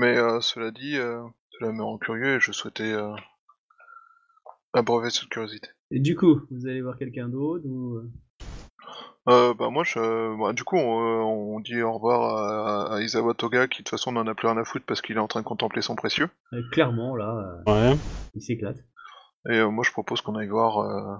Mais 0.00 0.16
euh, 0.16 0.40
cela 0.40 0.70
dit, 0.70 0.96
euh, 0.96 1.22
cela 1.50 1.72
me 1.72 1.82
rend 1.82 1.98
curieux 1.98 2.36
et 2.36 2.40
je 2.40 2.52
souhaitais 2.52 2.90
euh, 2.90 3.14
abreuver 4.72 5.10
cette 5.10 5.28
curiosité. 5.28 5.68
Et 5.90 6.00
du 6.00 6.16
coup, 6.16 6.40
vous 6.50 6.66
allez 6.66 6.80
voir 6.80 6.96
quelqu'un 6.96 7.28
d'autre 7.28 7.66
ou... 7.66 7.96
euh, 7.96 8.10
Euh, 9.28 9.52
bah 9.52 9.68
moi, 9.68 9.84
je, 9.84 10.00
bah, 10.40 10.54
du 10.54 10.64
coup, 10.64 10.76
on, 10.76 11.00
euh, 11.02 11.22
on 11.22 11.60
dit 11.60 11.82
au 11.82 11.92
revoir 11.92 12.88
à, 12.90 12.94
à 12.96 13.00
Isawa 13.02 13.34
Toga 13.34 13.68
qui 13.68 13.82
de 13.82 13.84
toute 13.84 13.90
façon 13.90 14.12
n'en 14.12 14.26
a 14.26 14.34
plus 14.34 14.48
rien 14.48 14.56
à 14.56 14.64
foutre 14.64 14.86
parce 14.86 15.02
qu'il 15.02 15.16
est 15.16 15.20
en 15.20 15.28
train 15.28 15.40
de 15.40 15.46
contempler 15.46 15.82
son 15.82 15.94
précieux. 15.96 16.30
euh, 16.54 16.62
Clairement, 16.72 17.14
là, 17.14 17.62
euh, 17.68 17.72
Ouais. 17.90 18.00
il 18.34 18.40
s'éclate. 18.42 18.78
Et 19.50 19.58
euh, 19.58 19.68
moi, 19.68 19.84
je 19.86 19.92
propose 19.92 20.22
qu'on 20.22 20.36
aille 20.36 20.48
voir, 20.48 20.78
euh, 20.78 21.16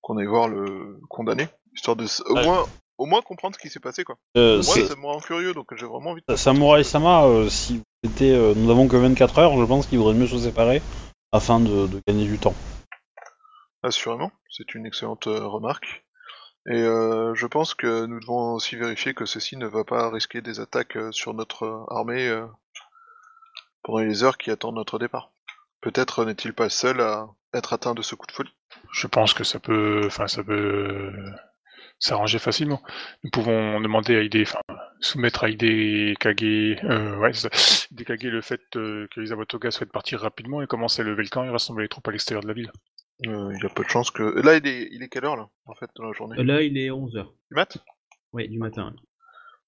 qu'on 0.00 0.16
aille 0.16 0.26
voir 0.26 0.48
le 0.48 0.98
condamné, 1.08 1.48
histoire 1.72 1.96
de, 1.96 2.06
au 2.28 2.34
Ouais. 2.34 2.42
moins, 2.44 2.66
au 3.02 3.06
moins 3.06 3.20
comprendre 3.20 3.56
ce 3.56 3.60
qui 3.60 3.68
s'est 3.68 3.80
passé, 3.80 4.04
quoi. 4.04 4.16
Euh, 4.36 4.62
Moi, 4.62 4.86
ça 4.86 4.94
me 4.94 5.06
rend 5.06 5.18
curieux, 5.18 5.54
donc 5.54 5.74
j'ai 5.74 5.86
vraiment 5.86 6.10
envie 6.10 6.22
de... 6.26 6.36
Samurai 6.36 6.84
Sama, 6.84 7.24
euh, 7.24 7.48
si 7.48 7.78
vous 7.78 8.10
étiez, 8.10 8.32
euh, 8.32 8.54
nous 8.54 8.70
avons 8.70 8.86
que 8.86 8.96
24 8.96 9.38
heures, 9.40 9.58
je 9.58 9.64
pense 9.64 9.86
qu'il 9.86 9.98
vaudrait 9.98 10.14
mieux 10.14 10.28
se 10.28 10.38
séparer 10.38 10.80
afin 11.32 11.58
de, 11.58 11.88
de 11.88 12.00
gagner 12.06 12.26
du 12.26 12.38
temps. 12.38 12.54
Assurément, 13.82 14.30
c'est 14.48 14.76
une 14.76 14.86
excellente 14.86 15.24
remarque. 15.24 16.04
Et 16.66 16.80
euh, 16.80 17.34
je 17.34 17.46
pense 17.48 17.74
que 17.74 18.06
nous 18.06 18.20
devons 18.20 18.54
aussi 18.54 18.76
vérifier 18.76 19.14
que 19.14 19.26
ceci 19.26 19.56
ne 19.56 19.66
va 19.66 19.82
pas 19.82 20.08
risquer 20.08 20.40
des 20.40 20.60
attaques 20.60 20.96
sur 21.10 21.34
notre 21.34 21.84
armée 21.90 22.32
pendant 23.82 23.98
les 23.98 24.22
heures 24.22 24.38
qui 24.38 24.52
attendent 24.52 24.76
notre 24.76 25.00
départ. 25.00 25.32
Peut-être 25.80 26.24
n'est-il 26.24 26.52
pas 26.52 26.64
le 26.64 26.70
seul 26.70 27.00
à 27.00 27.26
être 27.52 27.72
atteint 27.72 27.94
de 27.94 28.02
ce 28.02 28.14
coup 28.14 28.28
de 28.28 28.32
folie. 28.32 28.54
Je 28.92 29.08
pense 29.08 29.34
que 29.34 29.42
ça 29.42 29.58
peut, 29.58 30.02
enfin, 30.06 30.28
ça 30.28 30.44
peut 30.44 31.10
s'arranger 32.02 32.40
facilement. 32.40 32.82
Nous 33.22 33.30
pouvons 33.30 33.80
demander 33.80 34.16
à 34.16 34.22
Ide, 34.22 34.42
enfin, 34.42 34.60
soumettre 35.00 35.44
à 35.44 35.50
Ide 35.50 36.18
Kage, 36.18 36.42
euh, 36.42 37.16
ouais, 37.18 37.32
c'est 37.32 37.54
ça, 37.54 37.86
Ide 37.92 38.04
Kage 38.04 38.24
le 38.24 38.42
fait 38.42 38.60
euh, 38.76 39.06
que 39.12 39.20
Isawa 39.20 39.46
Toga 39.46 39.70
souhaite 39.70 39.92
partir 39.92 40.20
rapidement 40.20 40.60
et 40.62 40.66
commencer 40.66 41.02
à 41.02 41.04
lever 41.04 41.22
le 41.22 41.28
camp 41.28 41.44
et 41.44 41.48
rassembler 41.48 41.84
les 41.84 41.88
troupes 41.88 42.06
à 42.08 42.10
l'extérieur 42.10 42.42
de 42.42 42.48
la 42.48 42.54
ville. 42.54 42.72
Euh, 43.28 43.52
il 43.54 43.62
y 43.62 43.66
a 43.66 43.68
peu 43.68 43.84
de 43.84 43.88
chance 43.88 44.10
que... 44.10 44.22
Là, 44.44 44.56
il 44.56 44.66
est, 44.66 44.88
il 44.90 45.02
est 45.02 45.08
quelle 45.08 45.24
heure, 45.24 45.36
là, 45.36 45.48
en 45.66 45.74
fait, 45.76 45.88
dans 45.94 46.04
la 46.04 46.12
journée? 46.12 46.36
Euh, 46.40 46.44
Là, 46.44 46.62
il 46.62 46.76
est 46.76 46.90
11h. 46.90 47.22
Du 47.24 47.54
mat? 47.54 47.78
Oui, 48.32 48.48
du 48.48 48.58
matin. 48.58 48.92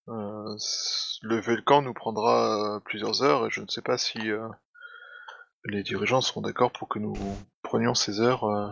Euh, 0.08 0.56
lever 1.22 1.54
le 1.54 1.62
camp 1.62 1.82
nous 1.82 1.94
prendra 1.94 2.76
euh, 2.76 2.80
plusieurs 2.80 3.22
heures 3.22 3.46
et 3.46 3.50
je 3.50 3.60
ne 3.60 3.68
sais 3.68 3.80
pas 3.80 3.96
si 3.96 4.18
euh, 4.28 4.48
les 5.66 5.84
dirigeants 5.84 6.20
seront 6.20 6.42
d'accord 6.42 6.72
pour 6.72 6.88
que 6.88 6.98
nous 6.98 7.14
prenions 7.62 7.94
ces 7.94 8.20
heures 8.20 8.44
euh, 8.44 8.68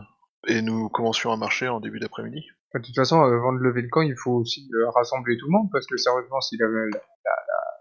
et 0.48 0.62
nous 0.62 0.88
commencions 0.88 1.30
à 1.30 1.36
marcher 1.36 1.68
en 1.68 1.78
début 1.78 2.00
d'après-midi. 2.00 2.44
Enfin, 2.74 2.80
de 2.80 2.86
toute 2.86 2.94
façon, 2.96 3.20
avant 3.20 3.52
de 3.52 3.58
lever 3.58 3.82
le 3.82 3.88
camp, 3.88 4.00
il 4.00 4.16
faut 4.16 4.32
aussi 4.32 4.68
euh, 4.74 4.88
rassembler 4.90 5.36
tout 5.36 5.46
le 5.46 5.52
monde, 5.52 5.68
parce 5.72 5.86
que 5.86 5.96
sérieusement, 5.98 6.40
si 6.40 6.56
la, 6.56 6.66
la, 6.68 6.86
la, 6.86 7.32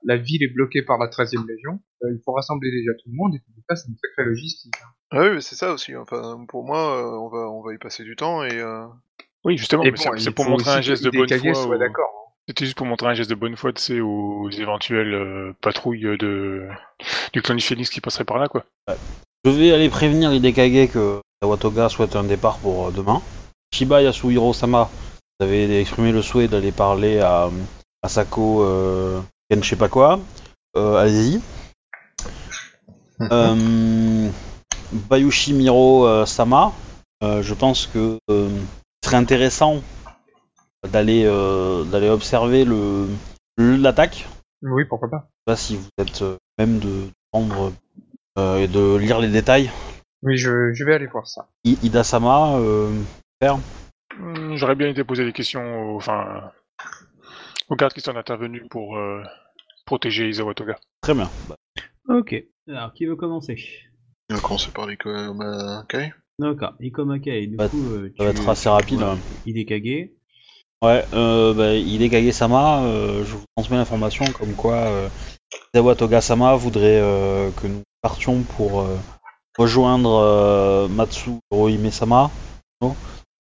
la 0.04 0.18
ville 0.18 0.44
est 0.44 0.54
bloquée 0.54 0.82
par 0.82 0.98
la 0.98 1.08
13e 1.08 1.48
Légion, 1.48 1.80
euh, 2.04 2.12
il 2.12 2.20
faut 2.26 2.34
rassembler 2.34 2.70
déjà 2.72 2.92
tout 3.02 3.10
le 3.10 3.16
monde, 3.16 3.34
et 3.36 3.40
puis 3.40 3.54
ça, 3.70 3.76
c'est 3.78 3.88
une 3.88 3.96
sacrée 3.96 4.26
logistique. 4.30 4.74
hein. 4.84 4.88
Ah 5.12 5.22
oui, 5.24 5.30
mais 5.36 5.42
c'est 5.42 5.56
ça 5.56 5.72
aussi. 5.74 5.96
Enfin, 5.96 6.46
pour 6.48 6.66
moi, 6.66 6.98
euh, 6.98 7.18
on 7.20 7.30
va 7.30 7.50
on 7.50 7.62
va 7.64 7.74
y 7.74 7.78
passer 7.78 8.04
du 8.04 8.16
temps 8.16 8.44
et 8.44 8.60
euh, 8.60 8.86
Oui, 9.46 9.58
justement, 9.58 9.84
bon, 9.84 9.96
c'est- 10.18 10.32
pour 10.32 10.46
montrer 10.46 10.72
un 10.72 10.82
geste 10.82 11.04
de 11.04 11.10
bonne 11.10 11.28
foi. 11.30 11.78
d'accord. 11.78 12.10
hein. 12.10 12.32
C'était 12.48 12.66
juste 12.66 12.78
pour 12.78 12.88
montrer 12.88 13.08
un 13.08 13.14
geste 13.14 13.30
de 13.30 13.36
bonne 13.36 13.56
foi, 13.56 13.72
tu 13.72 13.82
sais, 13.82 14.00
aux 14.02 14.50
éventuelles 14.50 15.14
euh, 15.14 15.54
patrouilles 15.62 16.18
de 16.18 16.68
du 17.34 17.42
clan 17.42 17.56
du 17.56 17.62
Phoenix 17.64 17.90
qui 17.90 18.02
passeraient 18.02 18.26
par 18.26 18.40
là, 18.40 18.48
quoi. 18.48 18.66
Je 19.46 19.52
vais 19.52 19.72
aller 19.72 19.90
prévenir 19.90 20.34
Hidekage 20.34 20.92
que 20.92 21.20
Sawatoga 21.42 21.88
souhaite 21.90 22.16
un 22.16 22.24
départ 22.24 22.58
pour 22.60 22.92
demain. 22.92 23.22
Shiba 23.74 24.02
Yasuhiro 24.02 24.54
Sama, 24.54 24.90
vous 25.40 25.46
avez 25.46 25.80
exprimé 25.80 26.12
le 26.12 26.22
souhait 26.22 26.48
d'aller 26.50 26.74
parler 26.74 27.20
à, 27.20 27.50
à 28.02 28.10
Sako 28.10 28.64
euh, 28.64 29.22
Ken 29.50 29.64
je 29.64 29.70
sais 29.70 29.76
pas 29.78 29.88
quoi. 29.88 30.20
Euh, 30.76 30.98
Allez-y. 30.98 31.42
euh, 33.32 34.30
Bayushi 35.10 35.54
Miro 35.54 36.26
Sama, 36.26 36.74
je 37.22 37.54
pense 37.54 37.88
que 37.88 38.18
ce 38.28 38.50
serait 39.06 39.18
intéressant 39.18 39.82
d'aller 40.92 41.24
d'aller 41.92 42.10
observer 42.10 42.66
le 42.66 43.08
l'attaque. 43.58 44.28
Oui, 44.64 44.84
pourquoi 44.86 45.10
pas. 45.10 45.18
Je 45.18 45.24
sais 45.24 45.46
pas 45.46 45.56
si 45.56 45.76
vous 45.78 45.88
êtes 45.98 46.24
même 46.58 46.80
de 46.80 47.08
prendre 47.32 47.72
et 48.38 48.68
de 48.68 48.98
lire 48.98 49.20
les 49.20 49.30
détails. 49.30 49.72
Oui, 50.24 50.38
je, 50.38 50.74
je 50.74 50.84
vais 50.84 50.96
aller 50.96 51.08
voir 51.08 51.26
ça. 51.26 51.48
Ida 51.64 52.04
Sama, 52.04 52.60
euh, 53.44 53.56
Hmm, 54.18 54.56
J'aurais 54.56 54.76
bien 54.76 54.90
été 54.90 55.04
poser 55.04 55.24
des 55.26 55.32
questions, 55.34 55.94
aux, 55.94 55.98
enfin, 55.98 56.52
aux 57.70 57.76
gardes 57.76 57.94
qui 57.94 58.02
sont 58.02 58.16
intervenus 58.16 58.64
pour 58.70 58.98
euh, 58.98 59.24
protéger 59.86 60.30
Isawa 60.30 60.54
Toga. 60.54 60.78
très 61.02 61.14
bien. 61.14 61.30
Bah, 61.48 61.56
Ok. 62.10 62.36
Alors, 62.68 62.94
qui 62.94 63.06
veut 63.06 63.16
commencer? 63.16 63.56
On 64.30 64.36
va 64.36 64.42
commencer 64.42 64.72
par 64.72 64.86
les 64.88 64.98
euh, 65.06 65.82
Kai. 65.88 66.14
D'accord, 66.40 66.74
Ikomakai, 66.80 67.48
du 67.48 67.58
Ça 67.58 67.64
va 67.64 67.70
coup, 67.70 67.78
euh, 67.92 68.14
ça 68.18 68.24
va 68.26 68.34
tu- 68.34 68.40
être 68.40 68.50
assez 68.50 68.70
rapide. 68.70 68.98
voilà, 69.00 69.14
hein. 69.14 69.20
Hidekage. 69.46 70.10
Ouais, 70.84 71.06
euh, 71.14 71.54
bah, 71.54 71.76
Hidekage 71.76 72.32
Sama, 72.32 72.84
euh, 72.84 73.24
je 73.24 73.36
vous 73.36 73.44
transmets 73.56 73.78
l'information 73.78 74.26
comme 74.38 74.54
quoi 74.56 74.76
euh, 74.76 75.08
Izawa 75.74 75.96
Toga 75.96 76.20
Sama 76.22 76.56
voudrait 76.56 77.00
euh, 77.00 77.50
que 77.52 77.68
nous 77.68 77.84
partions 78.02 78.42
pour 78.42 78.82
euh, 78.82 78.98
rejoindre 79.58 80.10
euh, 80.10 80.88
Matsu 80.88 81.32
Hirohime 81.52 81.92
Sama 81.92 82.32
euh, 82.84 82.90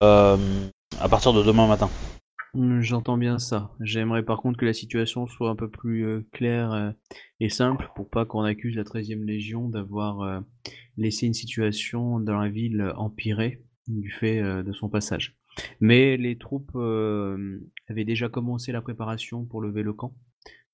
à 0.01 1.09
partir 1.09 1.33
de 1.33 1.43
demain 1.43 1.67
matin. 1.67 1.89
Hmm, 2.53 2.81
J'entends 2.81 3.17
bien 3.17 3.39
ça. 3.39 3.71
J'aimerais 3.79 4.23
par 4.23 4.41
contre 4.41 4.57
que 4.59 4.65
la 4.65 4.73
situation 4.73 5.25
soit 5.25 5.49
un 5.49 5.55
peu 5.55 5.69
plus 5.69 6.05
euh, 6.05 6.27
claire 6.33 6.73
euh, 6.73 6.91
et 7.39 7.47
simple 7.47 7.89
pour 7.95 8.09
pas 8.09 8.25
qu'on 8.25 8.41
accuse 8.41 8.75
la 8.75 8.83
13e 8.83 9.23
Légion 9.23 9.69
d'avoir 9.69 10.21
euh, 10.21 10.41
laissé 10.97 11.27
une 11.27 11.33
situation 11.33 12.19
dans 12.19 12.37
la 12.37 12.49
ville 12.49 12.81
euh, 12.81 12.93
empirer 12.95 13.63
du 13.87 14.11
fait 14.11 14.41
euh, 14.41 14.63
de 14.63 14.73
son 14.73 14.89
passage. 14.89 15.37
Mais 15.79 16.17
les 16.17 16.37
troupes 16.37 16.71
euh, 16.75 17.59
avaient 17.89 18.05
déjà 18.05 18.27
commencé 18.27 18.73
la 18.73 18.81
préparation 18.81 19.45
pour 19.45 19.61
lever 19.61 19.83
le 19.83 19.93
camp. 19.93 20.13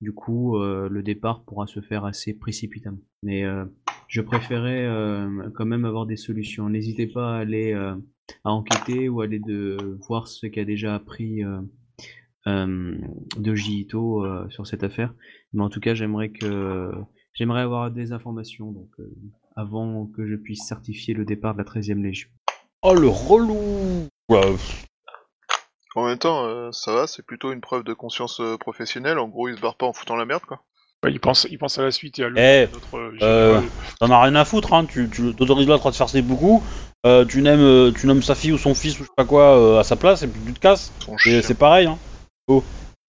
Du 0.01 0.13
coup, 0.13 0.57
euh, 0.57 0.89
le 0.89 1.03
départ 1.03 1.43
pourra 1.43 1.67
se 1.67 1.81
faire 1.81 2.05
assez 2.05 2.33
précipitamment. 2.33 3.01
Mais 3.21 3.43
euh, 3.43 3.65
je 4.07 4.21
préférais 4.21 4.85
euh, 4.85 5.49
quand 5.55 5.65
même 5.65 5.85
avoir 5.85 6.07
des 6.07 6.17
solutions. 6.17 6.69
N'hésitez 6.69 7.07
pas 7.07 7.35
à 7.35 7.39
aller 7.39 7.73
euh, 7.73 7.95
à 8.43 8.51
enquêter 8.51 9.09
ou 9.09 9.21
aller 9.21 9.39
de 9.39 9.97
voir 10.07 10.27
ce 10.27 10.47
qu'a 10.47 10.65
déjà 10.65 10.95
appris 10.95 11.43
euh, 11.43 11.59
euh, 12.47 12.97
de 13.37 13.55
Jito 13.55 14.25
euh, 14.25 14.47
sur 14.49 14.67
cette 14.67 14.83
affaire. 14.83 15.13
Mais 15.53 15.63
en 15.63 15.69
tout 15.69 15.79
cas, 15.79 15.93
j'aimerais 15.93 16.29
que 16.29 16.91
j'aimerais 17.33 17.61
avoir 17.61 17.91
des 17.91 18.11
informations 18.11 18.71
donc 18.71 18.89
euh, 18.99 19.15
avant 19.55 20.05
que 20.07 20.27
je 20.27 20.35
puisse 20.35 20.65
certifier 20.67 21.13
le 21.13 21.25
départ 21.25 21.53
de 21.53 21.59
la 21.59 21.63
13e 21.63 22.01
Légion. 22.01 22.29
Oh 22.83 22.93
le 22.93 23.07
relou 23.07 24.07
Ouais, 24.29 24.55
En 25.95 26.05
même 26.05 26.17
temps, 26.17 26.45
euh, 26.45 26.71
ça 26.71 26.93
va, 26.93 27.07
c'est 27.07 27.25
plutôt 27.25 27.51
une 27.51 27.61
preuve 27.61 27.83
de 27.83 27.93
conscience 27.93 28.39
euh, 28.39 28.57
professionnelle. 28.57 29.17
En 29.19 29.27
gros, 29.27 29.47
il 29.47 29.55
se 29.55 29.61
barre 29.61 29.75
pas 29.75 29.85
en 29.85 29.93
foutant 29.93 30.15
la 30.15 30.25
merde, 30.25 30.43
quoi. 30.43 30.61
Ouais, 31.03 31.11
il, 31.11 31.19
pense, 31.19 31.47
il 31.49 31.57
pense 31.57 31.77
à 31.77 31.83
la 31.83 31.91
suite 31.91 32.17
et 32.19 32.23
à 32.23 32.27
euh, 32.27 32.67
général. 33.13 33.63
T'en 33.99 34.09
as 34.09 34.21
rien 34.21 34.35
à 34.35 34.45
foutre, 34.45 34.73
hein. 34.73 34.85
tu, 34.85 35.09
tu 35.09 35.33
t'autorises 35.35 35.67
l'autre 35.67 35.87
à 35.87 35.91
te 35.91 35.95
faire 35.95 36.09
ses 36.09 36.23
beaucoup, 36.23 36.63
euh, 37.05 37.25
tu, 37.25 37.41
nommes, 37.41 37.59
euh, 37.59 37.91
tu 37.91 38.07
nommes 38.07 38.21
sa 38.21 38.35
fille 38.35 38.51
ou 38.51 38.57
son 38.57 38.73
fils 38.73 38.99
ou 38.99 39.03
je 39.03 39.07
sais 39.07 39.13
pas 39.15 39.25
quoi 39.25 39.57
euh, 39.57 39.79
à 39.79 39.83
sa 39.83 39.95
place 39.95 40.23
et 40.23 40.27
puis 40.27 40.41
tu 40.43 40.53
te 40.53 40.59
casses. 40.59 40.91
Et 41.25 41.41
c'est 41.41 41.55
pareil, 41.57 41.87
hein. 41.87 41.99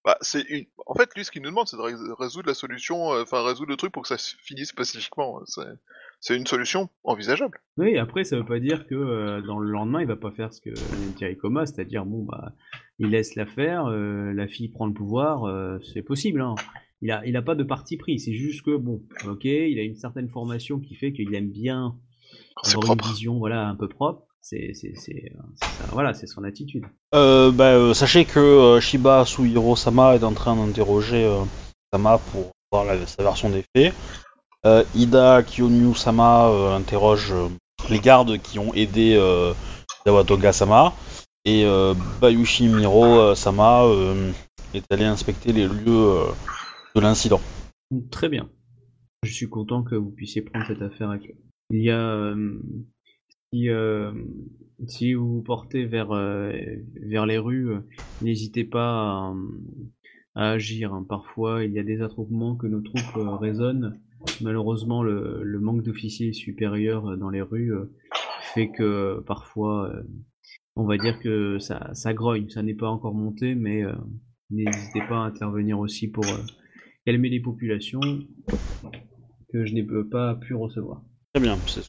Bah, 0.04 0.16
c'est 0.20 0.42
une... 0.48 0.64
En 0.86 0.94
fait, 0.94 1.10
lui, 1.14 1.24
ce 1.24 1.30
qu'il 1.30 1.42
nous 1.42 1.50
demande, 1.50 1.68
c'est 1.68 1.76
de 1.76 1.82
rés- 1.82 2.14
résoudre 2.18 2.48
la 2.48 2.54
solution, 2.54 3.12
euh, 3.12 3.22
enfin, 3.22 3.44
résoudre 3.44 3.70
le 3.70 3.76
truc 3.76 3.92
pour 3.92 4.02
que 4.02 4.08
ça 4.08 4.16
se 4.16 4.36
finisse 4.42 4.72
pacifiquement. 4.72 5.40
C'est, 5.44 5.60
c'est 6.20 6.36
une 6.36 6.46
solution 6.46 6.88
envisageable. 7.04 7.60
Oui, 7.76 7.98
après, 7.98 8.24
ça 8.24 8.36
veut 8.36 8.44
pas 8.44 8.58
dire 8.58 8.86
que 8.86 8.94
euh, 8.94 9.42
dans 9.42 9.58
le 9.58 9.70
lendemain, 9.70 10.00
il 10.00 10.06
va 10.06 10.16
pas 10.16 10.30
faire 10.30 10.52
ce 10.52 10.60
que 10.60 10.70
Thierry 11.16 11.36
Coma, 11.36 11.66
c'est-à-dire, 11.66 12.06
bon, 12.06 12.24
bah, 12.24 12.54
il 12.98 13.10
laisse 13.10 13.34
l'affaire, 13.34 13.86
euh, 13.86 14.32
la 14.32 14.46
fille 14.46 14.68
prend 14.68 14.86
le 14.86 14.94
pouvoir, 14.94 15.44
euh, 15.44 15.78
c'est 15.92 16.02
possible, 16.02 16.40
hein. 16.40 16.54
Il 17.00 17.12
a, 17.12 17.24
il 17.26 17.36
a 17.36 17.42
pas 17.42 17.54
de 17.54 17.62
parti 17.62 17.96
pris, 17.96 18.18
c'est 18.18 18.34
juste 18.34 18.62
que, 18.62 18.76
bon, 18.76 19.02
ok, 19.26 19.44
il 19.44 19.78
a 19.78 19.82
une 19.82 19.94
certaine 19.94 20.28
formation 20.28 20.80
qui 20.80 20.94
fait 20.94 21.12
qu'il 21.12 21.32
aime 21.34 21.50
bien 21.50 21.94
avoir 22.64 22.84
propre. 22.84 23.06
une 23.06 23.12
vision, 23.12 23.38
voilà, 23.38 23.66
un 23.68 23.74
peu 23.76 23.88
propre. 23.88 24.22
C'est, 24.40 24.72
c'est, 24.74 24.92
c'est, 24.94 25.32
c'est 25.56 25.64
ça, 25.66 25.84
voilà, 25.92 26.14
c'est 26.14 26.26
son 26.26 26.44
attitude. 26.44 26.84
Euh, 27.14 27.50
bah, 27.50 27.72
euh, 27.72 27.92
sachez 27.92 28.24
que 28.24 28.38
euh, 28.38 28.80
Shiba 28.80 29.24
Suhiro 29.24 29.76
Sama 29.76 30.14
est 30.14 30.24
en 30.24 30.32
train 30.32 30.56
d'interroger 30.56 31.24
euh, 31.24 31.42
Sama 31.92 32.18
pour 32.18 32.52
voir 32.72 32.84
la- 32.84 33.06
sa 33.06 33.22
version 33.22 33.50
des 33.50 33.64
faits. 33.74 33.94
Euh, 34.66 34.84
Ida 34.94 35.42
Kyonyu 35.42 35.94
Sama 35.94 36.48
euh, 36.48 36.76
interroge 36.76 37.32
euh, 37.32 37.48
les 37.90 37.98
gardes 38.00 38.38
qui 38.38 38.58
ont 38.58 38.72
aidé 38.74 39.14
euh, 39.16 39.52
Dawatoga 40.06 40.52
Sama. 40.52 40.94
Et 41.44 41.64
euh, 41.64 41.94
Bayushi 42.20 42.68
Miro 42.68 43.18
euh, 43.20 43.34
Sama 43.34 43.84
euh, 43.84 44.30
est 44.74 44.84
allé 44.92 45.04
inspecter 45.04 45.52
les 45.52 45.66
lieux 45.66 45.82
euh, 45.88 46.24
de 46.94 47.00
l'incident. 47.00 47.40
Très 48.10 48.28
bien. 48.28 48.48
Je 49.24 49.32
suis 49.32 49.48
content 49.48 49.82
que 49.82 49.94
vous 49.94 50.10
puissiez 50.10 50.42
prendre 50.42 50.66
cette 50.66 50.82
affaire 50.82 51.10
avec 51.10 51.30
eux. 51.30 51.36
Il 51.70 51.82
y 51.82 51.90
a, 51.90 52.00
euh, 52.14 52.58
si, 53.52 53.68
euh, 53.68 54.12
si 54.86 55.14
vous 55.14 55.34
vous 55.36 55.42
portez 55.42 55.84
vers, 55.84 56.12
euh, 56.12 56.52
vers 57.02 57.26
les 57.26 57.38
rues, 57.38 57.70
n'hésitez 58.22 58.64
pas 58.64 59.34
à, 60.34 60.50
agir. 60.52 60.94
hein. 60.94 61.04
Parfois, 61.08 61.64
il 61.64 61.72
y 61.72 61.78
a 61.78 61.82
des 61.82 62.00
attroupements 62.00 62.56
que 62.56 62.66
nos 62.66 62.80
troupes 62.80 63.38
raisonnent. 63.40 64.00
Malheureusement, 64.40 65.02
le, 65.02 65.42
le 65.42 65.60
manque 65.60 65.82
d'officiers 65.82 66.32
supérieurs 66.32 67.16
dans 67.18 67.30
les 67.30 67.42
rues 67.42 67.72
fait 68.54 68.70
que 68.70 69.20
parfois, 69.26 69.92
on 70.74 70.84
va 70.84 70.96
dire 70.96 71.18
que 71.20 71.58
ça, 71.58 71.92
ça 71.92 72.14
grogne. 72.14 72.48
Ça 72.48 72.62
n'est 72.62 72.74
pas 72.74 72.88
encore 72.88 73.14
monté, 73.14 73.54
mais 73.54 73.84
euh, 73.84 73.92
n'hésitez 74.50 75.00
pas 75.08 75.18
à 75.18 75.26
intervenir 75.26 75.78
aussi 75.78 76.08
pour 76.08 76.24
calmer 77.04 77.28
les 77.28 77.40
populations 77.40 78.00
que 79.52 79.64
je 79.64 79.74
n'ai 79.74 79.86
pas 80.10 80.34
pu 80.36 80.54
recevoir. 80.54 81.02
Très 81.38 81.46
bien. 81.46 81.58
c'est- 81.68 81.86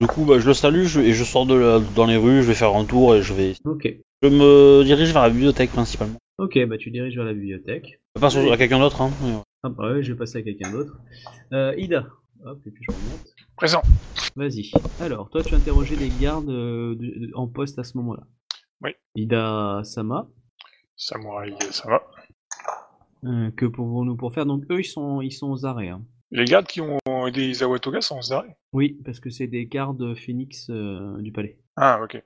Du 0.00 0.08
coup, 0.08 0.24
bah, 0.24 0.40
je 0.40 0.46
le 0.48 0.54
salue 0.54 0.84
je- 0.86 1.00
et 1.00 1.12
je 1.12 1.22
sors 1.22 1.46
de 1.46 1.54
la- 1.54 1.78
dans 1.78 2.06
les 2.06 2.16
rues, 2.16 2.42
je 2.42 2.48
vais 2.48 2.54
faire 2.54 2.74
un 2.74 2.84
tour 2.84 3.14
et 3.14 3.22
je 3.22 3.32
vais... 3.32 3.54
Ok. 3.64 3.86
Je 4.22 4.28
me 4.28 4.82
dirige 4.82 5.12
vers 5.12 5.22
la 5.22 5.30
bibliothèque 5.30 5.70
principalement. 5.70 6.16
Ok, 6.38 6.58
bah 6.66 6.76
tu 6.78 6.90
diriges 6.90 7.14
vers 7.14 7.24
la 7.26 7.32
bibliothèque. 7.34 8.00
Je 8.16 8.20
passe 8.20 8.34
à 8.36 8.56
quelqu'un 8.56 8.80
d'autre, 8.80 9.02
hein. 9.02 9.10
mais 9.22 9.32
ouais. 9.36 9.42
Ah 9.62 9.68
bah 9.68 9.92
ouais, 9.92 10.02
je 10.02 10.10
vais 10.12 10.18
passer 10.18 10.38
à 10.38 10.42
quelqu'un 10.42 10.72
d'autre. 10.72 10.98
Euh, 11.52 11.74
Ida. 11.76 12.06
Hop, 12.44 12.58
et 12.66 12.70
puis 12.70 12.82
je 12.88 12.90
remonte. 12.92 13.20
Présent. 13.56 13.82
Vas-y. 14.34 14.72
Alors, 15.00 15.28
toi 15.30 15.44
tu 15.44 15.54
interrogeais 15.54 15.94
les 15.96 16.08
gardes 16.20 16.48
euh, 16.50 16.96
de- 16.96 17.26
de- 17.26 17.30
en 17.34 17.46
poste 17.46 17.78
à 17.78 17.84
ce 17.84 17.96
moment-là. 17.98 18.22
Oui. 18.82 18.90
Ida 19.14 19.82
Sama. 19.84 20.26
Samouraï, 20.96 21.54
ça 21.70 21.88
va. 21.88 22.02
Euh, 23.24 23.50
que 23.52 23.66
pouvons-nous 23.66 24.16
pour 24.16 24.32
faire 24.32 24.46
Donc 24.46 24.64
eux 24.70 24.80
ils 24.80 24.84
sont 24.84 25.20
ils 25.20 25.30
sont 25.32 25.50
aux 25.52 25.66
arrêts. 25.66 25.88
hein. 25.88 26.02
Les 26.32 26.44
gardes 26.44 26.66
qui 26.66 26.80
ont 26.80 26.98
aidé 27.26 27.48
Isawatoga 27.48 28.00
sont 28.00 28.20
arrêts. 28.30 28.56
Oui, 28.72 28.98
parce 29.04 29.18
que 29.20 29.30
c'est 29.30 29.48
des 29.48 29.66
gardes 29.66 30.14
phénix 30.14 30.68
euh, 30.70 31.20
du 31.20 31.32
palais. 31.32 31.58
Ah, 31.76 32.00
ok. 32.02 32.22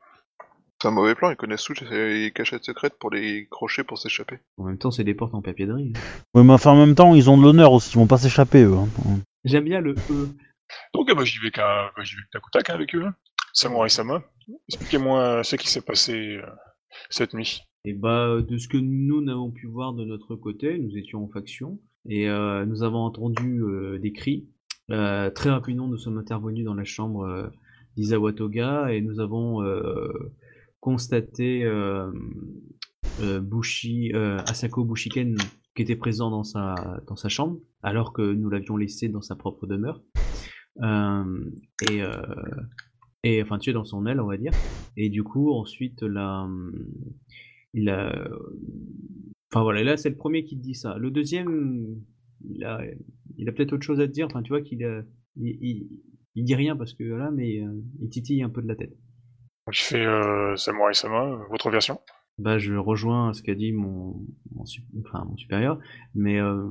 C'est 0.82 0.88
un 0.88 0.90
mauvais 0.90 1.14
plan, 1.14 1.30
ils 1.30 1.36
connaissent 1.36 1.62
toutes 1.64 1.80
les 1.80 2.30
cachettes 2.34 2.64
secrètes 2.64 2.98
pour 2.98 3.10
les 3.10 3.46
crochets 3.50 3.84
pour 3.84 3.96
s'échapper. 3.96 4.40
En 4.58 4.64
même 4.64 4.76
temps, 4.76 4.90
c'est 4.90 5.04
des 5.04 5.14
portes 5.14 5.34
en 5.34 5.40
papier 5.40 5.66
de 5.66 5.72
riz. 5.72 5.92
Ouais, 6.34 6.42
mais 6.44 6.52
enfin, 6.52 6.72
en 6.72 6.76
même 6.76 6.94
temps, 6.94 7.14
ils 7.14 7.30
ont 7.30 7.38
de 7.38 7.42
l'honneur 7.42 7.72
aussi, 7.72 7.92
ils 7.92 7.98
vont 7.98 8.06
pas 8.06 8.18
s'échapper, 8.18 8.64
eux. 8.64 8.74
hein. 8.74 8.88
J'aime 9.44 9.64
bien 9.64 9.80
le 9.80 9.92
E. 10.10 10.28
Donc, 10.92 11.08
eh 11.10 11.14
ben, 11.14 11.24
j'y 11.24 11.38
vais 11.38 11.50
qu'à, 11.50 11.90
bah, 11.96 12.02
j'y 12.02 12.16
vais 12.16 12.22
tac 12.32 12.46
au 12.46 12.50
tac 12.50 12.68
hein, 12.68 12.74
avec 12.74 12.94
eux. 12.94 13.04
hein. 13.06 13.14
Samouraï 13.54 13.88
Sama, 13.88 14.22
expliquez-moi 14.68 15.42
ce 15.44 15.56
qui 15.56 15.68
s'est 15.68 15.80
passé 15.80 16.36
euh, 16.36 16.42
cette 17.08 17.32
nuit. 17.32 17.62
Et 17.86 17.94
bah, 17.94 18.38
de 18.46 18.58
ce 18.58 18.66
que 18.68 18.76
nous 18.76 19.22
n'avons 19.22 19.50
pu 19.52 19.66
voir 19.66 19.92
de 19.94 20.04
notre 20.04 20.34
côté, 20.36 20.76
nous 20.78 20.96
étions 20.98 21.24
en 21.24 21.28
faction 21.28 21.78
et 22.08 22.28
euh, 22.28 22.66
nous 22.66 22.82
avons 22.82 22.98
entendu 22.98 23.62
euh, 23.62 23.98
des 23.98 24.12
cris. 24.12 24.48
Euh, 24.90 25.30
très 25.30 25.50
rapidement, 25.50 25.86
nous 25.86 25.96
sommes 25.96 26.18
intervenus 26.18 26.64
dans 26.64 26.74
la 26.74 26.84
chambre 26.84 27.50
d'Isawatoga 27.96 28.92
et 28.92 29.00
nous 29.00 29.20
avons 29.20 29.62
constaté 30.80 31.64
Asako 34.46 34.84
Bushiken 34.84 35.36
qui 35.74 35.82
était 35.82 35.96
présent 35.96 36.30
dans 36.30 36.44
sa, 36.44 36.74
dans 37.06 37.16
sa 37.16 37.28
chambre 37.28 37.58
alors 37.82 38.12
que 38.12 38.22
nous 38.22 38.50
l'avions 38.50 38.76
laissé 38.76 39.08
dans 39.08 39.22
sa 39.22 39.36
propre 39.36 39.66
demeure. 39.66 40.02
Et, 41.88 42.02
et 43.22 43.42
enfin, 43.42 43.58
tu 43.58 43.70
es 43.70 43.72
dans 43.72 43.84
son 43.84 44.04
aile, 44.06 44.20
on 44.20 44.26
va 44.26 44.36
dire. 44.36 44.52
Et 44.96 45.08
du 45.08 45.22
coup, 45.22 45.52
ensuite, 45.52 46.02
la, 46.02 46.46
il 47.72 47.88
a, 47.88 48.28
enfin 49.54 49.62
voilà, 49.62 49.84
là 49.84 49.96
c'est 49.96 50.10
le 50.10 50.16
premier 50.16 50.42
qui 50.44 50.56
te 50.58 50.62
dit 50.62 50.74
ça. 50.74 50.98
Le 50.98 51.12
deuxième, 51.12 51.96
il 52.44 52.64
a, 52.64 52.80
il 53.36 53.48
a 53.48 53.52
peut-être 53.52 53.72
autre 53.72 53.84
chose 53.84 54.00
à 54.00 54.08
te 54.08 54.12
dire. 54.12 54.26
Enfin, 54.26 54.42
tu 54.42 54.48
vois 54.48 54.62
qu'il 54.62 54.80
il, 55.36 55.58
il, 55.60 55.88
il 56.34 56.44
dit 56.44 56.56
rien 56.56 56.76
parce 56.76 56.92
que 56.92 57.04
là, 57.04 57.30
mais 57.30 57.60
euh, 57.60 57.72
il 58.00 58.08
titille 58.08 58.42
un 58.42 58.50
peu 58.50 58.62
de 58.62 58.66
la 58.68 58.74
tête. 58.74 58.96
Je 59.70 59.82
fais 59.82 60.04
euh, 60.04 60.56
Samouraï 60.56 60.94
Sama, 60.94 61.24
euh, 61.24 61.38
votre 61.50 61.70
version. 61.70 62.00
Bah, 62.36 62.58
je 62.58 62.74
rejoins 62.74 63.32
ce 63.32 63.44
qu'a 63.44 63.54
dit 63.54 63.72
mon, 63.72 64.26
mon, 64.52 64.64
sup- 64.64 64.84
enfin, 65.06 65.24
mon 65.24 65.36
supérieur, 65.36 65.78
mais 66.16 66.40
euh, 66.40 66.66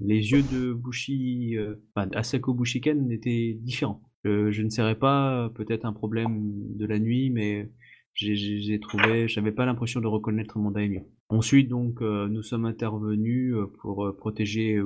les 0.00 0.32
yeux 0.32 0.42
de 0.42 0.72
Bushi, 0.72 1.56
euh, 1.56 1.76
enfin, 1.94 2.10
Asako 2.14 2.52
Bushiken 2.52 3.12
étaient 3.12 3.56
différents. 3.62 4.02
Euh, 4.26 4.50
je 4.50 4.62
ne 4.62 4.70
saurais 4.70 4.98
pas, 4.98 5.50
peut-être 5.54 5.84
un 5.84 5.92
problème 5.92 6.52
de 6.76 6.84
la 6.84 6.98
nuit, 6.98 7.30
mais 7.30 7.70
j'ai 8.14 8.80
trouvé, 8.80 9.28
j'avais 9.28 9.52
pas 9.52 9.66
l'impression 9.66 10.00
de 10.00 10.06
reconnaître 10.08 10.58
mon 10.58 10.72
daimyo. 10.72 11.08
Ensuite, 11.34 11.68
donc, 11.68 12.00
euh, 12.00 12.28
nous 12.28 12.42
sommes 12.42 12.64
intervenus 12.64 13.54
euh, 13.54 13.66
pour 13.80 14.06
euh, 14.06 14.16
protéger 14.16 14.80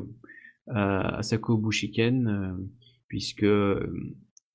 Asako 0.68 1.56
Bushiken, 1.56 2.68
puisque 3.08 3.46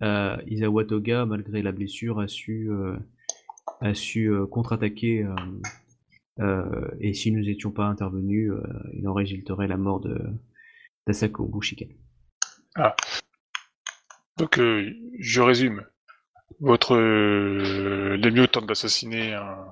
Isawa 0.02 0.86
Toga, 0.86 1.26
malgré 1.26 1.62
la 1.62 1.72
blessure, 1.72 2.20
a 2.20 2.28
su 2.28 2.70
a 3.82 3.94
su 3.96 4.32
contre-attaquer 4.52 5.28
et 7.00 7.14
si 7.14 7.32
nous 7.32 7.42
n'étions 7.42 7.72
pas 7.72 7.86
intervenus, 7.86 8.52
il 8.94 9.08
en 9.08 9.14
résulterait 9.14 9.68
la 9.68 9.78
mort 9.78 10.06
d'Asako 11.08 11.48
Bushiken. 11.48 11.90
Donc, 14.38 14.58
euh, 14.60 14.92
je 15.20 15.42
résume. 15.42 15.86
Votre 16.60 16.96
euh, 16.96 18.18
daimyo 18.18 18.48
tente 18.48 18.68
d'assassiner 18.68 19.34
un, 19.34 19.68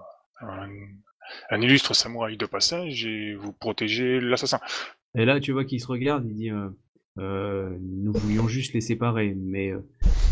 un 1.50 1.62
illustre 1.62 1.94
samouraï 1.94 2.38
de 2.38 2.46
passage 2.46 3.06
et 3.06 3.36
vous 3.36 3.54
protégez 3.54 4.20
l'assassin. 4.20 4.60
Et 5.16 5.26
là, 5.26 5.40
tu 5.40 5.52
vois 5.52 5.66
qu'il 5.66 5.82
se 5.82 5.88
regarde, 5.88 6.26
il 6.26 6.36
dit 6.36 6.52
euh, 6.52 6.70
euh, 7.20 7.78
Nous 7.82 8.14
voulions 8.14 8.48
juste 8.48 8.74
les 8.74 8.82
séparer, 8.82 9.36
mais 9.36 9.72
euh, 9.72 9.82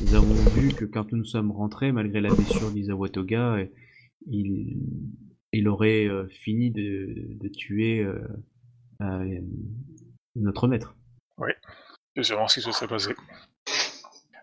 nous 0.01 0.15
avons 0.15 0.33
vu 0.51 0.69
que 0.69 0.85
quand 0.85 1.11
nous 1.11 1.25
sommes 1.25 1.51
rentrés, 1.51 1.91
malgré 1.91 2.21
la 2.21 2.33
blessure 2.33 2.71
d'Isawa 2.71 3.09
Toga, 3.09 3.57
il, 4.27 4.77
il 5.51 5.67
aurait 5.67 6.07
fini 6.29 6.71
de, 6.71 7.13
de 7.41 7.47
tuer 7.49 8.05
notre 10.35 10.67
maître. 10.67 10.95
C'est 12.21 12.33
vraiment 12.33 12.47
ce 12.47 12.59
qui 12.59 12.65
se 12.65 12.71
serait 12.71 12.87
passé. 12.87 13.13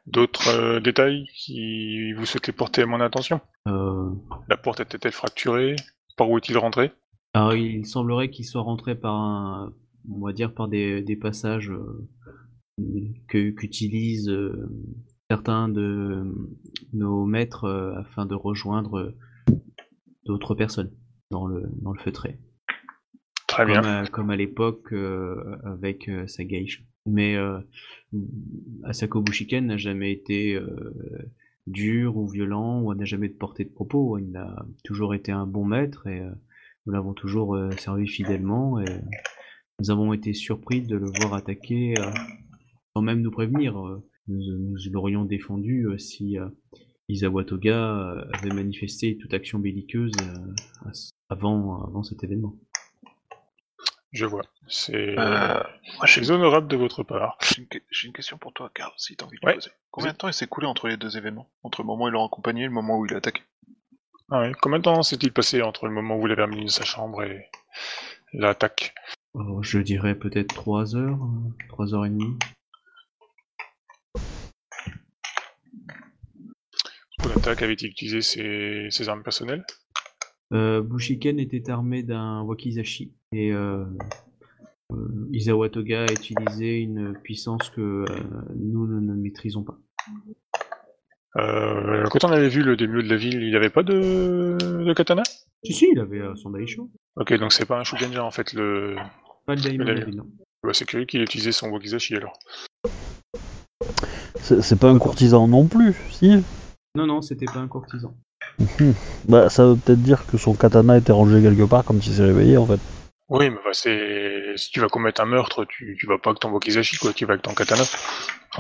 D'autres 0.07 0.79
détails 0.81 1.27
qui 1.35 2.13
vous 2.13 2.27
souhaitez 2.27 2.53
porter 2.53 2.83
à 2.83 2.87
mon 2.87 3.01
attention? 3.01 3.41
La 3.67 4.57
porte 4.57 4.81
était-elle 4.81 5.13
fracturée? 5.13 5.77
Par 6.17 6.31
où 6.31 6.39
est-il 6.39 6.57
rentré? 6.59 6.93
Alors, 7.35 7.55
il 7.55 7.87
semblerait 7.87 8.31
qu'il 8.31 8.45
soit 8.47 8.63
rentré 8.63 8.95
par 8.95 9.15
un, 9.15 9.75
on 10.11 10.25
va 10.25 10.33
dire 10.33 10.55
par 10.55 10.69
des, 10.69 11.03
des 11.03 11.17
passages 11.17 11.71
euh, 11.71 12.09
que 13.29 13.51
qu'utilisent 13.51 14.31
euh, 14.31 14.69
certains 15.31 15.69
de 15.69 16.25
nos 16.93 17.27
maîtres 17.27 17.65
euh, 17.65 17.95
afin 17.99 18.27
de 18.27 18.35
rejoindre 18.35 19.15
d'autres 20.25 20.55
personnes 20.55 20.91
dans 21.31 21.47
le 21.47 21.65
dans 21.83 21.93
le 21.93 21.99
feutré, 22.01 22.39
Très 23.47 23.67
bien. 23.67 23.81
comme 23.83 23.91
à, 23.91 24.07
comme 24.07 24.31
à 24.31 24.37
l'époque 24.37 24.93
avec 25.65 26.11
sa 26.27 26.45
geisha. 26.45 26.83
Mais 27.05 27.37
Asako 28.85 29.23
Bushiken 29.23 29.67
n'a 29.67 29.77
jamais 29.77 30.13
été 30.13 30.59
dur 31.67 32.17
ou 32.17 32.29
violent 32.29 32.83
ou 32.83 32.95
n'a 32.95 33.05
jamais 33.05 33.29
porté 33.29 33.65
de 33.65 33.71
propos. 33.71 34.19
Il 34.19 34.37
a 34.37 34.67
toujours 34.85 35.15
été 35.15 35.33
un 35.33 35.47
bon 35.47 35.65
maître 35.65 36.07
et 36.07 36.21
euh, 36.21 36.31
nous 36.87 36.93
l'avons 36.93 37.15
toujours 37.15 37.55
euh, 37.55 37.71
servi 37.73 38.07
fidèlement 38.07 38.81
et 38.81 38.89
euh, 38.89 38.99
nous 39.81 39.91
avons 39.91 40.13
été 40.13 40.33
surpris 40.33 40.83
de 40.83 40.97
le 40.97 41.07
voir 41.19 41.35
attaquer 41.35 41.95
sans 42.95 43.03
même 43.03 43.21
nous 43.21 43.31
prévenir. 43.31 43.77
Nous, 44.27 44.77
l'aurions 44.91 45.27
défendu 45.27 45.87
si 45.99 46.39
Isawa 47.09 47.45
Toga 47.45 47.77
euh, 47.77 48.25
avait 48.33 48.55
manifesté 48.55 49.17
toute 49.17 49.33
action 49.33 49.59
belliqueuse 49.59 50.13
à 50.85 50.91
avant, 51.29 51.83
avant 51.85 52.03
cet 52.03 52.25
événement. 52.25 52.57
Je 54.17 54.25
vois. 54.25 54.45
C'est 54.67 55.15
Euh, 55.19 55.63
honorable 56.31 56.69
de 56.69 56.77
votre 56.77 57.03
part. 57.03 57.37
j'ai 57.43 57.61
une, 57.61 57.69
que- 57.69 57.79
j'ai 57.91 58.07
une 58.07 58.15
question 58.15 58.39
pour 58.39 58.55
toi, 58.55 58.71
Carl, 58.75 58.93
si 58.97 59.15
t'as 59.15 59.27
envie 59.27 59.39
de 59.39 59.47
Ouais. 59.47 59.53
poser. 59.55 59.71
Combien 59.91 60.13
de 60.13 60.17
temps 60.17 60.29
il 60.29 60.33
s'est 60.33 60.47
coulé 60.47 60.67
entre 60.67 60.89
les 60.89 60.97
deux 60.97 61.19
événements? 61.19 61.51
Entre 61.63 61.83
le 61.83 61.87
moment 61.87 62.05
où 62.05 62.09
il 62.09 62.15
l'a 62.15 62.25
accompagné 62.25 62.63
et 62.63 62.67
le 62.67 62.71
moment 62.73 62.97
où 62.99 63.05
il 63.05 63.13
a 63.13 63.19
attaqué? 63.19 63.43
Ah 64.31 64.41
ouais. 64.41 64.53
Combien 64.63 64.79
de 64.79 64.85
temps 64.85 65.03
s'est-il 65.03 65.33
passé 65.33 65.61
entre 65.61 65.87
le 65.87 65.93
moment 65.93 66.17
où 66.17 66.21
vous 66.21 66.27
l'avez 66.29 66.43
amené 66.45 66.65
de 66.65 66.71
sa 66.71 66.85
chambre 66.85 67.23
et 67.25 67.51
l'attaque? 68.33 68.95
Oh, 69.35 69.63
je 69.63 69.79
dirais 69.81 70.15
peut-être 70.15 70.55
trois 70.55 70.97
heures, 70.97 71.23
euh, 71.23 71.67
trois 71.69 71.93
heures 71.95 72.07
et 72.07 72.11
demie. 72.11 72.39
Pour 77.19 77.31
attaque 77.33 77.61
avait-il 77.61 77.91
utilisé 77.91 78.23
ses, 78.23 78.87
ses 78.91 79.09
armes 79.11 79.23
personnelles? 79.23 79.65
Euh, 80.53 80.81
Bushiken 80.81 81.39
était 81.39 81.71
armé 81.71 82.03
d'un 82.03 82.41
wakizashi 82.43 83.13
et 83.37 83.53
euh, 83.53 83.85
euh, 84.93 85.29
Izawa 85.33 85.69
Toga 85.69 86.05
a 86.05 86.13
utilisé 86.13 86.79
une 86.79 87.13
puissance 87.23 87.69
que 87.71 87.81
euh, 87.81 88.05
nous 88.57 88.87
ne, 88.87 89.01
ne 89.01 89.15
maîtrisons 89.15 89.63
pas. 89.63 89.77
euh, 91.37 92.05
Quand 92.11 92.25
on 92.25 92.33
avait 92.33 92.49
vu 92.49 92.63
le 92.63 92.77
demi 92.77 93.03
de 93.03 93.09
la 93.09 93.17
ville, 93.17 93.43
il 93.43 93.55
avait 93.57 93.69
pas 93.71 93.83
de, 93.83 94.57
de 94.59 94.93
katana? 94.95 95.23
Si, 95.65 95.73
si, 95.73 95.89
il 95.93 96.01
avait 96.01 96.23
son 96.37 96.51
Daisho. 96.51 96.91
Ok, 97.17 97.35
donc 97.39 97.53
c'est 97.53 97.67
pas 97.67 97.79
un 97.79 97.85
Shugenja 97.85 98.25
en 98.25 98.31
fait, 98.31 98.53
le... 98.55 98.97
Pas 99.45 99.55
le 99.55 99.61
Daimon, 99.61 99.85
non. 100.17 100.27
Bah, 100.63 100.71
c'est 100.73 100.87
curieux 100.87 101.05
qu'il 101.05 101.21
ait 101.21 101.25
utilisé 101.25 101.53
son 101.53 101.69
Wakizashi 101.71 102.17
alors. 102.17 102.39
C'est 104.41 104.63
c'est 104.63 104.77
pas 104.77 104.91
un 104.91 104.99
courtisan 104.99 105.47
non 105.49 105.67
plus, 105.67 105.95
si? 106.11 106.43
Non, 106.95 107.07
non, 107.07 107.21
c'était 107.21 107.47
pas 107.47 107.59
un 107.59 107.69
courtisan. 107.69 108.15
Bah, 109.29 109.49
ça 109.51 109.67
veut 109.67 109.77
peut-être 109.77 110.03
dire 110.03 110.25
que 110.27 110.39
son 110.39 110.55
katana 110.55 110.97
était 110.97 111.13
rangé 111.13 111.43
quelque 111.43 111.69
part 111.69 111.85
comme 111.85 112.01
s'il 112.01 112.15
s'est 112.15 112.25
réveillé 112.25 112.57
en 112.57 112.65
fait. 112.67 112.81
Oui, 113.29 113.51
mais 113.51 113.57
bah, 113.65 113.71
c'est... 113.73 114.53
si 114.57 114.71
tu 114.71 114.81
vas 114.81 114.89
commettre 114.89 115.21
un 115.21 115.27
meurtre, 115.27 115.65
tu, 115.65 115.97
tu 115.99 116.07
vas 116.07 116.19
pas 116.19 116.31
avec 116.31 116.41
ton 116.41 116.51
Wakizashi, 116.51 116.97
quoi, 116.97 117.13
tu 117.13 117.27
vas 117.27 117.33
avec 117.33 117.43
ton 117.43 117.55
katana. 117.55 117.83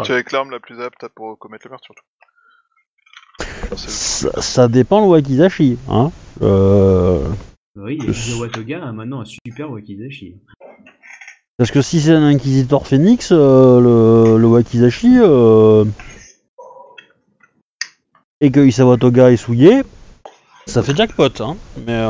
Tu 0.02 0.10
es 0.10 0.14
avec 0.14 0.32
l'arme 0.32 0.50
la 0.50 0.60
plus 0.60 0.80
apte 0.80 1.06
pour 1.14 1.38
commettre 1.38 1.66
le 1.66 1.70
meurtre, 1.70 1.86
surtout. 1.86 2.04
Ça, 3.76 4.40
ça 4.40 4.68
dépend 4.68 5.00
le 5.00 5.06
wakizashi, 5.06 5.78
hein. 5.88 6.10
Euh, 6.42 7.28
Oui, 7.76 7.98
Izawa 8.06 8.48
Toga 8.48 8.84
a 8.86 8.92
maintenant 8.92 9.20
un 9.20 9.24
super 9.24 9.70
wakizashi. 9.70 10.36
Parce 11.58 11.70
que 11.70 11.80
si 11.80 12.00
c'est 12.00 12.12
un 12.12 12.26
inquisiteur 12.26 12.86
phénix, 12.86 13.30
euh, 13.32 13.80
le, 13.80 14.38
le 14.38 14.46
wakizashi, 14.46 15.18
euh, 15.18 15.84
et 18.40 18.50
que 18.50 18.60
Isawa 18.60 18.96
Toga 18.98 19.30
est 19.30 19.36
souillé, 19.36 19.82
ça 20.66 20.82
fait 20.82 20.94
jackpot, 20.96 21.40
hein. 21.40 21.56
Mais 21.86 22.04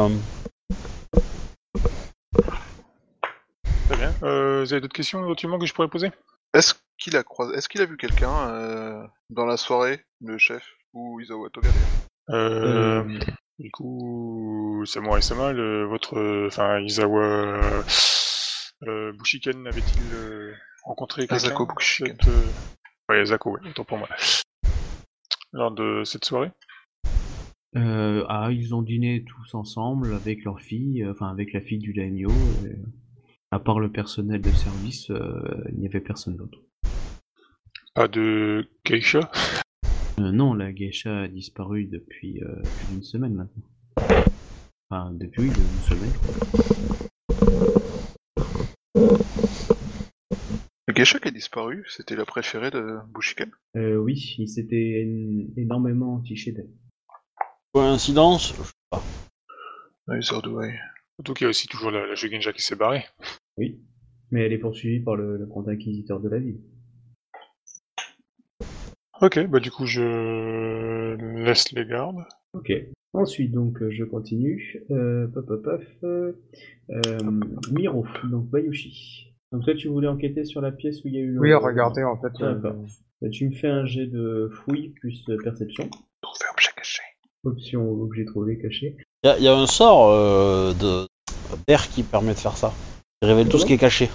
euh, 4.22 4.64
vous 4.64 4.72
avez 4.72 4.80
d'autres 4.80 4.94
questions 4.94 5.22
éventuellement 5.22 5.58
que 5.58 5.66
je 5.66 5.74
pourrais 5.74 5.88
poser? 5.88 6.10
Est-ce 6.54 6.74
qu'il 6.98 7.16
a 7.16 7.22
croisé, 7.22 7.54
est-ce 7.54 7.68
qu'il 7.68 7.80
a 7.82 7.86
vu 7.86 7.96
quelqu'un 7.96 8.48
euh, 8.50 9.06
dans 9.30 9.44
la 9.46 9.56
soirée, 9.56 10.04
le 10.20 10.38
chef 10.38 10.64
ou 10.94 11.20
Izawa 11.20 11.50
Toga 11.50 11.68
euh, 12.30 13.02
Euh, 13.04 13.18
Du 13.58 13.70
coup, 13.70 14.82
Samurai 14.86 15.20
Sama, 15.22 15.52
le, 15.52 15.84
votre, 15.84 16.18
euh, 16.18 16.46
enfin 16.48 16.80
Izawa 16.80 17.60
euh, 18.86 19.12
Bushiken 19.12 19.66
avait-il 19.66 20.14
euh, 20.14 20.52
rencontré 20.84 21.22
quelqu'un 21.22 21.36
Asako 21.36 21.66
Bushiken. 21.66 22.16
cette, 22.20 22.28
euh, 22.28 22.46
Ouais, 23.08 23.22
autant 23.68 23.84
pour 23.84 23.98
moi. 23.98 24.08
Lors 25.52 25.70
de 25.70 26.02
cette 26.04 26.24
soirée? 26.24 26.50
Euh, 27.76 28.24
ah, 28.28 28.48
ils 28.50 28.74
ont 28.74 28.82
dîné 28.82 29.24
tous 29.24 29.54
ensemble 29.54 30.14
avec 30.14 30.44
leur 30.44 30.60
fille, 30.60 31.02
euh, 31.02 31.12
enfin 31.12 31.28
avec 31.28 31.52
la 31.52 31.60
fille 31.60 31.78
du 31.78 31.92
daimyo. 31.92 32.30
et, 32.64 32.74
à 33.56 33.58
part 33.58 33.80
le 33.80 33.90
personnel 33.90 34.42
de 34.42 34.50
service, 34.50 35.10
euh, 35.10 35.64
il 35.70 35.78
n'y 35.78 35.86
avait 35.86 36.00
personne 36.00 36.36
d'autre. 36.36 36.58
Pas 37.94 38.06
de 38.06 38.68
geisha? 38.84 39.30
Euh, 40.18 40.30
non, 40.30 40.52
la 40.52 40.72
geisha 40.72 41.20
a 41.22 41.28
disparu 41.28 41.86
depuis 41.86 42.42
euh, 42.42 42.54
plus 42.62 42.86
d'une 42.92 43.02
semaine 43.02 43.32
maintenant. 43.32 43.62
Enfin, 44.90 45.10
depuis 45.12 45.44
une 45.44 45.54
semaine. 45.88 46.12
je 46.12 46.18
crois. 46.18 47.56
Le 50.88 50.92
geisha 50.92 51.18
qui 51.18 51.28
a 51.28 51.30
disparu, 51.30 51.82
c'était 51.88 52.14
la 52.14 52.26
préférée 52.26 52.70
de 52.70 52.98
Bushiken. 53.08 53.50
Euh, 53.76 53.96
oui, 53.96 54.34
il 54.36 54.48
s'était 54.50 55.02
én- 55.02 55.48
énormément 55.56 56.16
entiché 56.16 56.52
d'elle. 56.52 56.70
coïncidence, 57.72 58.52
Oui, 60.08 60.22
Zordo, 60.22 60.50
ouais. 60.58 60.78
Surtout 61.18 61.32
qu'il 61.32 61.44
y 61.46 61.48
a 61.48 61.50
aussi 61.50 61.66
toujours 61.66 61.90
la, 61.90 62.06
la 62.06 62.14
qui 62.52 62.62
s'est 62.62 62.76
barrée. 62.76 63.06
Oui, 63.58 63.80
mais 64.30 64.42
elle 64.44 64.52
est 64.52 64.58
poursuivie 64.58 65.00
par 65.00 65.16
le, 65.16 65.36
le 65.38 65.46
grand 65.46 65.66
inquisiteur 65.68 66.20
de 66.20 66.28
la 66.28 66.38
ville. 66.38 66.60
Ok, 69.22 69.46
bah 69.48 69.60
du 69.60 69.70
coup 69.70 69.86
je 69.86 71.14
laisse 71.44 71.72
les 71.72 71.86
gardes. 71.86 72.22
Ok. 72.52 72.72
Ensuite, 73.14 73.50
donc, 73.52 73.78
je 73.88 74.04
continue. 74.04 74.82
Euh, 74.90 75.26
pop, 75.28 75.46
pop, 75.46 75.62
pop, 75.62 75.82
euh, 76.02 76.36
Miro, 77.72 78.04
donc 78.30 78.50
Bayushi. 78.50 79.32
Donc 79.52 79.64
toi, 79.64 79.74
tu 79.74 79.88
voulais 79.88 80.08
enquêter 80.08 80.44
sur 80.44 80.60
la 80.60 80.70
pièce 80.70 81.02
où 81.02 81.08
il 81.08 81.14
y 81.14 81.16
a 81.16 81.20
eu. 81.20 81.38
Oui, 81.38 81.54
regardez 81.54 82.02
en 82.04 82.20
fait. 82.20 82.42
euh, 82.42 82.54
D'accord. 82.56 82.76
Bah, 83.22 83.30
tu 83.30 83.48
me 83.48 83.54
fais 83.54 83.68
un 83.68 83.86
jet 83.86 84.06
de 84.06 84.50
fouille 84.52 84.90
plus 84.90 85.24
perception. 85.42 85.88
Trouvé 86.20 86.44
objet 86.52 86.68
caché. 86.76 87.02
Option 87.44 87.90
objet 87.90 88.26
trouvé 88.26 88.58
caché. 88.58 88.98
il 89.22 89.28
y, 89.28 89.30
a- 89.30 89.38
y 89.38 89.48
a 89.48 89.56
un 89.56 89.66
sort 89.66 90.10
euh, 90.10 90.74
de 90.74 91.06
d'air 91.66 91.88
qui 91.88 92.02
permet 92.02 92.34
de 92.34 92.38
faire 92.38 92.56
ça. 92.56 92.74
Il 93.22 93.28
révèle 93.28 93.48
tout 93.48 93.58
ce 93.58 93.66
qui 93.66 93.72
est 93.72 93.78
caché. 93.78 94.10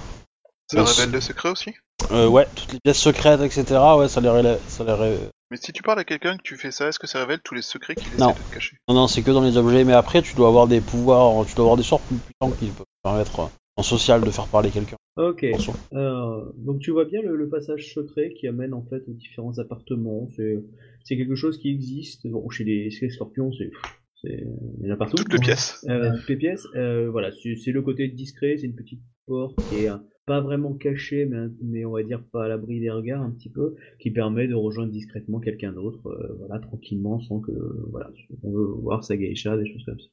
Ça 0.71 0.83
révèle 0.83 1.11
des 1.11 1.21
secrets 1.21 1.49
aussi? 1.49 1.71
Euh, 2.11 2.27
ouais, 2.27 2.47
toutes 2.55 2.73
les 2.73 2.79
pièces 2.79 2.99
secrètes, 2.99 3.41
etc. 3.41 3.63
Ouais, 3.97 4.07
ça 4.07 4.21
les 4.21 4.29
révèle. 4.29 4.57
Ça 4.67 4.83
les 4.83 4.93
ré- 4.93 5.17
Mais 5.49 5.57
si 5.57 5.73
tu 5.73 5.83
parles 5.83 5.99
à 5.99 6.03
quelqu'un 6.03 6.37
que 6.37 6.41
tu 6.43 6.55
fais 6.55 6.71
ça, 6.71 6.87
est-ce 6.87 6.97
que 6.99 7.07
ça 7.07 7.19
révèle 7.19 7.41
tous 7.43 7.53
les 7.55 7.61
secrets 7.61 7.95
qu'il 7.95 8.07
essaie 8.07 8.17
Non. 8.21 8.29
de 8.29 8.35
te 8.35 8.53
cacher? 8.53 8.77
Non, 8.87 8.95
non, 8.95 9.07
c'est 9.07 9.21
que 9.21 9.31
dans 9.31 9.41
les 9.41 9.57
objets. 9.57 9.83
Mais 9.83 9.93
après, 9.93 10.21
tu 10.21 10.35
dois 10.35 10.47
avoir 10.47 10.67
des 10.67 10.79
pouvoirs, 10.81 11.45
tu 11.45 11.55
dois 11.55 11.65
avoir 11.65 11.77
des 11.77 11.83
sorts 11.83 11.99
plus 12.01 12.15
puissants 12.17 12.55
qui 12.57 12.67
peuvent 12.67 12.85
permettre 13.03 13.39
euh, 13.41 13.45
en 13.75 13.83
social 13.83 14.21
de 14.21 14.31
faire 14.31 14.47
parler 14.47 14.69
quelqu'un. 14.69 14.95
Ok. 15.17 15.43
Euh, 15.43 16.41
donc 16.55 16.79
tu 16.79 16.91
vois 16.91 17.03
bien 17.05 17.21
le, 17.21 17.35
le 17.35 17.49
passage 17.49 17.93
secret 17.93 18.33
qui 18.39 18.47
amène 18.47 18.73
en 18.73 18.83
fait 18.89 19.03
aux 19.09 19.13
différents 19.13 19.59
appartements. 19.59 20.29
C'est 20.37 20.63
c'est 21.03 21.17
quelque 21.17 21.35
chose 21.35 21.57
qui 21.57 21.69
existe. 21.69 22.25
Bon, 22.27 22.49
chez 22.49 22.63
les, 22.63 22.89
chez 22.91 23.07
les 23.07 23.11
scorpions, 23.11 23.51
c'est 23.57 23.69
c'est 23.73 24.00
il 24.23 24.85
y 24.87 24.91
en 24.91 24.93
a 24.93 24.97
partout. 24.97 25.15
Toutes 25.17 25.33
les 25.33 25.39
pièces. 25.39 25.85
Euh, 25.89 26.11
toutes 26.17 26.29
les 26.29 26.37
pièces. 26.37 26.65
Euh, 26.75 27.09
voilà, 27.09 27.31
c'est 27.31 27.71
le 27.71 27.81
côté 27.81 28.07
discret. 28.07 28.57
C'est 28.57 28.67
une 28.67 28.75
petite 28.75 29.01
porte 29.25 29.57
qui 29.69 29.83
est 29.83 29.89
euh, 29.89 29.97
pas 30.25 30.41
vraiment 30.41 30.73
cachée, 30.75 31.25
mais, 31.25 31.47
mais 31.63 31.85
on 31.85 31.91
va 31.91 32.03
dire 32.03 32.23
pas 32.31 32.45
à 32.45 32.47
l'abri 32.47 32.79
des 32.79 32.89
regards 32.91 33.21
un 33.21 33.31
petit 33.31 33.49
peu, 33.49 33.75
qui 33.99 34.11
permet 34.11 34.47
de 34.47 34.53
rejoindre 34.53 34.91
discrètement 34.91 35.39
quelqu'un 35.39 35.73
d'autre, 35.73 36.07
euh, 36.07 36.35
voilà, 36.37 36.59
tranquillement, 36.59 37.19
sans 37.21 37.39
que 37.39 37.51
voilà, 37.89 38.11
on 38.43 38.51
veut 38.51 38.67
voir 38.81 39.03
sa 39.03 39.17
geisha, 39.17 39.57
des 39.57 39.65
choses 39.71 39.83
comme 39.85 39.99
ça. 39.99 40.07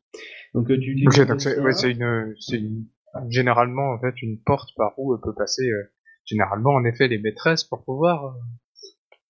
Donc 0.55 0.71
euh, 0.71 0.79
tu 0.79 0.93
Ok, 1.07 1.15
découvres 1.15 1.27
donc 1.29 1.41
c'est 1.41 1.61
ouais, 1.61 1.93
une, 1.93 2.87
généralement 3.31 3.91
en 3.93 4.01
fait 4.01 4.21
une 4.23 4.41
porte 4.41 4.71
par 4.77 4.95
où 4.99 5.15
elle 5.15 5.21
peut 5.23 5.35
passer. 5.37 5.69
euh, 5.71 5.83
généralement, 6.25 6.71
en 6.71 6.85
effet, 6.85 7.09
les 7.09 7.19
maîtresses 7.19 7.65
pour 7.65 7.85
pouvoir, 7.85 8.25
euh, 8.27 8.31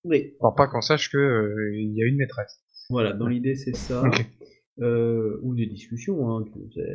Oui, 0.05 0.35
pour 0.41 0.55
pas 0.55 0.69
qu'on 0.69 0.81
sache 0.81 1.11
que 1.11 1.19
euh, 1.19 1.73
il 1.77 1.93
y 1.95 2.03
a 2.03 2.07
une 2.07 2.17
maîtresse. 2.17 2.61
Voilà, 2.91 3.13
dans 3.13 3.27
l'idée 3.27 3.55
c'est 3.57 3.75
ça. 3.75 4.03
Ok. 4.07 4.25
Euh, 4.81 5.39
ou 5.43 5.55
des 5.57 5.67
discussions, 5.67 6.31
hein, 6.31 6.45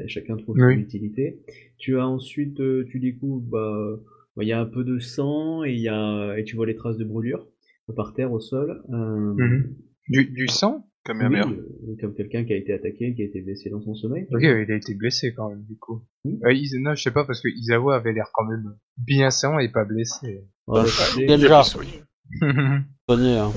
chacun 0.08 0.38
trouve 0.38 0.56
Oui. 0.58 0.76
son 0.76 0.80
utilité. 0.80 1.42
Tu 1.78 1.98
as 1.98 2.08
ensuite, 2.08 2.60
euh, 2.62 2.86
tu 2.90 3.00
découvres, 3.00 3.42
bah, 3.42 4.00
bah, 4.38 4.44
il 4.44 4.48
y 4.48 4.54
a 4.54 4.60
un 4.62 4.66
peu 4.66 4.84
de 4.86 5.00
sang 5.00 5.64
et 5.66 5.74
il 5.74 5.82
y 5.82 5.90
a 5.90 6.38
et 6.38 6.44
tu 6.46 6.56
vois 6.56 6.66
les 6.66 6.76
traces 6.76 6.98
de 6.98 7.04
brûlure 7.04 7.46
par 7.96 8.14
terre 8.14 8.32
au 8.32 8.40
sol. 8.40 8.82
Euh, 8.90 9.34
Mhm. 9.34 9.76
Du, 10.10 10.26
du 10.26 10.48
sang 10.48 10.86
Comme 11.06 11.18
oui, 11.18 11.24
ma 11.24 11.30
mère. 11.30 11.50
euh, 11.50 11.96
comme 12.00 12.14
quelqu'un 12.14 12.46
qui 12.46 12.54
a 12.54 12.56
été 12.58 12.72
attaqué, 12.74 13.14
qui 13.16 13.22
a 13.22 13.26
été 13.26 13.42
blessé 13.42 13.70
dans 13.70 13.82
son 13.82 13.96
sommeil. 13.96 14.28
Ok, 14.32 14.42
il 14.44 14.72
a 14.72 14.76
été 14.76 14.96
blessé 14.96 15.34
quand 15.34 15.50
même 15.50 15.64
du 15.64 15.78
coup. 15.78 16.02
Oui. 16.24 16.40
Euh, 16.46 16.54
Is- 16.54 16.80
non, 16.80 16.96
je 16.96 17.04
sais 17.04 17.12
pas 17.12 17.26
parce 17.26 17.42
que 17.42 17.50
Isawa 17.50 17.96
avait 17.98 18.14
l'air 18.14 18.30
quand 18.34 18.46
même 18.46 18.76
bien 18.98 19.30
sain 19.30 19.60
et 19.60 19.70
pas 19.70 19.84
blessé. 19.84 20.42
Voilà, 20.68 20.86
Bah. 21.18 21.26
Déjà. 21.28 21.64
Soigné, 21.64 23.38
hein. 23.38 23.52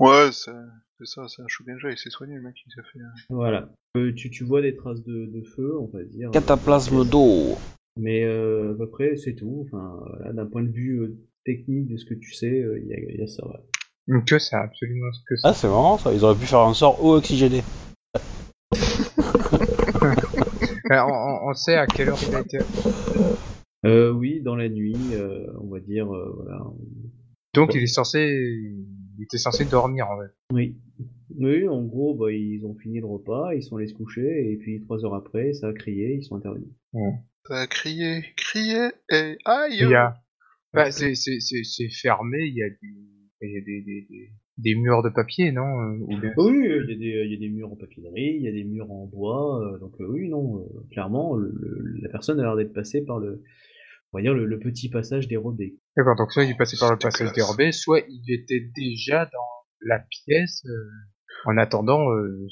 Ouais, 0.00 0.30
c'est 0.32 0.50
c'est 0.98 1.06
ça, 1.06 1.26
c'est 1.28 1.42
un 1.42 1.48
Shugenja, 1.48 1.90
il 1.90 1.98
s'est 1.98 2.10
soigné 2.10 2.34
le 2.34 2.42
mec, 2.42 2.54
il 2.66 2.72
s'est 2.72 2.82
fait... 2.92 2.98
euh, 3.00 3.04
voilà. 3.30 3.70
Euh, 3.96 4.12
tu, 4.14 4.30
tu 4.30 4.44
vois 4.44 4.62
des 4.62 4.74
traces 4.76 5.02
de, 5.02 5.26
de 5.26 5.42
feu, 5.42 5.78
on 5.78 5.86
va 5.86 6.02
dire. 6.04 6.30
Cataplasme 6.32 7.04
d'eau. 7.08 7.56
Mais 7.96 8.24
euh, 8.24 8.72
à 8.72 8.76
peu 8.78 8.88
près 8.90 9.16
c'est 9.16 9.34
tout. 9.34 9.64
Enfin, 9.66 9.98
voilà, 10.16 10.32
d'un 10.32 10.46
point 10.46 10.62
de 10.62 10.70
vue 10.70 11.00
euh, 11.00 11.16
technique 11.44 11.86
de 11.88 11.96
ce 11.96 12.04
que 12.04 12.14
tu 12.14 12.32
sais, 12.32 12.50
euh, 12.62 12.78
il 12.80 12.86
y, 12.88 12.94
a, 12.94 12.98
il 12.98 13.18
y 13.18 13.22
a 13.22 13.26
ça. 13.26 13.46
ouais. 13.46 14.22
que 14.26 14.38
ça, 14.38 14.60
absolument 14.62 15.06
que 15.28 15.36
ça. 15.36 15.48
Ah, 15.50 15.54
c'est 15.54 15.68
marrant 15.68 15.98
ça. 15.98 16.12
Ils 16.12 16.24
auraient 16.24 16.38
pu 16.38 16.46
faire 16.46 16.60
un 16.60 16.74
sort 16.74 17.02
eau 17.04 17.16
oxygénée. 17.16 17.62
Euh, 18.74 20.14
on, 20.90 21.12
on- 21.12 21.48
on 21.50 21.54
sait 21.54 21.76
à 21.76 21.86
quelle 21.86 22.08
heure 22.10 22.18
il 22.28 22.34
a 22.34 22.40
été. 22.40 22.58
Euh, 23.86 24.10
oui, 24.12 24.40
dans 24.42 24.56
la 24.56 24.68
nuit, 24.68 24.96
euh, 25.12 25.46
on 25.60 25.68
va 25.68 25.80
dire, 25.80 26.12
euh, 26.12 26.32
voilà. 26.36 26.60
Donc 27.54 27.74
il 27.74 27.82
est 27.82 27.86
censé, 27.86 28.20
il 29.16 29.22
était 29.22 29.38
censé 29.38 29.64
dormir 29.64 30.08
en 30.10 30.18
fait. 30.20 30.30
Oui. 30.52 30.76
Oui, 31.36 31.68
en 31.68 31.84
gros, 31.84 32.14
bah, 32.16 32.32
ils 32.32 32.64
ont 32.64 32.74
fini 32.74 33.00
le 33.00 33.06
repas, 33.06 33.54
ils 33.54 33.62
sont 33.62 33.76
allés 33.76 33.86
se 33.86 33.94
coucher, 33.94 34.50
et 34.52 34.56
puis 34.56 34.80
trois 34.80 35.04
heures 35.04 35.14
après, 35.14 35.52
ça 35.52 35.68
a 35.68 35.72
crié, 35.72 36.14
ils 36.14 36.22
sont 36.24 36.36
intervenus. 36.36 36.68
Ça 37.46 37.60
a 37.60 37.66
crié, 37.66 38.22
crié, 38.36 38.88
et 39.12 39.36
aïe 39.44 39.78
Il 39.80 39.88
y 39.90 39.94
a, 39.94 40.14
bah, 40.72 40.90
c'est 40.90 41.14
c'est 41.14 41.40
c'est 41.40 41.62
c'est 41.64 41.88
fermé. 41.88 42.38
Il 42.46 42.54
y 42.54 42.62
a 42.62 42.68
du, 42.70 42.96
il 43.42 43.50
y 43.52 43.56
a 43.58 43.60
des 43.60 43.80
des, 43.82 44.06
des, 44.10 44.30
des 44.58 44.74
murs 44.74 45.02
de 45.02 45.10
papier, 45.10 45.52
non 45.52 45.80
euh, 45.80 45.98
Ou 46.00 46.20
bien- 46.20 46.32
Oui, 46.36 46.58
il 46.64 46.90
y, 46.90 46.92
a 46.92 46.96
des, 46.98 47.24
il 47.26 47.32
y 47.32 47.36
a 47.36 47.38
des 47.38 47.48
murs 47.48 47.72
en 47.72 47.76
papier 47.76 48.02
il 48.16 48.42
y 48.42 48.48
a 48.48 48.52
des 48.52 48.64
murs 48.64 48.90
en 48.90 49.06
bois, 49.06 49.62
euh, 49.74 49.78
donc 49.78 49.92
euh, 50.00 50.06
oui, 50.08 50.28
non, 50.28 50.58
euh, 50.60 50.64
clairement, 50.90 51.36
le- 51.36 51.52
le- 51.54 52.00
la 52.02 52.08
personne 52.08 52.40
a 52.40 52.42
l'air 52.42 52.56
d'être 52.56 52.72
passée 52.72 53.02
par 53.04 53.18
le, 53.20 53.42
on 54.12 54.18
va 54.18 54.22
dire, 54.22 54.34
le, 54.34 54.46
le 54.46 54.58
petit 54.58 54.88
passage 54.88 55.28
dérobé. 55.28 55.76
D'accord, 55.96 56.16
donc 56.16 56.32
soit 56.32 56.44
il 56.44 56.50
est 56.50 56.56
passé 56.58 56.76
par 56.80 56.90
le 56.90 56.98
passage 56.98 57.28
classe. 57.32 57.34
dérobé, 57.36 57.70
soit 57.72 58.00
il 58.08 58.32
était 58.34 58.66
déjà 58.74 59.24
dans 59.26 59.57
la 59.80 59.98
pièce. 60.00 60.62
euh, 60.66 60.90
en 61.46 61.56
attendant 61.56 62.10
euh, 62.10 62.48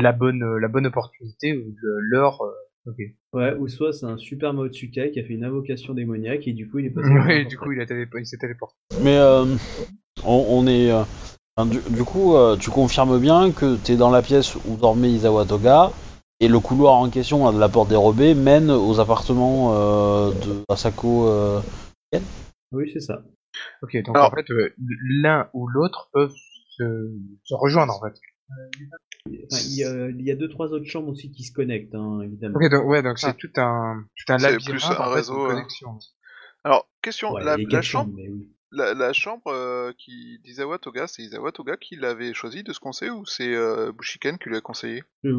la 0.00 0.12
bonne 0.12 0.44
la 0.60 0.68
bonne 0.68 0.86
opportunité 0.86 1.56
ou 1.56 1.74
l'heure. 2.10 2.42
euh. 2.42 2.92
Ouais, 3.32 3.54
ou 3.54 3.66
soit 3.66 3.92
c'est 3.94 4.04
un 4.04 4.18
super 4.18 4.52
Maotsukai 4.52 5.10
qui 5.10 5.18
a 5.20 5.24
fait 5.24 5.32
une 5.32 5.44
invocation 5.44 5.94
démoniaque 5.94 6.46
et 6.46 6.52
du 6.52 6.68
coup 6.68 6.80
il 6.80 6.86
est 6.86 6.90
passé. 6.90 7.08
Ouais, 7.28 7.44
du 7.46 7.56
coup, 7.56 7.72
il, 7.72 7.80
il 8.18 8.26
s'est 8.26 8.36
téléporté. 8.36 8.74
Mais 9.02 9.16
euh, 9.16 9.46
on, 10.24 10.44
on 10.50 10.66
est. 10.66 10.90
euh, 10.92 11.04
du, 11.64 11.78
du 11.90 12.04
coup, 12.04 12.34
euh, 12.34 12.56
tu 12.56 12.70
confirmes 12.70 13.18
bien 13.18 13.52
que 13.52 13.76
t'es 13.76 13.96
dans 13.96 14.10
la 14.10 14.20
pièce 14.20 14.56
où 14.66 14.76
dormait 14.76 15.10
Izawa 15.12 15.46
Toga 15.46 15.92
et 16.40 16.48
le 16.48 16.58
couloir 16.60 16.94
en 16.94 17.08
question 17.08 17.46
là, 17.46 17.52
de 17.52 17.58
la 17.58 17.68
porte 17.70 17.88
dérobée 17.88 18.34
mène 18.34 18.70
aux 18.70 19.00
appartements 19.00 19.72
euh, 19.74 20.32
de 20.32 20.64
Asako. 20.68 21.28
euh, 21.28 21.60
Oui, 22.72 22.90
c'est 22.92 23.00
ça. 23.00 23.22
Ok, 23.82 23.96
donc 24.04 24.16
Alors- 24.16 24.32
en 24.32 24.34
fait, 24.36 24.50
euh, 24.50 24.74
l'un 25.22 25.48
ou 25.54 25.66
l'autre 25.68 26.08
peuvent 26.12 26.34
se, 26.76 27.10
se 27.44 27.54
rejoindre 27.54 27.94
en 27.94 28.00
fait. 28.06 28.18
Enfin, 29.26 29.62
il, 29.66 29.76
y 29.78 29.84
a, 29.84 30.08
il 30.10 30.22
y 30.22 30.30
a 30.30 30.36
deux 30.36 30.48
trois 30.48 30.72
autres 30.72 30.84
chambres 30.84 31.08
aussi 31.08 31.30
qui 31.32 31.44
se 31.44 31.52
connectent, 31.52 31.94
hein, 31.94 32.20
évidemment. 32.22 32.56
Ok, 32.56 32.70
donc 32.70 32.86
ouais, 32.86 33.02
donc 33.02 33.18
c'est 33.18 33.28
Ah. 33.28 33.34
tout 33.38 33.50
un 33.56 34.04
tout 34.16 34.32
un 34.32 34.38
C'est 34.38 34.50
labyrinthe 34.50 34.70
plus 34.70 34.84
en 34.84 34.90
un 34.90 34.94
fait, 34.96 35.14
réseau, 35.14 35.34
de 35.34 35.44
euh. 35.44 35.54
connexion. 35.54 35.98
Alors, 36.62 36.88
question, 37.02 37.32
Ouais, 37.32 37.44
la, 37.44 37.56
chambre, 37.56 37.82
chambres, 37.82 38.12
mais 38.16 38.28
oui. 38.28 38.50
la, 38.70 38.92
la 38.94 39.12
chambre 39.12 39.46
euh, 39.48 39.92
qui 39.96 40.38
d'Izawa 40.44 40.78
Toga, 40.78 41.06
c'est 41.06 41.22
Izawa 41.22 41.52
Toga 41.52 41.76
qui 41.78 41.96
l'avait 41.96 42.34
choisi 42.34 42.62
de 42.62 42.72
ce 42.72 42.80
qu'on 42.80 42.92
sait 42.92 43.10
ou 43.10 43.24
c'est 43.24 43.54
euh, 43.54 43.92
Bushiken 43.92 44.36
qui 44.38 44.48
lui 44.50 44.56
a 44.56 44.60
conseillé? 44.60 45.02
Euh, 45.24 45.32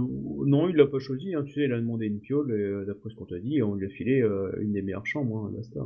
non, 0.45 0.67
il 0.69 0.75
l'a 0.75 0.87
pas 0.87 0.99
choisi. 0.99 1.35
Hein. 1.35 1.43
Tu 1.45 1.53
sais, 1.53 1.61
il 1.65 1.73
a 1.73 1.79
demandé 1.79 2.07
une 2.07 2.19
piole, 2.21 2.51
et, 2.51 2.55
euh, 2.63 2.85
d'après 2.85 3.09
ce 3.09 3.15
qu'on 3.15 3.25
t'a 3.25 3.39
dit, 3.39 3.61
on 3.61 3.75
lui 3.75 3.85
a 3.85 3.89
filé 3.89 4.21
euh, 4.21 4.51
une 4.61 4.73
des 4.73 4.81
meilleures 4.81 5.05
chambres. 5.07 5.45
Hein, 5.47 5.51
basta. 5.55 5.79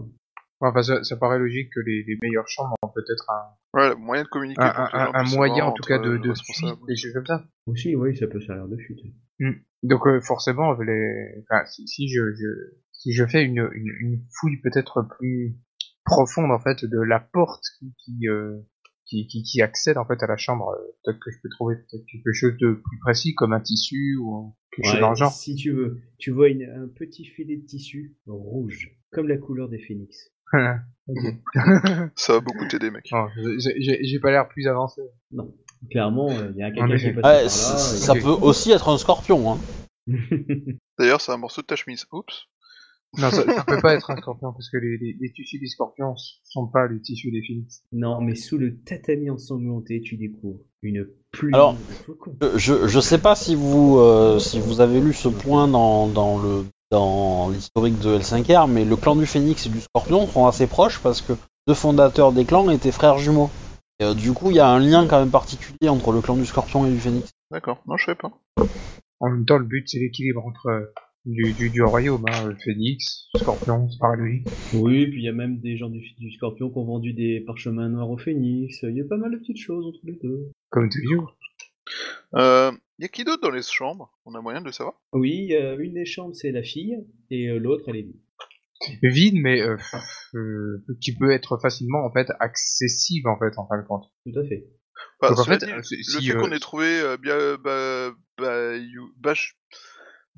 Enfin, 0.62 0.82
ça, 0.84 1.04
ça 1.04 1.16
paraît 1.16 1.40
logique 1.40 1.72
que 1.74 1.80
les, 1.80 2.04
les 2.06 2.18
meilleures 2.22 2.48
chambres 2.48 2.76
ont 2.84 2.90
peut-être 2.90 3.30
un, 3.30 3.56
Ouais, 3.80 3.96
moyen 3.96 4.24
de 4.24 4.28
communiquer. 4.28 4.62
un, 4.62 4.90
un- 4.94 5.12
puissent 5.24 5.36
moyen 5.36 5.66
en 5.66 5.72
tout 5.72 5.84
cas 5.84 6.00
de, 6.00 6.10
euh, 6.10 6.20
de 6.20 6.34
fuite, 6.34 6.66
des 6.88 6.96
choses 6.98 7.14
comme 7.14 7.26
ça. 7.26 7.46
Aussi, 7.68 7.96
oui, 7.96 8.16
ça 8.18 8.28
peut 8.28 8.42
servir 8.42 8.68
de 8.68 8.76
fuite. 8.78 9.00
Donc 9.84 10.06
euh, 10.08 10.20
forcément, 10.20 10.74
les... 10.74 11.44
enfin, 11.44 11.66
si, 11.66 11.88
si 11.88 12.10
je, 12.10 12.34
je 12.36 12.48
si 12.92 13.14
je 13.14 13.26
fais 13.26 13.46
une, 13.46 13.70
une, 13.74 13.94
une 14.02 14.26
fouille 14.38 14.58
peut-être 14.62 15.04
plus 15.18 15.56
profonde 16.04 16.52
en 16.52 16.60
fait 16.60 16.84
de 16.84 17.00
la 17.00 17.20
porte 17.22 17.64
qui 17.78 17.94
qui, 18.04 18.28
euh, 18.28 18.58
qui, 19.06 19.26
qui, 19.28 19.44
qui 19.44 19.62
accède 19.62 19.98
en 19.98 20.06
fait 20.06 20.22
à 20.22 20.28
la 20.28 20.36
chambre, 20.36 20.70
euh, 20.72 20.84
peut-être 21.06 21.20
que 21.20 21.32
je 21.32 21.38
peux 21.42 21.50
trouver 21.50 21.76
peut-être 21.78 22.06
quelque 22.06 22.34
chose 22.34 22.58
de 22.58 22.74
plus 22.74 23.00
précis 23.00 23.34
comme 23.36 23.54
un 23.54 23.62
tissu 23.62 24.18
ou 24.18 24.54
quelque 24.72 24.88
chose 24.92 25.00
dans 25.00 25.10
le 25.12 25.16
genre. 25.16 25.32
Si 25.32 25.56
tu 25.56 25.72
veux, 25.72 26.02
tu 26.18 26.32
vois 26.32 26.50
une- 26.50 26.64
un 26.70 26.88
petit 26.90 27.24
filet 27.24 27.56
de 27.56 27.66
tissu 27.66 28.18
rouge, 28.28 28.92
comme 29.12 29.28
la 29.30 29.38
couleur 29.38 29.70
des 29.70 29.80
phénix. 29.80 30.32
Ça 32.16 32.34
va 32.34 32.40
beaucoup 32.40 32.66
t'aider, 32.68 32.92
mec. 32.92 33.10
Non, 33.12 33.28
j'ai- 33.58 34.20
pas 34.20 34.32
l'air 34.32 34.48
plus 34.48 34.68
avancé. 34.68 35.02
Non, 35.32 35.52
clairement, 35.90 36.30
euh, 36.30 36.52
il 36.54 36.60
y 36.60 36.64
a 36.64 36.72
quelqu'un 36.72 36.98
qui 36.98 37.06
est 37.08 37.14
passé 37.14 37.28
Ouais, 37.28 37.42
par 37.44 37.50
c- 37.52 37.72
là. 37.74 37.78
ça 37.80 38.14
ok. 38.14 38.22
peut 38.22 38.46
aussi 38.46 38.72
être 38.72 38.90
un 38.90 38.98
scorpion. 38.98 39.54
Hein. 39.54 39.58
D'ailleurs, 41.00 41.22
c'est 41.22 41.32
un 41.32 41.38
morceau 41.38 41.62
de 41.62 41.68
ta 41.68 41.76
chemise. 41.76 42.06
Oups. 42.12 42.46
Non, 43.18 43.32
ça, 43.32 43.44
ça 43.44 43.64
peut 43.64 43.80
pas 43.82 43.96
être 43.96 44.12
un 44.12 44.18
scorpion 44.18 44.54
parce 44.54 44.70
que 44.70 44.78
les, 44.78 44.98
les, 45.00 45.18
les 45.20 45.32
tissus 45.34 45.58
des 45.58 45.66
scorpions 45.66 46.14
sont 46.44 46.68
pas 46.68 46.88
les 46.88 47.02
tissus 47.02 47.32
des 47.32 47.42
phoenix. 47.42 47.82
non, 47.92 48.22
mais 48.22 48.36
sous 48.36 48.60
le 48.60 48.78
tatami 48.82 49.32
ensanglanté, 49.32 50.02
tu 50.02 50.16
découvres 50.16 50.60
une 50.84 51.08
pluie 51.32 51.52
Alors, 51.56 51.74
de 51.74 51.80
flocons. 52.04 52.36
Je, 52.40 52.58
je, 52.60 52.88
je 52.88 53.00
sais 53.00 53.18
pas 53.18 53.36
si 53.36 53.56
vous 53.56 53.98
euh, 53.98 54.38
si 54.38 54.60
vous 54.60 54.80
avez 54.80 55.02
lu 55.02 55.14
ce 55.14 55.28
point 55.28 55.68
dans, 55.68 56.08
dans 56.08 56.40
le 56.40 56.66
dans 56.92 57.50
l'historique 57.50 58.00
de 58.00 58.18
L5R, 58.18 58.70
mais 58.70 58.86
le 58.86 58.96
clan 58.96 59.16
du 59.16 59.26
Phénix 59.26 59.66
et 59.66 59.70
du 59.70 59.80
Scorpion 59.80 60.28
sont 60.28 60.48
assez 60.48 60.68
proches 60.68 61.00
parce 61.00 61.22
que 61.22 61.34
deux 61.68 61.74
fondateurs 61.74 62.32
des 62.32 62.46
clans 62.46 62.70
étaient 62.70 62.92
frères 62.92 63.18
jumeaux. 63.18 63.50
Et, 64.00 64.06
euh, 64.06 64.14
du 64.14 64.32
coup, 64.34 64.50
il 64.50 64.56
y 64.56 64.60
a 64.60 64.68
un 64.68 64.80
lien 64.80 65.06
quand 65.08 65.20
même 65.20 65.32
particulier 65.32 65.90
entre 65.90 66.12
le 66.12 66.22
clan 66.22 66.36
du 66.36 66.46
Scorpion 66.46 66.86
et 66.86 66.92
du 66.92 67.00
Phénix. 67.00 67.30
D'accord. 67.52 67.82
Non, 67.88 67.98
je 67.98 68.06
savais 68.06 68.18
pas. 68.18 68.32
En 69.20 69.30
même 69.30 69.46
temps, 69.46 69.58
le 69.58 69.66
but 69.66 69.88
c'est 69.88 70.00
l'équilibre 70.00 70.46
entre 70.46 70.68
euh, 70.68 70.86
du, 71.26 71.54
du, 71.54 71.70
du 71.70 71.84
royaume, 71.84 72.26
hein, 72.28 72.48
le 72.48 72.56
phoenix, 72.56 73.28
scorpion, 73.36 73.90
c'est 73.90 74.00
pareil 74.00 74.20
logique. 74.20 74.48
Oui, 74.74 75.08
puis 75.08 75.22
il 75.22 75.26
y 75.26 75.30
a 75.30 75.34
même 75.34 75.60
des 75.60 75.78
gens 75.78 75.90
du, 75.90 76.02
du 76.18 76.32
Scorpion 76.32 76.70
qui 76.70 76.78
ont 76.78 76.86
vendu 76.86 77.14
des 77.14 77.42
parchemins 77.42 77.90
noirs 77.90 78.10
au 78.10 78.18
phénix. 78.18 78.80
Il 78.84 78.96
y 78.96 79.02
a 79.02 79.06
pas 79.06 79.18
mal 79.18 79.32
de 79.32 79.38
petites 79.38 79.60
choses 79.60 79.86
entre 79.86 80.00
les 80.04 80.18
deux. 80.24 80.52
Comme 80.70 80.90
toujours. 80.90 81.36
Euh, 82.36 82.72
y 83.02 83.06
a 83.06 83.08
qui 83.08 83.24
d'autre 83.24 83.42
dans 83.42 83.52
les 83.52 83.62
chambres? 83.62 84.12
On 84.26 84.36
a 84.36 84.42
moyen 84.42 84.62
de 84.62 84.66
le 84.66 84.72
savoir? 84.72 84.96
Oui, 85.14 85.54
euh, 85.54 85.78
une 85.80 85.94
des 85.94 86.06
chambres 86.06 86.36
c'est 86.36 86.52
la 86.52 86.64
fille 86.64 86.98
et 87.32 87.48
euh, 87.48 87.58
l'autre 87.60 87.86
elle 87.88 87.96
est 87.98 88.02
vide. 88.04 88.20
Vide, 89.04 89.36
mais 89.42 89.62
euh, 89.62 89.76
euh, 90.36 90.86
qui 91.02 91.14
peut 91.16 91.32
être 91.32 91.58
facilement 91.62 92.06
en 92.06 92.12
fait 92.12 92.28
accessible 92.40 93.30
en 93.30 93.38
fait 93.38 93.58
en 93.58 93.68
fin 93.68 93.78
de 93.82 93.86
compte. 93.86 94.06
Tout 94.26 94.40
à 94.40 94.44
fait. 94.46 94.68
Bah, 95.22 95.30
Donc, 95.30 95.40
en 95.40 95.44
fait, 95.46 95.66
dit, 95.66 95.72
euh, 95.72 95.78
le 95.78 95.84
si- 95.84 96.04
si, 96.04 96.28
fait 96.28 96.34
euh, 96.36 96.40
qu'on 96.40 96.52
ait 96.52 96.60
trouvé 96.60 96.88
euh, 96.88 97.18
bien, 97.18 97.58
bah, 97.58 98.12
bah, 98.38 98.76
you- 98.78 99.14
Bash- 99.20 99.58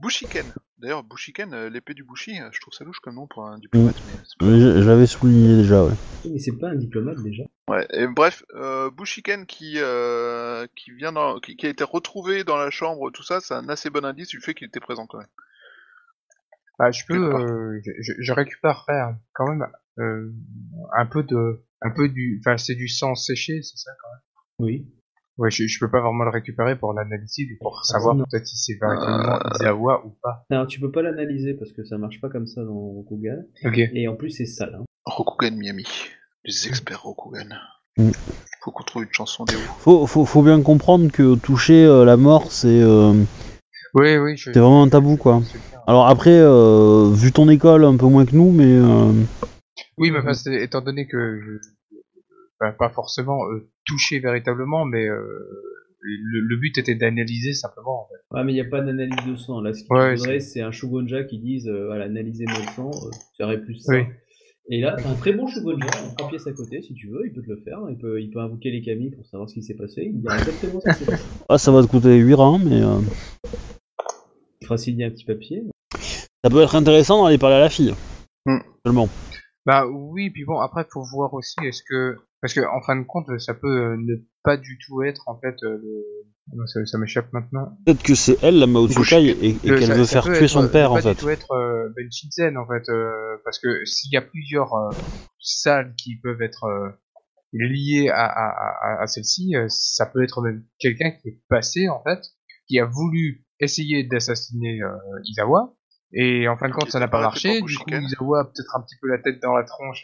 Bushiken. 0.02 0.54
D'ailleurs, 0.80 1.04
Bushiken, 1.04 1.54
euh, 1.54 1.70
l'épée 1.70 1.94
du 1.94 2.04
Bushi, 2.04 2.40
euh, 2.42 2.50
je 2.52 2.60
trouve 2.60 2.74
ça 2.74 2.84
louche 2.84 3.00
comme 3.00 3.16
nom 3.16 3.28
pour 3.28 3.46
un 3.46 3.58
diplomate. 3.60 3.98
mais 4.06 4.18
c'est 4.24 4.38
pas- 4.40 4.46
Je 4.48 4.88
l'avais 4.90 5.06
souligné 5.06 5.56
déjà, 5.58 5.84
ouais. 5.86 5.94
Oui, 6.24 6.32
Mais 6.34 6.40
c'est 6.40 6.58
pas 6.58 6.70
un 6.70 6.76
diplomate 6.76 7.18
déjà. 7.24 7.44
Ouais, 7.68 7.88
et 7.94 8.08
bref, 8.08 8.44
euh, 8.56 8.90
Bushiken 8.92 9.46
qui, 9.46 9.76
euh, 9.78 10.66
qui, 10.76 10.92
vient 10.92 11.12
dans, 11.12 11.40
qui, 11.40 11.56
qui 11.56 11.66
a 11.68 11.70
été 11.70 11.84
retrouvé 11.84 12.44
dans 12.44 12.58
la 12.58 12.70
chambre, 12.70 13.12
tout 13.12 13.24
ça, 13.24 13.40
c'est 13.40 13.54
un 13.54 13.70
assez 13.70 13.90
bon 13.90 14.04
indice 14.06 14.28
du 14.30 14.42
fait 14.42 14.54
qu'il 14.54 14.68
était 14.68 14.80
présent 14.80 15.06
quand 15.08 15.20
même. 15.20 15.28
Bah, 16.80 16.92
je 16.92 17.04
peux, 17.08 17.14
euh, 17.36 17.80
je, 18.00 18.14
je- 18.18 18.34
récupérerai 18.34 19.14
quand 19.34 19.48
même 19.48 19.68
euh, 20.00 20.34
un 20.98 21.06
peu 21.06 21.22
de, 21.24 21.64
un 21.82 21.92
peu 21.92 22.10
du, 22.10 22.42
enfin 22.44 22.58
c'est 22.58 22.74
du 22.76 22.88
sang 22.88 23.14
séché, 23.14 23.62
c'est 23.62 23.78
ça. 23.78 23.92
Oui. 24.58 24.88
Ouais, 25.38 25.50
je, 25.50 25.66
je 25.66 25.80
peux 25.80 25.90
pas 25.90 26.02
vraiment 26.02 26.24
le 26.26 26.30
récupérer 26.30 26.78
pour 26.78 26.94
l'analyser, 26.94 27.48
pour 27.62 27.84
savoir 27.86 28.16
non. 28.16 28.26
peut-être 28.30 28.46
si 28.46 28.58
c'est 28.58 28.78
véritablement 28.80 29.38
Euh. 29.38 29.50
Izawa 29.60 30.06
ou 30.06 30.10
pas. 30.22 30.46
Alors 30.52 30.68
tu 30.68 30.80
peux 30.80 30.92
pas 30.92 31.02
l'analyser 31.02 31.54
parce 31.54 31.72
que 31.72 31.84
ça 31.84 31.98
marche 31.98 32.20
pas 32.22 32.30
comme 32.30 32.48
ça 32.48 32.62
dans 32.64 32.74
Rokugan. 32.74 33.44
Ok. 33.66 33.78
Et 33.78 34.08
en 34.08 34.16
plus 34.16 34.30
c'est 34.30 34.46
sale. 34.46 34.78
Hein. 34.80 34.84
Rokugan 35.06 35.56
Miami. 35.56 35.86
Les 36.44 36.68
experts 36.68 37.02
Rokugan. 37.04 37.48
Mm. 37.98 38.12
Faut 38.64 38.72
qu'on 38.72 38.84
trouve 38.84 39.04
une 39.04 39.14
chanson 39.14 39.46
des. 39.46 39.56
Faut, 39.80 40.06
faut, 40.06 40.26
faut 40.26 40.44
bien 40.44 40.62
comprendre 40.62 41.12
que 41.12 41.36
toucher 41.36 41.84
euh, 41.86 42.06
la 42.06 42.18
mort, 42.18 42.52
c'est 42.52 42.68
euh, 42.82 43.14
Oui, 43.96 44.18
oui. 44.18 44.38
je- 44.38 44.52
c'est 44.54 44.60
vraiment 44.60 44.84
un 44.84 44.90
tabou, 44.90 45.18
quoi. 45.18 45.42
Alors 45.88 46.08
après, 46.08 46.30
euh, 46.38 47.10
vu 47.12 47.32
ton 47.32 47.50
école, 47.50 47.84
un 47.86 47.98
peu 47.98 48.06
moins 48.06 48.26
que 48.26 48.36
nous, 48.36 48.52
mais 48.52 48.66
euh, 48.68 49.12
Oui, 49.98 50.12
mais 50.12 50.20
enfin, 50.20 50.34
étant 50.52 50.82
donné 50.82 51.08
que 51.08 51.40
je, 51.42 51.52
enfin, 52.62 52.74
pas 52.78 52.90
forcément 52.90 53.46
euh, 53.50 53.68
touché 53.86 54.20
véritablement, 54.20 54.86
mais 54.86 55.08
euh, 55.08 55.20
le, 56.02 56.40
le 56.42 56.58
but 56.58 56.78
était 56.78 56.96
d'analyser 56.96 57.54
simplement. 57.54 58.04
En 58.04 58.08
fait. 58.08 58.22
Ah 58.34 58.44
mais 58.44 58.54
il 58.54 58.58
y 58.58 58.62
a 58.62 58.66
pas 58.66 58.82
d'analyse 58.82 59.26
de 59.28 59.36
sang. 59.36 59.62
Là 59.62 59.74
ce 59.74 59.84
qu'il 59.84 59.94
Ouais, 59.96 60.16
faudrait 60.18 60.40
c'est 60.40 60.62
un 60.62 60.72
Shugonja 60.72 61.24
qui 61.24 61.40
dise 61.40 61.68
euh, 61.68 61.86
voilà, 61.88 62.06
analysez-moi 62.06 62.58
le 62.60 62.72
sang, 62.76 62.90
euh, 62.90 63.10
ça 63.38 63.46
aurait 63.46 63.62
plus 63.62 63.76
ça. 63.76 63.94
Oui. 63.94 64.04
Et 64.70 64.80
là, 64.80 64.96
t'as 64.98 65.10
un 65.10 65.16
très 65.16 65.34
bon 65.34 65.48
Shugonja, 65.48 65.88
en 65.88 66.14
trois 66.16 66.30
pièces 66.30 66.48
à 66.48 66.54
côté, 66.54 66.82
si 66.82 66.94
tu 66.94 67.08
veux, 67.10 67.26
il 67.26 67.34
peut 67.34 67.42
te 67.42 67.50
le 67.50 67.58
faire, 67.58 67.80
il 67.90 67.98
peut, 67.98 68.22
il 68.22 68.30
peut 68.30 68.40
invoquer 68.40 68.70
les 68.72 68.82
Kami 68.82 69.10
pour 69.10 69.26
savoir 69.26 69.50
ce 69.50 69.56
qui 69.56 69.64
s'est 69.64 69.74
passé, 69.76 70.04
il 70.06 70.22
dira 70.22 70.38
exactement 70.38 70.80
ce 70.80 70.90
qui 70.92 71.00
s'est 71.00 71.06
passé. 71.12 71.24
ah, 71.50 71.58
ça 71.58 71.72
va 71.72 71.82
te 71.82 71.88
coûter 71.88 72.16
8 72.18 72.34
reins, 72.36 72.60
mais 72.64 72.82
euh, 72.82 73.00
Il 74.62 74.68
fera 74.68 74.78
signer 74.78 75.06
un 75.06 75.10
petit 75.10 75.26
papier. 75.26 75.64
ça 76.44 76.50
peut 76.50 76.62
être 76.62 76.76
intéressant 76.76 77.24
d'aller 77.26 77.38
parler 77.40 77.56
à 77.58 77.60
la 77.60 77.70
fille. 77.70 77.94
Mm. 78.46 78.60
Seulement. 78.86 79.10
Bah 79.66 79.86
oui, 79.88 80.30
puis 80.30 80.46
bon, 80.46 80.60
après 80.60 80.86
faut 80.90 81.04
voir 81.12 81.34
aussi 81.34 81.56
est-ce 81.64 81.82
que 81.84 82.18
parce 82.42 82.54
que 82.54 82.62
en 82.62 82.82
fin 82.82 82.96
de 82.96 83.04
compte, 83.04 83.28
ça 83.40 83.54
peut 83.54 83.68
euh, 83.94 83.98
ne 83.98 84.16
pas 84.44 84.58
du 84.58 84.78
tout 84.86 85.04
être 85.04 85.28
en 85.28 85.40
fait 85.40 85.56
euh, 85.64 85.78
le... 85.82 86.66
ça, 86.68 86.84
ça 86.86 86.98
m'échappe 86.98 87.32
maintenant. 87.34 87.78
Peut-être 87.86 88.04
que 88.04 88.16
c'est 88.16 88.38
elle, 88.44 88.60
la 88.60 88.68
Mao 88.68 88.88
Tsukai, 88.88 89.28
et, 89.30 89.50
et 89.50 89.56
Euh, 89.72 89.78
qu'elle 89.78 89.86
ça- 89.88 89.94
veut 89.96 90.04
ça 90.06 90.12
faire 90.22 90.24
peut 90.26 90.34
tuer 90.34 90.46
être, 90.46 90.50
son 90.52 90.64
euh, 90.66 90.68
père, 90.68 90.90
pas 90.90 90.94
en 90.96 90.98
du 90.98 91.02
fait. 91.04 91.16
tout 91.16 91.30
être 91.30 91.52
euh, 91.52 91.90
Ben 91.96 92.08
Shinzen 92.12 92.58
en 92.58 92.66
fait, 92.68 92.90
euh, 92.90 93.38
parce 93.46 93.60
que 93.60 93.86
s'il 93.86 94.12
y 94.12 94.18
a 94.18 94.22
plusieurs 94.22 94.74
euh, 94.74 94.90
salles 95.40 95.94
qui 95.98 96.18
peuvent 96.20 96.42
être 96.42 96.64
euh, 96.66 96.90
liées 97.54 98.10
à, 98.10 98.26
à, 98.26 98.48
à, 98.48 99.04
à 99.04 99.08
celle-ci, 99.08 99.56
euh, 99.56 99.66
ça 99.70 100.06
peut 100.06 100.24
être 100.24 100.42
même 100.42 100.64
quelqu'un 100.80 101.12
qui 101.12 101.30
est 101.30 101.40
passé 101.50 101.90
en 101.90 102.02
fait, 102.04 102.20
qui 102.68 102.80
a 102.80 102.86
voulu 102.86 103.46
essayer 103.60 104.04
d'assassiner 104.04 104.82
euh, 104.82 104.90
Izawa, 105.26 105.74
et 106.14 106.48
en 106.48 106.58
fin 106.58 106.68
de 106.70 106.74
compte 106.74 106.90
ça 106.90 107.00
n'a 107.00 107.08
pas 107.08 107.22
marché. 107.22 107.62
Du 107.62 107.78
coup. 107.78 107.90
Izawa 107.92 108.40
a 108.42 108.44
peut-être 108.46 108.76
un 108.76 108.82
petit 108.82 108.96
peu 109.02 109.08
la 109.10 109.20
tête 109.20 109.40
dans 109.42 109.54
la 109.56 109.64
tronche. 109.64 110.04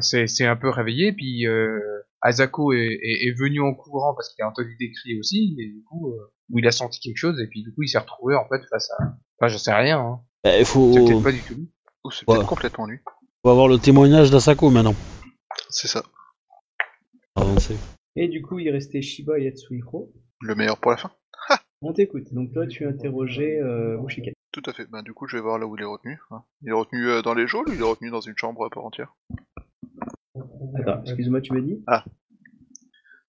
C'est 0.00 0.26
c'est 0.26 0.46
un 0.46 0.56
peu 0.56 0.68
réveillé, 0.70 1.12
puis 1.12 1.46
euh, 1.46 1.78
Azako 2.22 2.72
est, 2.72 2.78
est, 3.02 3.28
est 3.28 3.34
venu 3.38 3.60
en 3.60 3.74
courant 3.74 4.14
parce 4.14 4.34
qu'il 4.34 4.42
a 4.44 4.48
entendu 4.48 4.76
des 4.78 4.90
cris 4.92 5.18
aussi, 5.18 5.56
et 5.58 5.66
du 5.66 5.82
coup, 5.84 6.10
euh, 6.12 6.32
où 6.50 6.58
il 6.58 6.66
a 6.66 6.72
senti 6.72 7.00
quelque 7.00 7.16
chose, 7.18 7.40
et 7.40 7.46
puis 7.48 7.62
du 7.62 7.72
coup, 7.74 7.82
il 7.82 7.88
s'est 7.88 7.98
retrouvé 7.98 8.34
en 8.36 8.46
fait 8.48 8.62
face 8.70 8.90
à. 8.98 9.04
Enfin, 9.38 9.48
je 9.52 9.58
sais 9.58 9.72
rien, 9.72 9.98
hein. 10.00 10.20
Eh, 10.44 10.64
faut, 10.64 10.92
c'est 10.92 11.04
peut-être 11.04 11.22
pas 11.22 11.32
du 11.32 11.40
tout. 11.42 11.54
lui. 11.54 11.70
Ou 12.04 12.10
c'est 12.10 12.28
Ouais. 12.28 12.36
peut-être 12.36 12.48
complètement 12.48 12.86
nu. 12.86 13.02
faut 13.42 13.50
avoir 13.50 13.68
le 13.68 13.78
témoignage 13.78 14.30
d'Asako 14.30 14.70
maintenant. 14.70 14.94
C'est 15.70 15.88
ça. 15.88 16.02
Avancer. 17.34 17.76
Et 18.16 18.28
du 18.28 18.42
coup, 18.42 18.58
il 18.58 18.70
restait 18.70 19.02
Shiba 19.02 19.38
et 19.38 19.44
Yatsuhiro. 19.44 20.12
Le 20.40 20.54
meilleur 20.54 20.78
pour 20.78 20.90
la 20.90 20.96
fin. 20.96 21.10
On 21.82 21.92
t'écoute. 21.92 22.32
Donc 22.32 22.52
toi, 22.52 22.66
tu 22.66 22.86
as 22.86 22.88
interrogé 22.88 23.58
euh, 23.60 23.98
Mushiken. 24.00 24.32
Tout 24.52 24.62
à 24.66 24.72
fait. 24.72 24.86
Ben, 24.90 25.02
du 25.02 25.12
coup, 25.12 25.26
je 25.26 25.36
vais 25.36 25.42
voir 25.42 25.58
là 25.58 25.66
où 25.66 25.76
il 25.76 25.82
est 25.82 25.86
retenu. 25.86 26.18
hein. 26.30 26.42
Il 26.62 26.70
est 26.70 26.72
retenu 26.72 27.06
euh, 27.08 27.20
dans 27.22 27.34
les 27.34 27.46
geôles 27.46 27.68
ou 27.68 27.72
il 27.74 27.80
est 27.80 27.84
retenu 27.84 28.08
dans 28.10 28.20
une 28.22 28.36
chambre 28.36 28.64
à 28.64 28.70
part 28.70 28.84
entière? 28.86 29.14
Attends, 30.76 31.02
excuse-moi, 31.04 31.40
tu 31.40 31.52
m'as 31.52 31.60
dit? 31.60 31.82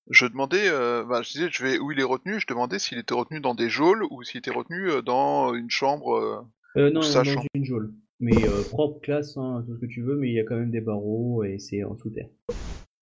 Je 0.10 0.26
demandais, 0.26 0.70
euh, 0.70 1.03
bah, 1.03 1.22
je 1.22 1.32
disais, 1.32 1.49
je 1.51 1.64
vais 1.64 1.80
où 1.80 1.91
il 1.91 1.99
est 1.99 2.03
retenu. 2.03 2.39
Je 2.39 2.47
demandais 2.47 2.80
s'il 2.80 2.97
était 2.97 3.14
retenu 3.14 3.41
dans 3.41 3.55
des 3.55 3.70
geôles 3.70 4.03
ou 4.10 4.24
s'il 4.24 4.38
était 4.39 4.51
retenu 4.51 4.89
euh, 4.89 5.01
dans 5.01 5.53
une 5.53 5.70
chambre. 5.70 6.16
euh, 6.16 6.41
Euh, 6.78 6.89
non, 6.91 7.01
Sa 7.01 7.20
dans 7.24 7.32
chambre. 7.32 7.45
une 7.53 7.66
geôle. 7.66 7.93
Mais 8.20 8.47
euh, 8.47 8.64
propre, 8.64 9.01
classe, 9.01 9.36
hein, 9.38 9.64
tout 9.68 9.76
ce 9.76 9.82
que 9.82 9.86
tu 9.86 10.01
veux, 10.01 10.16
mais 10.16 10.30
il 10.30 10.34
y 10.34 10.39
a 10.39 10.43
quand 10.43 10.55
même 10.55 10.72
des 10.72 10.80
barreaux 10.82 11.43
et 11.43 11.60
c'est 11.60 11.84
en 11.84 11.95
sous-terre. 11.97 12.30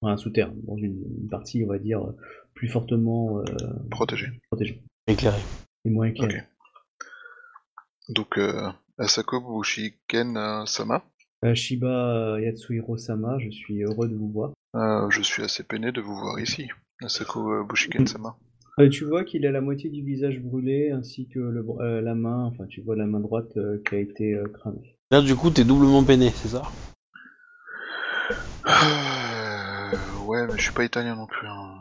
Enfin, 0.01 0.17
sous-terre, 0.17 0.51
dans 0.67 0.77
une, 0.77 0.99
une 1.21 1.29
partie, 1.29 1.63
on 1.63 1.67
va 1.67 1.77
dire, 1.79 2.01
plus 2.53 2.67
fortement 2.69 3.39
euh, 3.39 3.43
protégée. 3.91 4.27
protégée 4.49 4.83
Éclairé. 5.07 5.45
et 5.85 5.89
moins 5.89 6.07
éclairée. 6.07 6.43
Donc, 8.09 8.37
euh, 8.37 8.69
Asako 8.97 9.41
Bushiken 9.41 10.37
euh, 10.37 10.65
Sama? 10.65 11.03
Euh, 11.45 11.53
Shiba 11.53 12.39
Yatsuhiro 12.41 12.97
Sama, 12.97 13.37
je 13.39 13.49
suis 13.51 13.83
heureux 13.83 14.07
de 14.07 14.15
vous 14.15 14.29
voir. 14.31 14.51
Euh, 14.75 15.09
je 15.11 15.21
suis 15.21 15.43
assez 15.43 15.63
peiné 15.63 15.91
de 15.91 16.01
vous 16.01 16.15
voir 16.15 16.39
ici. 16.39 16.67
Asako 17.01 17.51
euh, 17.53 17.63
Bushiken 17.63 18.07
Sama. 18.07 18.35
Euh, 18.79 18.89
tu 18.89 19.05
vois 19.05 19.23
qu'il 19.23 19.45
a 19.45 19.51
la 19.51 19.61
moitié 19.61 19.89
du 19.89 20.03
visage 20.03 20.39
brûlé 20.41 20.91
ainsi 20.91 21.27
que 21.27 21.39
le, 21.39 21.61
br- 21.63 21.81
euh, 21.81 22.01
la 22.01 22.15
main, 22.15 22.45
enfin 22.45 22.65
tu 22.67 22.81
vois 22.81 22.95
la 22.95 23.05
main 23.05 23.19
droite 23.19 23.55
euh, 23.57 23.81
qui 23.87 23.95
a 23.95 23.99
été 23.99 24.33
euh, 24.33 24.47
cramée. 24.47 24.97
Là, 25.11 25.21
du 25.21 25.35
coup, 25.35 25.49
t'es 25.51 25.63
doublement 25.63 26.03
peiné, 26.03 26.31
c'est 26.31 26.49
ça? 26.49 26.63
Euh, 28.67 30.17
ouais, 30.25 30.47
mais 30.47 30.57
je 30.57 30.63
suis 30.63 30.73
pas 30.73 30.83
italien 30.83 31.15
non 31.15 31.27
plus. 31.27 31.47
hein. 31.47 31.77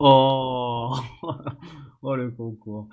Oh 0.00 0.94
Oh 2.02 2.16
le 2.16 2.30
concours. 2.30 2.88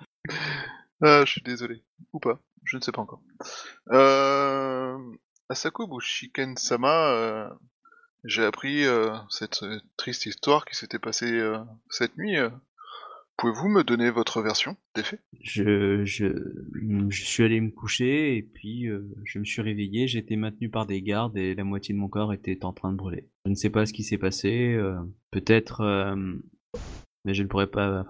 Ah, 1.01 1.23
je 1.25 1.31
suis 1.31 1.41
désolé. 1.41 1.81
Ou 2.13 2.19
pas. 2.19 2.39
Je 2.63 2.77
ne 2.77 2.81
sais 2.81 2.91
pas 2.91 3.01
encore. 3.01 3.21
Euh... 3.91 4.97
Asako 5.49 5.87
Bushiken 5.87 6.57
Sama, 6.57 7.11
euh, 7.11 7.49
j'ai 8.25 8.43
appris 8.43 8.85
euh, 8.85 9.11
cette 9.29 9.63
triste 9.97 10.25
histoire 10.25 10.65
qui 10.65 10.75
s'était 10.75 10.99
passée 10.99 11.31
euh, 11.31 11.59
cette 11.89 12.17
nuit. 12.17 12.37
euh. 12.37 12.49
Pouvez-vous 13.37 13.67
me 13.67 13.83
donner 13.83 14.09
votre 14.09 14.41
version 14.41 14.77
des 14.95 15.03
faits? 15.03 15.21
Je, 15.41 16.03
je, 16.05 16.29
suis 17.11 17.43
allé 17.43 17.59
me 17.59 17.69
coucher 17.69 18.37
et 18.37 18.41
puis 18.41 18.87
je 19.25 19.39
me 19.39 19.43
suis 19.43 19.61
réveillé, 19.61 20.05
été 20.05 20.37
maintenu 20.37 20.69
par 20.69 20.85
des 20.85 21.01
gardes 21.01 21.37
et 21.37 21.53
la 21.53 21.65
moitié 21.65 21.93
de 21.93 21.99
mon 21.99 22.07
corps 22.07 22.31
était 22.31 22.63
en 22.63 22.71
train 22.71 22.93
de 22.93 22.97
brûler. 22.97 23.27
Je 23.43 23.49
ne 23.49 23.55
sais 23.55 23.69
pas 23.69 23.85
ce 23.85 23.91
qui 23.91 24.05
s'est 24.05 24.17
passé, 24.17 24.79
peut-être, 25.31 25.83
mais 27.25 27.33
je 27.33 27.43
ne 27.43 27.49
pourrais 27.49 27.67
pas. 27.67 28.05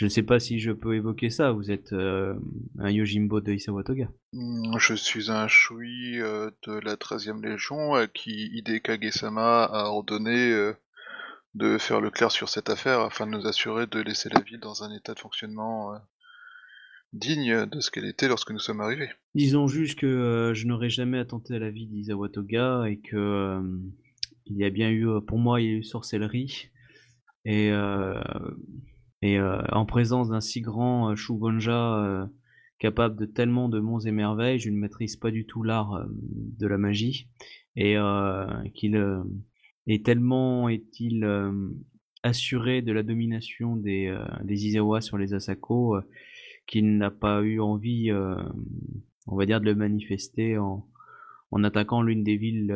Je 0.00 0.06
ne 0.06 0.08
sais 0.08 0.22
pas 0.22 0.40
si 0.40 0.60
je 0.60 0.72
peux 0.72 0.94
évoquer 0.94 1.28
ça. 1.28 1.52
Vous 1.52 1.70
êtes 1.70 1.92
euh, 1.92 2.34
un 2.78 2.90
Yojimbo 2.90 3.42
de 3.42 3.52
Isawatoga. 3.52 4.08
Hmm, 4.32 4.78
Je 4.78 4.94
suis 4.94 5.30
un 5.30 5.46
Shui 5.46 6.18
euh, 6.22 6.50
de 6.66 6.72
la 6.72 6.96
13e 6.96 7.42
Légion 7.46 7.92
à 7.92 8.06
qui 8.06 8.46
Hide 8.54 8.80
Kage-sama 8.80 9.64
a 9.64 9.90
ordonné 9.90 10.52
euh, 10.52 10.72
de 11.52 11.76
faire 11.76 12.00
le 12.00 12.08
clair 12.08 12.32
sur 12.32 12.48
cette 12.48 12.70
affaire 12.70 13.00
afin 13.00 13.26
de 13.26 13.32
nous 13.32 13.46
assurer 13.46 13.86
de 13.86 14.00
laisser 14.00 14.30
la 14.30 14.40
ville 14.40 14.58
dans 14.58 14.84
un 14.84 14.90
état 14.96 15.12
de 15.12 15.18
fonctionnement 15.18 15.92
euh, 15.92 15.98
digne 17.12 17.66
de 17.66 17.80
ce 17.80 17.90
qu'elle 17.90 18.06
était 18.06 18.28
lorsque 18.28 18.52
nous 18.52 18.58
sommes 18.58 18.80
arrivés. 18.80 19.10
Disons 19.34 19.66
juste 19.66 19.98
que 19.98 20.06
euh, 20.06 20.54
je 20.54 20.66
n'aurais 20.66 20.88
jamais 20.88 21.18
attenté 21.18 21.56
à 21.56 21.58
la 21.58 21.68
vie 21.68 21.86
d'Isawatoga 21.86 22.84
et 22.88 23.00
que 23.00 23.16
euh, 23.16 23.60
il 24.46 24.56
y 24.56 24.64
a 24.64 24.70
bien 24.70 24.88
eu, 24.88 25.06
pour 25.26 25.36
moi, 25.36 25.60
il 25.60 25.66
y 25.66 25.68
a 25.68 25.76
eu 25.76 25.82
sorcellerie 25.82 26.70
et 27.44 27.70
euh, 27.70 28.14
et 29.22 29.38
euh, 29.38 29.60
en 29.72 29.84
présence 29.84 30.30
d'un 30.30 30.40
si 30.40 30.60
grand 30.60 31.10
euh, 31.10 31.16
Shugonja 31.16 32.04
euh, 32.04 32.26
capable 32.78 33.16
de 33.16 33.26
tellement 33.26 33.68
de 33.68 33.78
monts 33.78 34.00
et 34.00 34.12
merveilles, 34.12 34.58
je 34.58 34.70
ne 34.70 34.76
maîtrise 34.76 35.16
pas 35.16 35.30
du 35.30 35.44
tout 35.46 35.62
l'art 35.62 36.06
de 36.08 36.66
la 36.66 36.78
magie 36.78 37.28
et 37.76 37.96
qu'il 38.74 38.96
est 39.86 40.04
tellement 40.04 40.68
est-il 40.70 41.28
assuré 42.22 42.80
de 42.80 42.90
la 42.92 43.02
domination 43.02 43.76
des 43.76 44.18
des 44.42 44.66
Izawa 44.66 45.02
sur 45.02 45.18
les 45.18 45.34
Asako 45.34 45.98
qu'il 46.66 46.96
n'a 46.96 47.10
pas 47.10 47.42
eu 47.42 47.60
envie 47.60 48.10
on 49.26 49.36
va 49.36 49.44
dire, 49.44 49.60
de 49.60 49.66
le 49.66 49.74
manifester 49.74 50.56
en, 50.56 50.86
en 51.50 51.64
attaquant 51.64 52.00
l'une 52.00 52.24
des 52.24 52.38
villes, 52.38 52.74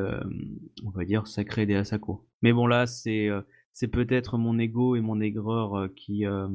on 0.85 0.91
va 0.91 1.07
dire, 1.07 1.27
sacrées 1.27 1.65
des 1.65 1.77
Asako. 1.77 2.29
Mais 2.43 2.53
bon, 2.53 2.67
là, 2.67 2.87
c'est 2.87 3.31
c'est 3.75 3.89
peut-être 3.89 4.39
mon 4.39 4.59
ego 4.59 4.95
et 4.95 5.01
mon 5.01 5.21
aigreur 5.21 5.75
euh, 5.75 5.89
qui, 5.89 6.25
euh, 6.25 6.49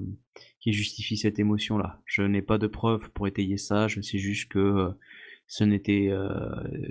qui 0.62 0.74
justifie 0.74 1.18
cette 1.18 1.38
émotion-là. 1.38 2.02
Je 2.06 2.22
n'ai 2.22 2.42
pas 2.42 2.58
de 2.58 2.68
preuves 2.68 3.12
pour 3.12 3.28
étayer 3.28 3.58
ça, 3.58 3.88
je 3.88 4.02
sais 4.02 4.18
juste 4.18 4.50
que 4.50 4.60
euh, 4.60 4.90
ce 5.48 5.66
n'était... 5.66 6.08
euh, 6.10 6.30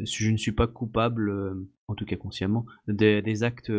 je 0.05 0.31
ne 0.31 0.37
suis 0.37 0.53
pas 0.53 0.67
coupable, 0.67 1.31
euh, 1.31 1.69
en 1.89 1.95
tout 1.95 2.05
cas 2.05 2.17
consciemment, 2.17 2.67
des, 2.87 3.43
actes 3.43 3.73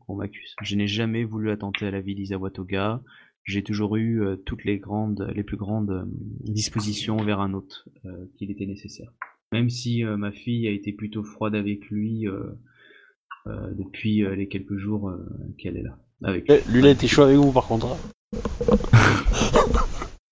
qu'on 0.00 0.14
m'accuse. 0.16 0.54
Je 0.62 0.76
n'ai 0.76 0.86
jamais 0.86 1.24
voulu 1.24 1.50
attenter 1.50 1.86
à 1.86 1.90
la 1.90 2.00
vie 2.00 2.14
d'Isawatoga, 2.14 3.02
j'ai 3.44 3.62
toujours 3.62 3.96
eu 3.96 4.22
toutes 4.46 4.64
les 4.64 4.78
grandes, 4.78 5.30
les 5.34 5.42
plus 5.42 5.56
grandes 5.56 6.08
dispositions 6.44 7.16
vers 7.16 7.40
un 7.40 7.52
autre 7.52 7.88
qu'il 8.36 8.50
était 8.50 8.66
nécessaire. 8.66 9.12
Même 9.50 9.70
si 9.70 10.04
ma 10.04 10.30
fille 10.30 10.68
a 10.68 10.70
été 10.70 10.92
plutôt 10.92 11.24
froide 11.24 11.54
avec 11.54 11.86
lui 11.90 12.26
depuis 13.46 14.24
euh, 14.24 14.34
les 14.34 14.48
quelques 14.48 14.76
jours 14.76 15.08
euh, 15.08 15.26
qu'elle 15.58 15.76
est 15.76 15.82
là. 15.82 15.96
Avec 16.22 16.44
Eh, 16.48 16.60
Lui, 16.68 16.80
il 16.80 16.86
a 16.86 16.90
été 16.90 17.08
chaud 17.08 17.22
avec 17.22 17.36
vous, 17.36 17.52
par 17.52 17.66
contre. 17.66 17.86
hein. 17.86 17.96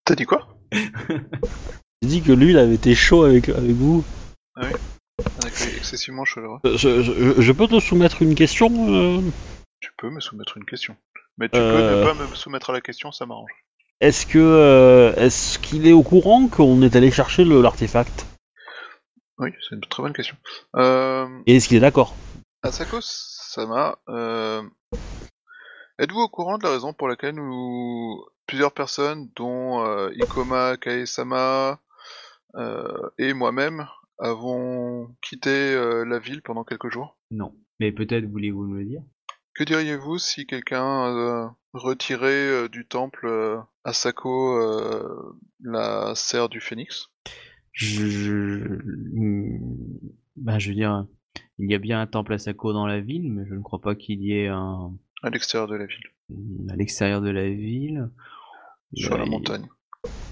T'as 0.04 0.14
dit 0.14 0.24
quoi? 0.26 0.48
J'ai 0.72 2.08
dit 2.08 2.22
que 2.22 2.32
lui, 2.32 2.50
il 2.50 2.58
avait 2.58 2.74
été 2.74 2.94
chaud 2.94 3.24
avec, 3.24 3.48
avec 3.48 3.70
vous. 3.72 4.04
Avec 4.56 4.76
excessivement 5.76 6.24
chaleureux. 6.24 6.58
Euh, 6.64 6.76
Je, 6.76 7.02
je- 7.02 7.40
je 7.40 7.52
peux 7.52 7.66
te 7.66 7.80
soumettre 7.80 8.22
une 8.22 8.34
question 8.34 8.68
euh? 8.88 9.20
Tu 9.80 9.90
peux 9.96 10.10
me 10.10 10.20
soumettre 10.20 10.56
une 10.56 10.64
question. 10.64 10.96
Mais 11.38 11.48
tu 11.48 11.58
Euh. 11.58 12.02
peux 12.02 12.10
ne 12.10 12.14
pas 12.14 12.14
me 12.28 12.34
soumettre 12.34 12.70
à 12.70 12.72
la 12.72 12.80
question, 12.80 13.12
ça 13.12 13.26
m'arrange. 13.26 13.50
Est-ce 14.00 14.26
que 14.26 14.38
euh, 14.38 15.14
est-ce 15.16 15.58
qu'il 15.58 15.86
est 15.86 15.92
au 15.92 16.02
courant 16.02 16.46
qu'on 16.48 16.82
est 16.82 16.94
allé 16.96 17.10
chercher 17.10 17.44
l'artefact? 17.44 18.26
Oui, 19.38 19.50
c'est 19.68 19.74
une 19.76 19.80
très 19.82 20.02
bonne 20.02 20.12
question. 20.12 20.36
Euh, 20.76 21.26
Et 21.46 21.56
est-ce 21.56 21.68
qu'il 21.68 21.76
est 21.76 21.80
d'accord? 21.80 22.14
Asako 22.62 22.98
Sama, 23.00 23.98
euh, 24.08 24.62
êtes-vous 26.00 26.18
au 26.18 26.28
courant 26.28 26.58
de 26.58 26.64
la 26.64 26.70
raison 26.70 26.92
pour 26.92 27.06
laquelle 27.06 27.36
nous, 27.36 28.24
plusieurs 28.46 28.72
personnes, 28.72 29.30
dont 29.36 29.84
euh, 29.86 30.10
Ikoma 30.16 30.76
Kae-sama 30.76 31.80
euh, 32.56 33.10
et 33.16 33.32
moi-même, 33.32 33.86
avons 34.18 35.14
quitté 35.22 35.76
la 36.04 36.18
ville 36.18 36.42
pendant 36.42 36.64
quelques 36.64 36.90
jours? 36.90 37.16
Non. 37.30 37.54
Mais 37.78 37.92
peut-être 37.92 38.24
voulez-vous 38.24 38.64
me 38.64 38.80
le 38.80 38.84
dire? 38.86 39.02
Que 39.54 39.62
diriez-vous 39.62 40.18
si 40.18 40.44
quelqu'un 40.44 41.54
retirait 41.72 42.68
du 42.68 42.88
temple 42.88 43.62
Asako 43.84 45.32
la 45.62 46.14
serre 46.16 46.48
du 46.48 46.60
phénix? 46.60 47.10
Je, 47.72 48.08
je, 48.08 48.32
hmm, 48.32 50.00
ben, 50.34 50.58
je 50.58 50.70
veux 50.70 50.74
dire, 50.74 51.06
il 51.58 51.70
y 51.70 51.74
a 51.74 51.78
bien 51.78 52.00
un 52.00 52.06
temple 52.06 52.32
à 52.34 52.38
Sako 52.38 52.72
dans 52.72 52.86
la 52.86 53.00
ville, 53.00 53.32
mais 53.32 53.44
je 53.46 53.54
ne 53.54 53.60
crois 53.62 53.80
pas 53.80 53.94
qu'il 53.94 54.22
y 54.22 54.32
ait 54.32 54.48
un 54.48 54.92
à 55.22 55.30
l'extérieur 55.30 55.66
de 55.68 55.74
la 55.76 55.86
ville, 55.86 56.70
à 56.70 56.76
l'extérieur 56.76 57.20
de 57.20 57.30
la 57.30 57.48
ville. 57.48 58.08
sur 58.94 59.18
la 59.18 59.24
Il- 59.24 59.30
montagne 59.30 59.66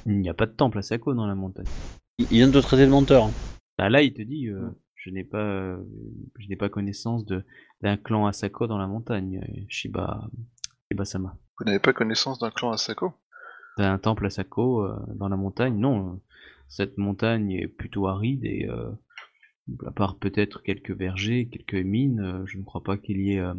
Il 0.07 0.19
n'y 0.21 0.29
a 0.31 0.35
pas 0.35 0.47
de 0.47 0.53
temple 0.53 0.79
à 0.79 0.83
Sako 0.83 1.13
dans 1.15 1.27
la 1.27 1.35
montagne. 1.35 1.67
Il 2.19 2.27
vient 2.27 2.47
de 2.49 2.53
te 2.53 2.59
traiter 2.59 2.87
de 2.87 2.91
menteur. 2.91 3.29
Bah 3.77 3.91
là, 3.91 4.01
il 4.03 4.15
te 4.15 4.23
dit, 4.23 4.49
euh, 4.49 4.71
je 4.95 5.11
n'ai 5.11 5.25
pas, 5.25 5.43
euh, 5.45 5.77
je 6.39 6.49
n'ai 6.49 6.57
pas 6.57 6.69
connaissance 6.69 7.27
de 7.27 7.45
d'un 7.83 7.97
clan 7.99 8.27
Asako 8.27 8.67
dans 8.67 8.79
la 8.79 8.87
montagne, 8.87 9.41
euh, 9.43 9.61
Shiba, 9.69 10.29
Shiba-sama. 10.91 11.37
Vous 11.59 11.65
n'avez 11.67 11.79
pas 11.81 11.93
connaissance 11.93 12.39
d'un 12.39 12.51
clan 12.51 12.71
Asako 12.73 13.13
D'un 13.77 13.99
temple 13.99 14.27
Asako 14.27 14.85
euh, 14.85 14.97
dans 15.17 15.29
la 15.29 15.37
montagne, 15.37 15.77
non. 15.77 16.21
Cette 16.69 16.97
montagne 16.97 17.51
est 17.53 17.69
plutôt 17.69 18.07
aride 18.07 18.45
et, 18.45 18.67
euh, 18.71 18.91
à 19.87 19.91
part 19.91 20.19
peut-être 20.19 20.63
quelques 20.63 20.93
vergers, 20.93 21.49
quelques 21.49 21.75
mines, 21.75 22.21
euh, 22.21 22.47
je 22.47 22.59
ne 22.59 22.65
crois 22.65 22.83
pas 22.83 22.97
qu'il 22.97 23.21
y 23.21 23.35
ait 23.35 23.41
euh, 23.41 23.55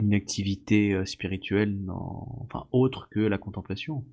une 0.00 0.14
activité 0.14 0.94
euh, 0.94 1.04
spirituelle, 1.04 1.84
dans... 1.84 2.26
enfin 2.42 2.66
autre 2.72 3.08
que 3.10 3.20
la 3.20 3.38
contemplation. 3.38 4.04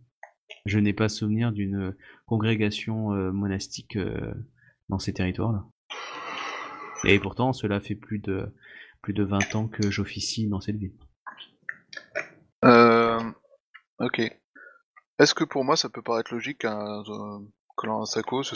Je 0.65 0.79
n'ai 0.79 0.93
pas 0.93 1.09
souvenir 1.09 1.51
d'une 1.51 1.93
congrégation 2.25 3.09
monastique 3.33 3.97
dans 4.87 4.97
ces 4.97 5.11
territoires-là. 5.13 5.65
Et 7.03 7.19
pourtant, 7.19 7.51
cela 7.51 7.81
fait 7.81 7.95
plus 7.95 8.19
de 8.19 8.53
plus 9.01 9.13
de 9.13 9.23
20 9.23 9.55
ans 9.55 9.67
que 9.67 9.91
j'officie 9.91 10.47
dans 10.47 10.61
cette 10.61 10.77
ville. 10.77 10.95
Euh, 12.65 13.19
ok. 13.99 14.19
Est-ce 15.19 15.33
que 15.33 15.43
pour 15.43 15.63
moi 15.63 15.75
ça 15.75 15.89
peut 15.89 16.01
paraître 16.01 16.33
logique 16.33 16.59
qu'un 16.59 17.01
euh, 17.01 17.45
soit 18.05 18.43
se 18.43 18.55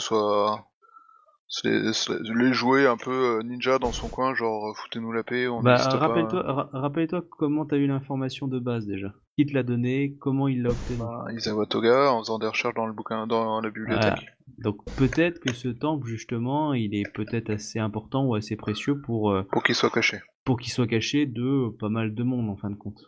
les- 1.64 1.92
les 2.34 2.52
jouer 2.52 2.86
un 2.86 2.96
peu 2.96 3.38
euh, 3.38 3.42
ninja 3.42 3.78
dans 3.78 3.92
son 3.92 4.08
coin, 4.08 4.34
genre 4.34 4.68
euh, 4.70 4.74
foutez-nous 4.74 5.12
la 5.12 5.22
paix, 5.22 5.48
on 5.48 5.60
Bah, 5.62 5.76
rappelle-toi, 5.76 6.42
ra- 6.42 6.70
rappelle-toi 6.72 7.22
comment 7.30 7.66
t'as 7.66 7.76
eu 7.76 7.86
l'information 7.86 8.48
de 8.48 8.58
base 8.58 8.86
déjà. 8.86 9.12
Qui 9.38 9.46
te 9.46 9.54
l'a 9.54 9.62
donné 9.62 10.14
Comment 10.20 10.48
il 10.48 10.62
l'a 10.62 10.70
obtenu 10.72 10.98
Ben, 10.98 11.24
Isawa 11.36 11.66
Toga 11.66 12.12
en 12.12 12.18
faisant 12.20 12.38
des 12.38 12.46
recherches 12.46 12.74
dans 12.74 12.86
le 12.86 12.92
bouquin, 12.92 13.26
dans 13.26 13.60
la 13.60 13.70
bibliothèque. 13.70 14.26
Donc 14.58 14.76
peut-être 14.96 15.40
que 15.40 15.52
ce 15.52 15.68
temple, 15.68 16.06
justement, 16.06 16.74
il 16.74 16.94
est 16.94 17.10
peut-être 17.14 17.50
assez 17.50 17.78
important 17.78 18.24
ou 18.26 18.34
assez 18.34 18.56
précieux 18.56 19.00
pour, 19.00 19.30
euh, 19.30 19.42
Pour 19.50 19.62
qu'il 19.62 19.74
soit 19.74 19.90
caché. 19.90 20.18
pour 20.44 20.58
qu'il 20.58 20.72
soit 20.72 20.86
caché 20.86 21.26
de 21.26 21.68
pas 21.78 21.88
mal 21.88 22.14
de 22.14 22.22
monde, 22.22 22.48
en 22.50 22.56
fin 22.56 22.70
de 22.70 22.76
compte. 22.76 23.02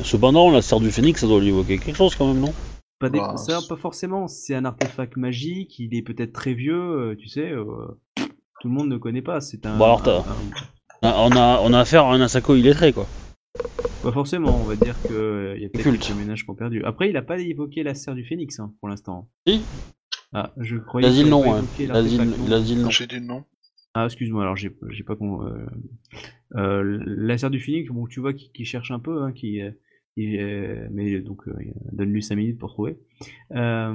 Cependant, 0.00 0.50
la 0.50 0.62
sœur 0.62 0.78
du 0.80 0.90
phénix, 0.92 1.20
ça 1.20 1.26
doit 1.26 1.40
lui 1.40 1.48
évoquer 1.48 1.80
quelque 1.80 1.96
chose 1.96 2.14
quand 2.14 2.28
même, 2.28 2.38
non? 2.40 2.54
Pas, 3.04 3.10
des- 3.10 3.18
Bah, 3.18 3.36
ça, 3.36 3.60
c'est- 3.60 3.68
pas 3.68 3.76
forcément. 3.76 4.28
C'est 4.28 4.54
un 4.54 4.64
artefact 4.64 5.16
magique, 5.16 5.78
il 5.78 5.94
est 5.94 6.02
peut-être 6.02 6.32
très 6.32 6.54
vieux, 6.54 6.74
euh, 6.74 7.16
tu 7.16 7.28
sais. 7.28 7.50
euh, 7.52 7.64
tout 8.60 8.68
le 8.68 8.74
monde 8.74 8.88
ne 8.88 8.96
connaît 8.96 9.20
pas. 9.22 9.40
C'est 9.40 9.66
un. 9.66 9.76
Bon, 9.76 9.84
alors, 9.84 10.02
t'as- 10.02 10.24
un- 10.26 10.50
On 11.02 11.30
a, 11.36 11.60
on 11.62 11.72
a 11.74 11.80
affaire 11.80 12.06
à 12.06 12.14
un 12.14 12.20
Asako 12.22 12.54
illettré, 12.56 12.92
quoi. 12.94 13.06
Pas 14.02 14.12
forcément, 14.12 14.56
on 14.62 14.64
va 14.64 14.76
dire 14.76 14.98
qu'il 15.02 15.12
y 15.60 15.64
a 15.66 15.68
peut-être 15.68 15.82
quelques 15.84 16.10
ménages 16.16 16.44
qui 16.44 16.50
ont 16.50 16.54
perdu. 16.54 16.82
Après, 16.84 17.10
il 17.10 17.16
a 17.18 17.22
pas 17.22 17.38
évoqué 17.38 17.82
la 17.82 17.94
serre 17.94 18.14
du 18.14 18.24
phénix 18.24 18.58
hein, 18.58 18.72
pour 18.80 18.88
l'instant. 18.88 19.28
Si. 19.46 19.66
Ah, 20.32 20.52
je 20.56 20.76
croyais 20.78 21.08
qu'il 21.10 21.28
nom, 21.28 21.42
pas 21.42 21.48
hein. 21.48 21.58
évoqué 21.58 21.84
Il 21.84 21.90
a 21.92 22.02
dit, 22.02 22.16
l'artefact, 22.16 22.38
non. 22.40 22.90
J'ai 22.90 23.06
dit 23.06 23.20
non. 23.20 23.44
Ah, 23.92 24.06
excuse-moi, 24.06 24.42
alors 24.42 24.56
j'ai 24.56 24.74
j'ai 24.90 25.04
pas 25.04 25.14
con. 25.14 25.46
Euh, 25.46 25.66
euh, 26.56 27.02
la 27.06 27.36
serre 27.38 27.50
du 27.50 27.60
phénix, 27.60 27.90
bon, 27.90 28.06
tu 28.06 28.20
vois 28.20 28.32
qui, 28.32 28.50
qui 28.52 28.64
cherche 28.64 28.90
un 28.90 28.98
peu, 28.98 29.22
hein, 29.22 29.32
qui, 29.32 29.60
euh, 30.18 30.22
euh, 30.22 30.88
mais 30.92 31.20
donc 31.20 31.46
euh, 31.48 31.52
donne-lui 31.92 32.22
5 32.22 32.36
minutes 32.36 32.58
pour 32.58 32.70
trouver. 32.70 32.98
Euh, 33.52 33.94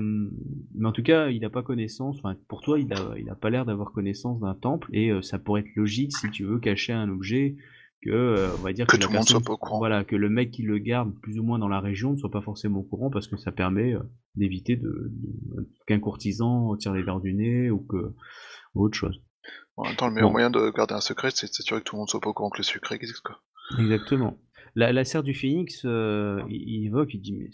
mais 0.76 0.88
en 0.88 0.92
tout 0.92 1.04
cas, 1.04 1.30
il 1.30 1.42
n'a 1.42 1.50
pas 1.50 1.64
connaissance. 1.64 2.18
Enfin, 2.20 2.36
pour 2.48 2.62
toi, 2.62 2.80
il 2.80 2.92
a, 2.94 3.14
il 3.18 3.30
a 3.30 3.36
pas 3.36 3.50
l'air 3.50 3.66
d'avoir 3.66 3.92
connaissance 3.92 4.40
d'un 4.40 4.54
temple 4.56 4.90
et 4.94 5.12
ça 5.22 5.40
pourrait 5.40 5.62
être 5.62 5.76
logique 5.76 6.16
si 6.18 6.30
tu 6.30 6.44
veux 6.44 6.60
cacher 6.60 6.94
un 6.94 7.10
objet 7.10 7.56
que, 8.02 8.50
on 8.58 8.62
va 8.62 8.72
dire 8.74 8.88
Que 8.88 8.96
tout 8.98 9.10
le 9.10 9.16
monde 9.16 9.28
soit 9.28 9.42
pas 9.42 9.54
au 9.54 9.58
courant. 9.58 9.78
Voilà, 9.80 10.04
que 10.06 10.16
le 10.16 10.30
mec 10.30 10.52
qui 10.52 10.62
le 10.64 10.78
garde 10.78 11.14
plus 11.22 11.38
ou 11.40 11.44
moins 11.44 11.60
dans 11.60 11.68
la 11.68 11.82
région 11.82 12.14
ne 12.14 12.18
soit 12.18 12.32
pas 12.32 12.42
forcément 12.42 12.80
au 12.80 12.84
courant 12.84 13.10
parce 13.10 13.28
que 13.28 13.36
ça 13.38 13.52
permet 13.52 13.94
d'éviter 14.36 14.76
de, 14.78 15.12
de- 15.12 15.70
qu'un 15.86 16.00
courtisan 16.00 16.76
tire 16.78 16.94
les 16.94 17.04
verres 17.04 17.20
du 17.20 17.34
nez 17.34 17.70
ou 17.70 17.80
que 17.80 18.14
ou 18.76 18.84
autre 18.86 18.98
chose. 18.98 19.22
En 19.78 19.84
même 19.86 19.96
temps, 19.96 20.08
le 20.08 20.14
meilleur 20.14 20.30
Bon. 20.30 20.34
moyen 20.34 20.50
de 20.50 20.70
garder 20.76 20.94
un 20.94 21.00
secret, 21.02 21.30
c'est 21.34 21.48
de 21.48 21.52
s'assurer 21.54 21.80
que 21.82 21.86
tout 21.86 21.96
le 21.96 22.00
monde 22.00 22.10
soit 22.10 22.20
pas 22.22 22.30
au 22.30 22.34
courant 22.34 22.50
que 22.50 22.58
le 22.60 22.64
secret 22.64 22.96
existe, 22.96 23.22
quoi. 23.22 23.42
Exactement. 23.80 24.38
La, 24.76 24.92
la 24.92 25.04
serre 25.04 25.24
du 25.24 25.34
phénix, 25.34 25.84
euh, 25.86 26.42
il, 26.50 26.70
il 26.70 26.86
évoque, 26.86 27.14
il 27.14 27.22
dit, 27.22 27.34
mais 27.34 27.50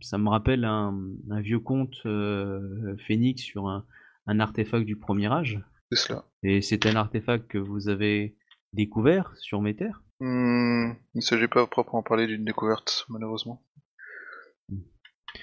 ça 0.00 0.18
me 0.18 0.28
rappelle 0.28 0.64
un, 0.64 0.98
un 1.30 1.40
vieux 1.40 1.60
conte 1.60 1.96
euh, 2.06 2.96
phénix 3.06 3.42
sur 3.42 3.68
un, 3.68 3.86
un 4.26 4.40
artefact 4.40 4.84
du 4.84 4.96
premier 4.96 5.32
âge. 5.32 5.60
C'est 5.90 5.98
cela. 5.98 6.24
Et 6.42 6.60
c'est 6.60 6.86
un 6.86 6.96
artefact 6.96 7.48
que 7.48 7.58
vous 7.58 7.88
avez 7.88 8.36
découvert 8.74 9.34
sur 9.38 9.62
mes 9.62 9.74
terres? 9.74 10.02
Hmm, 10.20 10.92
il 11.14 11.18
ne 11.18 11.20
s'agit 11.20 11.48
pas 11.48 11.66
proprement 11.66 12.02
parler 12.02 12.26
d'une 12.26 12.44
découverte, 12.44 13.06
malheureusement. 13.08 13.62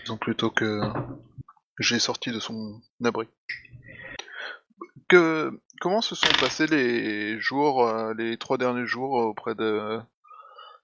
Disons 0.04 0.18
plutôt 0.18 0.52
que 0.52 0.82
j'ai 1.80 2.00
sorti 2.00 2.32
de 2.32 2.40
son 2.40 2.82
abri. 3.04 3.28
Que 5.08 5.52
comment 5.82 6.02
se 6.02 6.16
sont 6.16 6.28
passés 6.40 6.68
les 6.68 7.40
jours, 7.40 7.88
euh, 7.88 8.14
les 8.16 8.38
trois 8.38 8.58
derniers 8.58 8.86
jours 8.86 9.12
auprès 9.14 9.56
de 9.56 10.00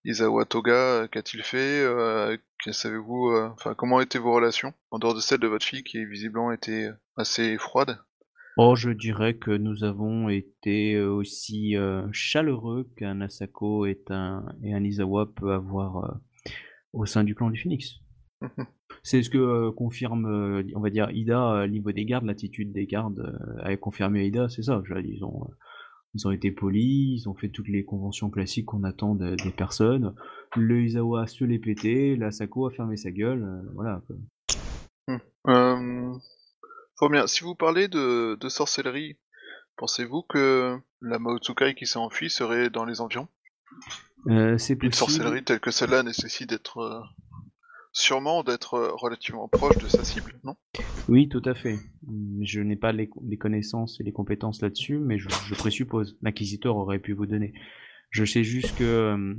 Isawa 0.03 0.45
Toga 0.45 1.07
Qu'a-t-il 1.11 1.43
fait 1.43 1.81
euh, 1.83 2.37
que 2.63 2.71
Savez-vous 2.71 3.29
euh, 3.29 3.49
Enfin, 3.53 3.73
comment 3.75 4.01
étaient 4.01 4.19
vos 4.19 4.33
relations 4.33 4.73
en 4.89 4.99
dehors 4.99 5.13
de 5.15 5.19
celle 5.19 5.39
de 5.39 5.47
votre 5.47 5.65
fille 5.65 5.83
qui 5.83 6.03
visiblement 6.05 6.51
était 6.51 6.89
assez 7.17 7.57
froide? 7.57 7.97
Oh, 8.57 8.75
je 8.75 8.89
dirais 8.89 9.35
que 9.35 9.51
nous 9.51 9.83
avons 9.83 10.27
été 10.29 10.95
euh, 10.95 11.09
aussi 11.09 11.77
euh, 11.77 12.07
chaleureux 12.11 12.89
qu'un 12.97 13.21
Asako 13.21 13.85
et 13.85 13.99
un, 14.09 14.45
et 14.63 14.73
un 14.73 14.83
Izawa 14.83 15.31
peut 15.33 15.53
avoir 15.53 16.03
euh, 16.03 16.51
au 16.93 17.05
sein 17.05 17.23
du 17.23 17.33
clan 17.33 17.49
du 17.49 17.59
Phoenix. 17.59 17.95
C'est 19.03 19.23
ce 19.23 19.29
que 19.29 19.37
euh, 19.37 19.71
confirme, 19.71 20.25
euh, 20.25 20.63
on 20.75 20.81
va 20.81 20.89
dire, 20.89 21.09
Ida, 21.11 21.53
euh, 21.53 21.67
niveau 21.67 21.91
des 21.91 22.05
gardes, 22.05 22.25
l'attitude 22.25 22.73
des 22.73 22.85
gardes 22.85 23.19
euh, 23.19 23.63
a 23.63 23.75
confirmé 23.77 24.25
Ida, 24.27 24.49
c'est 24.49 24.63
ça. 24.63 24.81
je 24.83 24.93
dire, 24.99 25.27
Ils 26.13 26.27
ont, 26.27 26.31
euh, 26.31 26.33
été 26.33 26.51
polis, 26.51 27.21
ils 27.21 27.29
ont 27.29 27.33
fait 27.33 27.49
toutes 27.49 27.67
les 27.69 27.85
conventions 27.85 28.29
classiques 28.29 28.65
qu'on 28.65 28.83
attend 28.83 29.15
de- 29.15 29.35
des 29.35 29.51
personnes. 29.51 30.13
Le 30.55 30.81
Izawa 30.83 31.25
se 31.27 31.43
l'est 31.45 31.59
pété, 31.59 32.15
l'Asako 32.15 32.67
a 32.67 32.71
fermé 32.71 32.97
sa 32.97 33.11
gueule, 33.11 33.43
euh, 33.43 33.69
voilà. 33.75 34.01
Euh, 35.47 36.13
fort 36.97 37.09
bien. 37.09 37.27
Si 37.27 37.43
vous 37.43 37.55
parlez 37.55 37.87
de, 37.87 38.35
de 38.39 38.49
sorcellerie, 38.49 39.17
pensez-vous 39.77 40.23
que 40.23 40.77
la 41.01 41.17
Maotsukai 41.19 41.73
qui 41.75 41.85
s'est 41.85 41.97
enfuie 41.99 42.29
serait 42.29 42.69
dans 42.69 42.85
les 42.85 43.01
environs? 43.01 43.27
Euh, 44.27 44.57
c'est 44.57 44.73
Une 44.73 44.79
possible. 44.89 44.93
sorcellerie 44.95 45.43
telle 45.43 45.59
que 45.59 45.71
celle-là 45.71 46.03
nécessite 46.03 46.49
d'être 46.49 46.77
euh, 46.79 46.99
sûrement 47.93 48.43
d'être 48.43 48.75
euh, 48.75 48.91
relativement 48.93 49.47
proche 49.47 49.77
de 49.77 49.87
sa 49.87 50.03
cible, 50.03 50.39
non? 50.43 50.55
Oui, 51.09 51.27
tout 51.29 51.41
à 51.45 51.53
fait. 51.53 51.77
Je 52.41 52.61
n'ai 52.61 52.75
pas 52.75 52.91
les, 52.91 53.09
les 53.27 53.37
connaissances 53.37 53.99
et 53.99 54.03
les 54.03 54.11
compétences 54.11 54.61
là-dessus, 54.61 54.97
mais 54.97 55.17
je, 55.17 55.29
je 55.29 55.55
présuppose. 55.55 56.17
L'inquisiteur 56.21 56.77
aurait 56.77 56.99
pu 56.99 57.13
vous 57.13 57.25
donner. 57.25 57.53
Je 58.09 58.25
sais 58.25 58.43
juste 58.43 58.77
que, 58.77 58.83
euh, 58.83 59.35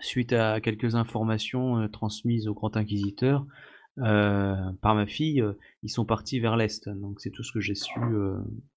suite 0.00 0.32
à 0.32 0.60
quelques 0.60 0.94
informations 0.94 1.78
euh, 1.78 1.88
transmises 1.88 2.48
au 2.48 2.54
grand 2.54 2.76
inquisiteur 2.76 3.46
euh, 3.98 4.54
par 4.82 4.94
ma 4.94 5.06
fille, 5.06 5.44
ils 5.82 5.90
sont 5.90 6.04
partis 6.04 6.40
vers 6.40 6.56
l'est. 6.56 6.88
Donc 6.88 7.20
c'est 7.20 7.30
tout 7.30 7.42
ce 7.42 7.52
que 7.52 7.60
j'ai 7.60 7.74
su. 7.74 7.98
euh, 7.98 8.36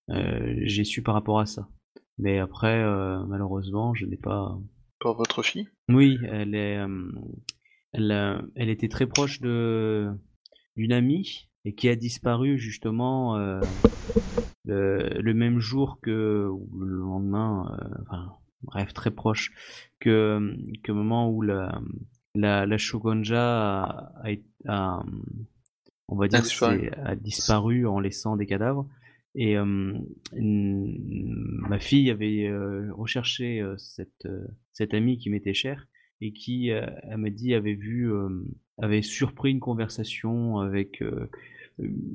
euh, 0.09 0.55
j'ai 0.63 0.83
su 0.83 1.01
par 1.01 1.13
rapport 1.13 1.39
à 1.39 1.45
ça. 1.45 1.67
Mais 2.17 2.39
après, 2.39 2.83
malheureusement, 3.27 3.93
je 3.95 4.05
n'ai 4.05 4.17
pas. 4.17 4.57
Par 4.99 5.13
votre 5.13 5.41
fille? 5.41 5.69
Oui, 5.87 6.17
elle 6.29 6.53
est, 6.53 6.77
elle, 7.93 8.11
euh, 8.11 8.41
elle 8.55 8.69
était 8.69 8.89
très 8.89 9.07
proche 9.07 9.41
de 9.41 10.09
d'une 10.77 10.93
amie 10.93 11.49
et 11.65 11.75
qui 11.75 11.89
a 11.89 11.95
disparu 11.95 12.57
justement 12.57 13.37
euh, 13.37 13.61
le, 14.65 15.09
le 15.21 15.33
même 15.33 15.59
jour 15.59 15.99
que 16.01 16.47
ou 16.49 16.69
le 16.79 16.97
lendemain, 16.97 17.77
euh, 17.81 18.01
enfin 18.07 18.33
bref 18.63 18.93
très 18.93 19.11
proche 19.11 19.51
que 19.99 20.55
que 20.83 20.91
moment 20.91 21.29
où 21.29 21.41
la 21.41 21.81
la, 22.35 22.65
la 22.65 22.77
shogunja 22.77 23.83
a, 23.83 24.29
a, 24.67 25.03
on 26.07 26.15
va 26.15 26.27
dire 26.27 26.43
a 27.03 27.15
disparu 27.15 27.85
en 27.87 27.99
laissant 27.99 28.35
des 28.37 28.45
cadavres. 28.45 28.87
Et 29.35 29.57
euh, 29.57 29.93
une- 30.33 30.97
ma 31.69 31.79
fille 31.79 32.09
avait 32.09 32.47
euh, 32.47 32.91
recherché 32.93 33.61
euh, 33.61 33.77
cette, 33.77 34.27
cette 34.73 34.93
amie 34.93 35.17
qui 35.19 35.29
m'était 35.29 35.53
chère 35.53 35.87
et 36.21 36.33
qui, 36.33 36.71
euh, 36.71 36.85
elle 37.03 37.17
m'a 37.17 37.29
dit, 37.29 37.53
avait 37.53 37.75
vu, 37.75 38.11
euh, 38.11 38.29
avait 38.77 39.01
surpris 39.01 39.51
une 39.51 39.59
conversation 39.59 40.59
avec 40.59 41.01
euh, 41.01 41.29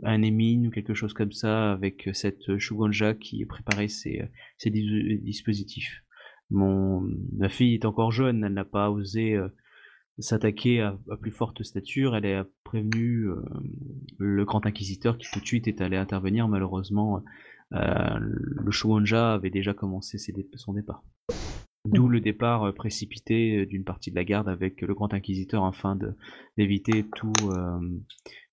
un 0.02 0.22
émine 0.22 0.66
ou 0.66 0.70
quelque 0.70 0.94
chose 0.94 1.14
comme 1.14 1.32
ça, 1.32 1.72
avec 1.72 2.08
cette 2.12 2.58
Shugonja 2.58 3.14
qui 3.14 3.44
préparait 3.46 3.88
ses, 3.88 4.22
ses 4.58 4.70
dis- 4.70 5.20
dispositifs. 5.20 6.02
Mon, 6.50 7.02
ma 7.36 7.48
fille 7.48 7.74
est 7.74 7.86
encore 7.86 8.12
jeune, 8.12 8.44
elle 8.44 8.52
n'a 8.52 8.66
pas 8.66 8.90
osé 8.90 9.38
s'attaquer 10.18 10.82
à, 10.82 10.98
plus 11.20 11.30
forte 11.30 11.62
stature. 11.62 12.14
Elle 12.14 12.26
a 12.26 12.46
prévenu 12.62 13.28
le 14.18 14.44
grand 14.44 14.66
inquisiteur 14.66 15.16
qui 15.16 15.26
tout 15.32 15.40
de 15.40 15.46
suite 15.46 15.66
est 15.66 15.80
allé 15.80 15.96
intervenir. 15.96 16.46
Malheureusement, 16.46 17.24
le 17.70 18.70
Shugonja 18.70 19.32
avait 19.32 19.48
déjà 19.48 19.72
commencé 19.72 20.18
son 20.18 20.74
départ. 20.74 21.02
D'où 21.84 22.08
le 22.08 22.20
départ 22.20 22.64
euh, 22.64 22.72
précipité 22.72 23.58
euh, 23.58 23.66
d'une 23.66 23.84
partie 23.84 24.10
de 24.10 24.16
la 24.16 24.24
garde 24.24 24.48
avec 24.48 24.80
le 24.80 24.94
grand 24.94 25.12
inquisiteur 25.12 25.64
afin 25.64 25.98
d'éviter 26.56 27.04
tout, 27.14 27.32
euh, 27.50 27.78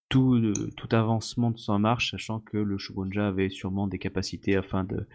tout, 0.10 0.54
tout 0.76 0.90
avancement 0.92 1.52
de 1.52 1.58
sa 1.58 1.78
marche, 1.78 2.12
sachant 2.12 2.42
que 2.42 2.58
le 2.58 2.78
Shugonja 2.78 3.28
avait 3.28 3.50
sûrement 3.50 3.88
des 3.88 4.00
capacités 4.00 4.58
afin 4.58 4.84
de, 4.84 5.08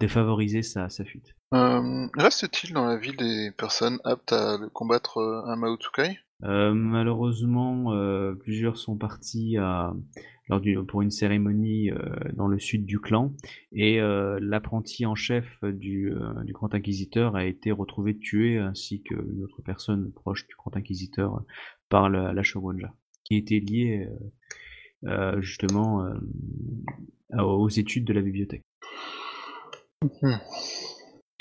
de 0.00 0.06
favoriser 0.06 0.60
sa, 0.60 0.90
sa 0.90 1.04
fuite. 1.04 1.34
Euh, 1.54 2.06
Reste-t-il 2.18 2.74
dans 2.74 2.84
la 2.84 2.98
ville 2.98 3.16
des 3.16 3.50
personnes 3.56 3.98
aptes 4.04 4.34
à 4.34 4.58
le 4.58 4.68
combattre 4.68 5.18
un 5.46 5.56
Maotsukai 5.56 6.18
Euh, 6.42 6.74
malheureusement, 6.74 7.94
plusieurs 8.40 8.76
sont 8.76 8.98
partis 8.98 9.56
à, 9.56 9.94
lors 10.48 10.60
du, 10.60 10.78
pour 10.84 11.02
une 11.02 11.10
cérémonie 11.10 11.90
euh, 11.90 11.98
dans 12.34 12.48
le 12.48 12.58
sud 12.58 12.84
du 12.84 13.00
clan, 13.00 13.32
et 13.72 14.00
euh, 14.00 14.38
l'apprenti 14.40 15.06
en 15.06 15.14
chef 15.14 15.62
du, 15.64 16.12
euh, 16.12 16.44
du 16.44 16.52
Grand 16.52 16.74
Inquisiteur 16.74 17.36
a 17.36 17.44
été 17.44 17.70
retrouvé 17.70 18.18
tué, 18.18 18.58
ainsi 18.58 19.02
qu'une 19.02 19.42
autre 19.42 19.62
personne 19.62 20.12
proche 20.12 20.46
du 20.46 20.54
Grand 20.56 20.76
Inquisiteur 20.76 21.44
par 21.88 22.10
la, 22.10 22.32
la 22.32 22.42
Shogunja, 22.42 22.94
qui 23.24 23.36
était 23.36 23.60
liée 23.60 24.08
justement 25.40 26.02
euh, 27.32 27.42
aux 27.42 27.68
études 27.68 28.04
de 28.04 28.12
la 28.12 28.20
bibliothèque. 28.20 28.62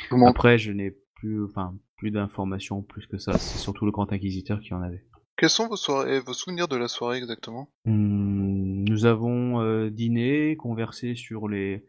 Comment 0.10 0.28
Après, 0.28 0.58
je 0.58 0.72
n'ai 0.72 0.96
plus, 1.16 1.44
enfin, 1.44 1.78
plus 1.98 2.12
d'informations 2.12 2.82
plus 2.82 3.06
que 3.06 3.18
ça. 3.18 3.34
C'est 3.34 3.60
surtout 3.60 3.86
le 3.86 3.92
Grand 3.92 4.12
Inquisiteur 4.12 4.62
qui 4.62 4.74
en 4.74 4.82
avait. 4.82 5.04
Quels 5.36 5.50
sont 5.50 5.68
vos, 5.68 5.76
soirées, 5.76 6.20
vos 6.20 6.34
souvenirs 6.34 6.68
de 6.68 6.78
la 6.78 6.88
soirée 6.88 7.18
exactement? 7.18 7.70
Hmm, 7.86 8.84
Nous 8.88 9.06
avons 9.06 9.62
euh, 9.62 9.90
dîné, 9.90 10.56
conversé 10.56 11.16
sur 11.16 11.48
les 11.48 11.86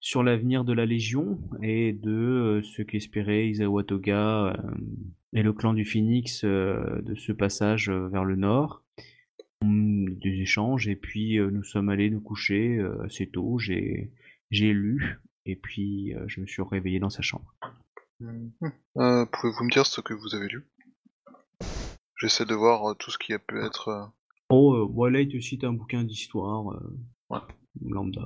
sur 0.00 0.22
l'avenir 0.22 0.64
de 0.64 0.72
la 0.72 0.86
Légion 0.86 1.40
et 1.62 1.92
de 1.92 2.10
euh, 2.12 2.62
ce 2.62 2.82
qu'espérait 2.82 3.48
Isawa 3.48 3.82
Toga 3.82 4.46
euh, 4.48 4.52
et 5.32 5.42
le 5.42 5.52
clan 5.52 5.72
du 5.72 5.84
Phoenix 5.84 6.44
euh, 6.44 7.00
de 7.02 7.14
ce 7.16 7.32
passage 7.32 7.88
euh, 7.88 8.08
vers 8.08 8.24
le 8.24 8.36
nord. 8.36 8.84
Hum, 9.62 10.14
Des 10.22 10.40
échanges 10.42 10.86
et 10.86 10.96
puis 10.96 11.38
euh, 11.38 11.50
nous 11.50 11.64
sommes 11.64 11.88
allés 11.88 12.10
nous 12.10 12.20
coucher 12.20 12.76
euh, 12.78 13.02
assez 13.04 13.26
tôt. 13.26 13.58
J'ai 13.58 14.12
j'ai 14.50 14.72
lu 14.72 15.18
et 15.46 15.56
puis 15.56 16.14
euh, 16.14 16.24
je 16.28 16.40
me 16.40 16.46
suis 16.46 16.62
réveillé 16.62 17.00
dans 17.00 17.10
sa 17.10 17.22
chambre. 17.22 17.54
Euh, 18.22 19.26
Pouvez-vous 19.32 19.64
me 19.64 19.70
dire 19.72 19.86
ce 19.86 20.00
que 20.02 20.14
vous 20.14 20.34
avez 20.34 20.48
lu? 20.48 20.66
J'essaie 22.18 22.44
de 22.46 22.54
voir 22.54 22.90
euh, 22.90 22.94
tout 22.94 23.10
ce 23.10 23.18
qui 23.18 23.32
a 23.34 23.38
pu 23.38 23.62
être. 23.64 23.88
euh, 23.88 24.04
Oh, 24.48 24.74
euh, 24.74 24.86
voilà, 24.90 25.20
il 25.20 25.28
te 25.28 25.38
cite 25.40 25.64
un 25.64 25.72
bouquin 25.72 26.04
d'histoire 26.04 26.70
euh, 26.72 26.96
Ouais. 27.30 27.40
lambda. 27.84 28.22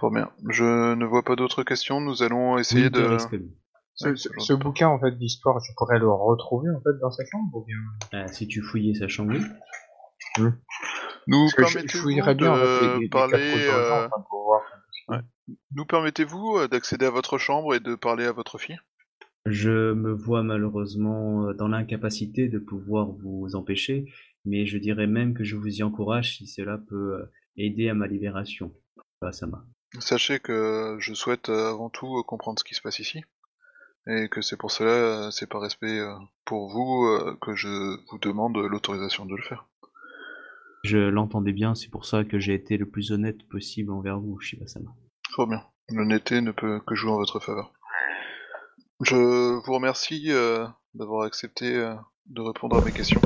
Fort 0.00 0.10
bien. 0.10 0.30
Je 0.48 0.94
ne 0.94 1.04
vois 1.04 1.22
pas 1.22 1.36
d'autres 1.36 1.62
questions. 1.62 2.00
Nous 2.00 2.22
allons 2.22 2.58
essayer 2.58 2.90
de. 2.90 3.16
Ce, 3.18 4.06
Ouais, 4.06 4.16
ce- 4.16 4.28
c'est 4.28 4.40
ce 4.40 4.52
bouquin 4.54 4.88
en 4.88 4.98
fait 4.98 5.12
d'histoire, 5.12 5.60
je 5.60 5.72
pourrais 5.76 6.00
le 6.00 6.10
retrouver 6.10 6.68
en 6.70 6.80
fait 6.80 6.98
dans 7.00 7.12
sa 7.12 7.22
chambre 7.30 7.54
ou 7.58 7.64
bien? 7.64 7.76
Ah, 8.12 8.26
si 8.32 8.48
tu 8.48 8.60
fouillais 8.60 8.94
sa 8.94 9.06
chambre, 9.06 9.34
oui. 9.34 10.48
Nous 11.28 11.46
permettez-vous 11.56 12.10
de 12.10 13.04
parler. 13.08 14.08
Nous 15.76 15.84
permettez-vous 15.84 16.66
d'accéder 16.66 17.06
à 17.06 17.10
votre 17.10 17.38
chambre 17.38 17.74
et 17.74 17.80
de 17.80 17.94
parler 17.94 18.24
à 18.24 18.32
votre 18.32 18.58
fille? 18.58 18.78
Je 19.46 19.92
me 19.92 20.12
vois 20.12 20.42
malheureusement 20.42 21.48
euh, 21.48 21.54
dans 21.54 21.68
l'incapacité 21.68 22.48
de 22.48 22.58
pouvoir 22.58 23.12
vous 23.12 23.54
empêcher, 23.54 24.06
mais 24.46 24.64
je 24.64 24.78
dirais 24.78 25.06
même 25.06 25.34
que 25.34 25.44
je 25.44 25.56
vous 25.56 25.68
y 25.68 25.82
encourage 25.82 26.38
si 26.38 26.46
cela 26.46 26.78
peut 26.78 27.20
euh, 27.20 27.32
aider 27.58 27.90
à 27.90 27.94
ma 27.94 28.06
libération. 28.06 28.72
Bah, 29.20 29.32
ça 29.32 29.46
m'a. 29.46 29.66
Sachez 30.00 30.40
que 30.40 30.96
je 30.98 31.12
souhaite 31.12 31.50
euh, 31.50 31.70
avant 31.70 31.90
tout 31.90 32.22
comprendre 32.26 32.58
ce 32.58 32.64
qui 32.64 32.74
se 32.74 32.80
passe 32.80 32.98
ici. 32.98 33.22
Et 34.06 34.28
que 34.28 34.42
c'est 34.42 34.58
pour 34.58 34.70
cela, 34.70 35.30
c'est 35.30 35.48
par 35.48 35.62
respect 35.62 35.98
pour 36.44 36.68
vous 36.68 37.08
que 37.40 37.54
je 37.54 37.68
vous 38.10 38.18
demande 38.18 38.54
l'autorisation 38.54 39.24
de 39.24 39.34
le 39.34 39.42
faire. 39.42 39.66
Je 40.82 40.98
l'entendais 40.98 41.54
bien, 41.54 41.74
c'est 41.74 41.88
pour 41.88 42.04
ça 42.04 42.22
que 42.22 42.38
j'ai 42.38 42.52
été 42.52 42.76
le 42.76 42.86
plus 42.86 43.12
honnête 43.12 43.48
possible 43.48 43.90
envers 43.90 44.20
vous, 44.20 44.38
Shibasama. 44.38 44.90
Fort 45.30 45.46
bien. 45.46 45.62
L'honnêteté 45.88 46.42
ne 46.42 46.52
peut 46.52 46.80
que 46.86 46.94
jouer 46.94 47.12
en 47.12 47.16
votre 47.16 47.40
faveur. 47.40 47.72
Je 49.02 49.16
vous 49.64 49.72
remercie 49.72 50.30
euh, 50.30 50.66
d'avoir 50.94 51.24
accepté 51.24 51.74
euh, 51.74 51.94
de 52.26 52.40
répondre 52.40 52.76
à 52.76 52.80
mes 52.82 52.92
questions. 52.92 53.20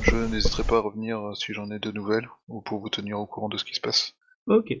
Je 0.00 0.16
n'hésiterai 0.16 0.64
pas 0.64 0.76
à 0.78 0.80
revenir 0.80 1.18
euh, 1.20 1.34
si 1.34 1.52
j'en 1.52 1.70
ai 1.70 1.78
de 1.78 1.90
nouvelles 1.90 2.28
ou 2.48 2.60
pour 2.60 2.80
vous 2.80 2.88
tenir 2.88 3.18
au 3.18 3.26
courant 3.26 3.48
de 3.48 3.56
ce 3.56 3.64
qui 3.64 3.74
se 3.74 3.80
passe. 3.80 4.14
Ok. 4.46 4.72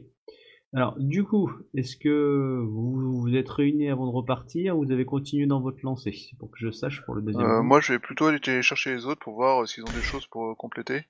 Alors, 0.72 0.96
du 0.98 1.22
coup, 1.24 1.50
est-ce 1.74 1.96
que 1.96 2.60
vous 2.66 3.20
vous 3.20 3.34
êtes 3.36 3.48
réunis 3.48 3.88
avant 3.90 4.06
de 4.06 4.12
repartir 4.12 4.76
ou 4.76 4.84
vous 4.84 4.92
avez 4.92 5.04
continué 5.04 5.46
dans 5.46 5.60
votre 5.60 5.78
lancée 5.82 6.12
C'est 6.12 6.36
pour 6.38 6.50
que 6.50 6.58
je 6.58 6.70
sache 6.70 7.04
pour 7.04 7.14
le 7.14 7.22
deuxième. 7.22 7.46
Euh, 7.46 7.58
coup. 7.58 7.64
moi, 7.64 7.80
je 7.80 7.92
vais 7.92 7.98
plutôt 7.98 8.26
aller 8.26 8.40
chercher 8.62 8.94
les 8.94 9.06
autres 9.06 9.20
pour 9.20 9.34
voir 9.34 9.62
euh, 9.62 9.66
s'ils 9.66 9.84
ont 9.84 9.92
des 9.92 10.02
choses 10.02 10.26
pour 10.26 10.50
euh, 10.50 10.54
compléter. 10.54 11.04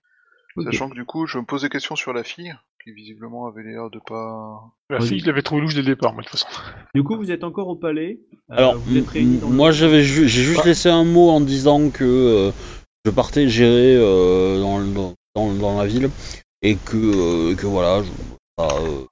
Ok. 0.57 0.65
Sachant 0.67 0.89
que 0.91 0.95
du 0.95 1.05
coup, 1.05 1.27
je 1.27 1.39
me 1.39 1.45
pose 1.45 1.63
des 1.63 1.69
questions 1.69 1.97
sur 1.97 2.13
la 2.13 2.25
fille, 2.25 2.55
qui 2.85 2.93
visiblement 2.93 3.47
avait 3.47 3.63
l'air 3.63 3.89
de 3.91 3.99
pas. 4.07 4.63
La 4.91 5.01
fille, 5.01 5.19
je 5.21 5.27
l'avais 5.27 5.41
trouvé 5.43 5.63
louche 5.63 5.75
dès 5.75 5.81
le 5.81 5.87
départ, 5.87 6.13
moi, 6.13 6.23
de 6.23 6.29
toute 6.29 6.39
façon. 6.39 6.61
Du 6.95 7.03
coup, 7.03 7.17
vous 7.17 7.31
êtes 7.31 7.43
encore 7.43 7.69
au 7.69 7.77
palais. 7.77 8.21
euh, 8.51 8.57
Alors, 8.57 8.77
vous 8.79 8.97
êtes 8.97 9.09
réunis 9.09 9.39
dans 9.39 9.49
le- 9.49 9.55
moi 9.57 9.73
j'avais 9.73 10.03
ju- 10.03 10.29
j'ai 10.29 10.43
juste 10.43 10.65
laissé 10.65 10.91
un 10.91 11.05
mot 11.05 11.31
en 11.31 11.41
disant 11.41 11.89
que 11.91 12.05
euh, 12.05 12.53
je 13.07 13.11
partais 13.11 13.49
gérer 13.49 13.97
euh, 13.97 14.61
dans, 14.61 14.79
le- 14.79 14.93
dans, 15.35 15.53
dans 15.55 15.79
la 15.79 15.87
ville 15.87 16.11
et 16.63 16.77
que, 16.77 16.97
euh, 17.53 17.55
que 17.57 17.67
voilà, 17.67 18.03
je, 18.03 18.11
bah, 18.59 18.69
euh, 18.83 19.05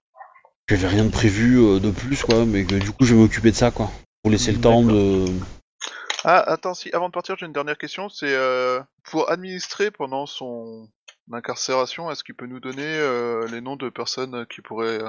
j'avais 0.69 0.89
rien 0.89 1.05
de 1.05 1.11
prévu 1.11 1.59
euh, 1.59 1.81
de 1.81 1.91
plus 1.91 2.23
quoi, 2.23 2.45
mais 2.45 2.65
que 2.65 2.75
du 2.75 2.91
coup 2.93 3.05
je 3.05 3.15
vais 3.15 3.21
m'occuper 3.23 3.51
de 3.53 3.57
ça 3.57 3.71
quoi, 3.71 3.91
pour 4.23 4.31
laisser 4.31 4.53
le 4.53 4.61
temps 4.61 4.83
de. 4.83 5.25
Ah, 6.25 6.39
attends, 6.41 6.75
si, 6.75 6.91
avant 6.93 7.09
de 7.09 7.13
partir, 7.13 7.37
j'ai 7.37 7.47
une 7.47 7.53
dernière 7.53 7.77
question. 7.79 8.09
C'est 8.09 8.33
euh, 8.33 8.81
pour 9.11 9.29
administrer 9.31 9.91
pendant 9.91 10.27
son 10.27 10.89
incarcération, 11.31 12.11
est-ce 12.11 12.25
qu'il 12.25 12.35
peut 12.35 12.47
nous 12.47 12.61
donner 12.61 12.83
euh, 12.85 13.47
les 13.49 13.61
noms 13.61 13.77
de 13.77 13.89
personnes 13.89 14.47
qui 14.47 14.61
pourraient. 14.61 15.03
euh, 15.03 15.09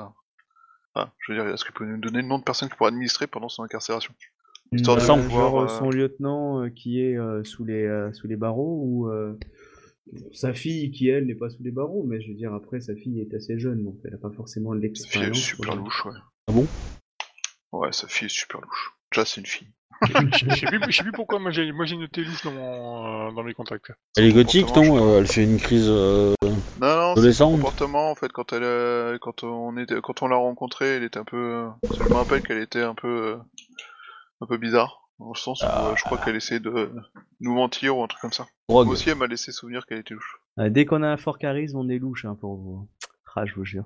Ah, 0.95 1.11
je 1.19 1.31
veux 1.31 1.37
dire, 1.41 1.51
est-ce 1.53 1.63
qu'il 1.65 1.73
peut 1.73 1.85
nous 1.85 1.97
donner 1.97 2.21
le 2.21 2.27
nom 2.27 2.37
de 2.39 2.43
personnes 2.43 2.69
qui 2.69 2.75
pourraient 2.75 2.89
administrer 2.91 3.27
pendant 3.27 3.49
son 3.49 3.63
incarcération 3.63 4.13
Histoire 4.71 4.97
de 4.97 5.01
Euh, 5.03 5.05
pouvoir, 5.23 5.49
genre 5.51 5.61
euh, 5.61 5.67
son 5.67 5.89
lieutenant 5.89 6.63
euh, 6.63 6.69
qui 6.69 7.01
est 7.01 7.17
euh, 7.17 7.43
sous 7.43 7.63
les 7.65 7.83
euh, 7.85 8.11
sous 8.13 8.27
les 8.27 8.35
barreaux 8.35 8.81
ou 8.83 9.09
euh, 9.09 9.37
sa 10.33 10.53
fille 10.53 10.91
qui 10.91 11.07
elle 11.09 11.25
n'est 11.27 11.35
pas 11.35 11.49
sous 11.49 11.61
les 11.63 11.71
barreaux, 11.71 12.03
mais 12.07 12.21
je 12.21 12.29
veux 12.29 12.33
dire 12.35 12.53
après 12.53 12.79
sa 12.81 12.95
fille 12.95 13.21
est 13.21 13.33
assez 13.35 13.57
jeune 13.59 13.83
donc 13.83 13.97
elle 14.03 14.13
a 14.13 14.17
pas 14.17 14.31
forcément 14.31 14.71
Sa 14.71 14.75
fille 14.77 14.85
est 14.85 14.87
l'expérience. 14.89 15.37
super 15.37 15.75
louche, 15.75 16.05
ouais. 16.05 16.13
Ah 16.47 16.51
bon? 16.53 16.67
Ouais, 17.71 17.91
sa 17.91 18.07
fille 18.07 18.25
est 18.27 18.29
super 18.29 18.61
louche. 18.61 18.93
Déjà, 19.11 19.25
c'est 19.25 19.41
une 19.41 19.47
fille. 19.47 19.67
Je 20.07 20.55
sais 20.55 20.65
plus, 20.67 20.91
je 20.91 20.97
sais 20.97 21.03
plus 21.03 21.11
pourquoi 21.11 21.39
moi 21.39 21.51
j'ai 21.51 21.71
moi 21.71 21.85
j'ai 21.85 21.97
noté 21.97 22.23
louche 22.23 22.43
dans, 22.43 22.51
mon, 22.51 23.27
euh, 23.29 23.31
dans 23.31 23.43
mes 23.43 23.53
contacts. 23.53 23.91
Elle 24.17 24.25
est 24.25 24.33
gothique 24.33 24.75
non 24.75 25.13
Euh, 25.15 25.19
Elle 25.19 25.27
fait 25.27 25.43
une 25.43 25.57
crise. 25.57 25.87
euh, 25.89 26.33
Non, 26.43 26.55
non, 26.81 27.15
c'est 27.15 27.15
son 27.15 27.19
Adolescente. 27.21 27.55
comportement 27.55 28.11
en 28.11 28.15
fait 28.15 28.31
quand 28.31 28.53
elle, 28.53 28.63
euh, 28.63 29.17
quand 29.21 29.43
on 29.43 29.77
était, 29.77 29.95
quand 30.01 30.21
on 30.21 30.27
l'a 30.27 30.35
rencontrée, 30.35 30.97
elle 30.97 31.03
était 31.03 31.19
un 31.19 31.23
peu. 31.25 31.37
euh, 31.37 31.69
Je 31.97 32.03
me 32.03 32.13
rappelle 32.15 32.41
qu'elle 32.43 32.61
était 32.61 32.81
un 32.81 32.95
peu, 32.95 33.07
euh, 33.07 33.37
un 34.41 34.45
peu 34.47 34.57
bizarre, 34.57 35.09
dans 35.19 35.29
le 35.33 35.37
sens 35.37 35.63
où 35.63 35.65
euh, 35.67 35.95
je 35.95 36.03
crois 36.03 36.17
qu'elle 36.17 36.35
essayait 36.35 36.59
de 36.59 36.91
nous 37.39 37.53
mentir 37.53 37.97
ou 37.97 38.03
un 38.03 38.07
truc 38.07 38.21
comme 38.21 38.33
ça. 38.33 38.45
Moi 38.69 38.83
aussi, 38.83 39.09
elle 39.09 39.17
m'a 39.17 39.27
laissé 39.27 39.51
souvenir 39.51 39.85
qu'elle 39.85 39.99
était 39.99 40.13
louche. 40.13 40.37
Ah, 40.57 40.69
dès 40.69 40.85
qu'on 40.85 41.01
a 41.03 41.07
un 41.07 41.17
fort 41.17 41.37
charisme, 41.37 41.77
on 41.77 41.89
est 41.89 41.97
louche 41.99 42.25
hein, 42.25 42.35
pour 42.39 42.55
vous. 42.57 42.87
Ah, 43.35 43.45
je 43.45 43.53
vous 43.55 43.65
jure. 43.65 43.85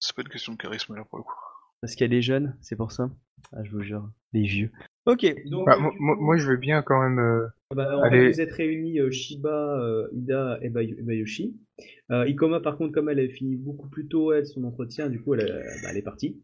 C'est 0.00 0.14
pas 0.16 0.22
une 0.22 0.28
question 0.28 0.52
de 0.54 0.58
charisme 0.58 0.94
là 0.96 1.04
pour 1.04 1.18
le 1.18 1.24
coup. 1.24 1.34
Parce 1.82 1.94
qu'elle 1.94 2.12
est 2.12 2.22
jeune, 2.22 2.56
c'est 2.60 2.76
pour 2.76 2.92
ça. 2.92 3.08
Ah, 3.54 3.62
je 3.64 3.70
vous 3.70 3.82
jure. 3.82 4.08
Les 4.32 4.42
vieux. 4.42 4.70
Ok. 5.06 5.26
Donc, 5.46 5.66
Bah, 5.66 5.76
moi, 5.78 5.92
coup- 6.16 6.36
je 6.38 6.48
veux 6.50 6.56
bien 6.56 6.82
quand 6.82 7.00
même. 7.02 7.18
euh, 7.18 7.46
Bah, 7.74 7.96
en 7.98 8.02
fait, 8.10 8.16
Allez. 8.18 8.28
vous 8.32 8.40
êtes 8.40 8.52
réunis 8.52 9.00
euh, 9.00 9.10
Shiba, 9.10 9.80
euh, 9.80 10.08
Ida 10.12 10.58
et 10.62 10.68
Bayo- 10.70 10.96
et 10.98 11.02
Bayoshi. 11.02 11.56
Euh, 12.10 12.26
Ikoma, 12.28 12.60
par 12.60 12.76
contre, 12.76 12.92
comme 12.92 13.08
elle 13.08 13.20
a 13.20 13.28
fini 13.28 13.56
beaucoup 13.56 13.88
plus 13.88 14.06
tôt 14.08 14.32
elle 14.32 14.46
son 14.46 14.64
entretien, 14.64 15.08
du 15.08 15.20
coup, 15.20 15.34
elle, 15.34 15.46
bah, 15.82 15.88
elle 15.90 15.96
est 15.96 16.02
partie. 16.02 16.40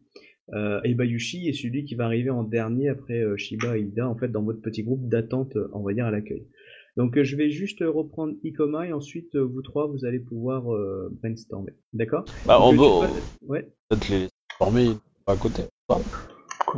Euh, 0.53 0.79
et 0.85 0.93
Bayushi 0.93 1.49
est 1.49 1.53
celui 1.53 1.83
qui 1.83 1.95
va 1.95 2.05
arriver 2.05 2.29
en 2.29 2.43
dernier 2.43 2.87
après 2.87 3.21
euh, 3.21 3.35
Shiba 3.35 3.77
et 3.77 3.81
Ida, 3.81 4.07
en 4.07 4.15
fait, 4.15 4.29
dans 4.29 4.43
votre 4.43 4.61
petit 4.61 4.83
groupe 4.83 5.07
d'attente, 5.09 5.57
on 5.73 5.81
va 5.83 5.93
dire, 5.93 6.05
à 6.05 6.11
l'accueil. 6.11 6.47
Donc, 6.95 7.15
euh, 7.17 7.23
je 7.23 7.35
vais 7.35 7.49
juste 7.49 7.81
reprendre 7.85 8.33
Ikoma 8.43 8.87
et 8.87 8.93
ensuite, 8.93 9.35
euh, 9.35 9.43
vous 9.43 9.61
trois, 9.61 9.87
vous 9.87 10.05
allez 10.05 10.19
pouvoir 10.19 10.73
euh, 10.73 11.09
brainstormer. 11.21 11.73
D'accord? 11.93 12.25
Bah, 12.45 12.59
on 12.61 12.71
Donc, 12.73 12.79
peut 12.79 13.05
euh, 13.05 13.07
tu 13.07 13.21
peux- 13.41 13.47
Ouais. 13.47 13.67
peut-être 13.89 14.09
les 14.09 14.27
former 14.57 14.93
à 15.27 15.35
côté. 15.35 15.63
Pas? 15.87 16.01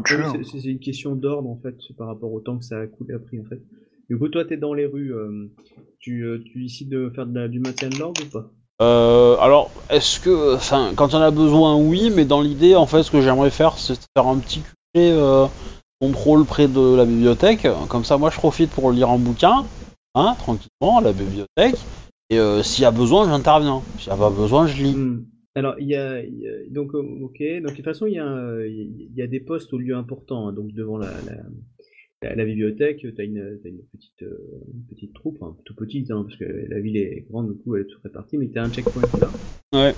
Oui, 0.10 0.24
hein. 0.26 0.41
c'est- 0.43 0.70
une 0.70 0.80
question 0.80 1.16
d'ordre 1.16 1.50
en 1.50 1.58
fait 1.62 1.76
par 1.97 2.08
rapport 2.08 2.32
au 2.32 2.39
temps 2.39 2.58
que 2.58 2.66
ça 2.66 2.80
a 2.80 2.88
coulé 2.88 3.14
a 3.14 3.20
pris 3.20 3.39
en 3.39 3.45
fait. 3.45 3.62
Du 4.10 4.18
coup, 4.18 4.28
toi, 4.30 4.43
t'es 4.45 4.58
dans 4.58 4.74
les 4.74 4.86
rues. 4.86 5.14
euh, 5.14 5.47
tu, 6.00 6.24
euh, 6.26 6.39
tu 6.43 6.64
décides 6.64 6.89
de 6.89 7.12
faire 7.14 7.26
de 7.28 7.38
la- 7.38 7.47
du 7.47 7.60
maintien 7.60 7.89
de 7.89 7.95
l'ordre 7.97 8.22
ou 8.22 8.26
pas? 8.30 8.52
Euh, 8.82 9.36
alors, 9.39 9.70
est-ce 9.89 10.20
que, 10.20 10.56
enfin, 10.56 10.93
quand 10.95 11.14
on 11.14 11.18
a 11.20 11.32
besoin, 11.32 11.76
oui, 11.76 12.12
mais 12.16 12.26
dans 12.26 12.41
l'idée, 12.41 12.76
en 12.76 12.86
fait, 12.86 13.04
ce 13.04 13.12
que 13.12 13.22
j'aimerais 13.22 13.52
faire, 13.52 13.78
c'est 13.78 14.00
faire 14.16 14.28
un 14.28 14.38
petit 14.38 14.62
QG 14.95 15.50
contrôle 16.02 16.45
près 16.45 16.68
de 16.69 16.95
la 16.95 17.06
bibliothèque. 17.06 17.68
Comme 17.90 18.06
ça, 18.06 18.18
moi, 18.18 18.30
je 18.30 18.38
profite 18.38 18.69
pour 18.72 18.91
lire 18.91 19.10
un 19.10 19.18
bouquin, 19.19 19.65
hein, 20.15 20.36
tranquillement, 20.40 20.99
à 20.99 21.02
la 21.02 21.11
bibliothèque. 21.11 21.76
Et 22.30 22.40
s'il 22.64 22.84
y 22.84 22.86
a 22.86 22.91
besoin, 22.91 23.26
j'interviens. 23.26 23.82
S'il 23.98 24.07
n'y 24.14 24.18
a 24.18 24.22
pas 24.22 24.30
besoin, 24.30 24.65
je 24.65 24.82
lis. 24.82 24.95
Hmm. 24.95 25.26
Alors, 25.60 25.76
il 25.77 25.88
y 25.88 25.95
a, 25.95 26.22
donc 26.69 26.95
euh, 26.95 26.99
ok. 26.99 27.38
Donc 27.41 27.72
de 27.72 27.76
toute 27.76 27.84
façon, 27.84 28.06
il 28.06 28.14
y 28.14 28.19
a, 28.19 28.65
il 28.65 29.11
y 29.14 29.22
a 29.22 29.27
des 29.27 29.41
postes 29.41 29.73
au 29.73 29.77
lieu 29.77 29.94
important. 29.94 30.48
hein, 30.48 30.53
donc 30.53 30.72
devant 30.72 30.98
la, 30.98 31.11
la, 32.22 32.45
bibliothèque, 32.45 33.06
t'as 33.18 33.26
une, 33.26 33.60
t'as 33.61 33.68
une 33.68 33.84
petite, 33.91 34.23
euh, 34.23 34.38
petite 34.90 35.14
troupe, 35.14 35.36
enfin, 35.41 35.57
tout 35.65 35.76
petite, 35.76 36.11
hein, 36.11 36.23
parce 36.23 36.38
que 36.38 36.45
la 36.45 36.80
ville 36.80 36.95
est 36.95 37.26
grande, 37.30 37.52
du 37.52 37.57
coup, 37.60 37.76
elle 37.76 37.81
est 37.81 37.88
toute 37.88 38.02
répartie, 38.03 38.38
mais 38.38 38.48
t'as 38.48 38.64
un 38.64 38.72
checkpoint 38.72 39.02
là. 39.19 39.31
Ouais. 39.73 39.94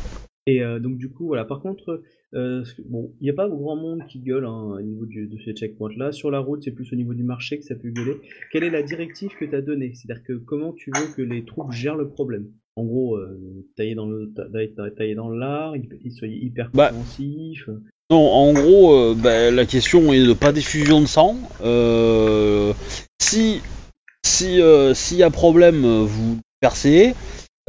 Et 0.47 0.63
euh, 0.63 0.79
donc 0.79 0.97
du 0.97 1.09
coup, 1.09 1.27
voilà. 1.27 1.45
Par 1.45 1.61
contre, 1.61 2.01
euh, 2.33 2.63
bon, 2.89 3.13
il 3.21 3.25
n'y 3.25 3.29
a 3.29 3.33
pas 3.33 3.47
grand 3.47 3.75
monde 3.75 4.01
qui 4.09 4.19
gueule 4.19 4.45
hein, 4.45 4.75
au 4.77 4.81
niveau 4.81 5.05
du, 5.05 5.27
de 5.27 5.37
ce 5.37 5.51
checkpoint-là. 5.51 6.11
Sur 6.11 6.31
la 6.31 6.39
route, 6.39 6.63
c'est 6.63 6.71
plus 6.71 6.91
au 6.91 6.95
niveau 6.95 7.13
du 7.13 7.23
marché 7.23 7.59
que 7.59 7.63
ça 7.65 7.75
peut 7.75 7.89
gueuler. 7.89 8.17
Quelle 8.51 8.63
est 8.63 8.69
la 8.71 8.81
directive 8.83 9.31
que 9.39 9.45
tu 9.45 9.55
as 9.55 9.61
donnée? 9.61 9.93
C'est-à-dire 9.95 10.23
que 10.23 10.33
comment 10.33 10.73
tu 10.73 10.91
veux 10.95 11.13
que 11.15 11.21
les 11.21 11.45
troupes 11.45 11.71
gèrent 11.71 11.95
le 11.97 12.09
problème? 12.09 12.47
En 12.75 12.85
gros, 12.85 13.17
euh, 13.17 13.67
tailler 13.75 13.95
dans 13.95 14.07
le 14.07 14.31
ta- 14.33 14.47
ta- 14.75 14.91
tailler 14.91 15.13
dans 15.15 15.29
l'art, 15.29 15.75
ils 15.75 16.11
soient 16.11 16.27
hyper 16.27 16.71
Bah. 16.73 16.87
compréhensifs. 16.87 17.69
Non, 18.09 18.17
en 18.29 18.53
gros, 18.53 18.93
euh, 18.93 19.15
bah, 19.15 19.51
la 19.51 19.65
question 19.65 20.11
est 20.11 20.25
de 20.25 20.33
pas 20.33 20.51
diffusion 20.51 21.01
de 21.01 21.05
sang. 21.05 21.37
Euh, 21.63 22.73
si 23.21 23.61
si 24.25 24.61
euh, 24.61 24.93
s'il 24.93 25.17
y 25.17 25.23
a 25.23 25.29
problème, 25.29 25.81
vous 26.03 26.39
percez. 26.59 27.13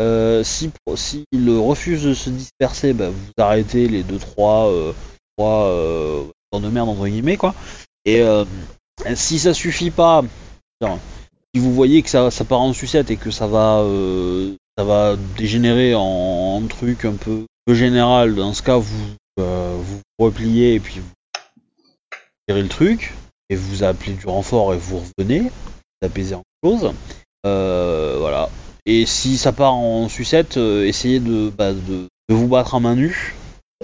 Euh, 0.01 0.43
si 0.43 0.71
s'il 0.97 1.51
refuse 1.51 2.03
de 2.05 2.15
se 2.15 2.31
disperser, 2.31 2.93
bah, 2.93 3.11
vous 3.11 3.33
arrêtez 3.39 3.89
les 3.89 4.03
deux 4.03 4.19
trois 4.19 4.69
euh, 4.69 4.93
trois 5.37 5.67
euh, 5.67 6.25
de 6.55 6.69
merde 6.69 6.89
entre 6.89 7.07
guillemets 7.07 7.37
quoi. 7.37 7.55
Et 8.05 8.23
si 9.15 9.39
ça 9.39 9.55
suffit 9.55 9.91
pas, 9.91 10.23
si 11.55 11.61
vous 11.61 11.73
voyez 11.73 12.03
que 12.03 12.09
ça, 12.09 12.31
ça 12.31 12.45
part 12.45 12.61
en 12.61 12.73
sucette 12.73 13.11
et 13.11 13.17
que 13.17 13.31
ça 13.31 13.47
va 13.47 13.81
euh, 13.81 14.55
ça 14.77 14.85
va 14.85 15.17
dégénérer 15.37 15.95
en, 15.95 16.01
en 16.01 16.67
truc 16.67 17.05
un 17.05 17.15
peu, 17.15 17.45
peu 17.67 17.75
général, 17.75 18.35
dans 18.35 18.55
ce 18.55 18.63
cas 18.63 18.79
vous 18.79 19.15
euh, 19.39 19.77
vous 19.79 20.01
repliez 20.19 20.75
et 20.75 20.81
puis 20.81 21.01
vous 21.01 22.19
tirez 22.49 22.63
le 22.63 22.69
truc 22.69 23.13
et 23.51 23.57
vous 23.57 23.83
appelez 23.83 24.15
du 24.15 24.27
renfort 24.27 24.73
et 24.73 24.79
vous 24.79 25.03
revenez, 25.19 25.41
vous 25.41 26.07
apaisez 26.07 26.35
en 26.35 26.43
chose. 26.65 26.93
Euh, 27.47 28.17
voilà. 28.19 28.49
Et 28.87 29.07
si 29.07 29.37
ça 29.37 29.53
part 29.53 29.75
en 29.75 30.09
sucette, 30.09 30.57
euh, 30.57 30.85
essayez 30.85 31.21
de, 31.21 31.51
bah, 31.51 31.73
de, 31.73 32.09
de 32.29 32.35
vous 32.35 32.49
battre 32.49 32.75
à 32.75 32.81
main 32.81 32.97
nue 32.97 33.35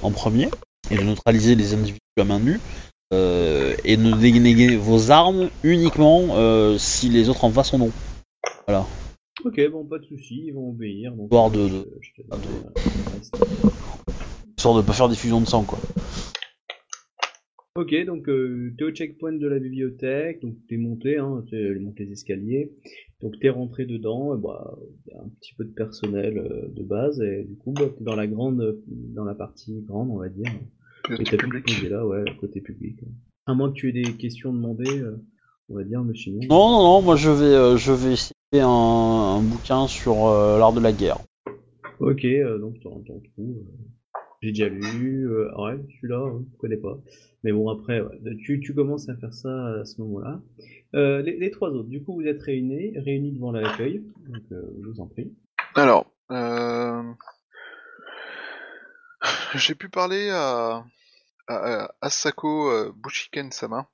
en 0.02 0.10
premier 0.10 0.48
et 0.90 0.96
de 0.96 1.02
neutraliser 1.02 1.54
les 1.54 1.74
individus 1.74 1.98
à 2.18 2.24
main 2.24 2.40
nue. 2.40 2.58
euh, 3.14 3.74
et 3.84 3.96
de 3.96 4.12
dégainer 4.20 4.76
vos 4.76 5.10
armes 5.10 5.48
uniquement 5.62 6.36
euh, 6.36 6.76
si 6.78 7.08
les 7.08 7.28
autres 7.30 7.44
en 7.44 7.50
face 7.50 7.72
en 7.72 7.80
ont. 7.80 7.92
Voilà. 8.66 8.86
Ok, 9.44 9.58
bon, 9.70 9.84
pas 9.86 9.98
de 9.98 10.04
soucis, 10.04 10.42
ils 10.48 10.52
vont 10.52 10.70
obéir. 10.70 11.12
Donc, 11.12 11.26
Histoire 11.26 11.50
de- 11.50 11.68
de-. 11.68 11.88
Histoire 14.58 14.74
de 14.76 14.82
pas 14.82 14.92
faire 14.92 15.08
diffusion 15.08 15.40
de 15.40 15.46
sang 15.46 15.62
quoi. 15.62 15.78
Ok, 17.76 17.94
donc 18.04 18.28
euh, 18.28 18.74
t'es 18.76 18.84
au 18.84 18.90
checkpoint 18.90 19.32
de 19.32 19.46
la 19.46 19.60
bibliothèque, 19.60 20.42
donc 20.42 20.56
t'es 20.68 20.76
monté, 20.76 21.16
hein, 21.18 21.44
t'es 21.48 21.76
monté 21.78 22.04
les 22.06 22.12
escaliers, 22.12 22.72
donc 23.22 23.38
t'es 23.40 23.48
rentré 23.48 23.84
dedans, 23.86 24.34
et 24.34 24.38
bah, 24.40 24.76
y 25.06 25.12
a 25.14 25.20
un 25.20 25.28
petit 25.40 25.54
peu 25.54 25.64
de 25.64 25.72
personnel 25.72 26.38
euh, 26.38 26.68
de 26.68 26.82
base, 26.82 27.20
et 27.20 27.44
du 27.44 27.56
coup, 27.56 27.72
bah, 27.72 27.86
t'es 27.96 28.04
dans 28.04 28.16
la 28.16 28.26
grande, 28.26 28.78
dans 28.86 29.24
la 29.24 29.34
partie 29.34 29.80
grande, 29.82 30.10
on 30.10 30.18
va 30.18 30.28
dire, 30.28 30.50
et 31.10 31.24
t'as 31.24 31.36
pu 31.36 31.62
poser 31.62 31.88
là, 31.88 32.06
ouais, 32.06 32.24
côté 32.40 32.60
public. 32.60 33.00
À 33.46 33.54
moins 33.54 33.70
que 33.70 33.74
tu 33.74 33.88
aies 33.88 34.02
des 34.02 34.12
questions 34.12 34.52
demandées, 34.52 35.00
euh, 35.00 35.16
on 35.68 35.74
va 35.76 35.84
dire, 35.84 36.02
sinon... 36.14 36.40
Non 36.48 36.70
non 36.70 36.82
non, 36.82 37.02
moi 37.02 37.16
je 37.16 37.30
vais 37.30 37.44
euh, 37.44 37.76
je 37.76 37.92
vais 37.92 38.16
citer 38.16 38.60
un, 38.60 38.68
un 38.68 39.42
bouquin 39.42 39.86
sur 39.86 40.26
euh, 40.26 40.58
l'art 40.58 40.72
de 40.72 40.80
la 40.80 40.92
guerre. 40.92 41.18
Ok, 42.00 42.24
euh, 42.24 42.58
donc 42.58 42.78
t'en 42.80 43.00
t'en 43.00 43.20
trouves. 43.20 43.56
euh, 43.56 44.20
J'ai 44.42 44.50
déjà 44.50 44.68
lu, 44.68 45.28
euh, 45.28 45.50
ouais, 45.58 45.78
celui-là, 45.96 46.20
hein, 46.24 46.44
je 46.52 46.56
connais 46.58 46.76
pas. 46.76 46.98
Mais 47.42 47.52
bon, 47.52 47.68
après, 47.68 48.00
ouais, 48.00 48.36
tu, 48.44 48.60
tu 48.60 48.74
commences 48.74 49.08
à 49.08 49.16
faire 49.16 49.32
ça 49.32 49.80
à 49.80 49.84
ce 49.84 50.00
moment-là. 50.02 50.40
Euh, 50.94 51.20
les, 51.22 51.36
les 51.36 51.50
trois 51.50 51.70
autres, 51.70 51.88
du 51.88 52.02
coup, 52.02 52.14
vous 52.14 52.26
êtes 52.26 52.42
réunis, 52.42 52.98
réunis 52.98 53.32
devant 53.32 53.52
l'accueil, 53.52 54.02
donc 54.26 54.42
euh, 54.52 54.62
je 54.82 54.88
vous 54.88 55.00
en 55.00 55.06
prie. 55.06 55.34
Alors, 55.74 56.10
euh... 56.30 57.02
j'ai 59.54 59.74
pu 59.74 59.88
parler 59.88 60.30
à, 60.30 60.84
à, 61.46 61.84
à 61.84 61.94
Asako 62.00 62.70
euh, 62.70 62.92
Bushiken-sama, 62.96 63.88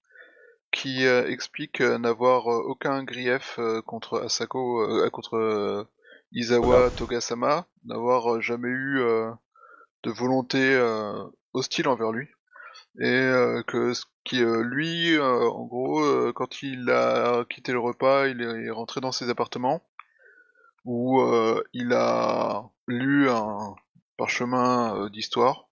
qui 0.70 1.04
euh, 1.04 1.26
explique 1.28 1.80
euh, 1.80 1.98
n'avoir 1.98 2.48
euh, 2.48 2.62
aucun 2.62 3.02
grief 3.04 3.56
euh, 3.58 3.80
contre 3.82 4.20
Asako, 4.20 4.82
euh, 4.82 5.10
contre 5.10 5.36
euh, 5.36 5.84
Izawa 6.32 6.90
Togasama, 6.90 7.66
n'avoir 7.84 8.34
euh, 8.34 8.40
jamais 8.40 8.68
eu 8.68 9.00
euh, 9.00 9.30
de 10.02 10.10
volonté 10.10 10.58
euh, 10.74 11.24
hostile 11.52 11.88
envers 11.88 12.12
lui, 12.12 12.28
et 13.00 13.06
euh, 13.06 13.62
que 13.62 13.92
ce 13.92 14.04
qui 14.24 14.42
euh, 14.42 14.62
lui, 14.62 15.16
euh, 15.16 15.48
en 15.50 15.64
gros, 15.66 16.02
euh, 16.02 16.32
quand 16.34 16.62
il 16.62 16.90
a 16.90 17.44
quitté 17.44 17.72
le 17.72 17.78
repas, 17.78 18.26
il 18.26 18.40
est 18.40 18.70
rentré 18.70 19.00
dans 19.00 19.12
ses 19.12 19.30
appartements 19.30 19.82
où 20.86 21.18
il 21.72 21.94
a 21.94 22.62
lu 22.86 23.30
un 23.30 23.74
parchemin 24.18 25.08
d'histoire 25.08 25.66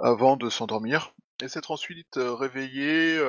avant 0.00 0.36
de 0.36 0.48
s'endormir. 0.50 1.14
Et 1.42 1.48
s'être 1.48 1.72
ensuite 1.72 2.14
réveillé 2.16 3.20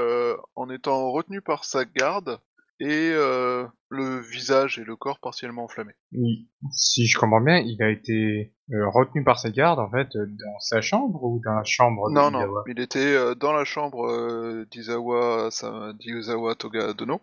en 0.56 0.70
étant 0.70 1.10
retenu 1.10 1.42
par 1.42 1.66
sa 1.66 1.86
garde 1.86 2.40
et 2.80 3.12
euh, 3.14 3.66
le 3.90 4.20
visage 4.20 4.80
et 4.80 4.84
le 4.84 4.96
corps 4.96 5.20
partiellement 5.20 5.64
enflammés. 5.64 5.94
Il- 6.12 6.48
si 6.72 7.08
je 7.08 7.18
comprends 7.18 7.42
bien, 7.42 7.58
il 7.58 7.82
a 7.82 7.90
été 7.90 8.54
euh, 8.74 8.90
retenu 8.90 9.24
par 9.24 9.40
sa 9.40 9.50
garde, 9.52 9.80
en 9.80 9.90
fait, 9.90 10.08
euh, 10.16 10.26
dans 10.28 10.60
sa 10.60 10.82
chambre 10.82 11.24
ou 11.24 11.40
dans 11.46 11.54
la 11.54 11.64
chambre 11.64 12.10
de 12.10 12.16
Non, 12.16 12.32
non, 12.32 12.40
Izawa 12.40 12.64
il 12.68 12.80
était 12.80 13.00
euh, 13.16 13.36
dans 13.36 13.54
la 13.54 13.64
chambre 13.66 14.66
d'Izawa, 14.72 15.50
Sa- 15.52 15.94
d'Izawa 15.94 16.56
Toga 16.56 16.94
Dono 16.94 17.22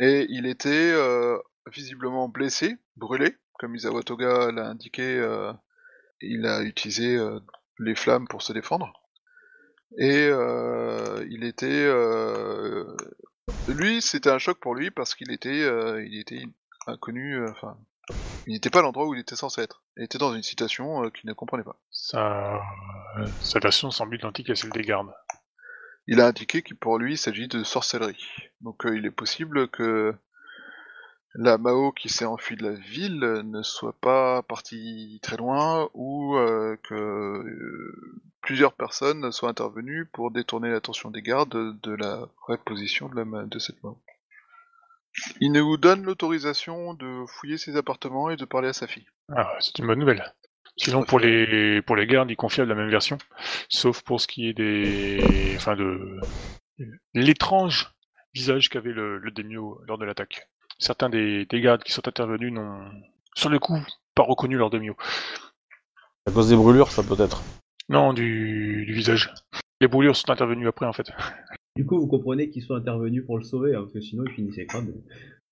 et 0.00 0.26
il 0.28 0.46
était 0.46 0.92
visiblement 1.72 2.28
blessé, 2.28 2.74
brûlé, 2.96 3.36
comme 3.60 3.76
Izawa 3.76 4.02
Toga 4.02 4.50
l'a 4.50 4.68
indiqué, 4.70 5.24
il 6.20 6.46
a 6.46 6.62
utilisé 6.62 7.16
les 7.78 7.94
flammes 7.94 8.26
pour 8.26 8.42
se 8.42 8.52
défendre. 8.52 8.92
Et 9.98 10.28
il 11.30 11.44
était, 11.44 11.86
lui, 13.68 14.02
c'était 14.02 14.30
un 14.30 14.38
choc 14.38 14.58
pour 14.58 14.74
lui 14.74 14.90
parce 14.90 15.14
qu'il 15.14 15.32
était, 15.32 15.62
euh, 15.62 16.04
il 16.06 16.18
était 16.18 16.42
inconnu, 16.86 17.36
euh, 17.36 17.50
enfin, 17.50 17.76
il 18.46 18.52
n'était 18.52 18.70
pas 18.70 18.80
à 18.80 18.82
l'endroit 18.82 19.06
où 19.06 19.14
il 19.14 19.20
était 19.20 19.36
censé 19.36 19.62
être. 19.62 19.82
Il 19.96 20.04
était 20.04 20.18
dans 20.18 20.34
une 20.34 20.42
situation 20.42 21.04
euh, 21.04 21.10
qu'il 21.10 21.28
ne 21.28 21.34
comprenait 21.34 21.64
pas. 21.64 21.76
Sa, 21.90 22.60
sa 23.40 23.58
version 23.60 23.90
semble 23.90 24.16
identique 24.16 24.50
à 24.50 24.54
celle 24.54 24.70
des 24.70 24.82
gardes. 24.82 25.12
Il 26.06 26.20
a 26.20 26.26
indiqué 26.26 26.62
qu'il 26.62 26.76
pour 26.76 26.98
lui 26.98 27.14
il 27.14 27.18
s'agit 27.18 27.48
de 27.48 27.64
sorcellerie. 27.64 28.26
Donc 28.60 28.82
il 28.84 29.06
est 29.06 29.10
possible 29.10 29.68
que 29.68 30.14
la 31.34 31.58
Mao 31.58 31.92
qui 31.92 32.08
s'est 32.08 32.24
enfuie 32.24 32.56
de 32.56 32.64
la 32.64 32.74
ville 32.74 33.42
ne 33.44 33.62
soit 33.62 33.96
pas 34.00 34.42
partie 34.42 35.18
très 35.22 35.36
loin 35.36 35.88
ou 35.94 36.36
euh, 36.36 36.76
que 36.82 36.94
euh, 36.94 38.20
plusieurs 38.40 38.72
personnes 38.72 39.32
soient 39.32 39.50
intervenues 39.50 40.06
pour 40.06 40.30
détourner 40.30 40.70
l'attention 40.70 41.10
des 41.10 41.22
gardes 41.22 41.80
de 41.80 41.92
la 41.92 42.28
vraie 42.46 42.58
position 42.58 43.08
de, 43.08 43.16
la, 43.16 43.44
de 43.46 43.58
cette 43.58 43.82
Mao. 43.82 44.00
Il 45.40 45.52
nous 45.52 45.76
donne 45.76 46.04
l'autorisation 46.04 46.94
de 46.94 47.24
fouiller 47.26 47.58
ses 47.58 47.76
appartements 47.76 48.30
et 48.30 48.36
de 48.36 48.44
parler 48.44 48.68
à 48.68 48.72
sa 48.72 48.86
fille. 48.86 49.06
Ah, 49.34 49.52
c'est 49.60 49.78
une 49.78 49.86
bonne 49.86 50.00
nouvelle. 50.00 50.34
Sinon, 50.76 51.04
pour 51.04 51.20
les, 51.20 51.82
pour 51.82 51.94
les 51.94 52.06
gardes, 52.06 52.30
ils 52.30 52.36
confirment 52.36 52.68
la 52.68 52.74
même 52.74 52.90
version, 52.90 53.16
sauf 53.68 54.02
pour 54.02 54.20
ce 54.20 54.26
qui 54.26 54.48
est 54.48 54.54
des, 54.54 55.54
enfin 55.54 55.76
de, 55.76 56.18
l'étrange 57.14 57.92
visage 58.34 58.68
qu'avait 58.68 58.92
le, 58.92 59.18
le 59.18 59.30
lors 59.86 59.98
de 59.98 60.04
l'attaque. 60.04 60.48
Certains 60.78 61.08
des, 61.08 61.46
des 61.46 61.60
gardes 61.60 61.82
qui 61.82 61.92
sont 61.92 62.06
intervenus 62.06 62.52
n'ont, 62.52 62.80
sur 63.34 63.48
le 63.48 63.58
coup, 63.58 63.78
pas 64.14 64.22
reconnu 64.22 64.56
leur 64.56 64.70
Demio. 64.70 64.96
À 66.26 66.30
cause 66.30 66.48
des 66.48 66.56
brûlures, 66.56 66.90
ça 66.90 67.02
peut 67.02 67.20
être. 67.22 67.42
Non, 67.88 68.12
du, 68.12 68.84
du 68.86 68.92
visage. 68.92 69.32
Les 69.80 69.88
brûlures 69.88 70.16
sont 70.16 70.30
intervenues 70.30 70.68
après, 70.68 70.86
en 70.86 70.92
fait. 70.92 71.10
Du 71.76 71.84
coup, 71.84 71.98
vous 71.98 72.06
comprenez 72.06 72.50
qu'ils 72.50 72.62
sont 72.62 72.74
intervenus 72.74 73.26
pour 73.26 73.36
le 73.36 73.44
sauver, 73.44 73.74
hein, 73.74 73.80
parce 73.80 73.92
que 73.92 74.00
sinon, 74.00 74.24
il 74.26 74.32
finissait 74.32 74.66
cramé. 74.66 74.92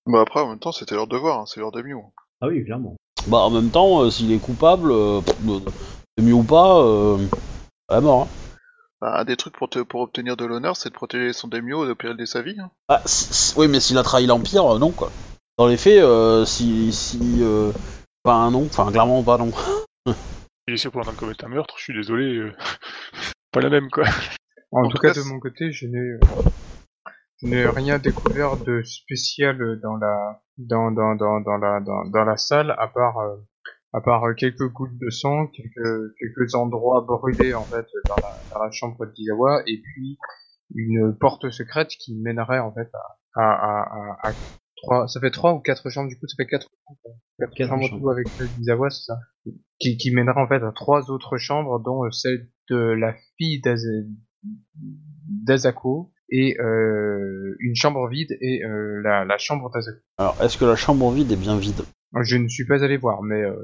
Bah 0.05 0.21
après, 0.21 0.41
en 0.41 0.49
même 0.49 0.59
temps, 0.59 0.71
c'était 0.71 0.95
leur 0.95 1.07
devoir, 1.07 1.39
hein, 1.39 1.45
c'est 1.45 1.59
leur 1.59 1.71
demi 1.71 1.91
Ah 2.41 2.47
oui, 2.47 2.63
clairement. 2.63 2.95
Bah 3.27 3.39
en 3.39 3.49
même 3.49 3.69
temps, 3.69 4.01
euh, 4.03 4.09
s'il 4.09 4.31
est 4.31 4.39
coupable, 4.39 4.91
euh, 4.91 5.21
euh, 5.47 5.59
mieux 6.21 6.33
ou 6.33 6.43
pas, 6.43 6.81
euh, 6.81 7.17
à 7.87 7.95
la 7.95 8.01
mort. 8.01 8.23
Hein. 8.23 8.27
Bah, 9.03 9.19
un 9.19 9.25
des 9.25 9.35
trucs 9.35 9.57
pour, 9.57 9.69
te, 9.69 9.79
pour 9.79 9.99
obtenir 9.99 10.37
de 10.37 10.45
l'honneur, 10.45 10.77
c'est 10.77 10.87
de 10.87 10.93
protéger 10.93 11.33
son 11.33 11.49
daimyo 11.49 11.85
au 11.85 11.93
péril 11.93 12.15
de 12.15 12.23
sa 12.23 12.41
vie. 12.41 12.55
hein. 12.57 12.71
Ah, 12.87 13.01
c- 13.05 13.53
oui, 13.57 13.67
mais 13.67 13.81
s'il 13.81 13.97
a 13.97 14.03
trahi 14.03 14.25
l'Empire, 14.27 14.75
euh, 14.75 14.79
non 14.79 14.91
quoi. 14.91 15.11
Dans 15.57 15.67
les 15.67 15.75
faits, 15.75 16.01
euh, 16.01 16.45
si... 16.45 16.93
si 16.93 17.19
euh, 17.41 17.69
Enfin 18.23 18.49
non, 18.49 18.63
enfin 18.65 18.89
clairement 18.89 19.21
pas 19.21 19.37
non. 19.37 19.51
Il 20.69 20.75
est 20.75 20.77
sûr 20.77 20.89
qu'on 20.93 20.99
est 20.99 21.01
en 21.01 21.03
train 21.07 21.13
de 21.15 21.17
commettre 21.19 21.43
un 21.43 21.49
meurtre, 21.49 21.75
je 21.77 21.83
suis 21.83 21.93
désolé. 21.93 22.37
euh, 22.37 22.53
pas 23.51 23.59
la 23.59 23.69
même, 23.69 23.89
quoi. 23.89 24.05
En, 24.71 24.83
En 24.83 24.87
tout 24.87 24.95
tout 24.95 25.01
cas, 25.01 25.11
cas, 25.13 25.19
de 25.19 25.25
mon 25.25 25.41
côté, 25.41 25.73
je 25.73 25.85
n'ai, 25.87 25.97
euh, 25.97 26.19
je 27.41 27.47
n'ai 27.47 27.65
rien 27.67 27.99
découvert 27.99 28.55
de 28.55 28.81
spécial 28.83 29.81
dans 29.83 29.97
la, 29.97 30.41
dans, 30.57 30.91
dans, 30.91 31.15
dans, 31.15 31.41
dans 31.41 31.57
la, 31.57 31.81
dans, 31.81 32.05
dans 32.05 32.23
la 32.23 32.37
salle, 32.37 32.71
à 32.79 32.87
part, 32.87 33.17
euh, 33.19 33.35
à 33.93 34.01
part 34.01 34.23
euh, 34.25 34.33
quelques 34.33 34.67
gouttes 34.71 34.97
de 34.99 35.09
sang, 35.09 35.47
quelques, 35.47 36.15
quelques 36.19 36.55
endroits 36.55 37.01
brûlés 37.07 37.53
en 37.53 37.67
fait 37.69 37.85
dans 38.09 38.15
la, 38.21 38.31
dans 38.53 38.63
la 38.63 38.71
chambre 38.71 39.05
d'Izawa, 39.05 39.63
et 39.67 39.79
puis 39.81 40.17
une 40.75 41.15
porte 41.19 41.49
secrète 41.51 41.89
qui 41.89 42.15
mènerait 42.19 42.59
en 42.59 42.73
fait 42.73 42.89
à, 43.35 43.41
à, 43.41 43.51
à, 43.53 43.81
à, 43.81 44.29
à 44.29 44.33
trois, 44.77 45.07
ça 45.07 45.19
fait 45.19 45.29
trois 45.31 45.53
ou 45.53 45.59
quatre 45.59 45.89
chambres 45.89 46.09
du 46.09 46.17
coup, 46.19 46.27
ça 46.27 46.35
fait 46.37 46.47
quatre, 46.49 46.69
quatre, 47.39 47.53
Quatre 47.55 47.69
chambres 47.69 47.87
chambres. 47.87 48.01
tout 48.01 48.09
avec 48.09 48.27
celle 48.37 48.51
d'Izawa, 48.55 48.89
c'est 48.89 49.03
ça, 49.03 49.17
qui, 49.79 49.97
qui 49.97 50.11
mènerait 50.11 50.41
en 50.41 50.47
fait 50.47 50.63
à 50.63 50.71
trois 50.71 51.11
autres 51.11 51.37
chambres, 51.37 51.79
dont 51.79 52.03
euh, 52.05 52.11
celle 52.11 52.49
de 52.69 52.77
la 52.77 53.13
fille 53.37 53.61
d'Az- 53.61 53.85
d'Azako 55.27 56.11
et 56.29 56.59
euh, 56.59 57.55
une 57.59 57.75
chambre 57.75 58.07
vide 58.09 58.35
et 58.41 58.63
euh, 58.63 59.01
la, 59.03 59.25
la 59.25 59.37
chambre 59.37 59.69
d'Azako. 59.71 59.99
Alors, 60.17 60.41
est-ce 60.41 60.57
que 60.57 60.65
la 60.65 60.75
chambre 60.75 61.13
vide 61.13 61.31
est 61.31 61.37
bien 61.37 61.57
vide? 61.59 61.81
Je 62.21 62.37
ne 62.37 62.47
suis 62.47 62.65
pas 62.65 62.83
allé 62.83 62.97
voir, 62.97 63.23
mais 63.23 63.41
euh, 63.41 63.55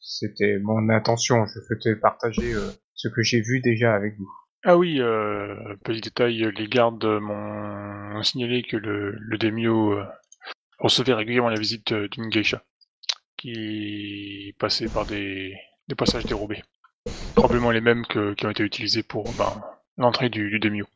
c'était 0.00 0.58
mon 0.58 0.88
intention. 0.88 1.44
Je 1.46 1.60
souhaitais 1.60 1.96
partager 1.96 2.54
euh, 2.54 2.70
ce 2.94 3.08
que 3.08 3.22
j'ai 3.22 3.40
vu 3.40 3.60
déjà 3.60 3.94
avec 3.94 4.16
vous. 4.16 4.30
Ah 4.64 4.78
oui, 4.78 5.00
euh, 5.00 5.56
petit 5.84 6.00
détail, 6.00 6.52
les 6.56 6.68
gardes 6.68 7.04
m'ont 7.04 8.22
signalé 8.22 8.62
que 8.62 8.76
le, 8.76 9.16
le 9.18 9.36
Demio 9.36 9.98
recevait 10.78 11.14
régulièrement 11.14 11.50
la 11.50 11.58
visite 11.58 11.92
d'une 11.92 12.28
geisha, 12.28 12.62
qui 13.36 14.54
passait 14.58 14.88
par 14.88 15.04
des, 15.04 15.54
des 15.88 15.94
passages 15.96 16.24
dérobés. 16.26 16.62
Probablement 17.34 17.72
les 17.72 17.80
mêmes 17.80 18.06
que, 18.06 18.34
qui 18.34 18.46
ont 18.46 18.50
été 18.50 18.62
utilisés 18.62 19.02
pour 19.02 19.24
ben, 19.36 19.52
l'entrée 19.96 20.28
du, 20.28 20.48
du 20.48 20.60
Demio. 20.60 20.86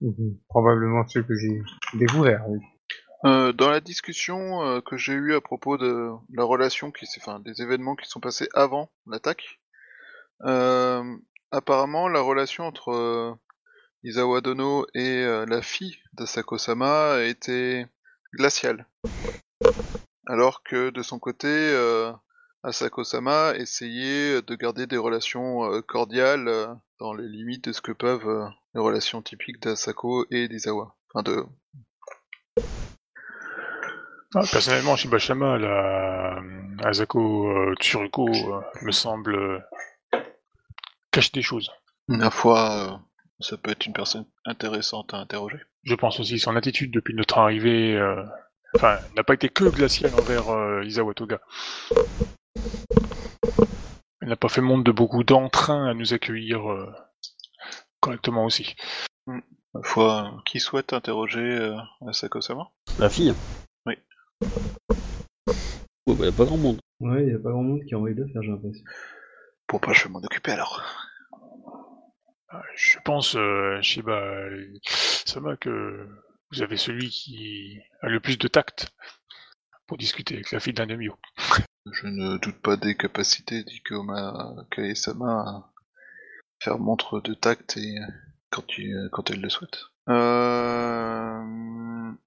Mhm. 0.00 0.36
Probablement 0.48 1.06
ceux 1.06 1.22
que 1.22 1.34
j'ai 1.36 1.62
découverts. 1.98 2.44
oui. 2.48 2.58
Euh, 3.24 3.54
dans 3.54 3.70
la 3.70 3.80
discussion 3.80 4.66
euh, 4.66 4.80
que 4.82 4.98
j'ai 4.98 5.14
eue 5.14 5.34
à 5.34 5.40
propos 5.40 5.78
de 5.78 6.10
la 6.34 6.44
relation 6.44 6.92
enfin, 7.18 7.40
des 7.40 7.62
événements 7.62 7.96
qui 7.96 8.06
sont 8.06 8.20
passés 8.20 8.48
avant 8.52 8.90
l'attaque, 9.06 9.60
euh, 10.42 11.02
apparemment, 11.50 12.08
la 12.08 12.20
relation 12.20 12.66
entre 12.66 13.38
Isawa 14.02 14.42
Dono 14.42 14.86
et 14.92 15.24
la 15.24 15.62
fille 15.62 15.96
d'Asako-sama 16.12 17.22
était 17.22 17.86
glaciale. 18.34 18.86
Alors 20.26 20.62
que 20.62 20.90
de 20.90 21.02
son 21.02 21.18
côté, 21.18 21.48
Asako-sama 22.62 23.54
essayait 23.56 24.42
de 24.42 24.54
garder 24.54 24.86
des 24.86 24.98
relations 24.98 25.80
cordiales 25.82 26.76
dans 26.98 27.14
les 27.14 27.28
limites 27.28 27.68
de 27.68 27.72
ce 27.72 27.80
que 27.80 27.92
peuvent 27.92 28.50
les 28.74 28.80
relations 28.80 29.22
typiques 29.22 29.62
d'Asako 29.62 30.26
et 30.30 30.48
d'Isawa. 30.48 30.94
Ah, 34.36 34.42
personnellement, 34.50 34.96
Shibashama, 34.96 35.58
la 35.58 36.42
Asako 36.82 37.48
euh, 37.48 37.74
Tsuruko 37.76 38.28
euh, 38.28 38.60
me 38.82 38.90
semble 38.90 39.36
euh, 39.36 39.60
cache 41.12 41.30
des 41.30 41.42
choses. 41.42 41.70
La 42.08 42.30
fois, 42.30 42.94
euh, 42.94 42.96
ça 43.38 43.56
peut 43.56 43.70
être 43.70 43.86
une 43.86 43.92
personne 43.92 44.26
intéressante 44.44 45.14
à 45.14 45.18
interroger. 45.18 45.58
Je 45.84 45.94
pense 45.94 46.18
aussi 46.18 46.40
son 46.40 46.56
attitude 46.56 46.92
depuis 46.92 47.14
notre 47.14 47.38
arrivée, 47.38 47.94
euh, 47.94 48.24
enfin, 48.74 48.98
n'a 49.16 49.22
pas 49.22 49.34
été 49.34 49.48
que 49.48 49.64
glaciale 49.64 50.12
envers 50.14 50.50
euh, 50.50 50.84
Isawa 50.84 51.14
Toga. 51.14 51.40
Elle 54.20 54.30
n'a 54.30 54.36
pas 54.36 54.48
fait 54.48 54.62
montre 54.62 54.82
de 54.82 54.92
beaucoup 54.92 55.22
d'entrain 55.22 55.86
à 55.86 55.94
nous 55.94 56.12
accueillir 56.12 56.68
euh, 56.72 56.92
correctement 58.00 58.44
aussi. 58.44 58.74
La 59.28 59.82
fois, 59.82 60.24
euh, 60.24 60.40
qui 60.44 60.58
souhaite 60.58 60.92
interroger 60.92 61.40
euh, 61.40 61.76
Asako-sama? 62.08 62.70
La 62.98 63.08
fille. 63.08 63.34
Ouais, 66.06 66.14
bah, 66.18 66.24
y 66.26 66.28
a 66.28 66.32
pas 66.32 66.44
grand 66.44 66.56
monde. 66.56 66.78
Ouais, 67.00 67.26
y 67.26 67.32
a 67.34 67.38
pas 67.38 67.50
grand 67.50 67.62
monde 67.62 67.82
qui 67.86 67.94
a 67.94 67.98
envie 67.98 68.14
de 68.14 68.22
le 68.22 68.28
faire, 68.32 68.42
j'ai 68.42 68.50
l'impression. 68.50 68.84
Pour 69.66 69.80
pas, 69.80 69.92
je 69.92 70.04
vais 70.04 70.10
m'en 70.10 70.20
occuper 70.20 70.52
alors. 70.52 70.82
Euh, 72.52 72.58
Je 72.76 72.98
pense, 73.04 73.34
euh, 73.36 73.80
Shiba 73.82 74.12
euh, 74.12 74.66
Sama, 74.86 75.56
que 75.56 76.06
vous 76.52 76.62
avez 76.62 76.76
celui 76.76 77.08
qui 77.08 77.78
a 78.02 78.08
le 78.08 78.20
plus 78.20 78.38
de 78.38 78.48
tact 78.48 78.88
pour 79.86 79.96
discuter 79.98 80.34
avec 80.34 80.50
la 80.52 80.60
fille 80.60 80.72
d'un 80.72 80.86
Demio. 80.86 81.16
Je 81.92 82.06
ne 82.06 82.38
doute 82.38 82.60
pas 82.62 82.76
des 82.76 82.96
capacités 82.96 83.62
d'Ikoma 83.64 84.54
Kae-sama 84.70 85.40
à 85.40 85.70
faire 86.62 86.78
montre 86.78 87.20
de 87.20 87.34
tact 87.34 87.76
et 87.76 87.96
quand, 88.50 88.64
il- 88.78 89.08
quand 89.12 89.30
elle 89.30 89.40
le 89.40 89.50
souhaite. 89.50 89.80
Euh, 90.08 91.42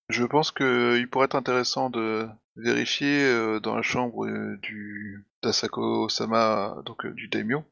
je 0.09 0.23
pense 0.25 0.51
qu'il 0.51 1.07
pourrait 1.09 1.25
être 1.25 1.35
intéressant 1.35 1.89
de 1.89 2.27
vérifier 2.55 3.23
euh, 3.23 3.59
dans 3.59 3.75
la 3.75 3.81
chambre 3.81 4.25
euh, 4.25 4.57
du 4.61 5.25
d'Asako-sama, 5.43 6.77
donc 6.85 7.05
euh, 7.05 7.11
du 7.13 7.27
daimyo, 7.27 7.63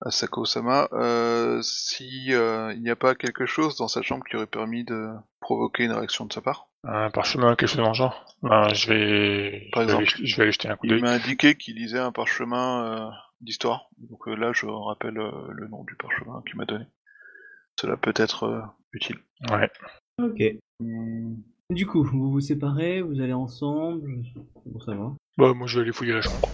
Asako-sama, 0.00 0.88
euh, 0.92 1.60
si 1.62 2.34
euh, 2.34 2.72
il 2.74 2.82
n'y 2.82 2.90
a 2.90 2.96
pas 2.96 3.14
quelque 3.14 3.46
chose 3.46 3.76
dans 3.76 3.88
sa 3.88 4.02
chambre 4.02 4.24
qui 4.28 4.36
aurait 4.36 4.46
permis 4.46 4.84
de 4.84 5.08
provoquer 5.40 5.84
une 5.84 5.92
réaction 5.92 6.26
de 6.26 6.32
sa 6.32 6.40
part. 6.42 6.68
Un 6.82 7.10
parchemin, 7.10 7.54
quelque 7.56 7.68
chose 7.68 7.78
dans 7.78 7.88
le 7.88 7.94
genre. 7.94 8.36
Ben, 8.42 8.68
je 8.74 8.88
vais, 8.92 9.68
Par 9.72 9.82
je 9.84 9.86
vais, 9.88 9.94
aller, 9.94 10.02
exemple. 10.04 10.26
je 10.26 10.36
vais 10.36 10.42
aller 10.42 10.52
jeter 10.52 10.68
un 10.68 10.76
coup 10.76 10.86
Il 10.86 10.90
d'œil. 10.90 11.00
m'a 11.00 11.12
indiqué 11.12 11.54
qu'il 11.54 11.76
lisait 11.76 11.98
un 12.00 12.12
parchemin 12.12 12.84
euh, 12.84 13.10
d'histoire. 13.40 13.88
Donc 13.98 14.26
là, 14.26 14.52
je 14.52 14.66
rappelle 14.66 15.14
le 15.14 15.68
nom 15.68 15.84
du 15.84 15.94
parchemin 15.96 16.42
qu'il 16.46 16.56
m'a 16.56 16.66
donné. 16.66 16.84
Cela 17.80 17.96
peut 17.96 18.12
être 18.16 18.62
utile. 18.92 19.16
Ouais. 19.50 19.70
Ok. 20.22 20.42
Du 21.70 21.86
coup, 21.86 22.04
vous 22.04 22.30
vous 22.30 22.40
séparez, 22.40 23.00
vous 23.02 23.20
allez 23.20 23.32
ensemble. 23.32 24.22
Bon, 24.66 24.80
ça 24.80 24.94
va. 24.94 25.12
Bah, 25.38 25.52
moi, 25.54 25.66
je 25.66 25.76
vais 25.78 25.82
aller 25.82 25.92
fouiller 25.92 26.12
la 26.12 26.22
chambre. 26.22 26.48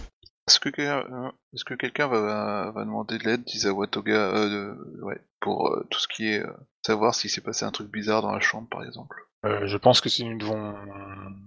Est-ce 0.47 0.59
que, 0.59 0.69
quelqu'un- 0.69 1.05
euh, 1.11 1.31
est-ce 1.53 1.63
que 1.63 1.75
quelqu'un 1.75 2.07
va, 2.07 2.71
va 2.71 2.83
demander 2.83 3.17
de 3.17 3.23
l'aide 3.23 3.43
d'Isawa 3.43 3.87
Toga 3.87 4.33
euh, 4.35 4.49
de- 4.73 5.03
ouais, 5.03 5.19
pour 5.39 5.67
euh, 5.69 5.85
tout 5.89 5.99
ce 5.99 6.07
qui 6.07 6.27
est 6.27 6.43
euh, 6.43 6.51
savoir 6.85 7.13
s'il 7.13 7.29
s'est 7.29 7.41
passé 7.41 7.63
un 7.63 7.71
truc 7.71 7.91
bizarre 7.91 8.21
dans 8.21 8.31
la 8.31 8.39
chambre, 8.39 8.67
par 8.69 8.83
exemple? 8.83 9.15
Euh, 9.45 9.65
je 9.67 9.77
pense 9.77 10.01
que 10.01 10.09
si 10.09 10.23
nous 10.25 10.37
devons 10.37 10.73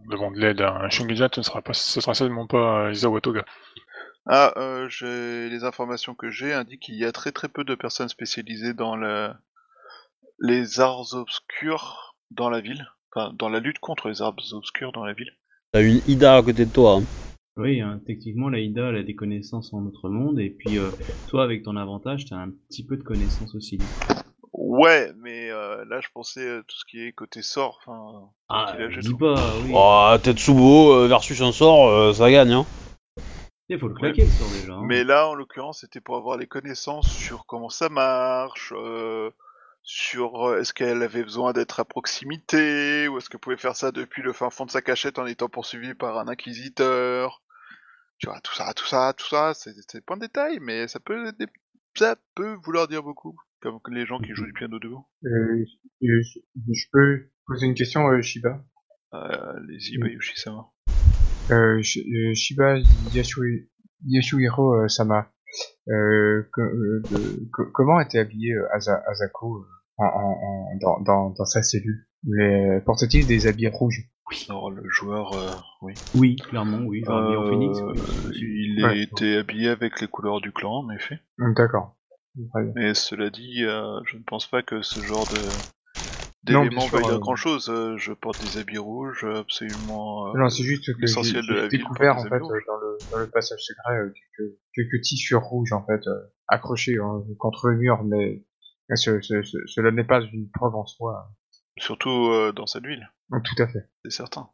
demander 0.09 0.36
de 0.36 0.41
l'aide 0.41 0.61
à 0.61 0.85
un 0.85 0.91
ce 0.91 1.03
ne 1.03 1.43
sera 1.43 1.62
pas, 1.62 1.74
ce 1.74 2.01
sera 2.01 2.15
certainement 2.15 2.47
pas 2.47 2.91
Isawa 2.93 3.20
Toga. 3.20 3.45
Ah, 4.27 4.53
euh, 4.57 4.89
j'ai 4.89 5.49
les 5.51 5.65
informations 5.65 6.15
que 6.15 6.31
j'ai 6.31 6.53
indiquent 6.55 6.81
qu'il 6.82 6.97
y 6.97 7.05
a 7.05 7.12
très 7.12 7.31
très 7.32 7.49
peu 7.49 7.62
de 7.65 7.74
personnes 7.74 8.09
spécialisées 8.09 8.73
dans 8.74 8.97
le... 8.97 9.31
les 10.39 10.81
arts 10.81 11.15
obscurs 11.15 12.15
dans 12.31 12.51
la 12.51 12.61
ville. 12.61 12.86
Enfin, 13.15 13.32
dans 13.39 13.48
la 13.48 13.61
lutte 13.61 13.78
contre 13.78 14.09
les 14.09 14.23
arts 14.23 14.35
obscurs 14.52 14.93
dans 14.93 15.05
la 15.05 15.12
ville. 15.12 15.31
T'as 15.73 15.82
une 15.82 16.01
Ida 16.09 16.36
à 16.36 16.43
côté 16.43 16.66
de 16.66 16.73
toi. 16.73 16.98
hein. 17.01 17.05
Oui, 17.56 17.81
hein, 17.81 18.01
techniquement, 18.06 18.48
la 18.48 18.59
Ida, 18.59 18.89
elle 18.89 18.97
a 18.97 19.02
des 19.05 19.15
connaissances 19.15 19.73
en 19.73 19.81
notre 19.81 20.09
monde, 20.09 20.40
et 20.40 20.51
puis 20.51 20.77
euh, 20.77 20.90
toi, 21.28 21.44
avec 21.44 21.62
ton 21.62 21.77
avantage, 21.77 22.24
t'as 22.27 22.36
un 22.36 22.51
petit 22.69 22.85
peu 22.85 22.97
de 22.97 23.05
connaissances 23.05 23.55
aussi. 23.55 23.78
Ouais, 24.52 25.12
mais 25.19 25.51
euh, 25.51 25.85
là 25.85 26.01
je 26.01 26.09
pensais 26.12 26.40
euh, 26.47 26.62
tout 26.66 26.77
ce 26.77 26.85
qui 26.85 27.01
est 27.01 27.12
côté 27.12 27.43
sort. 27.43 27.78
Enfin, 27.86 28.28
Ah, 28.48 28.73
qu'il 28.73 28.82
a 28.82 28.90
jeté 28.90 29.09
dis 29.09 29.15
pas, 29.15 29.35
oui. 29.62 29.73
Oh, 29.74 30.15
Tetsubo 30.23 30.93
euh, 30.94 31.06
versus 31.09 31.40
un 31.43 31.52
sort, 31.52 31.89
euh, 31.89 32.12
ça 32.12 32.31
gagne. 32.31 32.52
Hein. 32.52 32.66
Il 33.69 33.78
faut 33.78 33.89
le 33.89 33.94
claquer, 33.94 34.23
le 34.23 34.28
sort 34.28 34.51
déjà. 34.61 34.74
hein. 34.74 34.82
Mais 34.85 35.05
là, 35.05 35.28
en 35.28 35.35
l'occurrence, 35.35 35.81
c'était 35.81 36.01
pour 36.01 36.16
avoir 36.16 36.36
les 36.36 36.47
connaissances 36.47 37.09
sur 37.09 37.47
comment 37.47 37.69
ça 37.70 37.89
marche, 37.89 38.73
euh, 38.77 39.31
sur 39.85 40.48
euh, 40.48 40.61
est-ce 40.61 40.73
qu'elle 40.73 41.02
avait 41.02 41.23
besoin 41.23 41.52
d'être 41.52 41.78
à 41.78 41.85
proximité, 41.85 43.06
ou 43.06 43.19
est-ce 43.19 43.28
qu'elle 43.28 43.40
pouvait 43.40 43.56
faire 43.56 43.77
ça 43.77 43.93
depuis 43.93 44.23
le 44.23 44.32
fin 44.32 44.51
fond 44.51 44.65
de 44.65 44.70
sa 44.70 44.82
cachette 44.82 45.19
en 45.19 45.27
étant 45.27 45.48
poursuivie 45.48 45.94
par 45.94 46.19
un 46.19 46.27
inquisiteur. 46.27 47.43
Tu 48.19 48.27
vois, 48.27 48.40
tout 48.40 48.55
ça, 48.55 48.73
tout 48.74 48.86
ça, 48.86 49.12
tout 49.16 49.27
ça, 49.28 49.52
c'est 49.55 50.05
pas 50.05 50.15
un 50.15 50.19
détail, 50.19 50.59
mais 50.61 50.89
ça 50.89 51.01
peut, 51.01 51.32
ça 51.94 52.16
peut 52.35 52.55
vouloir 52.65 52.89
dire 52.89 53.02
beaucoup. 53.02 53.36
Comme 53.61 53.78
les 53.90 54.05
gens 54.05 54.19
qui 54.19 54.35
jouent 54.35 54.44
du 54.47 54.52
piano 54.52 54.78
debout. 54.78 55.06
Euh, 55.24 55.65
je, 56.02 56.40
je 56.73 56.86
peux 56.93 57.31
poser 57.47 57.66
une 57.66 57.74
question, 57.74 58.06
euh, 58.09 58.20
Shiba? 58.20 58.62
Euh, 59.15 59.61
les 59.69 59.90
Ibayushi-sama. 59.93 60.66
euh, 61.51 61.78
euh, 61.81 62.35
Shiba 62.35 62.78
Yasui- 63.11 63.69
Euh, 65.89 66.43
euh, 66.59 67.06
de- 67.10 67.48
comment 67.72 68.01
était 68.01 68.18
habillé 68.18 68.52
euh, 68.55 68.66
Asa- 68.72 69.02
Asako 69.06 69.59
euh, 69.59 69.64
en, 69.98 70.06
en, 70.06 70.32
en- 70.32 70.76
dans, 70.81 71.01
dans, 71.01 71.31
dans 71.31 71.44
sa 71.44 71.62
cellule? 71.62 72.06
Les- 72.24 72.81
Portait-il 72.85 73.26
des 73.26 73.47
habits 73.47 73.68
rouges? 73.68 74.09
Alors, 74.48 74.70
le 74.70 74.82
joueur, 74.89 75.35
euh, 75.35 75.55
oui. 75.82 75.94
Oui, 76.14 76.36
clairement, 76.36 76.78
oui. 76.86 77.05
En 77.06 77.12
Euh, 77.12 77.48
phoenix, 77.48 77.78
oui. 77.86 78.36
il 78.40 78.82
Ouais. 78.82 79.01
était 79.02 79.36
habillé 79.36 79.68
avec 79.68 80.01
les 80.01 80.09
couleurs 80.09 80.40
du 80.40 80.51
clan, 80.52 80.78
en 80.78 80.90
effet. 80.90 81.20
D'accord. 81.39 81.97
Mais 82.74 82.94
cela 82.94 83.31
dit, 83.31 83.64
euh, 83.64 84.01
je 84.06 84.16
ne 84.16 84.22
pense 84.22 84.47
pas 84.47 84.62
que 84.62 84.82
ce 84.82 85.02
genre 85.02 85.26
de 85.26 85.52
d'éléments 86.45 86.87
veuille 86.87 87.05
dire 87.05 87.15
euh, 87.15 87.19
grand 87.19 87.37
chose. 87.37 87.66
je 87.97 88.12
porte 88.12 88.39
des 88.41 88.57
habits 88.59 88.79
rouges, 88.79 89.25
euh, 89.25 89.41
absolument. 89.41 90.29
euh, 90.29 90.39
Non, 90.39 90.49
c'est 90.51 90.62
juste 90.62 90.87
que 90.87 90.93
j'ai 90.95 91.01
l'essentiel 91.03 91.47
de 91.47 91.55
la 91.55 91.62
j'ai 91.62 91.69
découvert 91.79 92.16
en 92.19 92.23
fait 92.23 92.35
euh, 92.35 92.39
dans 92.66 92.77
le, 92.77 92.99
dans 93.12 93.19
le 93.19 93.31
passage 93.31 93.61
secret 93.61 93.97
euh, 93.99 94.12
quelques, 94.37 94.51
quelques 94.75 95.01
tissus 95.03 95.37
rouges 95.37 95.73
en 95.73 95.85
fait 95.87 96.07
euh, 96.07 96.21
accrochés 96.49 96.97
hein, 97.03 97.23
contre 97.39 97.69
le 97.69 97.77
mur, 97.79 98.03
mais 98.05 98.45
ce, 98.95 99.21
ce- 99.23 99.43
ce- 99.43 99.66
cela 99.66 99.91
n'est 99.91 100.05
pas 100.05 100.21
une 100.21 100.51
preuve 100.51 100.75
en 100.75 100.85
soi. 100.87 101.31
surtout 101.79 102.29
euh, 102.31 102.53
dans 102.53 102.66
cette 102.66 102.85
ville, 102.87 103.09
hein. 103.33 103.41
Tout 103.45 103.62
à 103.62 103.66
fait. 103.66 103.89
c'est 104.05 104.11
certain. 104.12 104.49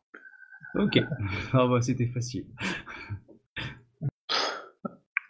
Ok. 0.77 0.99
Ah 1.53 1.67
bah, 1.67 1.81
c'était 1.83 2.07
facile. 2.09 2.47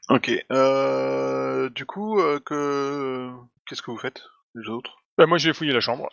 Ok. 0.09 0.31
Euh, 0.51 1.69
du 1.71 1.87
coup, 1.87 2.19
euh, 2.21 2.41
que 2.41 3.31
qu'est-ce 3.67 3.81
que 3.83 3.91
vous 3.93 3.97
faites, 3.99 4.25
les 4.57 4.69
autres? 4.69 4.97
Bah, 5.17 5.27
moi, 5.27 5.39
je 5.39 5.49
vais 5.49 5.55
fouiller 5.55 5.73
la 5.73 5.81
chambre. 5.81 6.09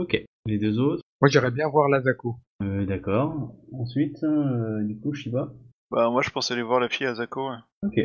Ok. 0.00 0.24
Les 0.46 0.58
deux 0.58 0.78
autres. 0.78 1.02
Moi 1.20 1.28
j'irais 1.28 1.50
bien 1.50 1.68
voir 1.68 1.88
l'Azako. 1.88 2.36
Euh, 2.62 2.86
D'accord. 2.86 3.54
Ensuite, 3.72 4.22
euh, 4.24 4.82
du 4.84 4.98
coup, 4.98 5.12
Shiba. 5.12 5.52
Bah 5.90 6.08
moi, 6.10 6.22
je 6.22 6.30
pensais 6.30 6.54
aller 6.54 6.62
voir 6.62 6.80
la 6.80 6.88
fille 6.88 7.06
Azako. 7.06 7.50
ouais. 7.50 7.56
Ok. 7.84 7.98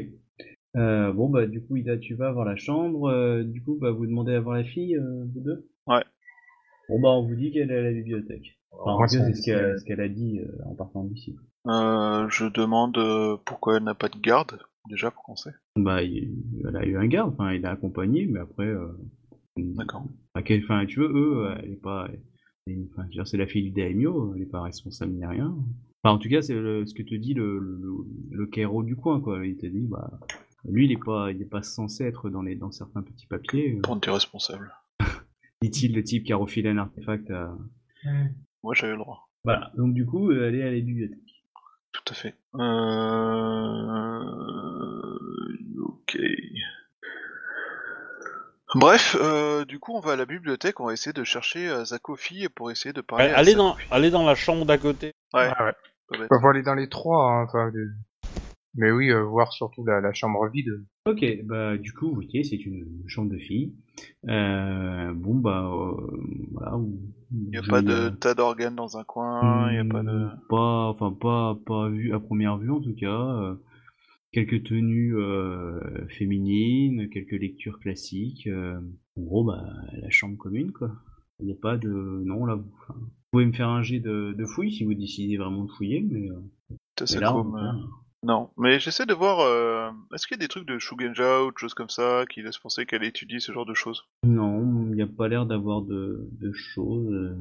Euh, 0.76 1.14
bon, 1.14 1.30
bah, 1.30 1.46
du 1.46 1.64
coup, 1.64 1.78
Ida, 1.78 1.98
tu 1.98 2.16
vas 2.16 2.32
voir 2.32 2.46
la 2.46 2.56
chambre. 2.58 3.10
euh, 3.10 3.44
du 3.44 3.64
coup, 3.64 3.78
bah, 3.80 3.92
vous 3.92 4.06
demandez 4.06 4.34
à 4.34 4.42
voir 4.42 4.58
la 4.58 4.64
fille, 4.66 4.98
euh, 4.98 5.26
vous 5.34 5.40
deux 5.40 5.70
Ouais. 5.88 6.04
Bon, 6.90 7.00
bah, 7.02 7.10
on 7.12 7.26
vous 7.26 7.36
dit 7.36 7.52
qu'elle 7.52 7.72
est 7.72 7.78
à 7.78 7.82
la 7.84 7.92
bibliothèque. 7.92 8.60
Enfin, 8.72 8.92
en 8.92 9.08
c'est 9.08 9.34
ce 9.34 9.42
qu'elle 9.86 9.98
ce 9.98 10.02
a 10.02 10.10
dit 10.10 10.40
euh, 10.40 10.66
en 10.66 10.76
partant 10.76 11.06
d'ici. 11.06 11.36
Euh, 11.68 12.28
je 12.30 12.46
demande 12.48 12.98
pourquoi 13.46 13.78
elle 13.78 13.84
n'a 13.84 13.96
pas 13.96 14.10
de 14.10 14.20
garde, 14.20 14.60
déjà 14.90 15.12
pour 15.12 15.24
commencer. 15.24 15.52
Bah, 15.78 16.04
il, 16.04 16.34
elle 16.68 16.76
a 16.76 16.86
eu 16.86 16.98
un 16.98 17.08
garde, 17.08 17.34
enfin, 17.34 17.54
il 17.54 17.62
l'a 17.62 17.72
accompagné, 17.72 18.26
mais 18.30 18.40
après, 18.40 18.66
euh, 18.68 18.88
D'accord. 19.58 20.06
à 20.34 20.44
quel, 20.44 20.64
enfin, 20.64 20.86
tu 20.86 21.00
veux, 21.00 21.12
eux, 21.14 21.48
elle 21.64 21.72
est 21.72 21.82
pas, 21.82 22.10
elle 22.68 22.74
est- 22.74 22.88
enfin, 22.92 23.06
dire, 23.08 23.26
c'est 23.28 23.38
la 23.38 23.48
fille 23.48 23.64
du 23.64 23.72
daimyo, 23.72 24.34
elle 24.36 24.42
est 24.44 24.48
pas 24.48 24.62
responsable 24.62 25.14
ni 25.14 25.26
rien. 25.26 25.56
Enfin, 26.04 26.16
en 26.16 26.20
tout 26.20 26.30
cas, 26.30 26.42
c'est 26.42 26.54
ce 26.54 26.94
que 26.94 27.04
te 27.04 27.16
dit 27.16 27.34
le, 27.34 27.60
le, 27.60 28.84
du 28.84 28.96
coin, 28.96 29.20
quoi. 29.22 29.46
Il 29.46 29.58
te 29.58 29.66
dit, 29.66 29.88
bah, 29.88 30.20
lui, 30.68 30.86
il 30.86 30.92
est 30.92 31.04
pas, 31.04 31.32
il 31.32 31.42
est 31.42 31.50
pas 31.50 31.64
censé 31.64 32.04
être 32.04 32.30
dans 32.30 32.42
les, 32.42 32.56
dans 32.56 32.72
certains 32.72 33.02
petits 33.02 33.28
papiers. 33.28 33.78
euh, 33.78 33.82
Pour 33.82 33.96
dire 33.98 34.14
responsable. 34.14 34.72
Dit-il, 35.62 35.96
le 35.96 36.04
type 36.04 36.26
qui 36.26 36.34
a 36.34 36.38
refilé 36.38 36.70
un 36.70 36.78
artefact 36.78 37.30
à... 37.32 37.58
Moi, 38.64 38.74
j'avais 38.76 38.94
le 38.94 39.00
droit. 39.00 39.30
Voilà. 39.44 39.72
Donc, 39.78 39.94
du 39.94 40.06
coup, 40.06 40.32
euh, 40.32 40.48
elle 40.48 40.56
est 40.56 40.64
à 40.64 40.72
la 40.72 40.80
bibliothèque. 40.80 41.20
Tout 41.92 42.04
à 42.10 42.14
fait. 42.14 42.36
Euh... 42.56 42.60
Ok. 45.82 46.18
Bref, 48.76 49.16
euh, 49.20 49.64
du 49.66 49.80
coup, 49.80 49.94
on 49.94 50.00
va 50.02 50.14
à 50.14 50.16
la 50.16 50.26
bibliothèque, 50.26 50.80
on 50.80 50.86
va 50.88 50.94
essayer 50.94 51.14
de 51.14 51.24
chercher 51.24 51.68
euh, 51.70 51.86
Zakofi 51.86 52.48
pour 52.54 52.72
essayer 52.72 52.94
de 52.94 53.02
parler. 53.02 53.26
à 53.30 53.38
Allez 53.38 53.56
dans, 53.56 53.70
Zakofi. 53.70 53.88
allez 53.92 54.12
dans 54.12 54.26
la 54.26 54.36
chambre 54.36 54.66
d'à 54.66 54.78
côté. 54.78 55.14
Ouais, 55.34 55.50
Ah 55.58 55.66
ouais. 55.66 55.74
pas 56.10 56.18
bête. 56.18 56.30
Aller 56.50 56.62
dans 56.64 56.76
les 56.76 56.90
trois, 56.90 57.32
hein, 57.32 57.72
mais 58.78 58.92
oui, 58.92 59.10
euh, 59.10 59.24
voir 59.24 59.54
surtout 59.54 59.86
la, 59.86 60.02
la 60.02 60.14
chambre 60.14 60.48
vide. 60.50 60.84
Ok, 61.06 61.24
bah 61.46 61.78
du 61.78 61.94
coup, 61.94 62.18
ok, 62.18 62.30
c'est 62.44 62.58
une 62.58 63.04
chambre 63.08 63.32
de 63.32 63.38
fille. 63.38 63.74
Euh, 64.28 65.14
bon 65.14 65.36
bah 65.36 65.64
euh, 65.72 66.18
voilà. 66.52 66.78
Il 67.32 67.50
n'y 67.52 67.58
a 67.58 67.62
pas 67.62 67.82
de 67.82 68.10
tas 68.10 68.34
d'organes 68.34 68.76
dans 68.76 68.98
un 68.98 69.06
coin, 69.06 69.72
il 69.72 69.82
n'y 69.82 69.90
a 69.90 69.94
pas 69.94 70.04
de. 70.04 70.28
Pas, 70.50 70.90
enfin 70.90 71.14
pas, 71.14 71.58
pas 71.66 71.88
vu 71.90 72.14
à 72.14 72.20
première 72.20 72.58
vue 72.58 72.72
en 72.72 72.82
tout 72.82 72.96
cas. 73.00 73.56
Quelques 74.36 74.64
tenues 74.66 75.16
euh, 75.18 75.80
féminines, 76.10 77.10
quelques 77.10 77.32
lectures 77.40 77.80
classiques. 77.80 78.48
euh, 78.48 78.78
en 79.18 79.22
gros, 79.22 79.44
bah 79.46 79.64
la 79.94 80.10
chambre 80.10 80.38
commune 80.38 80.72
quoi. 80.74 80.92
Il 81.40 81.46
n'y 81.48 81.54
a 81.54 81.56
pas 81.62 81.78
de, 81.78 81.90
non 81.90 82.46
là. 82.46 82.56
vous- 82.56 82.70
enfin, 82.82 82.94
vous 83.00 83.10
pouvez 83.32 83.46
me 83.46 83.54
faire 83.54 83.70
un 83.70 83.82
jet 83.82 84.00
de, 84.00 84.34
de 84.38 84.46
fouille 84.46 84.72
si 84.74 84.84
vous 84.84 84.94
décidez 84.94 85.38
vraiment 85.38 85.64
de 85.66 85.72
fouiller, 85.72 86.02
mais, 86.02 86.30
euh, 86.30 87.20
là, 87.20 87.34
euh, 87.36 87.72
Non, 88.24 88.50
mais 88.58 88.80
j'essaie 88.80 89.06
de 89.06 89.14
voir. 89.14 89.40
euh, 89.40 89.90
Est-ce 90.14 90.28
qu'il 90.28 90.36
y 90.36 90.40
a 90.40 90.44
des 90.44 90.48
trucs 90.50 90.68
de 90.68 90.80
Shugenja 90.80 91.44
ou 91.44 91.52
de 91.52 91.58
choses 91.58 91.74
comme 91.74 91.90
ça 91.90 92.26
qui 92.30 92.42
laissent 92.42 92.58
penser 92.58 92.86
qu'elle 92.86 93.04
étudie 93.04 93.40
ce 93.42 93.52
genre 93.54 93.66
de 93.66 93.74
choses? 93.74 94.04
Non, 94.26 94.88
il 94.90 94.96
n'y 94.96 95.02
a 95.02 95.08
pas 95.08 95.28
l'air 95.28 95.46
d'avoir 95.46 95.82
de, 95.82 96.28
de 96.42 96.52
choses. 96.54 97.36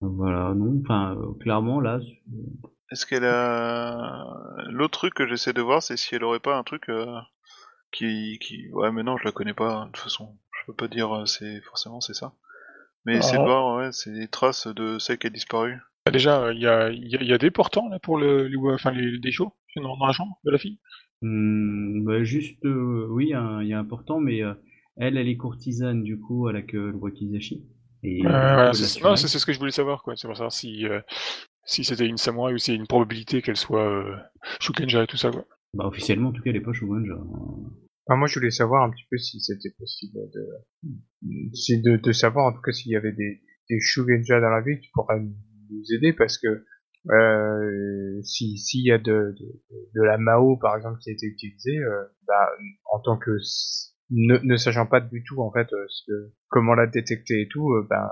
Voilà, 0.00 0.54
non. 0.54 0.80
Enfin, 0.82 1.16
clairement, 1.40 1.80
là, 1.80 1.98
Est-ce 2.90 3.06
qu'elle 3.06 3.24
a. 3.24 4.26
L'autre 4.68 4.98
truc 4.98 5.14
que 5.14 5.26
j'essaie 5.26 5.52
de 5.52 5.62
voir, 5.62 5.82
c'est 5.82 5.96
si 5.96 6.14
elle 6.14 6.24
aurait 6.24 6.40
pas 6.40 6.56
un 6.56 6.62
truc 6.62 6.88
euh, 6.88 7.06
qui, 7.92 8.38
qui. 8.40 8.70
Ouais, 8.72 8.92
mais 8.92 9.02
non, 9.02 9.16
je 9.18 9.24
la 9.24 9.32
connais 9.32 9.54
pas, 9.54 9.86
de 9.86 9.92
toute 9.92 9.98
façon. 10.04 10.38
Je 10.52 10.66
peux 10.66 10.74
pas 10.74 10.88
dire 10.88 11.14
euh, 11.14 11.26
c'est 11.26 11.60
forcément 11.62 12.00
c'est 12.00 12.14
ça. 12.14 12.34
Mais 13.06 13.22
c'est 13.22 13.38
de 13.38 13.42
Ah. 13.42 13.44
voir, 13.44 13.76
ouais, 13.78 13.92
c'est 13.92 14.12
des 14.12 14.28
traces 14.28 14.66
de 14.68 14.98
celle 14.98 15.18
qui 15.18 15.28
a 15.28 15.30
disparu. 15.30 15.78
Ah, 16.06 16.10
Déjà, 16.10 16.52
il 16.52 16.60
y 16.60 16.66
a, 16.66 16.90
y 16.90 17.16
a- 17.16 17.22
y 17.22 17.32
a 17.32 17.38
des 17.38 17.50
portants 17.50 17.88
là 17.88 17.98
pour 17.98 18.18
le, 18.18 18.46
les, 18.48 18.56
enfin, 18.74 18.90
les, 18.92 19.18
des 19.18 19.32
shows 19.32 19.54
dans, 19.76 19.96
dans 19.96 20.06
la 20.06 20.12
chambre 20.12 20.38
de 20.44 20.50
la 20.50 20.58
fille. 20.58 20.78
hmm, 21.22 22.04
bah, 22.04 22.22
juste, 22.24 22.64
euh, 22.64 23.06
oui, 23.10 23.34
un- 23.34 23.62
il 23.62 23.68
y 23.68 23.74
a 23.74 23.78
important, 23.78 24.20
mais 24.20 24.42
euh, 24.42 24.54
elle, 24.96 25.16
elle 25.18 25.28
est 25.28 25.36
courtisane, 25.36 26.02
du 26.02 26.18
coup, 26.20 26.46
à 26.48 26.52
la 26.52 26.62
que 26.62 26.76
le 26.76 26.94
Wakizashi. 26.96 27.64
Et, 28.02 28.22
Euh, 28.26 28.54
voilà, 28.54 28.72
c'est 28.74 28.82
l'assurer. 28.82 29.10
non, 29.10 29.16
c'est 29.16 29.28
c'est 29.28 29.38
ce 29.38 29.46
que 29.46 29.52
je 29.52 29.58
voulais 29.58 29.72
savoir, 29.72 30.02
quoi. 30.02 30.16
C'est 30.16 30.28
pour 30.28 30.36
savoir 30.36 30.52
si, 30.52 30.86
euh, 30.86 31.00
si 31.66 31.84
c'était 31.84 32.06
une 32.06 32.16
samouraï 32.18 32.54
ou 32.54 32.58
si 32.58 32.72
y 32.72 32.74
a 32.74 32.78
une 32.78 32.86
probabilité 32.86 33.42
qu'elle 33.42 33.56
soit 33.56 33.88
euh, 33.88 34.16
Shukenja 34.60 35.04
et 35.04 35.06
tout 35.06 35.16
ça, 35.16 35.30
quoi. 35.30 35.44
Bah, 35.74 35.86
officiellement, 35.86 36.28
en 36.28 36.32
tout 36.32 36.42
cas, 36.42 36.50
elle 36.50 36.56
est 36.56 36.60
pas 36.60 36.72
Shogunja. 36.72 37.14
Enfin, 38.06 38.18
moi, 38.18 38.28
je 38.28 38.38
voulais 38.38 38.50
savoir 38.50 38.84
un 38.84 38.90
petit 38.90 39.06
peu 39.10 39.16
si 39.16 39.40
c'était 39.40 39.74
possible 39.78 40.18
de, 40.32 40.90
si 41.54 41.80
de, 41.80 41.96
de 41.96 42.12
savoir 42.12 42.46
en 42.46 42.52
tout 42.52 42.60
cas 42.60 42.72
s'il 42.72 42.92
y 42.92 42.96
avait 42.96 43.12
des, 43.12 43.40
des 43.70 43.80
Shugenja 43.80 44.40
dans 44.40 44.50
la 44.50 44.60
ville 44.60 44.78
qui 44.80 44.90
pourraient 44.92 45.20
nous 45.20 45.82
aider 45.96 46.12
parce 46.12 46.38
que 46.38 46.64
euh, 47.10 48.20
si 48.22 48.56
s'il 48.58 48.84
y 48.86 48.92
a 48.92 48.98
de, 48.98 49.34
de, 49.38 49.62
de 49.94 50.02
la 50.02 50.16
Mao 50.18 50.56
par 50.58 50.76
exemple 50.76 50.98
qui 51.00 51.10
a 51.10 51.12
été 51.12 51.26
utilisée, 51.26 51.78
euh, 51.78 52.04
bah, 52.26 52.48
en 52.92 53.00
tant 53.00 53.18
que 53.18 53.36
s- 53.38 53.94
ne, 54.10 54.36
ne 54.38 54.56
sachant 54.56 54.86
pas 54.86 55.00
du 55.00 55.22
tout 55.24 55.40
en 55.42 55.50
fait 55.52 55.70
euh, 55.72 55.84
ce 55.88 56.02
que, 56.06 56.32
comment 56.48 56.74
la 56.74 56.86
détecter 56.86 57.42
et 57.42 57.48
tout, 57.48 57.72
euh, 57.72 57.86
bah, 57.88 58.10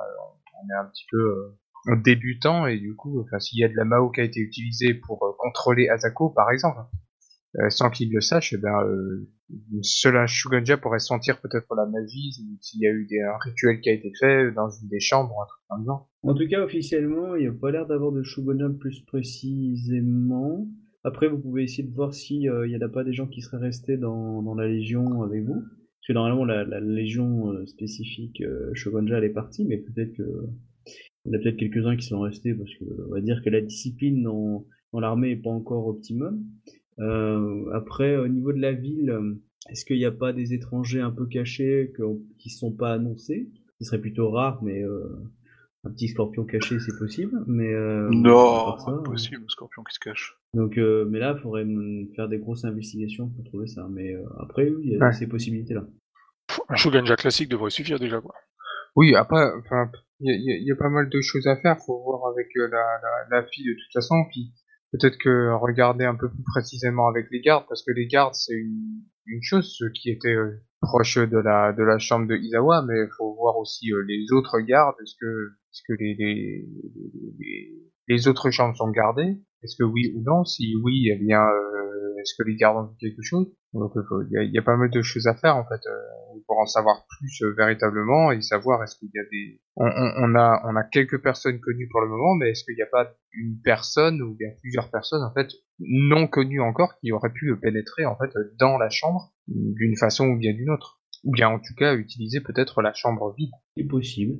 on 0.62 0.69
est 0.69 0.79
un 0.79 0.89
petit 0.91 1.05
peu 1.11 1.19
euh, 1.19 1.59
débutant 2.04 2.66
et 2.66 2.78
du 2.78 2.94
coup, 2.94 3.20
enfin 3.20 3.38
s'il 3.38 3.59
y 3.60 3.64
a 3.64 3.68
de 3.68 3.74
la 3.74 3.84
Mao 3.84 4.10
qui 4.10 4.20
a 4.20 4.24
été 4.24 4.40
utilisée 4.40 4.94
pour 4.94 5.24
euh, 5.24 5.32
contrôler 5.38 5.88
Asako 5.88 6.30
par 6.30 6.50
exemple, 6.50 6.80
euh, 7.59 7.68
sans 7.68 7.90
qu'il 7.90 8.12
le 8.12 8.20
sache, 8.20 8.52
eh 8.54 8.59
ben, 8.59 8.82
euh, 8.84 9.28
seul 9.82 10.16
un 10.16 10.26
Shugenja 10.26 10.76
pourrait 10.76 11.00
sentir 11.00 11.40
peut-être 11.40 11.74
la 11.74 11.86
magie 11.86 12.32
s'il 12.60 12.80
y 12.80 12.86
a 12.86 12.90
eu 12.90 13.06
des, 13.06 13.20
un 13.20 13.36
rituel 13.44 13.80
qui 13.80 13.90
a 13.90 13.92
été 13.92 14.12
fait 14.18 14.52
dans 14.52 14.70
une 14.70 14.88
des 14.88 15.00
chambres, 15.00 15.34
un 15.42 15.46
truc 15.46 15.62
comme 15.68 15.84
ça. 15.84 16.06
En 16.22 16.34
tout 16.34 16.48
cas, 16.48 16.64
officiellement, 16.64 17.34
il 17.36 17.42
n'y 17.42 17.48
a 17.48 17.52
pas 17.52 17.70
l'air 17.70 17.86
d'avoir 17.86 18.12
de 18.12 18.22
Shogunja 18.22 18.68
plus 18.80 19.00
précisément. 19.04 20.66
Après, 21.04 21.28
vous 21.28 21.38
pouvez 21.38 21.64
essayer 21.64 21.82
de 21.82 21.92
voir 21.92 22.14
s'il 22.14 22.40
n'y 22.40 22.76
en 22.76 22.80
a 22.80 22.88
pas 22.88 23.04
des 23.04 23.12
gens 23.12 23.26
qui 23.26 23.42
seraient 23.42 23.59
restés 23.59 23.96
dans, 23.96 24.40
dans 24.42 24.54
la 24.54 24.68
Légion 24.68 25.22
avec 25.22 25.44
vous. 25.44 25.60
Parce 26.02 26.09
que 26.09 26.12
normalement, 26.14 26.44
la, 26.44 26.64
la 26.64 26.80
Légion 26.80 27.52
euh, 27.52 27.66
spécifique 27.66 28.40
euh, 28.40 28.70
Shogunja, 28.74 29.18
elle 29.18 29.24
est 29.24 29.30
partie, 29.30 29.64
mais 29.64 29.78
peut-être 29.78 30.14
que 30.16 30.48
il 31.24 31.32
y 31.32 31.36
en 31.36 31.39
a 31.39 31.43
peut-être 31.43 31.57
quelques-uns 31.57 31.97
qui 31.97 32.07
sont 32.07 32.20
restés 32.20 32.55
parce 32.55 32.70
que 32.74 32.85
on 33.09 33.15
va 33.15 33.20
dire 33.20 33.40
que 33.44 33.51
la 33.51 33.61
discipline 33.61 34.23
dans, 34.23 34.65
dans 34.93 35.01
l'armée 35.01 35.31
est 35.32 35.36
pas 35.36 35.51
encore 35.51 35.86
optimum. 35.86 36.43
Euh, 36.99 37.70
après, 37.73 38.16
au 38.16 38.28
niveau 38.28 38.53
de 38.53 38.61
la 38.61 38.73
ville, 38.73 39.11
euh, 39.11 39.35
est-ce 39.70 39.85
qu'il 39.85 39.97
n'y 39.97 40.05
a 40.05 40.12
pas 40.12 40.32
des 40.32 40.53
étrangers 40.55 41.01
un 41.01 41.11
peu 41.11 41.27
cachés 41.27 41.93
que, 41.97 42.03
qui 42.39 42.49
ne 42.49 42.55
sont 42.55 42.73
pas 42.73 42.93
annoncés? 42.93 43.49
Ce 43.81 43.86
serait 43.86 44.01
plutôt 44.01 44.31
rare, 44.31 44.62
mais 44.62 44.82
euh, 44.82 45.05
un 45.85 45.90
petit 45.90 46.09
scorpion 46.09 46.44
caché, 46.44 46.78
c'est 46.81 46.97
possible. 46.99 47.32
Mais 47.47 47.73
euh, 47.73 48.09
non, 48.11 48.77
ça, 48.78 48.90
impossible, 48.93 49.43
le 49.43 49.49
scorpion 49.49 49.82
qui 49.85 49.94
se 49.94 50.01
cache. 50.01 50.36
Donc, 50.55 50.77
euh, 50.78 51.07
mais 51.11 51.19
là, 51.19 51.35
il 51.36 51.40
faudrait 51.43 51.66
faire 52.15 52.28
des 52.28 52.39
grosses 52.39 52.65
investigations 52.65 53.28
pour 53.31 53.44
trouver 53.44 53.66
ça. 53.66 53.89
Mais 53.90 54.15
euh, 54.15 54.23
après, 54.40 54.69
oui, 54.69 54.82
il 54.85 54.93
y 54.93 54.97
a 54.97 55.07
Ouais. 55.07 55.12
ces 55.12 55.27
possibilités-là. 55.27 55.85
Un 56.69 56.77
Shugenja 56.77 57.16
classique 57.16 57.49
devrait 57.49 57.70
suffire 57.70 57.99
déjà, 57.99 58.20
quoi. 58.20 58.35
Oui, 58.94 59.15
après, 59.15 59.43
enfin, 59.59 59.90
il 60.23 60.62
y 60.62 60.66
y 60.69 60.73
a- 60.73 60.77
pas 60.77 60.89
mal 60.89 61.09
de 61.09 61.20
choses 61.20 61.47
à 61.47 61.57
faire. 61.57 61.77
Faut 61.86 62.03
voir 62.03 62.32
avec 62.32 62.49
euh, 62.57 62.69
la, 62.69 62.85
la, 63.03 63.40
la 63.40 63.47
fille 63.49 63.66
de 63.66 63.74
toute 63.74 63.93
façon, 63.93 64.15
puis 64.31 64.53
peut-être 64.93 65.19
que 65.19 65.53
regarder 65.61 66.05
un 66.05 66.15
peu 66.16 66.28
plus 66.31 66.43
précisément 66.55 67.09
avec 67.09 67.27
les 67.31 67.40
gardes, 67.40 67.65
parce 67.69 67.82
que 67.85 67.93
les 67.93 68.07
gardes 68.07 68.35
c'est 68.35 68.55
une, 68.55 69.03
une 69.27 69.43
chose, 69.43 69.74
ceux 69.78 69.90
qui 69.90 70.11
étaient 70.11 70.35
euh, 70.35 70.61
proches 70.81 71.19
de 71.19 71.39
la 71.39 71.73
de 71.73 71.82
la 71.82 71.99
chambre 71.99 72.27
de 72.27 72.36
Izawa, 72.36 72.85
mais 72.89 73.07
faut 73.19 73.35
voir 73.35 73.57
aussi 73.59 73.93
euh, 73.93 74.03
les 74.07 74.32
autres 74.32 74.61
gardes. 74.61 74.97
Est-ce 75.03 75.15
que 75.20 75.49
est-ce 75.73 75.82
que 75.89 75.93
les 75.99 76.15
les 76.19 76.69
les 78.09 78.28
autres 78.28 78.51
chambres 78.51 78.77
sont 78.77 78.90
gardées 78.90 79.40
Est-ce 79.62 79.76
que 79.78 79.84
oui 79.84 80.12
ou 80.16 80.22
non? 80.24 80.44
Si 80.44 80.74
oui, 80.82 81.09
eh 81.12 81.16
bien, 81.16 81.40
euh, 81.43 82.14
est-ce 82.20 82.34
que 82.39 82.47
les 82.48 82.56
gardes 82.56 82.76
ont 82.76 82.89
vu 82.90 82.97
quelque 82.98 83.22
chose? 83.22 83.47
Donc, 83.72 83.97
euh, 83.97 84.02
il 84.30 84.32
y 84.32 84.39
a, 84.39 84.43
il 84.43 84.52
y 84.52 84.59
a 84.59 84.62
pas 84.62 84.76
mal 84.76 84.90
de 84.90 85.02
choses 85.02 85.26
à 85.26 85.34
faire 85.34 85.56
en 85.56 85.64
fait 85.64 85.80
euh, 85.86 86.39
pour 86.47 86.59
en 86.59 86.66
savoir 86.66 87.06
plus 87.09 87.43
euh, 87.43 87.55
véritablement 87.56 88.30
et 88.30 88.43
savoir 88.43 88.82
est-ce 88.82 88.97
qu'il 88.98 89.09
y 89.14 89.18
a 89.18 89.24
des 89.30 89.60
on, 89.76 89.86
on, 89.86 90.12
on 90.18 90.34
a 90.34 90.60
on 90.64 90.76
a 90.76 90.84
quelques 90.84 91.22
personnes 91.22 91.59
connues 91.59 91.89
pour 91.90 92.02
le 92.02 92.09
moment 92.09 92.34
mais 92.34 92.51
est-ce 92.51 92.64
qu'il 92.64 92.74
n'y 92.74 92.82
a 92.82 92.86
pas 92.86 93.14
une 93.32 93.59
personne 93.64 94.20
ou 94.20 94.34
bien 94.34 94.48
plusieurs 94.60 94.90
personnes 94.90 95.22
en 95.22 95.32
fait 95.32 95.48
non 95.78 96.26
connues 96.26 96.60
encore 96.60 96.98
qui 97.01 97.12
auraient 97.12 97.32
pu 97.32 97.56
pénétrer 97.59 98.05
en 98.05 98.16
fait 98.16 98.30
dans 98.59 98.76
la 98.76 98.90
chambre 98.90 99.32
d'une 99.48 99.97
façon 99.97 100.26
ou 100.28 100.36
bien 100.39 100.52
d'une 100.52 100.68
autre? 100.70 101.01
Ou 101.24 101.32
bien 101.32 101.48
en 101.48 101.59
tout 101.59 101.74
cas 101.78 101.94
utiliser 101.94 102.40
peut-être 102.40 102.82
la 102.82 102.93
chambre 102.93 103.34
vide 103.39 103.52
C'est 103.76 103.84
possible. 103.84 104.34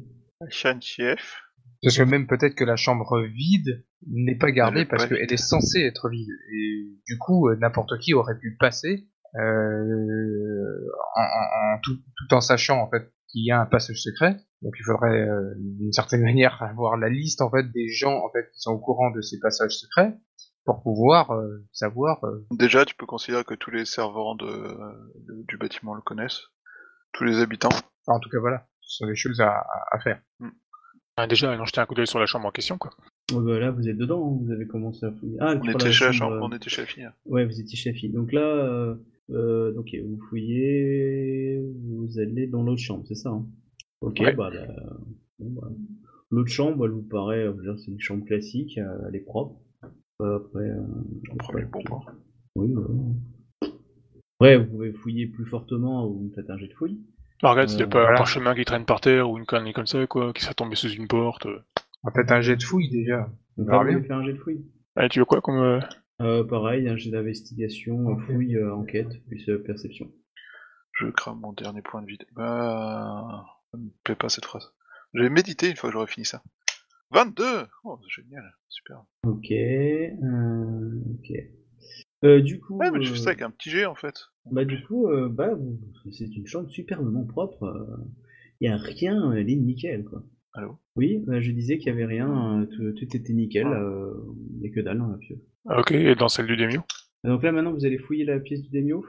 Chief. 0.51 1.41
parce 1.83 1.97
que 1.97 2.03
même 2.03 2.27
peut-être 2.27 2.55
que 2.55 2.65
la 2.65 2.77
chambre 2.77 3.23
vide 3.23 3.85
n'est 4.11 4.37
pas 4.39 4.51
gardée 4.53 4.85
parce 4.85 5.05
qu'elle 5.17 5.33
est 5.33 5.37
censée 5.37 5.81
être 5.81 6.09
vide 6.09 6.29
et 6.53 6.99
du 7.07 7.19
coup 7.19 7.49
euh, 7.49 7.57
n'importe 7.57 7.99
qui 8.01 8.15
aurait 8.15 8.39
pu 8.39 8.57
passer 8.59 9.09
euh, 9.37 10.89
en, 11.17 11.21
en- 11.23 11.75
en 11.77 11.79
tout, 11.83 11.97
tout 12.17 12.35
en 12.35 12.41
sachant 12.41 12.81
en 12.83 12.91
fait 12.91 13.13
qu'il 13.29 13.45
y 13.47 13.51
a 13.51 13.61
un 13.61 13.67
passage 13.67 13.97
secret. 14.03 14.37
Donc 14.63 14.75
il 14.79 14.85
faudrait 14.85 15.21
euh, 15.29 15.55
d'une 15.57 15.93
certaine 15.93 16.23
manière 16.31 16.63
avoir 16.63 16.97
la 16.97 17.09
liste 17.09 17.41
en 17.43 17.51
fait 17.51 17.65
des 17.73 17.89
gens 17.89 18.19
en 18.25 18.31
fait 18.31 18.45
qui 18.53 18.61
sont 18.61 18.73
au 18.73 18.79
courant 18.79 19.11
de 19.11 19.21
ces 19.21 19.39
passages 19.41 19.73
secrets 19.77 20.15
pour 20.65 20.83
pouvoir 20.83 21.33
euh, 21.33 21.65
savoir. 21.73 22.23
euh, 22.25 22.47
Déjà, 22.53 22.85
tu 22.85 22.95
peux 22.95 23.07
considérer 23.07 23.43
que 23.45 23.55
tous 23.55 23.71
les 23.73 23.85
servants 23.85 24.37
de, 24.37 24.47
de- 24.47 25.45
du 25.49 25.57
bâtiment 25.57 25.95
le 25.95 26.03
connaissent. 26.03 26.41
Tous 27.13 27.25
les 27.25 27.41
habitants. 27.41 27.69
en 28.07 28.21
tout 28.21 28.31
cas 28.31 28.39
voilà, 28.39 28.67
ce 28.81 28.99
sont 28.99 29.07
des 29.07 29.17
choses 29.17 29.41
à, 29.41 29.65
à- 29.91 29.99
faire. 30.01 30.21
Ah, 31.17 31.27
déjà, 31.27 31.53
allons 31.53 31.65
jeter 31.67 31.81
un 31.81 31.87
coup 31.87 31.95
d'œil 31.95 32.07
sur 32.07 32.19
la 32.21 32.27
chambre 32.27 32.47
en 32.47 32.51
question, 32.53 32.79
quoi. 32.79 32.91
Ouais, 33.35 33.43
bah 33.45 33.59
là, 33.59 33.71
vous 33.71 33.89
êtes 33.89 33.97
dedans, 33.97 34.27
hein, 34.35 34.39
vous 34.45 34.53
avez 34.53 34.67
commencé 34.67 35.05
à 35.07 35.13
fouiller. 35.13 35.37
Ah, 35.41 35.55
On 35.61 35.69
était, 35.69 35.89
de 35.89 35.91
chez 35.93 36.05
la 36.07 36.13
chambre, 36.13 36.33
chambre, 36.35 36.45
euh, 36.45 36.49
on 36.53 36.57
était 36.57 36.71
chez 36.71 36.81
la 36.83 36.87
fille. 36.87 37.09
Ouais, 37.27 37.45
vous 37.45 37.61
étiez 37.61 37.77
chez 37.77 37.93
la 37.93 37.99
fille. 37.99 38.11
Donc 38.11 38.33
là, 38.33 38.41
euh, 38.43 38.95
euh, 39.31 39.75
ok, 39.77 39.95
vous 40.07 40.21
fouillez, 40.29 41.63
vous 41.85 42.19
allez 42.19 42.47
dans 42.47 42.63
l'autre 42.63 42.81
chambre, 42.81 43.05
c'est 43.07 43.15
ça 43.15 43.31
hein? 43.31 43.47
Ok, 44.01 44.19
Ouais. 44.21 44.35
bah, 44.35 44.51
là, 44.51 44.67
bon, 45.39 45.51
bah, 45.61 45.69
l'autre 46.31 46.51
chambre, 46.51 46.85
elle 46.87 46.93
vous 46.93 47.03
paraît, 47.03 47.47
c'est 47.79 47.91
une 47.91 48.01
chambre 48.01 48.25
classique, 48.25 48.79
elle 48.79 49.15
est 49.15 49.21
propre. 49.21 49.61
Après, 50.21 50.61
euh, 50.71 50.77
On 51.33 51.37
prend 51.37 51.53
le 51.55 51.67
bon 51.67 51.83
point. 51.83 52.01
oui, 52.57 52.73
voilà. 52.73 52.89
Après, 54.41 54.57
vous 54.59 54.67
pouvez 54.71 54.93
fouiller 54.93 55.27
plus 55.27 55.47
fortement 55.47 56.07
ou 56.07 56.15
vous 56.29 56.33
faites 56.35 56.49
un 56.51 56.57
jet 56.59 56.69
de 56.69 56.75
fouille. 56.75 56.99
Alors, 57.43 57.53
regarde, 57.55 57.69
s'il 57.71 57.79
n'y 57.79 57.83
a 57.85 57.87
Euh, 57.87 57.91
pas 57.91 58.01
voilà. 58.03 58.15
un 58.15 58.19
parchemin 58.19 58.55
qui 58.55 58.65
traîne 58.65 58.85
par 58.85 59.01
terre 59.01 59.29
ou 59.31 59.37
une 59.39 59.47
connerie 59.47 59.73
comme 59.73 59.87
ça, 59.87 60.05
quoi, 60.07 60.33
qui 60.33 60.43
serait 60.43 60.55
tombé 60.55 60.77
sous 60.77 60.89
une 60.91 61.09
porte. 61.09 61.47
Euh. 62.05 62.09
En 62.09 62.13
fait 62.13 62.33
un 62.33 62.41
jet 62.41 62.57
de 62.57 62.63
fouille 62.63 62.91
déjà. 62.91 63.31
Donc 63.57 63.69
Ah, 63.71 63.73
là, 63.73 63.79
vous 63.79 63.85
bien. 63.89 63.97
allez 63.99 64.07
faire 64.07 64.17
un 64.19 64.25
jet 64.25 64.33
de 64.33 64.39
fouille. 64.39 64.65
Allez, 64.97 65.09
tu 65.09 65.19
veux 65.19 65.25
quoi 65.25 65.41
comme. 65.41 65.59
euh, 65.59 65.81
Euh, 66.21 66.45
pareil, 66.45 66.89
un 66.89 66.97
jet 66.97 67.11
d'investigation, 67.11 68.07
Ok. 68.07 68.23
fouille, 68.27 68.57
euh, 68.57 68.75
enquête, 68.75 69.09
plus 69.27 69.49
euh, 69.49 69.63
perception. 69.63 70.11
Je 71.01 71.07
crame 71.09 71.41
mon 71.41 71.53
dernier 71.53 71.83
point 71.83 72.03
de 72.03 72.07
vide. 72.07 72.25
Bah, 72.37 73.45
ça 73.71 73.79
me 73.79 73.89
plaît 74.05 74.15
pas 74.15 74.29
cette 74.29 74.45
phrase. 74.45 74.73
Je 75.15 75.23
vais 75.23 75.31
méditer 75.31 75.71
une 75.71 75.77
fois 75.77 75.89
que 75.91 75.95
j'aurai 75.95 76.07
fini 76.07 76.25
ça. 76.27 76.43
22 77.11 77.45
Oh, 77.85 77.99
c'est 78.03 78.23
génial, 78.23 78.45
super. 78.69 79.05
Ok, 79.27 79.51
euh, 79.51 81.01
ok. 81.15 81.33
Euh, 82.25 82.41
du 82.41 82.61
coup, 82.61 82.79
Ouais, 82.79 82.91
mais 82.91 83.01
tu 83.01 83.09
fais 83.09 83.15
euh, 83.15 83.17
ça 83.17 83.31
avec 83.31 83.43
un 83.43 83.51
petit 83.51 83.71
G 83.71 83.85
en 83.87 83.95
fait. 83.95 84.15
bah 84.51 84.65
du 84.65 84.83
coup, 84.85 85.09
euh, 85.09 85.29
bah 85.29 85.55
vous- 85.55 85.81
c'est 86.13 86.27
une 86.37 86.47
chambre 86.47 86.71
superbement 86.71 87.25
propre. 87.25 87.99
Il 88.61 88.69
y 88.69 88.73
a 88.73 88.77
rien, 88.77 89.33
elle 89.33 89.51
est 89.51 89.57
nickel 89.57 90.05
quoi. 90.05 90.23
Allô? 90.55 90.79
Oui, 90.97 91.19
bah, 91.27 91.41
je 91.41 91.51
disais 91.53 91.79
qu'il 91.79 91.87
y 91.89 91.91
avait 91.91 92.05
rien, 92.05 92.63
euh, 92.63 92.67
tout, 92.67 92.93
tout 92.93 93.17
était 93.17 93.33
nickel. 93.33 93.67
Ah. 93.67 93.81
euh, 93.83 94.13
n'y 94.61 94.69
a 94.69 94.71
que 94.71 94.81
dalle 94.81 94.99
dans 94.99 95.07
la 95.09 95.17
pièce. 95.19 95.39
Ah, 95.67 95.81
Ok, 95.81 95.93
et 95.93 96.15
dans 96.15 96.29
celle 96.29 96.47
du 96.47 96.57
Demio? 96.57 96.81
Donc 97.25 97.43
là 97.45 97.53
maintenant 97.53 97.73
vous 97.73 97.87
allez 97.87 97.99
fouiller 97.99 98.25
la 98.25 98.41
pièce 98.41 98.63
du 98.63 98.71
Demio? 98.71 99.05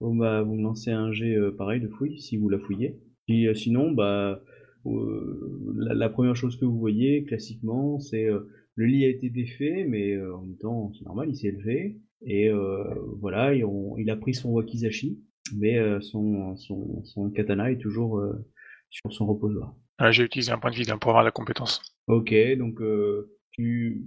Bon 0.00 0.14
bah 0.14 0.42
vous 0.42 0.54
me 0.54 0.62
lancez 0.62 0.90
un 0.90 1.10
jet 1.12 1.34
euh, 1.34 1.50
pareil 1.50 1.80
de 1.80 1.88
fouille 1.88 2.20
si 2.20 2.36
vous 2.36 2.48
la 2.50 2.58
fouillez. 2.58 2.98
Euh, 3.30 3.54
sinon 3.54 3.90
bah 3.92 4.42
euh, 4.86 5.72
la, 5.76 5.94
la 5.94 6.08
première 6.10 6.36
chose 6.36 6.56
que 6.56 6.64
vous 6.66 6.78
voyez 6.78 7.24
classiquement 7.24 7.98
c'est 7.98 8.26
euh, 8.26 8.48
le 8.74 8.86
lit 8.86 9.04
a 9.06 9.08
été 9.08 9.28
défait 9.30 9.86
mais 9.88 10.12
euh, 10.14 10.36
en 10.36 10.42
même 10.42 10.56
temps 10.58 10.92
c'est 10.92 11.04
normal 11.04 11.28
il 11.30 11.36
s'est 11.36 11.48
élevé 11.48 11.98
et 12.26 12.48
euh, 12.50 12.84
voilà 13.20 13.54
et 13.54 13.64
on- 13.64 13.96
il 13.98 14.08
a 14.10 14.16
pris 14.16 14.34
son 14.34 14.50
wakizashi 14.50 15.18
mais 15.56 15.78
euh, 15.78 16.00
son, 16.00 16.54
son, 16.56 17.02
son 17.04 17.30
katana 17.30 17.72
est 17.72 17.78
toujours 17.78 18.18
euh, 18.18 18.46
sur 18.90 19.10
son 19.12 19.26
reposoir. 19.26 19.74
Ah, 19.98 20.12
J'ai 20.12 20.22
utilisé 20.22 20.52
un 20.52 20.58
point 20.58 20.70
de 20.70 20.76
vie 20.76 20.84
pour 21.00 21.10
avoir 21.10 21.24
la 21.24 21.32
compétence. 21.32 21.82
Ok, 22.06 22.32
donc 22.56 22.80
euh, 22.80 23.36
tu, 23.50 24.06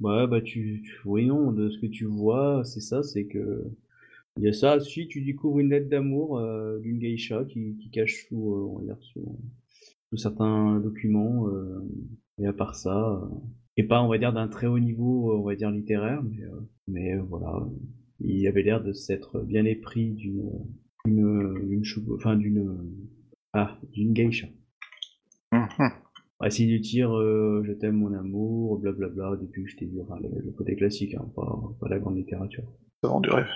ouais, 0.00 0.26
bah 0.26 0.40
tu, 0.40 0.82
non, 1.04 1.52
de 1.52 1.68
ce 1.68 1.78
que 1.78 1.86
tu 1.86 2.06
vois, 2.06 2.64
c'est 2.64 2.80
ça, 2.80 3.02
c'est 3.02 3.26
que 3.26 3.64
il 4.38 4.44
y 4.44 4.48
a 4.48 4.52
ça. 4.52 4.80
Si 4.80 5.06
tu 5.06 5.20
découvres 5.20 5.60
une 5.60 5.70
lettre 5.70 5.90
d'amour 5.90 6.38
euh, 6.38 6.80
d'une 6.80 6.98
geisha 6.98 7.44
qui, 7.44 7.76
qui 7.76 7.90
cache 7.90 8.26
sous, 8.26 8.54
euh, 8.54 8.66
on 8.68 8.78
va 8.78 8.84
dire 8.84 8.98
sous, 9.02 10.16
certains 10.16 10.78
documents, 10.80 11.48
et 12.38 12.46
à 12.46 12.52
part 12.52 12.76
ça, 12.76 13.28
et 13.76 13.82
pas, 13.82 14.00
on 14.00 14.08
va 14.08 14.16
dire 14.16 14.32
d'un 14.32 14.46
très 14.46 14.68
haut 14.68 14.78
niveau, 14.78 15.36
on 15.36 15.42
va 15.42 15.56
dire 15.56 15.72
littéraire, 15.72 16.22
mais, 16.22 16.44
mais 16.86 17.16
voilà, 17.16 17.66
il 18.20 18.46
avait 18.46 18.62
l'air 18.62 18.82
de 18.82 18.92
s'être 18.92 19.40
bien 19.40 19.64
épris 19.64 20.12
d'une, 20.12 20.52
d'une, 21.04 21.66
d'une, 21.68 21.82
enfin 22.14 22.36
d'une, 22.36 22.78
ah, 23.52 23.76
d'une 23.92 24.12
geisha. 24.12 24.46
Mhm. 25.54 25.90
Ah, 26.40 26.50
si 26.50 26.80
tires 26.80 27.16
euh, 27.16 27.62
je 27.64 27.72
t'aime 27.72 27.96
mon 27.96 28.12
amour, 28.12 28.78
blablabla, 28.80 29.36
depuis 29.40 29.62
que 29.64 29.70
je 29.70 29.76
t'ai 29.76 29.86
vu, 29.86 30.00
enfin, 30.02 30.16
le, 30.22 30.28
le 30.44 30.50
côté 30.52 30.74
classique, 30.76 31.14
hein, 31.14 31.26
pas, 31.34 31.58
pas 31.80 31.88
la 31.88 31.98
grande 31.98 32.16
littérature. 32.16 32.64
Ça 33.02 33.08
vend 33.08 33.20
du 33.20 33.30
rêve. 33.30 33.46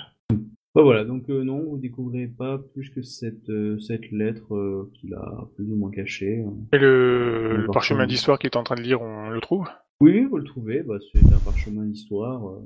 Bah 0.75 0.83
voilà, 0.83 1.05
donc 1.05 1.29
euh, 1.29 1.43
non, 1.43 1.65
vous 1.65 1.79
découvrez 1.79 2.29
pas 2.29 2.59
plus 2.59 2.91
que 2.91 3.03
cette, 3.03 3.49
euh, 3.51 3.79
cette 3.81 4.11
lettre 4.13 4.55
euh, 4.55 4.91
qu'il 4.95 5.13
a 5.15 5.49
plus 5.57 5.65
ou 5.73 5.77
moins 5.77 5.91
cachée. 5.91 6.45
hein. 6.47 6.55
Et 6.73 6.79
le, 6.79 7.49
parchemin 7.67 7.73
parchemin. 7.73 8.07
d'histoire 8.07 8.39
qu'il 8.39 8.49
est 8.49 8.57
en 8.57 8.63
train 8.63 8.77
de 8.77 8.83
lire, 8.83 9.03
on 9.03 9.31
le 9.31 9.41
trouve? 9.41 9.67
Oui, 10.01 10.25
vous 10.25 10.37
le 10.37 10.45
trouvez, 10.45 10.83
bah, 10.83 10.99
c'est 11.13 11.25
un 11.35 11.39
parchemin 11.39 11.85
d'histoire 11.85 12.47
euh, 12.49 12.61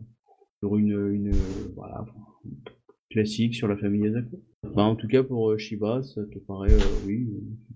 sur 0.58 0.76
une, 0.76 0.90
une 1.12 1.28
euh, 1.30 1.72
voilà, 1.74 2.04
classique 3.12 3.54
sur 3.54 3.68
la 3.68 3.76
famille 3.76 4.02
Yazako. 4.04 4.40
Enfin, 4.64 4.84
en 4.84 4.96
tout 4.96 5.08
cas 5.08 5.22
pour 5.22 5.50
euh, 5.50 5.58
Shiba, 5.58 6.02
ça 6.02 6.22
te 6.24 6.38
paraît, 6.38 6.72
euh, 6.72 6.98
oui, 7.02 7.28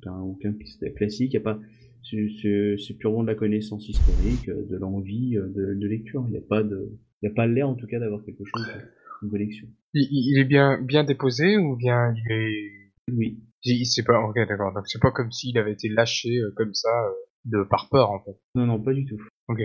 c'est 0.02 0.08
un 0.08 0.20
aucun 0.20 0.54
classique, 0.96 1.32
y 1.34 1.36
a 1.36 1.40
pas, 1.40 1.58
c'est- 2.02 2.94
purement 2.98 3.22
de 3.22 3.28
la 3.28 3.34
connaissance 3.34 3.88
historique, 3.88 4.48
euh, 4.48 4.66
de 4.70 4.76
l'envie 4.76 5.36
euh, 5.36 5.46
de, 5.48 5.74
de 5.74 5.86
lecture. 5.86 6.24
Il 6.28 6.32
n'y 6.32 6.38
a 6.38 6.46
pas 6.48 6.62
de, 6.62 6.90
il 7.22 7.26
y 7.28 7.28
a 7.28 7.34
pas 7.34 7.46
l'air 7.46 7.68
en 7.68 7.74
tout 7.74 7.86
cas 7.86 7.98
d'avoir 7.98 8.24
quelque 8.24 8.44
chose 8.44 8.62
de 9.22 9.28
collection. 9.28 9.66
Il, 9.94 10.38
est 10.38 10.44
bien, 10.44 10.80
bien 10.82 11.04
déposé 11.04 11.56
ou 11.56 11.76
bien 11.76 12.14
il 12.14 12.32
est. 12.32 12.72
Oui. 13.12 13.40
Il- 13.64 13.84
c'est 13.86 14.04
pas. 14.04 14.20
Ok, 14.20 14.36
d'accord. 14.48 14.72
Donc 14.72 14.86
c'est 14.86 15.00
pas 15.00 15.10
comme 15.10 15.32
s'il 15.32 15.58
avait 15.58 15.72
été 15.72 15.88
lâché 15.88 16.38
euh, 16.38 16.52
comme 16.56 16.74
ça 16.74 16.88
euh, 16.88 17.12
de 17.46 17.64
par 17.68 17.88
peur 17.90 18.10
en 18.10 18.20
fait. 18.20 18.36
Non, 18.54 18.66
non, 18.66 18.80
pas 18.80 18.92
du 18.92 19.04
tout. 19.06 19.20
Ok. 19.48 19.60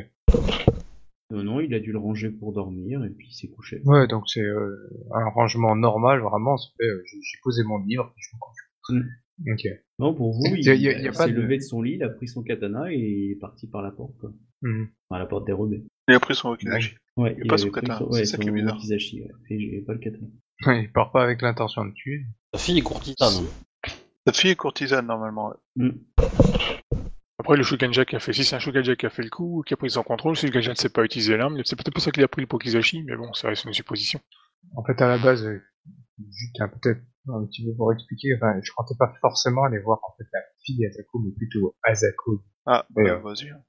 Non, 1.32 1.44
non, 1.44 1.60
il 1.62 1.74
a 1.74 1.80
dû 1.80 1.92
le 1.92 1.98
ranger 1.98 2.30
pour 2.30 2.54
dormir 2.54 3.04
et 3.06 3.10
puis 3.10 3.28
il 3.30 3.34
s'est 3.34 3.48
couché. 3.48 3.82
Ouais, 3.86 4.08
donc 4.08 4.24
c'est 4.28 4.42
euh, 4.42 4.76
un 5.14 5.30
rangement 5.30 5.76
normal 5.76 6.20
vraiment. 6.22 6.58
Fait, 6.58 6.84
euh, 6.86 7.02
j'ai 7.06 7.38
posé 7.44 7.64
mon 7.64 7.78
livre. 7.80 8.14
je 8.18 8.30
me 8.36 8.40
couche. 8.40 9.08
Ok. 9.52 9.80
Non, 9.98 10.14
pour 10.14 10.34
vous, 10.34 10.44
il, 10.56 10.70
a- 10.70 10.74
a- 10.74 10.76
a 10.76 10.78
il 10.78 11.06
pas 11.08 11.14
s'est 11.26 11.32
de- 11.32 11.42
levé 11.42 11.58
de 11.58 11.62
son 11.64 11.82
lit, 11.82 11.94
il 11.94 12.04
a 12.04 12.10
pris 12.10 12.28
son 12.28 12.44
katana 12.44 12.92
et 12.92 12.98
il 12.98 13.32
est 13.32 13.40
parti 13.40 13.68
par 13.68 13.82
la 13.82 13.92
porte, 13.92 14.18
quoi. 14.20 14.32
Mhm. 14.62 14.90
Enfin, 15.10 15.20
la 15.20 15.26
porte 15.26 15.46
dérobée. 15.48 15.84
Il 16.08 16.14
a 16.16 16.20
pris 16.20 16.36
son 16.36 16.50
wakizashi. 16.50 16.96
Ouais, 17.18 17.36
Et 17.42 17.48
pas 17.48 17.58
son 17.58 17.72
katana, 17.72 18.04
ouais, 18.04 18.20
c'est 18.20 18.26
ça 18.26 18.38
qui 18.38 18.50
est 18.50 18.52
bizarre. 18.52 18.76
wakizashi, 18.76 19.22
ouais. 19.22 19.32
Et 19.50 19.60
j'ai 19.60 19.82
pas 19.82 19.94
le 19.94 20.00
katana. 20.00 20.28
Ouais, 20.68 20.84
il 20.84 20.92
part 20.92 21.12
pas 21.12 21.24
avec 21.24 21.42
l'intention 21.42 21.86
de 21.86 21.92
tuer. 21.94 22.26
La 22.54 22.60
fille 22.60 22.78
est 22.78 22.82
courtisane. 22.84 23.46
Sa 24.28 24.34
fille 24.34 24.52
est 24.52 24.56
courtisane 24.56 25.08
normalement. 25.08 25.50
ouais. 25.50 25.86
Mm. 25.88 25.92
Après, 27.42 27.58
le 27.58 27.64
Shugenja 27.64 28.06
qui 28.06 28.16
a 28.16 28.20
fait, 28.20 28.34
si 28.34 28.44
c'est 28.44 28.56
un 28.56 28.60
Shugenja 28.60 28.96
qui 28.96 29.06
a 29.08 29.10
fait 29.10 29.24
le 29.24 29.30
coup, 29.32 29.64
qui 29.66 29.74
a 29.74 29.78
pris 29.78 29.90
son 29.90 30.04
contrôle, 30.04 30.36
si 30.38 30.46
le 30.46 30.52
Shugenja 30.52 30.72
ne 30.72 30.76
sait 30.78 30.90
pas 30.90 31.04
utiliser 31.04 31.36
l'arme, 31.38 31.60
c'est 31.66 31.76
peut-être 31.76 31.92
pour 31.94 32.04
ça 32.04 32.12
qu'il 32.12 32.24
a 32.24 32.28
pris 32.28 32.42
le 32.42 32.48
Pokizashi, 32.48 33.04
mais 33.04 33.16
bon, 33.16 33.34
ça 33.34 33.48
reste 33.50 33.66
une 33.66 33.74
supposition. 33.74 34.20
En 34.76 34.84
fait, 34.84 35.02
à 35.02 35.08
la 35.08 35.18
base, 35.18 35.44
euh, 35.46 35.60
juste 36.30 36.62
un 36.62 36.68
peut-être 36.70 37.02
un 37.30 37.44
petit 37.48 37.66
peu 37.66 37.76
pour 37.76 37.92
expliquer. 37.94 38.36
Enfin, 38.36 38.54
je 38.64 38.72
comptais 38.76 38.94
pas 39.00 39.12
forcément 39.22 39.64
aller 39.64 39.80
voir 39.80 40.00
en 40.04 40.14
fait 40.18 40.28
la 40.32 40.40
fille 40.64 40.86
Asako, 40.86 41.20
mais 41.26 41.32
plutôt 41.32 41.76
Asako. 41.84 42.44
Ah, 42.68 42.86
Mais, 42.96 43.06
bah, 43.06 43.16
euh, 43.16 43.20
vas-y, 43.22 43.50
hein. 43.50 43.62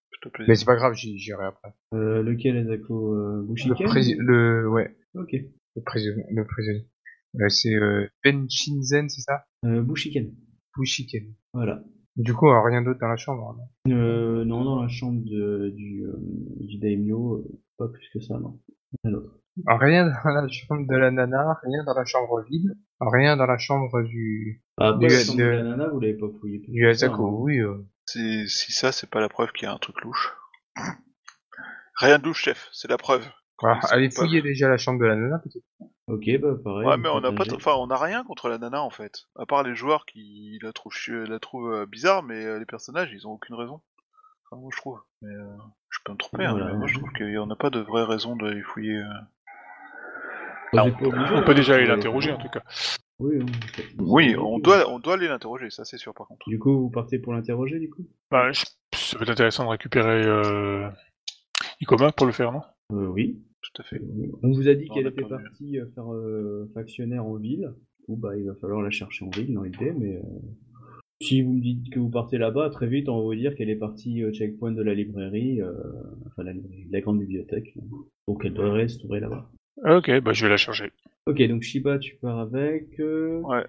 Mais 0.47 0.55
c'est 0.55 0.67
pas 0.67 0.77
grave, 0.77 0.93
j'irai 0.95 1.47
après. 1.47 1.71
Euh, 1.95 2.23
lequel, 2.23 2.57
Azako 2.59 3.15
euh, 3.15 3.41
Le, 3.41 3.47
Bushiken 3.49 3.87
prési- 3.89 4.17
le 4.19 4.69
ouais, 4.69 4.95
Ok. 5.15 5.33
le 5.33 5.83
prisonnier, 5.83 6.25
le 6.31 6.47
prisonnier. 6.47 6.87
Euh, 7.41 7.49
c'est 7.49 7.75
euh, 7.75 8.07
Ben 8.23 8.47
Shinzen, 8.49 9.09
c'est 9.09 9.23
ça? 9.23 9.45
Euh, 9.65 9.81
Bushiken. 9.83 10.31
Bushiken. 10.77 11.35
Voilà. 11.55 11.83
Du 12.17 12.35
coup, 12.35 12.49
euh, 12.49 12.61
rien 12.63 12.83
d'autre 12.83 13.01
dans 13.01 13.09
la 13.09 13.17
chambre. 13.17 13.57
non? 13.87 13.95
Euh, 13.95 14.45
non, 14.45 14.65
dans 14.65 14.83
la 14.83 14.89
chambre 14.89 15.23
de, 15.25 15.71
du, 15.75 16.05
euh, 16.05 16.15
du 16.61 16.79
daimyo, 16.79 17.37
euh, 17.37 17.61
pas 17.79 17.89
plus 17.89 18.09
que 18.13 18.21
ça, 18.21 18.39
non. 18.39 18.61
Un 19.05 19.15
autre. 19.15 19.39
Ah, 19.67 19.77
Rien 19.79 20.07
dans 20.25 20.31
la 20.31 20.49
chambre 20.49 20.87
de 20.87 20.97
la 20.97 21.11
nana, 21.11 21.59
rien 21.63 21.85
dans 21.85 21.95
la 21.95 22.05
chambre 22.05 22.43
vide, 22.49 22.75
rien 23.01 23.37
dans 23.37 23.47
la 23.47 23.59
chambre 23.59 24.03
du, 24.03 24.63
Ah, 24.79 24.93
Du- 24.93 25.07
la 25.09 25.25
chambre 25.25 25.39
de- 25.39 25.45
de 25.45 25.51
la 25.51 25.63
nana, 25.63 25.89
vous 25.89 26.01
l'avez 26.01 26.15
pas 26.15 26.27
fouillé. 26.41 26.59
du 26.67 26.83
ça, 26.95 27.07
Asako. 27.07 27.27
hein. 27.29 27.37
Oui, 27.39 27.59
euh, 27.61 27.79
Si, 28.07 28.49
si 28.49 28.73
ça, 28.73 28.93
c'est 28.93 29.09
pas 29.11 29.21
la 29.21 29.29
preuve 29.29 29.53
qu'il 29.53 29.67
y 29.67 29.71
a 29.71 29.73
un 29.75 29.79
truc 29.79 30.01
louche. 30.03 30.35
Rien 31.97 32.19
de 32.19 32.25
louche, 32.25 32.43
chef, 32.43 32.69
c'est 32.73 32.89
la 32.89 32.99
preuve. 32.99 33.27
allez 33.91 34.11
fouiller 34.11 34.43
déjà 34.43 34.69
la 34.69 34.77
chambre 34.79 35.01
de 35.01 35.07
la 35.07 35.17
nana, 35.17 35.39
peut-être. 35.39 35.65
Ok, 36.09 36.29
bah 36.41 36.55
pareil. 36.63 36.87
Ouais, 36.89 36.97
mais 36.97 37.09
on 37.09 37.21
n'a 37.21 37.31
pas, 37.33 37.45
t- 37.45 37.55
enfin, 37.55 37.75
on 37.79 37.89
a 37.91 37.97
rien 37.97 38.25
contre 38.25 38.49
la 38.49 38.59
nana 38.59 38.83
en 38.83 38.91
fait. 38.91 39.27
À 39.37 39.47
part 39.47 39.63
les 39.63 39.75
joueurs 39.75 40.05
qui 40.05 40.59
la 40.63 40.73
trouvent, 40.73 40.95
la 41.09 41.39
trouvent 41.39 41.73
euh, 41.73 41.87
bizarre, 41.87 42.23
mais 42.23 42.45
euh, 42.45 42.59
les 42.59 42.67
personnages, 42.67 43.11
ils 43.13 43.27
ont 43.27 43.33
aucune 43.33 43.55
raison. 43.55 43.81
Enfin, 44.51 44.61
moi, 44.61 44.71
je 44.75 44.79
trouve. 44.79 45.01
Mais 45.23 45.33
euh, 45.35 45.57
je 45.91 45.99
peux 46.05 46.13
me 46.13 46.19
tromper. 46.19 46.45
hein, 46.45 46.55
mais 46.55 46.77
moi, 46.77 46.87
je 46.89 46.95
trouve 46.95 47.13
qu'il 47.13 47.29
n'y 47.29 47.39
en 47.39 47.51
a 47.51 47.57
pas 47.57 47.71
de 47.71 47.79
vraie 47.81 48.05
raison 48.05 48.37
de 48.37 48.49
les 48.49 48.63
fouiller. 48.63 48.97
euh. 48.97 49.05
Bah, 50.73 50.85
Ah, 50.87 51.05
On 51.05 51.37
hein, 51.39 51.43
peut 51.43 51.55
déjà 51.55 51.75
aller 51.75 51.87
l'interroger, 51.87 52.33
en 52.33 52.39
tout 52.39 52.49
cas. 52.49 52.63
Oui, 53.19 53.37
oui, 53.37 53.45
vous 53.47 53.69
faites- 53.69 53.87
Oui, 53.99 54.37
on 54.37 54.59
doit, 54.59 54.89
on 54.91 54.99
doit 54.99 55.15
aller 55.15 55.29
l'interroger, 55.29 55.71
ça 55.71 55.85
c'est 55.85 55.99
sûr 55.99 56.13
par 56.15 56.27
contre. 56.27 56.49
Du 56.49 56.59
coup, 56.59 56.73
vous 56.81 56.91
partez 56.91 57.19
pour 57.21 57.33
l'interroger, 57.33 57.79
du 57.79 57.89
coup? 57.89 58.03
Bah, 58.31 58.51
je- 58.51 58.65
ça 58.95 59.17
peut 59.17 59.23
être 59.23 59.31
intéressant 59.31 59.65
de 59.65 59.69
récupérer 59.69 60.27
euh... 60.27 60.89
Ikoma 61.81 62.11
pour 62.13 62.27
le 62.27 62.33
faire, 62.33 62.51
non? 62.51 62.63
Euh, 62.93 63.07
Oui. 63.07 63.41
Tout 63.75 63.83
à 63.83 63.85
fait. 63.85 64.01
On 64.43 64.51
vous 64.53 64.69
a 64.69 64.75
dit 64.75 64.89
qu'elle 64.89 65.07
était 65.07 65.23
partie 65.23 65.79
euh, 65.79 65.87
faire 65.95 66.13
euh, 66.13 66.71
factionnaire 66.75 67.25
en 67.25 67.37
ville. 67.37 67.73
Du 68.01 68.05
coup, 68.07 68.17
bah, 68.17 68.37
il 68.37 68.45
va 68.47 68.55
falloir 68.57 68.83
la 68.83 68.91
chercher 68.91 69.25
en 69.25 69.31
ville 69.31 69.55
dans 69.55 69.63
l'idée, 69.63 69.93
mais 69.97 70.17
euh, 70.17 70.23
si 71.23 71.41
vous 71.43 71.53
me 71.53 71.61
dites 71.61 71.91
que 71.91 71.99
vous 72.01 72.11
partez 72.11 72.37
là-bas, 72.37 72.69
très 72.71 72.87
vite, 72.89 73.09
on 73.09 73.17
va 73.17 73.23
vous 73.23 73.35
dire 73.35 73.55
qu'elle 73.55 73.71
est 73.71 73.77
partie 73.77 74.25
au 74.25 74.33
checkpoint 74.33 74.73
de 74.73 74.83
la 74.83 74.93
librairie, 74.93 75.61
euh, 75.63 75.73
enfin 76.27 76.43
la 76.43 76.53
la 76.91 77.01
grande 77.01 77.21
bibliothèque. 77.21 77.75
Donc 78.29 78.45
elle 78.45 78.55
devrait 78.55 78.89
se 78.89 78.99
trouver 78.99 79.21
là-bas. 79.21 79.51
Ok, 79.85 80.11
bah 80.21 80.33
je 80.33 80.45
vais 80.45 80.51
la 80.51 80.57
charger. 80.57 80.91
Ok, 81.27 81.41
donc 81.49 81.63
Shiba, 81.63 81.99
tu 81.99 82.17
pars 82.17 82.41
avec. 82.41 82.99
euh, 83.01 83.41
Ouais. 83.43 83.65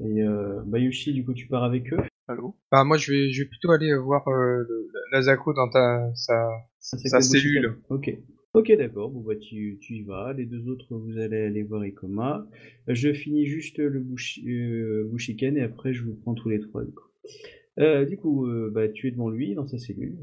Et 0.00 0.22
euh, 0.22 0.60
Bayushi, 0.66 1.14
du 1.14 1.24
coup, 1.24 1.32
tu 1.32 1.46
pars 1.46 1.64
avec 1.64 1.90
eux? 1.92 1.98
Allô? 2.28 2.56
Bah, 2.70 2.84
moi, 2.84 2.98
je 2.98 3.12
vais, 3.12 3.30
je 3.30 3.42
vais 3.42 3.48
plutôt 3.48 3.70
aller 3.70 3.96
voir 3.96 4.26
euh, 4.28 4.64
dans 5.12 5.70
ta, 5.70 6.10
sa, 6.14 6.48
Ah, 6.48 6.58
sa 6.80 7.20
cellule. 7.22 7.78
Ok. 7.88 8.10
Ok, 8.56 8.72
d'accord. 8.72 9.10
Bon, 9.10 9.20
bah, 9.20 9.36
tu, 9.36 9.76
tu 9.82 9.96
y 9.96 10.02
vas. 10.02 10.32
Les 10.32 10.46
deux 10.46 10.66
autres, 10.70 10.96
vous 10.96 11.18
allez 11.18 11.36
aller 11.42 11.62
voir 11.62 11.84
Ikoma. 11.84 12.48
Je 12.88 13.12
finis 13.12 13.44
juste 13.44 13.76
le 13.76 14.02
euh, 14.46 15.04
Bushiken 15.04 15.58
et 15.58 15.60
après, 15.60 15.92
je 15.92 16.02
vous 16.02 16.14
prends 16.14 16.32
tous 16.32 16.48
les 16.48 16.60
trois. 16.60 16.82
Du 16.82 18.16
coup, 18.16 18.46
euh, 18.46 18.68
euh, 18.68 18.70
bah, 18.70 18.88
tu 18.88 19.08
es 19.08 19.10
devant 19.10 19.28
lui, 19.28 19.54
dans 19.54 19.66
sa 19.66 19.76
cellule. 19.76 20.16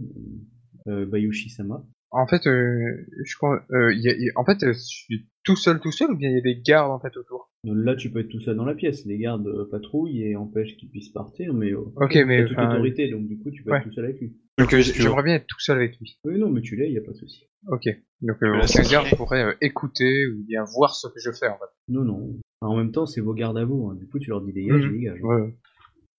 Bayushi-sama. 0.87 1.85
En 2.15 2.27
fait, 2.27 2.45
euh, 2.47 3.05
je 3.25 3.35
crois, 3.37 3.65
euh, 3.71 3.91
y 3.95 4.07
a- 4.07 4.15
y 4.15 4.29
a- 4.29 4.33
en 4.35 4.45
fait, 4.45 4.63
euh, 4.63 4.73
je 4.73 4.79
suis 4.79 5.27
tout 5.43 5.55
seul, 5.55 5.79
tout 5.79 5.91
seul, 5.91 6.11
ou 6.11 6.15
bien 6.15 6.29
il 6.29 6.35
y 6.35 6.37
a 6.37 6.41
des 6.41 6.61
gardes 6.61 6.91
en 6.91 6.99
fait 6.99 7.17
autour? 7.17 7.49
Là, 7.65 7.95
tu 7.95 8.11
peux 8.11 8.19
être 8.19 8.29
tout 8.29 8.39
seul 8.41 8.55
dans 8.55 8.65
la 8.65 8.75
pièce. 8.75 9.05
Les 9.05 9.17
gardes 9.17 9.47
euh, 9.47 9.67
patrouillent 9.71 10.21
et 10.23 10.35
empêchent 10.35 10.77
qu'il 10.77 10.89
puisse 10.89 11.09
partir, 11.09 11.53
mais 11.53 11.71
euh, 11.71 11.79
Ok, 11.95 12.15
mais 12.27 12.45
toute 12.45 12.57
autorité, 12.57 13.09
donc 13.09 13.27
du 13.27 13.37
coup, 13.39 13.49
tu 13.51 13.63
peux 13.63 13.71
ouais. 13.71 13.79
être 13.79 13.85
tout 13.85 13.93
seul 13.93 14.05
avec 14.05 14.19
lui. 14.19 14.37
donc, 14.59 14.69
j'aimerais 14.75 15.23
bien 15.23 15.35
être 15.35 15.47
tout 15.47 15.59
seul 15.59 15.77
avec 15.77 15.97
lui. 15.99 16.19
Oui, 16.25 16.37
non, 16.37 16.49
mais 16.51 16.61
tu 16.61 16.75
l'es, 16.75 16.91
y 16.91 16.97
a 16.97 17.01
pas 17.01 17.11
de 17.13 17.17
souci. 17.17 17.47
Ok. 17.67 17.85
Donc, 18.21 18.37
euh, 18.43 18.61
aucun 18.61 18.83
garde 18.91 19.07
pourrait 19.17 19.43
euh, 19.45 19.53
écouter 19.61 20.27
ou 20.27 20.43
bien 20.45 20.63
voir 20.75 20.93
ce 20.95 21.07
que 21.07 21.19
je 21.19 21.31
fais 21.31 21.47
en 21.47 21.57
fait. 21.57 21.71
Non, 21.87 22.03
non. 22.03 22.39
En 22.61 22.77
même 22.77 22.91
temps, 22.91 23.05
c'est 23.07 23.21
vos 23.21 23.33
gardes 23.33 23.57
à 23.57 23.65
vous. 23.65 23.87
hein. 23.89 23.95
Du 23.95 24.07
coup, 24.07 24.19
tu 24.19 24.29
leur 24.29 24.41
dis 24.41 24.53
dégage, 24.53 24.83
ils 24.83 24.91
dégagent. 24.91 25.21
Ouais. 25.23 25.35
ouais. 25.41 25.55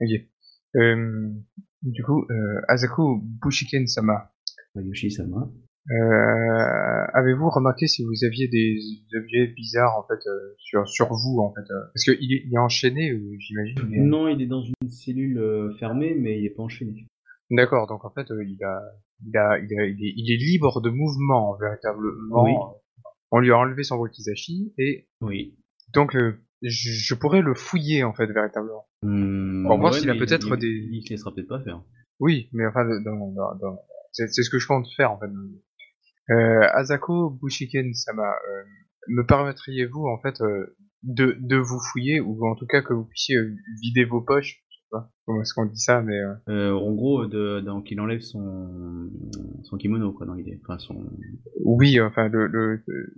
Ok. 0.01 0.27
Euh, 0.77 1.31
du 1.83 2.03
coup, 2.03 2.27
euh, 2.31 2.61
Asako 2.69 3.21
Bushiken-sama. 3.43 4.33
Bayushi-sama. 4.75 5.51
Euh, 5.91 7.05
Avez-vous 7.13 7.51
remarqué 7.51 7.87
si 7.87 8.03
vous 8.05 8.25
aviez 8.25 8.49
des 8.49 8.79
objets 9.17 9.47
bizarres 9.49 9.97
en 9.99 10.07
fait 10.07 10.27
euh, 10.29 10.55
sur 10.59 10.89
sur 10.89 11.09
vous 11.13 11.41
en 11.41 11.53
fait 11.55 11.71
euh, 11.71 11.81
Parce 11.95 12.05
qu'il 12.05 12.33
est, 12.33 12.43
il 12.47 12.53
est 12.55 12.59
enchaîné, 12.59 13.11
euh, 13.11 13.37
j'imagine. 13.39 13.77
mais- 13.89 13.99
Non, 13.99 14.29
il 14.29 14.41
est 14.43 14.47
dans 14.47 14.63
une 14.63 14.89
cellule 14.89 15.75
fermée, 15.79 16.15
mais 16.15 16.39
il 16.41 16.47
est 16.47 16.51
pas 16.55 16.63
enchaîné. 16.63 17.07
D'accord, 17.51 17.87
donc 17.87 18.05
en 18.05 18.11
fait 18.11 18.27
il 18.31 18.59
a, 18.65 18.81
il 19.27 19.37
a, 19.37 19.59
il 19.59 19.79
a, 19.79 19.85
il 19.87 20.03
est, 20.05 20.13
il 20.17 20.33
est 20.33 20.37
libre 20.39 20.81
de 20.81 20.89
mouvement 20.91 21.55
véritablement. 21.57 22.43
Oui. 22.45 22.53
On 23.31 23.39
lui 23.41 23.51
a 23.53 23.59
enlevé 23.59 23.83
son 23.83 23.97
wakizashi 23.97 24.73
et 24.79 25.07
Oui. 25.21 25.57
donc 25.93 26.13
je, 26.17 26.31
je 26.63 27.15
pourrais 27.15 27.43
le 27.43 27.55
fouiller 27.55 28.05
en 28.05 28.15
fait 28.15 28.27
véritablement. 28.27 28.87
Hmm, 29.03 29.67
Pour 29.67 29.79
voir 29.79 29.93
s'il 29.95 30.09
a 30.09 30.15
peut-être 30.15 30.55
il- 30.55 30.61
des- 30.61 30.89
Il 30.93 31.03
se 31.05 31.11
laissera 31.11 31.31
peut-être 31.35 31.49
pas 31.49 31.61
faire. 31.61 31.83
Oui, 32.21 32.49
mais 32.53 32.65
enfin, 32.67 32.85
dans, 33.05 33.31
dans, 33.33 33.55
dans- 33.57 33.79
c'est 34.13 34.29
c'est 34.29 34.43
ce 34.43 34.49
que 34.51 34.59
je 34.59 34.67
compte 34.67 34.87
faire 34.97 35.11
en 35.13 35.19
fait. 35.19 35.27
Euh, 36.31 36.61
Asako 36.73 37.31
Bushiken 37.31 37.93
Sama, 37.95 38.23
euh, 38.23 38.63
me 39.09 39.23
permettriez-vous 39.27 40.07
en 40.07 40.19
fait 40.23 40.41
euh, 40.41 40.77
de, 41.03 41.37
de 41.41 41.57
vous 41.57 41.79
fouiller 41.93 42.21
ou 42.21 42.47
en 42.47 42.55
tout 42.55 42.67
cas 42.67 42.81
que 42.83 42.95
vous 42.95 43.05
puissiez 43.05 43.37
euh, 43.37 43.55
vider 43.83 44.05
vos 44.05 44.23
poches 44.23 44.63
Je 44.71 44.77
sais 44.79 44.87
pas 44.91 45.11
comment 45.27 45.43
est-ce 45.43 45.53
qu'on 45.55 45.67
dit 45.67 45.79
ça, 45.79 46.01
mais 46.03 46.19
euh, 46.19 46.35
Euh, 46.49 46.73
en 46.73 46.93
gros, 46.95 47.27
de, 47.27 47.61
dans- 47.61 47.83
qu'il 47.83 48.01
enlève 48.01 48.21
son, 48.21 49.11
son 49.65 49.77
kimono, 49.77 50.13
quoi, 50.13 50.25
dans 50.27 50.35
l'idée. 50.35 50.59
Enfin, 50.65 50.79
son... 50.79 51.07
oui, 51.65 52.01
enfin 52.01 52.29
le, 52.29 52.47
le, 52.47 52.83
le- 52.87 53.15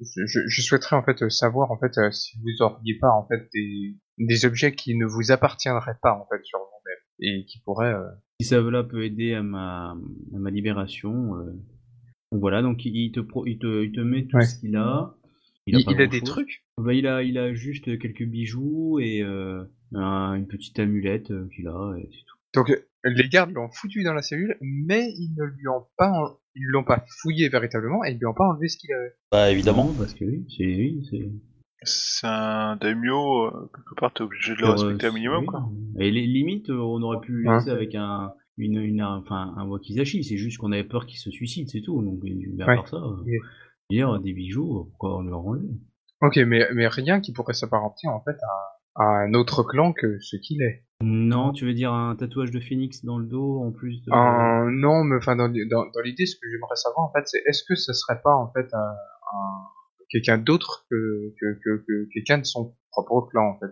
je, 0.00 0.40
je- 0.46 0.62
souhaiterais 0.62 0.96
en 0.96 1.02
fait 1.02 1.28
savoir 1.28 1.70
en 1.70 1.78
fait 1.78 1.98
euh, 1.98 2.10
si 2.12 2.38
vous 2.38 2.64
auriez 2.64 2.96
pas 3.00 3.10
en 3.10 3.26
fait 3.26 3.48
des, 3.52 3.96
des 4.16 4.44
objets 4.46 4.72
qui 4.72 4.96
ne 4.96 5.04
vous 5.04 5.32
appartiendraient 5.32 5.98
pas 6.00 6.12
en 6.14 6.24
fait 6.30 6.42
sur 6.44 6.58
vous-même 6.60 7.02
et 7.20 7.44
qui 7.44 7.60
pourraient 7.64 7.92
euh, 7.92 8.06
Si 8.40 8.46
ça 8.46 8.60
là 8.60 8.84
peut 8.84 9.04
aider 9.04 9.34
à 9.34 9.42
ma, 9.42 9.90
à 9.90 10.38
ma 10.38 10.50
libération. 10.50 11.34
euh, 11.36 11.52
voilà, 12.32 12.62
donc 12.62 12.84
il 12.84 13.10
te, 13.12 13.20
pro- 13.20 13.46
il 13.46 13.58
te, 13.58 13.84
il 13.84 13.92
te 13.92 14.00
met 14.00 14.26
tout 14.26 14.36
Ouais. 14.36 14.44
ce 14.44 14.58
qu'il 14.60 14.76
a. 14.76 15.14
il, 15.66 15.76
a 16.00 16.06
des 16.06 16.20
trucs? 16.20 16.64
Bah, 16.76 16.92
il 16.94 17.06
a, 17.06 17.22
il 17.22 17.38
a 17.38 17.54
juste 17.54 17.98
quelques 17.98 18.24
bijoux 18.24 18.98
et 19.00 19.22
euh, 19.22 19.64
un- 19.94 20.34
une 20.34 20.46
petite 20.46 20.78
amulette 20.78 21.30
euh, 21.30 21.48
qu'il 21.54 21.66
a. 21.68 21.94
Et 21.98 22.08
c'est 22.12 22.24
tout. 22.26 22.36
Donc 22.54 22.70
euh, 22.70 22.76
les 23.04 23.28
gardes 23.28 23.50
l'ont 23.52 23.70
foutu 23.70 24.02
dans 24.02 24.14
la 24.14 24.22
cellule, 24.22 24.56
mais 24.60 25.10
ils 25.16 25.34
ne 25.36 25.44
lui 25.44 25.68
ont 25.68 25.86
pas, 25.96 26.10
en- 26.10 26.36
ils 26.54 26.64
l'ont 26.66 26.84
pas 26.84 27.04
fouillé 27.22 27.48
véritablement 27.48 28.04
et 28.04 28.12
ils 28.12 28.18
lui 28.18 28.26
ont 28.26 28.34
pas 28.34 28.44
enlevé 28.48 28.68
ce 28.68 28.76
qu'il 28.78 28.92
avait. 28.92 29.12
Bah 29.32 29.50
évidemment. 29.50 29.88
Non, 29.92 29.94
parce 29.96 30.14
que 30.14 30.24
oui, 30.24 30.44
c'est 30.56 30.64
oui, 30.66 31.06
c'est. 31.10 31.30
C'est 31.82 32.26
un 32.26 32.74
daimyo, 32.74 33.50
quelque 33.72 33.94
part, 34.00 34.12
t'es 34.12 34.22
obligé 34.22 34.52
de 34.56 34.58
le 34.62 34.70
respecter 34.70 35.06
un 35.06 35.12
minimum, 35.12 35.42
oui. 35.42 35.46
quoi. 35.46 35.70
Et 36.00 36.10
les 36.10 36.26
limites, 36.26 36.70
on 36.70 37.00
aurait 37.02 37.20
pu 37.20 37.46
Ouais. 37.46 37.54
laisser 37.54 37.70
avec 37.70 37.94
un, 37.94 38.32
une, 38.58 38.78
une, 38.80 39.00
un- 39.00 39.18
enfin, 39.18 39.54
un 39.56 39.66
wakizashi. 39.66 40.24
C'est 40.24 40.36
juste 40.36 40.58
qu'on 40.58 40.72
avait 40.72 40.84
peur 40.84 41.06
qu'il 41.06 41.18
se 41.18 41.30
suicide, 41.30 41.68
c'est 41.70 41.80
tout. 41.80 42.02
Donc, 42.02 42.20
mais 42.22 42.62
à 42.62 42.66
Ouais. 42.68 42.76
part 42.76 42.88
ça, 42.88 42.96
euh, 42.98 44.18
des 44.18 44.32
bijoux, 44.34 44.84
pourquoi 44.90 45.18
on 45.18 45.22
leur 45.22 45.46
enlever 45.46 45.68
Ok, 46.20 46.36
mais, 46.36 46.66
mais 46.74 46.88
rien 46.88 47.20
qui 47.20 47.32
pourrait 47.32 47.54
s'apparenter 47.54 48.08
en 48.08 48.20
fait 48.22 48.36
à, 48.96 49.02
à 49.02 49.04
un 49.22 49.32
autre 49.34 49.62
clan 49.62 49.92
que 49.92 50.18
ce 50.20 50.36
qu'il 50.36 50.60
est. 50.62 50.84
Non, 51.00 51.52
tu 51.52 51.64
veux 51.64 51.74
dire 51.74 51.92
un 51.92 52.16
tatouage 52.16 52.50
de 52.50 52.58
phénix 52.58 53.04
dans 53.04 53.18
le 53.18 53.26
dos 53.26 53.60
en 53.62 53.70
plus 53.70 54.02
de. 54.02 54.12
Euh, 54.12 54.70
non, 54.72 55.04
mais 55.04 55.16
enfin 55.16 55.36
dans, 55.36 55.48
dans, 55.48 55.84
dans 55.86 56.00
l'idée, 56.04 56.26
ce 56.26 56.34
que 56.34 56.48
j'aimerais 56.50 56.74
savoir 56.74 57.08
en 57.08 57.12
fait, 57.12 57.22
c'est 57.26 57.40
est-ce 57.46 57.62
que 57.62 57.76
ce 57.76 57.92
serait 57.92 58.20
pas 58.22 58.34
en 58.34 58.50
fait 58.52 58.66
un, 58.74 58.78
un- 59.32 59.66
quelqu'un 60.10 60.38
d'autre 60.38 60.86
que, 60.90 61.32
que, 61.40 61.58
que, 61.64 61.84
que 61.86 62.08
quelqu'un 62.12 62.38
de 62.38 62.44
son 62.44 62.74
propre 62.90 63.28
clan 63.30 63.50
en 63.50 63.58
fait? 63.60 63.70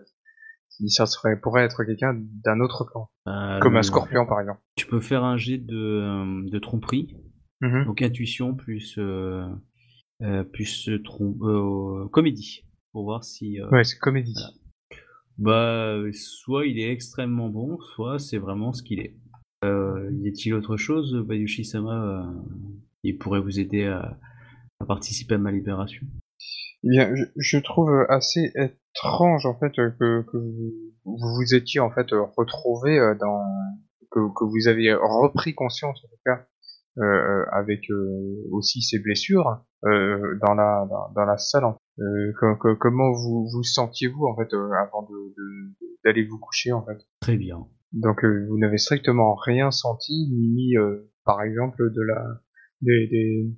Si 0.79 0.89
ça 0.89 1.05
serait 1.07 1.39
pourrait 1.39 1.63
être 1.63 1.83
quelqu'un 1.83 2.13
d'un 2.43 2.59
autre 2.59 2.85
clan, 2.85 3.09
Euh, 3.27 3.59
comme 3.59 3.77
un 3.77 3.83
scorpion 3.83 4.25
par 4.27 4.39
exemple. 4.41 4.61
Tu 4.75 4.85
peux 4.85 5.01
faire 5.01 5.23
un 5.23 5.37
jet 5.37 5.57
de, 5.57 5.75
euh, 5.75 6.49
de 6.49 6.59
tromperie, 6.59 7.15
Mhm. 7.61 7.85
donc 7.85 8.01
intuition 8.03 8.53
plus 8.55 8.95
euh, 8.99 9.45
euh, 10.21 10.43
plus 10.43 10.89
trom- 11.03 12.09
comédie, 12.11 12.63
pour 12.91 13.03
voir 13.05 13.23
si. 13.23 13.59
Ouais, 13.71 13.83
c'est 13.83 13.97
comédie. 13.97 14.33
Voilà. 14.35 14.49
Bah, 15.39 15.95
soit 16.13 16.65
il 16.65 16.79
est 16.79 16.91
extrêmement 16.91 17.49
bon, 17.49 17.79
soit 17.95 18.17
c'est 18.19 18.37
vraiment 18.39 18.73
ce 18.73 18.81
qu'il 18.83 18.99
est. 18.99 19.15
Y 19.63 20.27
a-t-il 20.29 20.53
autre 20.53 20.77
chose, 20.77 21.15
Bayushi-sama, 21.27 22.31
qui 23.03 23.13
pourrait 23.13 23.39
vous 23.41 23.59
aider 23.59 23.85
à, 23.85 24.17
à 24.79 24.85
participer 24.85 25.35
à 25.35 25.37
ma 25.39 25.51
libération? 25.51 26.05
Eh 26.83 26.89
Bien, 26.89 27.13
je, 27.15 27.23
je 27.35 27.57
trouve 27.57 27.89
assez 28.09 28.51
étrange 29.03 29.45
en 29.45 29.57
fait 29.59 29.71
que, 29.71 30.21
que 30.23 30.37
vous 30.37 31.15
vous 31.17 31.55
étiez 31.55 31.79
en 31.79 31.91
fait 31.91 32.07
retrouvé 32.11 32.99
euh, 32.99 33.15
dans 33.15 33.43
que, 34.11 34.19
que 34.19 34.43
vous 34.45 34.67
aviez 34.67 34.93
repris 34.93 35.53
conscience 35.53 35.99
en 36.03 36.07
tout 36.07 36.21
cas 36.25 36.45
euh, 36.99 37.03
euh, 37.03 37.45
avec 37.51 37.89
euh, 37.91 38.43
aussi 38.51 38.81
ces 38.81 38.99
blessures 38.99 39.61
euh, 39.85 40.37
dans 40.45 40.53
la 40.55 40.87
dans, 40.89 41.11
dans 41.15 41.25
la 41.25 41.37
salle. 41.37 41.65
en- 41.65 41.77
Euh, 41.99 42.31
que- 42.39 42.57
que- 42.61 42.75
comment 42.77 43.11
vous 43.11 43.47
vous 43.51 43.63
sentiez-vous 43.63 44.25
en 44.27 44.35
fait 44.35 44.53
euh, 44.53 44.69
avant 44.85 45.01
de 45.09 45.17
de- 45.37 45.75
d'aller 46.03 46.23
vous 46.29 46.37
coucher 46.37 46.71
en 46.71 46.85
fait? 46.85 46.99
Très 47.21 47.37
bien. 47.37 47.65
Donc 47.91 48.23
euh, 48.23 48.45
vous 48.49 48.59
n'avez 48.59 48.77
strictement 48.77 49.33
rien 49.33 49.71
senti 49.71 50.29
ni 50.31 50.77
euh, 50.77 51.09
par 51.25 51.41
exemple 51.41 51.81
de 51.97 52.01
la 52.11 52.21
des 52.81 53.07
des, 53.13 53.49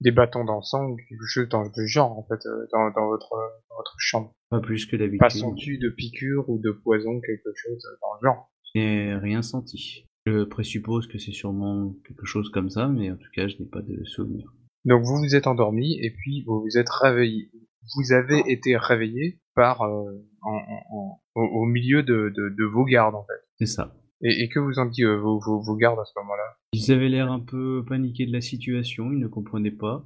des 0.00 0.10
bâtons 0.12 0.44
d'encens 0.44 0.90
ou 0.90 0.96
quelque 0.96 1.26
chose 1.26 1.48
dans 1.48 1.62
le 1.62 1.86
genre 1.86 2.18
en 2.18 2.22
fait 2.24 2.44
euh, 2.46 2.66
dans, 2.72 2.90
dans 2.90 3.06
votre 3.08 3.30
dans 3.68 3.76
votre 3.76 3.94
chambre. 3.98 4.32
Pas 4.50 4.60
plus 4.60 4.86
que 4.86 4.96
Pas 4.96 5.04
d'habitude. 5.04 5.30
senti 5.40 5.78
de 5.78 5.88
piqûre 5.90 6.48
ou 6.48 6.58
de 6.58 6.70
poison 6.70 7.20
quelque 7.20 7.50
chose 7.54 7.82
dans 8.00 8.14
le 8.20 8.28
genre? 8.28 8.50
Et 8.74 9.14
rien 9.14 9.42
senti. 9.42 10.04
Je 10.26 10.44
présuppose 10.44 11.06
que 11.06 11.18
c'est 11.18 11.32
sûrement 11.32 11.94
quelque 12.06 12.26
chose 12.26 12.50
comme 12.50 12.68
ça, 12.70 12.86
mais 12.88 13.10
en 13.10 13.16
tout 13.16 13.30
cas, 13.34 13.48
je 13.48 13.56
n'ai 13.58 13.66
pas 13.66 13.80
de 13.82 14.04
souvenir. 14.04 14.52
Donc 14.84 15.02
vous 15.04 15.16
vous 15.16 15.34
êtes 15.34 15.46
endormi 15.46 15.98
et 16.00 16.10
puis 16.12 16.44
vous 16.46 16.60
vous 16.60 16.78
êtes 16.78 16.88
réveillé. 16.90 17.50
Vous 17.96 18.12
avez 18.12 18.40
été 18.50 18.76
réveillé 18.76 19.40
par 19.54 19.82
euh, 19.82 20.04
en, 20.42 20.52
en- 20.52 20.82
en- 20.96 21.20
au, 21.34 21.40
au 21.42 21.64
milieu 21.64 22.02
de, 22.02 22.32
de, 22.36 22.48
de 22.50 22.64
vos 22.64 22.84
gardes 22.84 23.14
en 23.14 23.24
fait. 23.24 23.40
C'est 23.58 23.66
ça. 23.66 23.94
Et, 24.22 24.42
et 24.42 24.48
que 24.48 24.58
vous 24.58 24.78
en 24.78 24.86
dit 24.86 25.04
euh, 25.04 25.16
vos, 25.16 25.38
vos, 25.38 25.60
vos 25.60 25.76
gardes 25.76 25.98
à 26.00 26.04
ce 26.04 26.12
moment-là? 26.16 26.56
Ils 26.72 26.92
avaient 26.92 27.08
l'air 27.08 27.30
un 27.30 27.40
peu 27.40 27.84
paniqués 27.86 28.26
de 28.26 28.32
la 28.32 28.40
situation, 28.40 29.12
ils 29.12 29.18
ne 29.18 29.28
comprenaient 29.28 29.70
pas. 29.70 30.04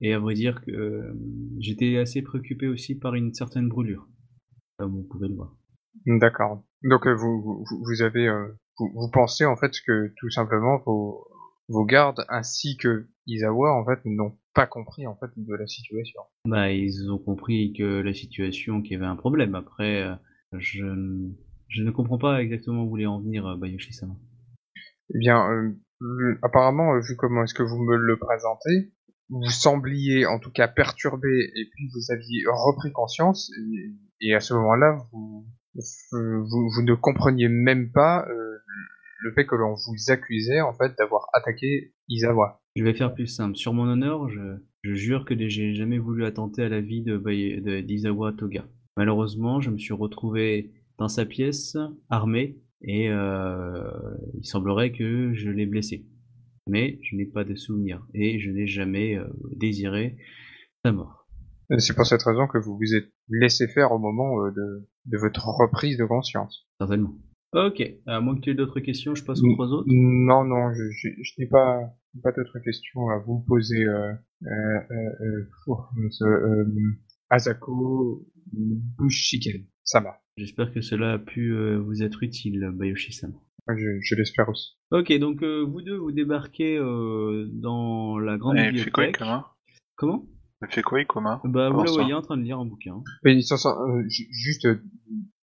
Et 0.00 0.14
à 0.14 0.18
vrai 0.18 0.34
dire 0.34 0.62
que 0.64 0.70
euh, 0.70 1.12
j'étais 1.58 1.98
assez 1.98 2.22
préoccupé 2.22 2.68
aussi 2.68 2.98
par 2.98 3.14
une 3.14 3.34
certaine 3.34 3.68
brûlure. 3.68 4.08
Comme 4.78 4.92
vous 4.92 5.06
pouvez 5.10 5.28
le 5.28 5.34
voir. 5.34 5.54
D'accord. 6.06 6.64
Donc 6.82 7.06
euh, 7.06 7.14
vous, 7.14 7.42
vous, 7.42 7.64
vous 7.84 8.02
avez 8.02 8.28
vous, 8.78 8.90
vous 8.94 9.10
pensez 9.12 9.44
en 9.44 9.56
fait 9.56 9.72
que 9.86 10.12
tout 10.16 10.30
simplement 10.30 10.78
vos, 10.86 11.26
vos 11.68 11.84
gardes 11.84 12.24
ainsi 12.30 12.78
que 12.78 13.08
Isawa 13.26 13.74
en 13.74 13.84
fait 13.84 14.00
n'ont 14.06 14.38
pas 14.54 14.66
compris 14.66 15.06
en 15.06 15.16
fait 15.16 15.30
de 15.36 15.54
la 15.54 15.66
situation. 15.66 16.22
Bah, 16.46 16.72
ils 16.72 17.10
ont 17.10 17.18
compris 17.18 17.74
que 17.76 18.00
la 18.00 18.14
situation, 18.14 18.80
qu'il 18.80 18.92
y 18.92 18.96
avait 18.96 19.04
un 19.04 19.16
problème. 19.16 19.54
Après, 19.54 20.08
je, 20.52 21.30
je 21.70 21.82
ne 21.82 21.90
comprends 21.90 22.18
pas 22.18 22.42
exactement 22.42 22.82
où 22.82 22.84
vous 22.84 22.90
voulez 22.90 23.06
en 23.06 23.20
venir, 23.20 23.46
euh, 23.46 23.56
Bayoshi-sama. 23.56 24.14
Eh 25.14 25.18
bien, 25.18 25.50
euh, 25.50 25.72
euh, 26.02 26.38
apparemment, 26.42 26.94
euh, 26.94 27.00
vu 27.00 27.16
comment 27.16 27.42
est-ce 27.44 27.54
que 27.54 27.62
vous 27.62 27.78
me 27.82 27.96
le 27.96 28.18
présentez, 28.18 28.92
vous 29.28 29.48
sembliez 29.50 30.26
en 30.26 30.38
tout 30.38 30.50
cas 30.50 30.68
perturbé 30.68 31.28
et 31.28 31.64
puis 31.72 31.88
vous 31.94 32.12
aviez 32.12 32.42
repris 32.48 32.90
conscience 32.92 33.50
et, 33.58 34.28
et 34.28 34.34
à 34.34 34.40
ce 34.40 34.54
moment-là, 34.54 34.98
vous, 35.12 35.46
vous, 36.12 36.70
vous 36.74 36.82
ne 36.82 36.94
compreniez 36.94 37.48
même 37.48 37.90
pas 37.92 38.26
euh, 38.28 38.58
le 39.22 39.32
fait 39.32 39.46
que 39.46 39.54
l'on 39.54 39.74
vous 39.74 40.12
accusait 40.12 40.60
en 40.60 40.72
fait 40.72 40.92
d'avoir 40.98 41.28
attaqué 41.34 41.94
Isawa. 42.08 42.60
Je 42.76 42.84
vais 42.84 42.94
faire 42.94 43.14
plus 43.14 43.26
simple. 43.26 43.56
Sur 43.56 43.72
mon 43.74 43.84
honneur, 43.88 44.28
je, 44.28 44.40
je 44.82 44.94
jure 44.94 45.24
que 45.24 45.34
j'ai 45.48 45.74
jamais 45.74 45.98
voulu 45.98 46.24
attenter 46.24 46.62
à 46.62 46.68
la 46.68 46.80
vie 46.80 47.02
de 47.02 47.16
Bay- 47.16 47.60
de- 47.60 47.80
d'Isawa 47.80 48.32
Toga. 48.32 48.64
Malheureusement, 48.96 49.60
je 49.60 49.70
me 49.70 49.78
suis 49.78 49.92
retrouvé 49.94 50.72
dans 51.00 51.08
sa 51.08 51.24
pièce, 51.24 51.76
armé, 52.10 52.58
et 52.82 53.08
euh, 53.08 53.90
il 54.38 54.46
semblerait 54.46 54.92
que 54.92 55.32
je 55.34 55.48
l'ai 55.50 55.66
blessé. 55.66 56.06
Mais 56.68 56.98
je 57.02 57.16
n'ai 57.16 57.24
pas 57.26 57.42
de 57.42 57.54
souvenir, 57.54 58.06
et 58.14 58.38
je 58.38 58.50
n'ai 58.50 58.66
jamais 58.66 59.16
euh, 59.16 59.24
désiré 59.56 60.18
sa 60.84 60.92
mort. 60.92 61.26
C'est 61.78 61.96
pour 61.96 62.04
cette 62.04 62.22
raison 62.22 62.46
que 62.46 62.58
vous 62.58 62.76
vous 62.76 62.94
êtes 62.94 63.10
laissé 63.28 63.66
faire 63.66 63.92
au 63.92 63.98
moment 63.98 64.44
euh, 64.44 64.50
de, 64.50 64.88
de 65.06 65.18
votre 65.18 65.48
reprise 65.48 65.96
de 65.96 66.04
conscience. 66.04 66.68
Certainement. 66.78 67.14
Ok, 67.54 67.82
à 68.06 68.20
moins 68.20 68.36
que 68.36 68.40
tu 68.42 68.50
aies 68.50 68.54
d'autres 68.54 68.80
questions, 68.80 69.14
je 69.14 69.24
passe 69.24 69.42
aux 69.42 69.52
trois 69.54 69.68
autres. 69.68 69.88
Non, 69.88 70.44
non, 70.44 70.72
je, 70.74 70.82
je, 70.90 71.08
je 71.22 71.32
n'ai 71.38 71.46
pas, 71.46 71.80
pas 72.22 72.30
d'autres 72.32 72.58
questions 72.60 73.08
à 73.08 73.18
vous 73.18 73.40
poser. 73.48 73.84
Euh, 73.84 74.12
euh, 74.42 75.46
Asako 77.30 78.26
Bushiken, 78.52 79.64
Sama. 79.82 80.16
J'espère 80.40 80.72
que 80.72 80.80
cela 80.80 81.12
a 81.12 81.18
pu 81.18 81.52
euh, 81.52 81.76
vous 81.78 82.02
être 82.02 82.22
utile, 82.22 82.70
Bayoshi-sama. 82.72 83.34
Je, 83.76 83.98
je 84.00 84.14
l'espère 84.14 84.48
aussi. 84.48 84.78
Ok, 84.90 85.12
donc 85.18 85.42
euh, 85.42 85.60
vous 85.62 85.82
deux, 85.82 85.98
vous 85.98 86.12
débarquez 86.12 86.78
euh, 86.78 87.46
dans 87.52 88.18
la 88.18 88.38
grande 88.38 88.56
Et 88.56 88.70
il 88.72 88.78
fait 88.78 88.90
quoi, 88.90 89.04
bibliothèque. 89.04 89.18
Thomas? 89.18 89.44
Comment? 89.96 90.26
Il 90.62 90.68
fait 90.72 90.80
quoi, 90.80 91.02
Ikoma 91.02 91.42
Bah, 91.44 91.68
vous 91.68 91.82
la 91.82 91.88
ça 91.88 91.92
voyez 91.92 92.14
en 92.14 92.22
train 92.22 92.38
de 92.38 92.42
lire 92.42 92.58
un 92.58 92.64
bouquin. 92.64 93.02
Mais 93.22 93.34
sont, 93.58 93.68
euh, 93.68 94.02
ju- 94.08 94.28
juste, 94.30 94.64
euh, 94.64 94.82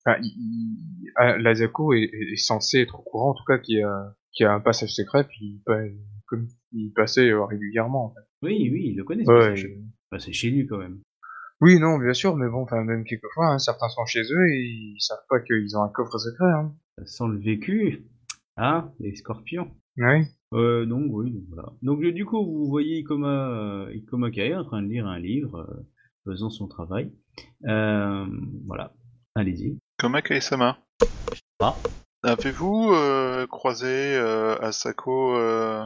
enfin, 0.03 0.17
il- 0.23 0.33
il- 0.35 1.11
ah, 1.15 1.37
l'Asako 1.37 1.93
est, 1.93 2.09
censé 2.37 2.79
être 2.79 2.99
au 2.99 3.03
courant, 3.03 3.29
en 3.29 3.33
tout 3.35 3.45
cas, 3.45 3.59
qu'il 3.59 3.77
y 3.77 3.83
a, 3.83 4.15
qu'il 4.31 4.45
y 4.45 4.47
a 4.47 4.53
un 4.53 4.59
passage 4.59 4.93
secret, 4.95 5.27
puis 5.27 5.61
bah, 5.67 5.79
comme 6.25 6.47
il 6.71 6.91
passait 6.93 7.29
euh, 7.29 7.45
régulièrement. 7.45 8.05
En 8.07 8.09
fait. 8.15 8.27
Oui, 8.41 8.69
oui, 8.73 8.87
il 8.89 8.95
le 8.97 9.03
connaît. 9.03 9.27
Ouais, 9.29 9.55
c'est 9.55 9.61
chez- 9.61 9.77
bah, 10.11 10.17
c'est 10.19 10.33
chez 10.33 10.49
lui 10.49 10.65
quand 10.65 10.79
même. 10.79 11.01
Oui, 11.59 11.79
non, 11.79 11.97
bien 11.97 12.13
sûr, 12.13 12.35
mais 12.35 12.47
bon, 12.47 12.63
enfin, 12.63 12.83
même 12.83 13.03
quelquefois, 13.03 13.47
hein, 13.47 13.59
certains 13.59 13.89
sont 13.89 14.05
chez 14.05 14.21
eux 14.21 14.47
et 14.51 14.61
ils 14.61 15.01
savent 15.01 15.25
pas 15.27 15.39
qu'ils 15.39 15.75
ont 15.75 15.81
un 15.81 15.89
coffre 15.89 16.17
secret. 16.19 16.45
Hein. 16.45 16.73
Sent 17.05 17.27
le 17.29 17.39
vécu. 17.39 18.05
Ah, 18.57 18.91
les 18.99 19.15
scorpions. 19.15 19.71
Oui. 19.97 20.25
Euh, 20.53 20.85
donc 20.85 21.05
oui, 21.09 21.31
donc 21.31 21.43
voilà. 21.49 21.69
Donc 21.81 22.01
du 22.01 22.25
coup, 22.25 22.45
vous 22.45 22.67
voyez 22.69 22.99
Ikoma, 22.99 23.49
euh, 23.49 23.93
Ikoma 23.93 24.31
Kae 24.31 24.55
en 24.55 24.63
train 24.63 24.81
de 24.81 24.87
lire 24.87 25.07
un 25.07 25.19
livre, 25.19 25.59
euh, 25.59 25.85
faisant 26.25 26.49
son 26.49 26.67
travail. 26.67 27.11
Euh, 27.65 28.25
voilà, 28.65 28.93
allez-y. 29.35 29.77
Comme 29.99 30.19
Kaesama. 30.21 30.77
Ah. 31.59 31.75
Avez-vous 32.23 32.91
euh, 32.93 33.47
croisé 33.47 34.15
euh, 34.15 34.57
Asako, 34.59 35.35
euh, 35.35 35.83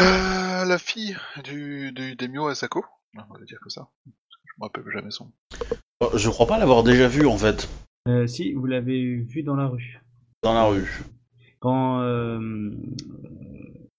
euh, 0.00 0.64
la 0.64 0.78
fille 0.78 1.16
du, 1.44 1.92
du 1.92 2.14
Demio 2.16 2.46
Asako? 2.46 2.84
On 3.30 3.34
va 3.38 3.44
dire 3.44 3.58
que 3.60 3.68
ça. 3.70 3.88
Je 4.06 4.52
me 4.58 4.64
rappelle 4.64 4.84
jamais 4.92 5.10
son. 5.10 5.30
Euh, 6.02 6.16
Je 6.16 6.28
crois 6.30 6.46
pas 6.46 6.58
l'avoir 6.58 6.82
déjà 6.82 7.08
vu 7.08 7.26
en 7.26 7.36
fait 7.36 7.68
Euh, 8.08 8.26
si, 8.26 8.52
vous 8.54 8.66
l'avez 8.66 9.16
vu 9.16 9.42
dans 9.42 9.56
la 9.56 9.66
rue. 9.66 10.00
dans 10.42 10.54
la 10.54 10.64
rue. 10.64 10.88
Quand, 11.60 12.00
euh, 12.02 12.70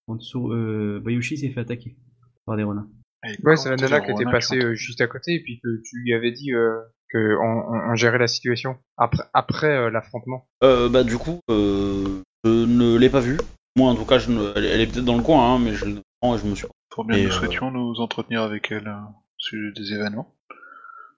en 0.06 0.14
dessous, 0.16 0.50
euh, 0.52 1.00
Bayushi 1.04 1.36
s'est 1.38 1.50
fait 1.50 1.60
attaquer 1.60 1.96
par 2.46 2.56
des 2.56 2.62
renards. 2.62 2.86
Ouais, 3.22 3.36
quand 3.44 3.56
c'est 3.56 3.68
la 3.70 3.76
nana 3.76 4.00
qui 4.00 4.12
était 4.12 4.24
passée 4.24 4.58
euh, 4.58 4.74
juste 4.74 5.02
à 5.02 5.06
côté 5.06 5.34
et 5.34 5.42
puis 5.42 5.60
que 5.62 5.68
tu 5.84 5.98
lui 5.98 6.14
avais 6.14 6.32
dit 6.32 6.54
euh, 6.54 6.80
que 7.10 7.36
on, 7.36 7.74
on- 7.74 7.90
on 7.92 7.94
gérait 7.94 8.16
la 8.18 8.28
situation 8.28 8.78
après, 8.96 9.24
après 9.34 9.66
euh, 9.76 9.90
l'affrontement. 9.90 10.48
Euh, 10.64 10.88
bah 10.88 11.04
du 11.04 11.18
coup, 11.18 11.40
euh, 11.50 12.22
je 12.44 12.50
ne 12.64 12.96
l'ai 12.96 13.10
pas 13.10 13.20
vue. 13.20 13.36
Moi 13.76 13.90
en 13.90 13.94
tout 13.94 14.06
cas, 14.06 14.18
je 14.18 14.30
ne... 14.30 14.52
elle, 14.56 14.64
elle 14.64 14.80
est 14.80 14.86
peut-être 14.86 15.04
dans 15.04 15.18
le 15.18 15.22
coin, 15.22 15.54
hein, 15.54 15.58
mais 15.58 15.74
je, 15.74 15.84
non, 15.86 16.38
je 16.38 16.46
me 16.46 16.54
suis. 16.54 16.66
Bien, 16.98 17.16
Et, 17.16 17.22
nous 17.24 17.28
euh, 17.28 17.30
souhaitions 17.32 17.70
nous 17.70 17.94
entretenir 18.00 18.42
avec 18.42 18.70
elle 18.70 18.88
euh, 18.88 18.96
au 19.00 19.38
sujet 19.38 19.72
des 19.72 19.92
événements. 19.94 20.34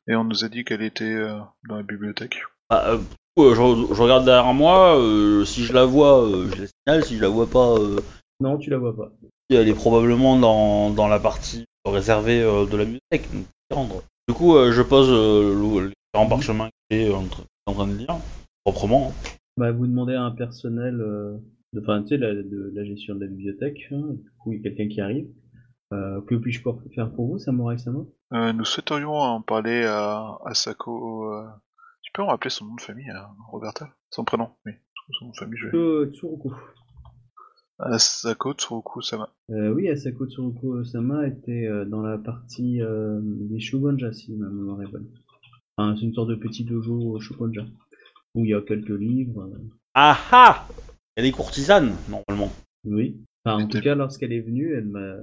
Et 0.08 0.14
on 0.16 0.24
nous 0.24 0.44
a 0.44 0.48
dit 0.48 0.64
qu'elle 0.64 0.82
était 0.82 1.04
euh, 1.04 1.38
dans 1.68 1.76
la 1.76 1.82
bibliothèque. 1.82 2.42
Bah, 2.70 2.96
du 2.96 3.04
coup, 3.36 3.50
je, 3.50 3.54
je 3.94 4.02
regarde 4.02 4.24
derrière 4.24 4.52
moi. 4.54 4.98
euh, 4.98 5.44
si 5.44 5.64
je 5.64 5.72
la 5.72 5.84
vois, 5.84 6.24
euh, 6.24 6.48
je 6.50 6.62
la 6.62 6.66
signale. 6.66 7.04
Si 7.04 7.16
je 7.16 7.22
la 7.22 7.28
vois 7.28 7.46
pas, 7.46 7.74
euh, 7.78 7.96
Non, 8.40 8.58
tu 8.58 8.70
la 8.70 8.78
vois 8.78 8.94
pas. 8.96 9.12
elle 9.50 9.68
est 9.68 9.74
probablement 9.74 10.38
dans, 10.38 10.90
dans 10.90 11.08
la 11.08 11.20
partie 11.20 11.64
réservée 11.84 12.42
euh, 12.42 12.66
de 12.66 12.76
la 12.76 12.84
bibliothèque. 12.84 13.28
donc 13.32 13.46
rendre. 13.70 14.02
Du 14.28 14.34
coup, 14.34 14.56
euh, 14.56 14.72
je 14.72 14.82
pose 14.82 15.08
euh, 15.10 15.80
les 15.82 15.92
différents 16.12 16.28
parchemins 16.28 16.68
qu'il 16.90 17.00
est 17.00 17.12
en, 17.12 17.24
train- 17.24 17.44
en 17.66 17.72
train 17.74 17.86
de 17.86 17.94
lire 17.96 18.16
proprement. 18.64 19.08
hein. 19.10 19.30
Bah, 19.56 19.70
vous 19.72 19.86
demandez 19.86 20.14
à 20.14 20.22
un 20.22 20.30
personnel, 20.30 21.00
euh, 21.00 21.36
de, 21.72 21.80
enfin, 21.80 22.02
tu 22.02 22.08
sais, 22.08 22.16
la, 22.18 22.34
de 22.34 22.72
la 22.74 22.84
gestion 22.84 23.14
de 23.14 23.20
la 23.20 23.26
bibliothèque. 23.28 23.86
hein, 23.92 24.02
du 24.10 24.30
coup, 24.38 24.52
il 24.52 24.58
y 24.58 24.60
a 24.60 24.62
quelqu'un 24.70 24.88
qui 24.88 25.00
arrive. 25.00 25.26
Euh, 25.92 26.20
que 26.22 26.34
puis-je 26.36 26.62
faire 26.94 27.10
pour 27.12 27.26
vous, 27.28 27.38
Samurai 27.38 27.76
Sama 27.78 28.00
Euh, 28.32 28.52
nous 28.52 28.64
souhaiterions 28.64 29.12
en 29.14 29.42
parler 29.42 29.84
à 29.84 30.38
Asako. 30.46 31.30
Euh... 31.32 31.46
Tu 32.02 32.10
peux 32.12 32.22
me 32.22 32.28
rappeler 32.28 32.50
son 32.50 32.64
nom 32.66 32.74
de 32.74 32.80
famille, 32.80 33.10
euh, 33.10 33.20
Roberta? 33.50 33.88
Son 34.10 34.24
prénom, 34.24 34.48
oui. 34.66 34.72
Son 35.18 35.26
nom 35.26 35.30
de 35.32 35.36
famille, 35.36 35.58
je 35.58 35.66
vais. 35.68 35.76
euh, 35.76 36.10
Tsuruko. 36.12 36.52
Asako 37.78 38.54
Tsuruku-sama. 38.54 39.28
Euh, 39.50 39.72
oui, 39.74 39.88
Asako 39.88 40.26
Tsuruko 40.26 40.84
Sama 40.84 41.26
était 41.26 41.66
euh, 41.66 41.84
dans 41.84 42.02
la 42.02 42.16
partie 42.18 42.80
euh, 42.80 43.18
des 43.22 43.58
Shogunja, 43.60 44.12
si 44.12 44.32
ma 44.36 44.48
mémoire 44.48 44.82
est 44.82 44.86
bonne. 44.90 45.08
Enfin, 45.76 45.96
c'est 45.96 46.04
une 46.06 46.14
sorte 46.14 46.28
de 46.28 46.34
petit 46.36 46.64
dojo 46.64 47.18
Shogunja, 47.20 47.62
où 48.34 48.44
il 48.44 48.50
y 48.50 48.54
a 48.54 48.60
quelques 48.60 48.88
livres. 48.90 49.42
euh, 49.42 49.58
Ah 49.94 50.16
ah 50.30 50.68
Elle 51.16 51.26
est 51.26 51.32
courtisane 51.32 51.92
normalement. 52.08 52.52
oui. 52.84 53.20
Enfin, 53.44 53.64
en 53.64 53.66
tout 53.66 53.80
cas, 53.80 53.96
lorsqu'elle 53.96 54.32
est 54.32 54.40
venue, 54.40 54.72
elle 54.72 54.86
m'a, 54.86 55.14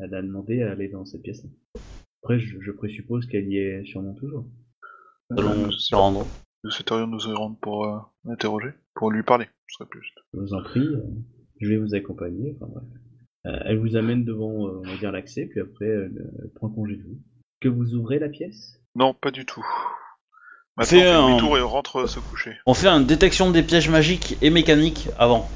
elle 0.00 0.14
a 0.14 0.22
demandé 0.22 0.62
à 0.62 0.72
aller 0.72 0.88
dans 0.88 1.04
cette 1.04 1.22
pièce. 1.22 1.44
Après, 2.22 2.38
je, 2.40 2.60
je 2.60 2.70
présuppose 2.72 3.26
qu'elle 3.26 3.48
y 3.48 3.58
est 3.58 3.84
sûrement 3.84 4.14
toujours. 4.14 4.46
Allons 5.30 5.66
Euh, 5.66 5.70
s'y 5.72 5.94
rendre. 5.94 6.26
nous 6.64 6.70
souhaiterions 6.70 7.06
nous 7.06 7.26
y 7.28 7.32
rendre 7.32 7.58
pour 7.60 7.84
euh, 7.86 7.98
l'interroger, 8.24 8.70
pour 8.94 9.10
lui 9.10 9.22
parler, 9.22 9.46
ce 9.68 9.76
serait 9.78 9.88
plus 9.88 10.02
juste. 10.02 10.18
Je 10.34 10.40
vous 10.40 10.54
en 10.54 10.62
prie, 10.62 10.80
euh, 10.80 11.02
je 11.60 11.68
vais 11.68 11.76
vous 11.76 11.94
accompagner. 11.94 12.56
Enfin, 12.56 12.72
bref. 12.72 12.84
Euh, 13.46 13.58
elle 13.66 13.78
vous 13.78 13.96
amène 13.96 14.24
devant, 14.24 14.66
euh, 14.66 14.80
on 14.80 14.82
va 14.82 14.96
dire, 14.98 15.12
l'accès, 15.12 15.46
puis 15.46 15.60
après, 15.60 15.86
elle, 15.86 16.50
prend 16.56 16.68
congé 16.68 16.96
de 16.96 17.02
vous. 17.02 17.18
Que 17.60 17.68
vous 17.68 17.94
ouvrez 17.94 18.18
la 18.18 18.28
pièce? 18.28 18.80
Non, 18.94 19.14
pas 19.14 19.30
du 19.30 19.44
tout. 19.46 19.64
Maintenant, 20.76 20.98
on 20.98 21.00
fait 21.02 21.08
un- 21.08 21.28
demi-tour 21.28 21.58
et 21.58 21.62
on 21.62 21.68
rentre 21.68 22.08
se 22.08 22.20
coucher. 22.20 22.56
On 22.66 22.74
fait 22.74 22.88
une 22.88 23.04
détection 23.06 23.50
des 23.50 23.62
pièges 23.62 23.88
magiques 23.90 24.36
et 24.42 24.50
mécaniques 24.50 25.08
avant. 25.18 25.48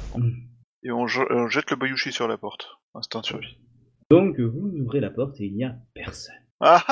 Et 0.83 0.91
on, 0.91 1.07
je- 1.07 1.21
on 1.29 1.47
jette 1.47 1.71
le 1.71 1.77
bayushi 1.77 2.11
sur 2.11 2.27
la 2.27 2.37
porte. 2.37 2.67
Instinct 2.93 3.21
de 3.21 3.25
survie. 3.25 3.57
Donc, 4.13 4.39
vous 4.39 4.69
ouvrez 4.77 4.99
la 4.99 5.09
porte 5.09 5.41
et 5.41 5.45
il 5.45 5.55
n'y 5.55 5.63
a 5.63 5.75
personne. 5.95 6.35
Ah 6.59 6.83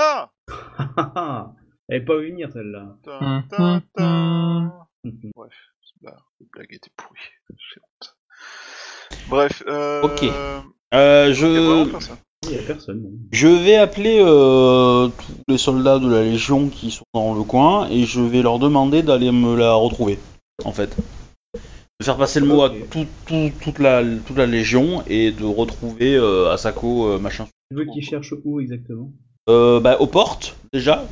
ah 0.47 1.53
Elle 1.87 2.01
est 2.01 2.05
pas 2.05 2.17
venir 2.17 2.51
celle-là. 2.51 2.97
Bref, 5.35 5.53
la 6.01 6.15
blague 6.51 6.73
était 6.73 6.89
pourrie. 6.97 7.19
Bref, 9.29 9.61
euh... 9.67 10.01
Ok. 10.01 10.23
y 10.23 10.29
Euh, 10.95 11.31
vraiment 11.31 11.85
je, 11.85 11.91
personne. 11.91 12.17
Il 12.41 12.49
n'y 12.49 12.57
a 12.57 12.63
personne. 12.63 13.03
non. 13.03 13.11
je 13.31 13.47
vais 13.47 13.75
appeler 13.75 14.19
euh, 14.19 15.09
tous 15.09 15.43
les 15.47 15.59
soldats 15.59 15.99
de 15.99 16.09
la 16.09 16.23
Légion 16.23 16.69
qui 16.69 16.89
sont 16.89 17.05
dans 17.13 17.35
le 17.35 17.43
coin 17.43 17.87
et 17.89 18.05
je 18.05 18.19
vais 18.19 18.41
leur 18.41 18.57
demander 18.57 19.03
d'aller 19.03 19.31
me 19.31 19.55
la 19.55 19.75
retrouver, 19.75 20.17
en 20.65 20.71
fait. 20.71 20.97
De 22.01 22.05
faire 22.05 22.17
passer 22.17 22.39
le 22.39 22.47
mot 22.47 22.63
à 22.63 22.71
tout- 22.71 23.05
tout- 23.27 23.51
toute, 23.61 23.77
la, 23.77 24.01
toute 24.25 24.35
la 24.35 24.47
Légion 24.47 25.03
et 25.05 25.31
de 25.31 25.43
retrouver 25.43 26.15
euh, 26.15 26.49
Asako, 26.51 27.09
euh, 27.09 27.19
machin. 27.19 27.45
Tu 27.69 27.77
veux 27.77 27.85
qu'il 27.85 28.03
cherche 28.03 28.33
où 28.43 28.59
exactement? 28.59 29.11
Euh, 29.49 29.79
bah, 29.79 29.97
aux 29.99 30.07
portes, 30.07 30.57
déjà, 30.73 31.05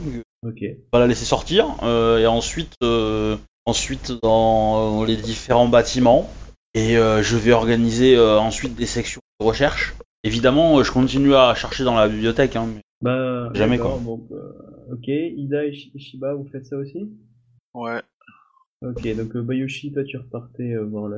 Ok. 0.44 0.64
on 0.64 0.98
va 0.98 0.99
la 1.02 1.06
laisser 1.06 1.26
sortir, 1.26 1.68
euh, 1.84 2.18
et 2.18 2.26
ensuite, 2.26 2.74
euh, 2.82 3.38
ensuite 3.68 4.14
dans 4.24 5.03
les 5.03 5.16
différents 5.16 5.68
bâtiments, 5.68 6.28
et 6.74 6.98
euh, 6.98 7.22
je 7.22 7.38
vais 7.38 7.52
organiser 7.52 8.16
euh, 8.16 8.40
ensuite 8.40 8.74
des 8.76 8.88
sections 8.88 9.22
de 9.40 9.45
recherche. 9.45 9.94
Évidemment, 10.24 10.80
euh, 10.80 10.84
je 10.84 10.91
continue 10.91 11.36
à 11.36 11.53
chercher 11.53 11.84
dans 11.84 11.94
la 11.95 12.07
bibliothèque, 12.07 12.56
hein, 12.56 12.66
mais 12.74 12.82
Bah, 13.03 13.52
Jamais, 13.53 13.78
donc, 13.78 14.22
euh, 14.32 14.91
ok, 14.91 15.07
Ida 15.07 15.66
et 15.66 15.74
Shi- 15.74 15.91
Shiba, 15.99 16.34
vous 16.34 16.48
faites 16.52 16.66
ça 16.66 16.78
aussi? 16.78 17.11
Ouais. 17.76 18.02
Ok, 18.81 19.15
donc 19.15 19.35
euh, 19.35 19.41
Bayushi, 19.41 19.91
toi 19.91 20.03
tu 20.06 20.18
repartais 20.18 20.73
euh, 20.73 20.85
voir 20.85 21.10
le 21.10 21.18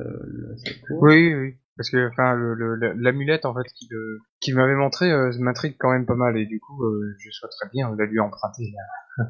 Asako. 0.52 0.98
Oui, 1.00 1.32
oui. 1.34 1.54
Parce 1.76 1.90
que 1.90 2.08
enfin 2.08 2.34
le- 2.34 2.54
le- 2.54 2.74
le- 2.74 2.92
l'amulette 2.94 3.44
en 3.46 3.54
fait 3.54 3.66
qui 3.74 3.86
le- 3.90 4.18
qu'il 4.40 4.54
m'avait 4.56 4.74
montré 4.74 5.10
euh, 5.12 5.30
m'intrigue 5.38 5.76
quand 5.78 5.92
même 5.92 6.04
pas 6.04 6.16
mal 6.16 6.36
et 6.36 6.44
du 6.46 6.58
coup 6.60 6.82
euh, 6.84 7.14
je 7.18 7.30
souhaiterais 7.30 7.68
bien 7.72 7.94
la 7.96 8.06
lui 8.06 8.18
emprunter. 8.20 8.72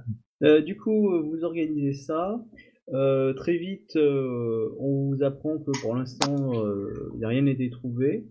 Euh, 0.45 0.61
du 0.61 0.77
coup, 0.77 1.13
euh, 1.13 1.21
vous 1.23 1.45
organisez 1.45 1.93
ça. 1.93 2.45
Euh, 2.93 3.33
très 3.33 3.57
vite, 3.59 3.95
euh, 3.95 4.71
on 4.81 5.11
vous 5.15 5.23
apprend 5.23 5.57
que 5.59 5.71
pour 5.81 5.95
l'instant, 5.95 6.35
euh, 6.67 7.11
il 7.15 7.19
n'y 7.19 7.25
a 7.25 7.29
rien 7.29 7.47
été 7.47 7.71
trouvé. 7.71 8.27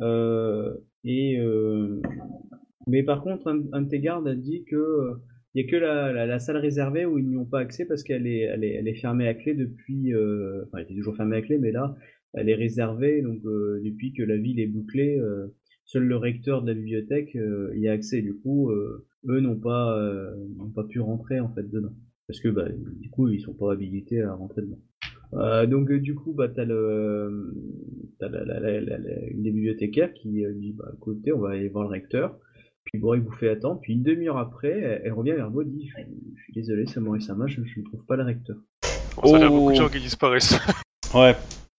Euh, 0.00 0.74
et 1.04 1.38
euh, 1.38 2.02
mais 2.88 3.04
par 3.04 3.22
contre, 3.22 3.46
un, 3.46 3.60
un 3.72 3.82
de 3.82 3.88
tes 3.88 4.00
gardes 4.00 4.26
a 4.26 4.34
dit 4.34 4.64
que 4.68 4.74
euh, 4.74 5.14
il 5.54 5.62
y 5.62 5.66
a 5.66 5.70
que 5.70 5.76
la, 5.76 6.12
la, 6.12 6.26
la 6.26 6.38
salle 6.38 6.56
réservée 6.58 7.04
où 7.06 7.18
ils 7.18 7.26
n'y 7.28 7.36
ont 7.36 7.44
pas 7.44 7.60
accès 7.60 7.86
parce 7.86 8.02
qu'elle 8.02 8.26
est, 8.26 8.40
elle 8.40 8.64
est, 8.64 8.74
elle 8.74 8.88
est 8.88 8.94
fermée 8.94 9.28
à 9.28 9.34
clé 9.34 9.54
depuis. 9.54 10.12
euh, 10.14 10.64
enfin, 10.66 10.78
elle 10.78 10.84
était 10.84 10.94
toujours 10.94 11.16
fermée 11.16 11.36
à 11.36 11.42
clé, 11.42 11.58
mais 11.58 11.72
là, 11.72 11.96
elle 12.34 12.48
est 12.48 12.54
réservée. 12.54 13.22
Donc, 13.22 13.40
euh, 13.44 13.80
depuis 13.84 14.12
que 14.12 14.22
la 14.22 14.36
ville 14.36 14.60
est 14.60 14.66
bouclée, 14.66 15.18
euh, 15.18 15.46
seul 15.84 16.04
le 16.04 16.16
recteur 16.16 16.62
de 16.62 16.68
la 16.68 16.74
bibliothèque 16.74 17.36
euh, 17.36 17.72
y 17.76 17.88
a 17.88 17.92
accès. 17.92 18.22
Du 18.22 18.34
coup, 18.34 18.70
euh, 18.70 19.06
eux 19.28 19.40
n'ont 19.40 19.58
pas, 19.58 19.98
euh, 19.98 20.34
pas 20.74 20.84
pu 20.84 21.00
rentrer 21.00 21.40
en 21.40 21.52
fait 21.54 21.68
dedans 21.70 21.94
parce 22.26 22.40
que 22.40 22.48
bah, 22.48 22.66
du 23.00 23.10
coup, 23.10 23.28
ils 23.28 23.40
sont 23.40 23.54
pas 23.54 23.72
habilités 23.72 24.22
à 24.22 24.34
rentrer 24.34 24.62
dedans. 24.62 24.80
Euh, 25.34 25.66
donc 25.66 25.92
du 25.92 26.14
coup, 26.14 26.32
bah 26.32 26.48
t'as 26.48 26.64
le, 26.64 27.54
t'as 28.18 28.28
la, 28.28 28.44
la, 28.44 28.80
la, 28.80 29.26
une 29.28 29.42
des 29.42 29.50
bibliothécaires 29.50 30.12
qui 30.14 30.44
dit 30.54 30.72
bah 30.72 30.92
écoutez, 30.96 31.32
on 31.32 31.40
va 31.40 31.50
aller 31.50 31.68
voir 31.68 31.84
le 31.84 31.90
recteur. 31.90 32.38
Puis 32.84 32.98
bon, 33.00 33.14
il 33.14 33.20
vous 33.22 33.32
fait 33.32 33.48
attendre. 33.48 33.80
Puis 33.80 33.94
une 33.94 34.02
demi-heure 34.02 34.38
après, 34.38 34.70
elle, 34.78 35.02
elle 35.04 35.12
revient 35.12 35.32
vers 35.32 35.50
vous 35.50 35.62
et 35.62 35.64
dit 35.64 35.88
je, 35.88 36.02
je 36.36 36.42
suis 36.42 36.52
désolé, 36.52 36.86
Samurai 36.86 37.20
Sama, 37.20 37.46
je, 37.46 37.62
je 37.64 37.80
ne 37.80 37.84
trouve 37.84 38.04
pas 38.06 38.16
le 38.16 38.24
recteur. 38.24 38.56
Bon, 39.16 39.28
ça, 39.30 39.44
a 39.44 39.48
Oh. 39.48 39.50
beaucoup 39.50 39.70
de 39.72 39.76
gens 39.76 39.88
qui 39.88 40.00
disparaissent. 40.00 40.58
Ouais. 41.14 41.36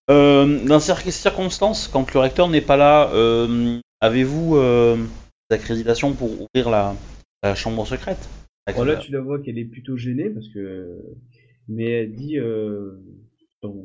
Euh, 0.09 0.65
dans 0.65 0.79
ces 0.79 1.11
circonstances, 1.11 1.89
quand 1.89 2.13
le 2.13 2.19
recteur 2.21 2.47
n'est 2.47 2.61
pas 2.61 2.77
là, 2.77 3.11
euh, 3.13 3.79
avez-vous 3.99 4.55
euh, 4.55 4.95
des 5.49 5.55
accréditations 5.57 6.13
pour 6.13 6.29
ouvrir 6.31 6.69
la, 6.69 6.95
la 7.43 7.53
chambre 7.53 7.85
secrète? 7.85 8.29
Bon, 8.73 8.85
là, 8.85 8.95
tu 8.95 9.11
la 9.11 9.19
vois 9.19 9.39
qu'elle 9.39 9.57
est 9.57 9.65
plutôt 9.65 9.97
gênée 9.97 10.29
parce 10.29 10.47
que, 10.47 11.01
mais 11.67 11.89
elle 12.03 12.13
dit 12.13 12.37
euh, 12.39 12.93
dans, 13.61 13.75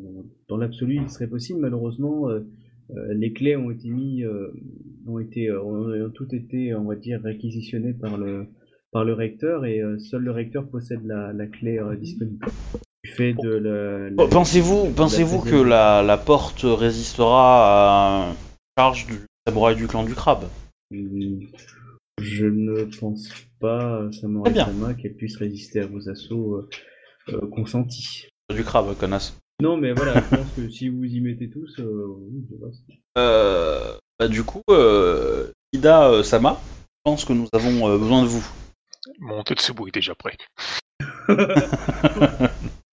dans 0.49 0.57
l'absolu, 0.57 1.01
il 1.03 1.11
serait 1.11 1.27
possible. 1.27 1.59
Malheureusement, 1.59 2.29
les 3.13 3.33
clés 3.33 3.57
ont 3.57 3.71
été 3.71 3.89
mis, 3.89 4.25
euh, 4.25 4.49
ont 5.07 5.19
été, 5.19 5.49
euh, 5.49 5.63
ont, 5.63 6.11
toutes 6.11 6.33
été, 6.33 6.75
on 6.75 6.85
va 6.85 6.95
dire, 6.97 7.21
réquisitionnées 7.23 7.95
par 7.95 8.17
le 8.19 8.47
par 8.93 9.05
le 9.05 9.13
recteur 9.13 9.65
et 9.67 9.81
euh, 9.81 9.99
seul 10.01 10.23
le 10.23 10.33
recteur 10.33 10.67
possède 10.69 11.05
la, 11.05 11.33
la 11.33 11.47
clé 11.47 11.79
euh, 11.79 11.95
disponible. 11.97 12.45
La. 13.19 14.11
la- 14.11 14.27
Pensez-vous, 14.29 14.87
la 14.87 14.91
pensez-vous 14.93 15.41
que 15.43 15.55
la, 15.57 16.03
la 16.03 16.17
porte 16.19 16.63
résistera 16.65 18.29
à, 18.31 18.35
charge 18.79 19.07
du 19.07 19.15
samouraï 19.47 19.77
du 19.77 19.87
clan 19.87 20.05
du 20.05 20.15
crabe? 20.15 20.45
Hum, 20.93 21.41
Je 22.21 22.47
ne 22.47 22.85
pense 22.99 23.31
pas, 23.61 24.07
bien. 24.51 24.67
Sama, 24.67 24.95
qu'elle 24.95 25.15
puisse 25.15 25.37
résister 25.37 25.81
à 25.81 25.87
vos 25.87 26.09
assauts 26.09 26.57
euh, 26.57 26.69
euh, 27.35 27.47
consentis. 27.49 28.27
Du 28.55 28.65
crabe, 28.65 28.97
connasse. 28.99 29.37
Non, 29.61 29.77
mais 29.77 29.93
voilà, 29.93 30.15
je 30.15 30.37
pense 30.37 30.51
que 30.57 30.69
si 30.71 30.89
vous 30.89 31.05
y 31.05 31.21
mettez 31.21 31.49
tous, 31.51 31.79
euh, 31.79 32.07
oui, 32.31 32.45
je 32.51 32.57
vois. 32.57 32.71
Euh, 33.19 33.95
bah, 34.19 34.29
du 34.29 34.43
coup, 34.45 34.63
euh, 34.71 35.51
Ida 35.73 36.09
euh, 36.11 36.23
Sama, 36.23 36.61
je 36.87 37.01
pense 37.05 37.25
que 37.25 37.33
nous 37.33 37.49
avons 37.53 37.89
euh, 37.89 37.99
besoin 37.99 38.23
de 38.23 38.29
vous. 38.29 38.47
Mon 39.19 39.43
Tetsubo 39.43 39.87
est 39.87 39.95
déjà 39.95 40.15
prêt. 40.15 40.37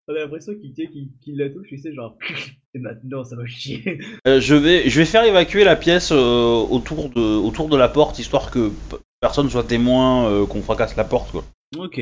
On 0.10 0.14
a 0.16 0.20
l'impression 0.20 0.54
qu'il 0.56 0.74
tient, 0.74 0.86
qu'il 0.86 1.10
qu'il 1.22 1.38
la 1.38 1.50
touche, 1.50 1.68
tu 1.68 1.78
sais, 1.78 1.94
genre, 1.94 2.18
et 2.74 2.80
maintenant 2.80 3.26
ça 3.26 3.36
va 3.36 3.46
chier. 3.46 4.00
Euh, 4.26 4.40
je, 4.40 4.56
vais, 4.56 4.90
je 4.90 5.00
vais 5.00 5.06
faire 5.06 5.26
évacuer 5.26 5.66
la 5.66 5.76
pièce 5.76 6.12
euh, 6.14 6.66
autour, 6.70 7.10
de, 7.10 7.20
autour 7.20 7.68
de 7.68 7.76
la 7.76 7.90
porte, 7.90 8.18
histoire 8.18 8.50
que 8.50 8.70
p- 8.70 8.96
personne 9.20 9.50
soit 9.50 9.66
témoin 9.66 10.30
euh, 10.30 10.46
qu'on 10.46 10.62
fracasse 10.62 10.96
la 10.96 11.04
porte. 11.04 11.32
Quoi. 11.32 11.44
ok. 11.78 12.00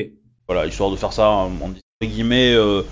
Voilà, 0.48 0.68
histoire 0.68 0.92
de 0.92 0.96
faire 0.96 1.14
ça 1.14 1.30
en, 1.32 1.46
en 1.60 1.70
entre 1.72 1.80
guillemets, 2.12 2.54
euh, 2.54 2.84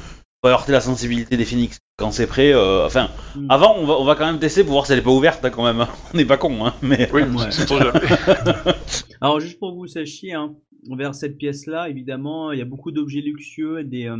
pour 0.44 0.52
heurter 0.52 0.74
la 0.74 0.82
sensibilité 0.82 1.38
des 1.38 1.46
phoenix. 1.46 1.80
Quand 1.98 2.12
c'est 2.12 2.28
prêt, 2.28 2.54
euh, 2.54 2.86
enfin, 2.86 3.08
Hmm. 3.36 3.46
avant, 3.50 3.76
on 3.78 3.86
va, 3.86 3.94
on 3.98 4.04
va 4.04 4.16
quand 4.16 4.26
même 4.26 4.40
tester 4.40 4.64
pour 4.64 4.74
voir 4.74 4.86
si 4.86 4.92
elle 4.92 5.00
est 5.00 5.04
pas 5.04 5.12
ouverte 5.12 5.44
hein, 5.46 5.50
quand 5.50 5.64
même. 5.64 5.86
On 6.14 6.18
n'est 6.18 6.26
pas 6.26 6.36
con, 6.38 6.66
hein, 6.66 6.74
mais. 6.82 7.10
Oui, 7.14 7.22
Ouais. 7.22 7.50
c'est 7.50 7.66
trop. 7.66 7.78
Alors, 9.22 9.40
juste 9.40 9.58
pour 9.58 9.72
que 9.72 9.78
vous 9.78 9.88
sachiez, 9.88 10.34
hein, 10.34 10.54
vers 10.98 11.16
cette 11.16 11.38
pièce-là, 11.38 11.88
évidemment, 11.90 12.52
il 12.52 12.60
y 12.60 12.62
a 12.62 12.66
beaucoup 12.66 12.92
d'objets 12.92 13.22
luxueux, 13.22 13.80
et 13.80 13.84
des, 13.86 14.08
euh, 14.08 14.18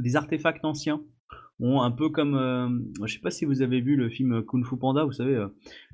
des 0.00 0.16
artefacts 0.16 0.64
anciens. 0.64 1.02
Bon, 1.60 1.80
un 1.82 1.90
peu 1.92 2.08
comme, 2.08 2.34
euh, 2.34 2.68
je 3.06 3.12
sais 3.14 3.20
pas 3.20 3.30
si 3.30 3.44
vous 3.44 3.62
avez 3.62 3.80
vu 3.80 3.94
le 3.94 4.08
film 4.08 4.42
Kung 4.42 4.64
Fu 4.66 4.76
Panda, 4.76 5.04
vous 5.04 5.12
savez, 5.12 5.34
euh, 5.36 5.46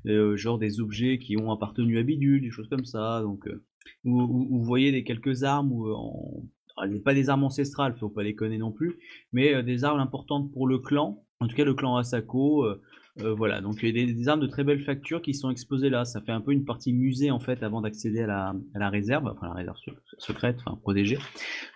euh, 0.07 0.37
genre 0.37 0.57
des 0.57 0.79
objets 0.79 1.19
qui 1.19 1.37
ont 1.37 1.51
appartenu 1.51 1.99
à 1.99 2.03
Bidule, 2.03 2.41
des 2.41 2.49
choses 2.49 2.69
comme 2.69 2.85
ça. 2.85 3.21
Donc, 3.21 3.45
euh, 3.47 3.63
où, 4.05 4.21
où- 4.21 4.47
où 4.49 4.57
vous 4.59 4.63
voyez 4.65 4.91
des 4.91 5.03
quelques 5.03 5.43
armes 5.43 5.71
ou 5.71 5.91
en, 5.93 6.41
ah, 6.77 6.85
pas 7.03 7.13
des 7.13 7.29
armes 7.29 7.43
ancestrales, 7.43 7.95
faut 7.99 8.09
pas 8.09 8.23
les 8.23 8.35
connaître 8.35 8.61
non 8.61 8.71
plus, 8.71 8.97
mais 9.33 9.53
euh, 9.53 9.61
des 9.63 9.83
armes 9.83 9.99
importantes 9.99 10.51
pour 10.53 10.67
le 10.67 10.77
clan. 10.79 11.23
En 11.39 11.47
tout 11.47 11.55
cas, 11.55 11.65
le 11.65 11.73
clan 11.73 11.95
Asako. 11.97 12.63
euh, 12.65 12.81
euh, 13.21 13.33
voilà, 13.33 13.61
donc 13.61 13.77
il 13.81 13.87
y 13.87 13.89
a 14.01 14.05
des, 14.05 14.13
des 14.13 14.27
armes 14.29 14.41
de 14.41 14.45
très 14.47 14.63
belle 14.63 14.83
facture 14.83 15.23
qui 15.23 15.33
sont 15.33 15.49
exposées 15.49 15.89
là. 15.89 16.05
Ça 16.05 16.21
fait 16.21 16.31
un 16.31 16.39
peu 16.41 16.51
une 16.51 16.65
partie 16.65 16.93
musée 16.93 17.31
en 17.31 17.39
fait 17.39 17.63
avant 17.63 17.81
d'accéder 17.81 18.21
à 18.21 18.27
la, 18.27 18.53
à 18.75 18.79
la 18.79 18.89
réserve, 18.91 19.25
enfin 19.35 19.47
la 19.47 19.53
réserve 19.55 19.75
se- 19.83 19.89
secrète, 20.19 20.57
enfin 20.63 20.77
protégée. 20.83 21.17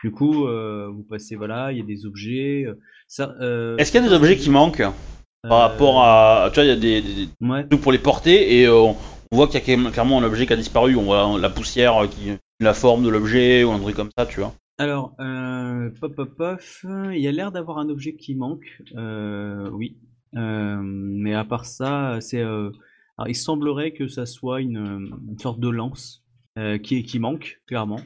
Du 0.04 0.12
coup, 0.12 0.46
euh, 0.46 0.88
vous 0.94 1.02
passez 1.02 1.36
voilà, 1.36 1.72
il 1.72 1.80
y 1.80 1.82
a 1.82 1.84
des 1.86 2.06
objets. 2.06 2.68
Ça, 3.08 3.36
euh, 3.42 3.76
Est-ce 3.78 3.92
qu'il 3.92 4.02
y 4.02 4.06
a 4.06 4.08
des 4.08 4.14
objets 4.14 4.38
qui 4.38 4.52
manquent 4.52 4.84
par 5.42 5.60
rapport 5.62 6.04
à. 6.04 6.50
Tu 6.54 6.56
vois, 6.60 6.66
il 6.66 6.68
y 6.68 6.72
a 6.72 6.76
des, 6.76 7.02
des- 7.02 7.26
des 7.26 7.30
Ouais. 7.42 7.66
trucs 7.68 7.82
pour 7.82 7.92
les 7.92 7.98
porter 7.98 8.60
et 8.60 8.68
euh, 8.68 8.76
on 9.32 9.36
voit 9.36 9.48
qu'il 9.48 9.60
y 9.68 9.88
a 9.88 9.92
clairement 9.92 10.20
un 10.20 10.24
objet 10.24 10.46
qui 10.46 10.54
a 10.54 10.58
disparu. 10.58 10.96
On 10.96 11.02
voit 11.04 11.40
la 11.40 11.50
poussière 11.50 12.08
qui. 12.10 12.34
la 12.60 12.76
forme 12.76 13.04
de 13.04 13.10
l'objet 13.10 13.64
ou 13.64 13.72
un 13.72 13.80
truc 13.80 13.96
comme 13.96 14.12
ça, 14.16 14.28
tu 14.28 14.42
vois. 14.42 14.54
Alors, 14.82 15.14
euh, 15.20 15.92
pop, 16.00 16.16
pop, 16.16 16.62
il 16.84 17.20
y 17.20 17.28
a 17.28 17.32
l'air 17.32 17.52
d'avoir 17.52 17.78
un 17.78 17.88
objet 17.90 18.16
qui 18.16 18.34
manque, 18.34 18.82
euh, 18.96 19.70
oui. 19.70 19.96
Euh, 20.36 20.80
mais 20.82 21.36
à 21.36 21.44
part 21.46 21.66
ça, 21.66 22.18
il 23.28 23.36
semblerait 23.36 23.92
que 23.92 24.08
ça 24.08 24.26
soit 24.26 24.60
une, 24.60 25.38
sorte 25.40 25.60
de 25.60 25.70
lance 25.70 26.24
qui, 26.82 27.04
qui 27.04 27.20
manque, 27.20 27.62
clairement. 27.68 28.02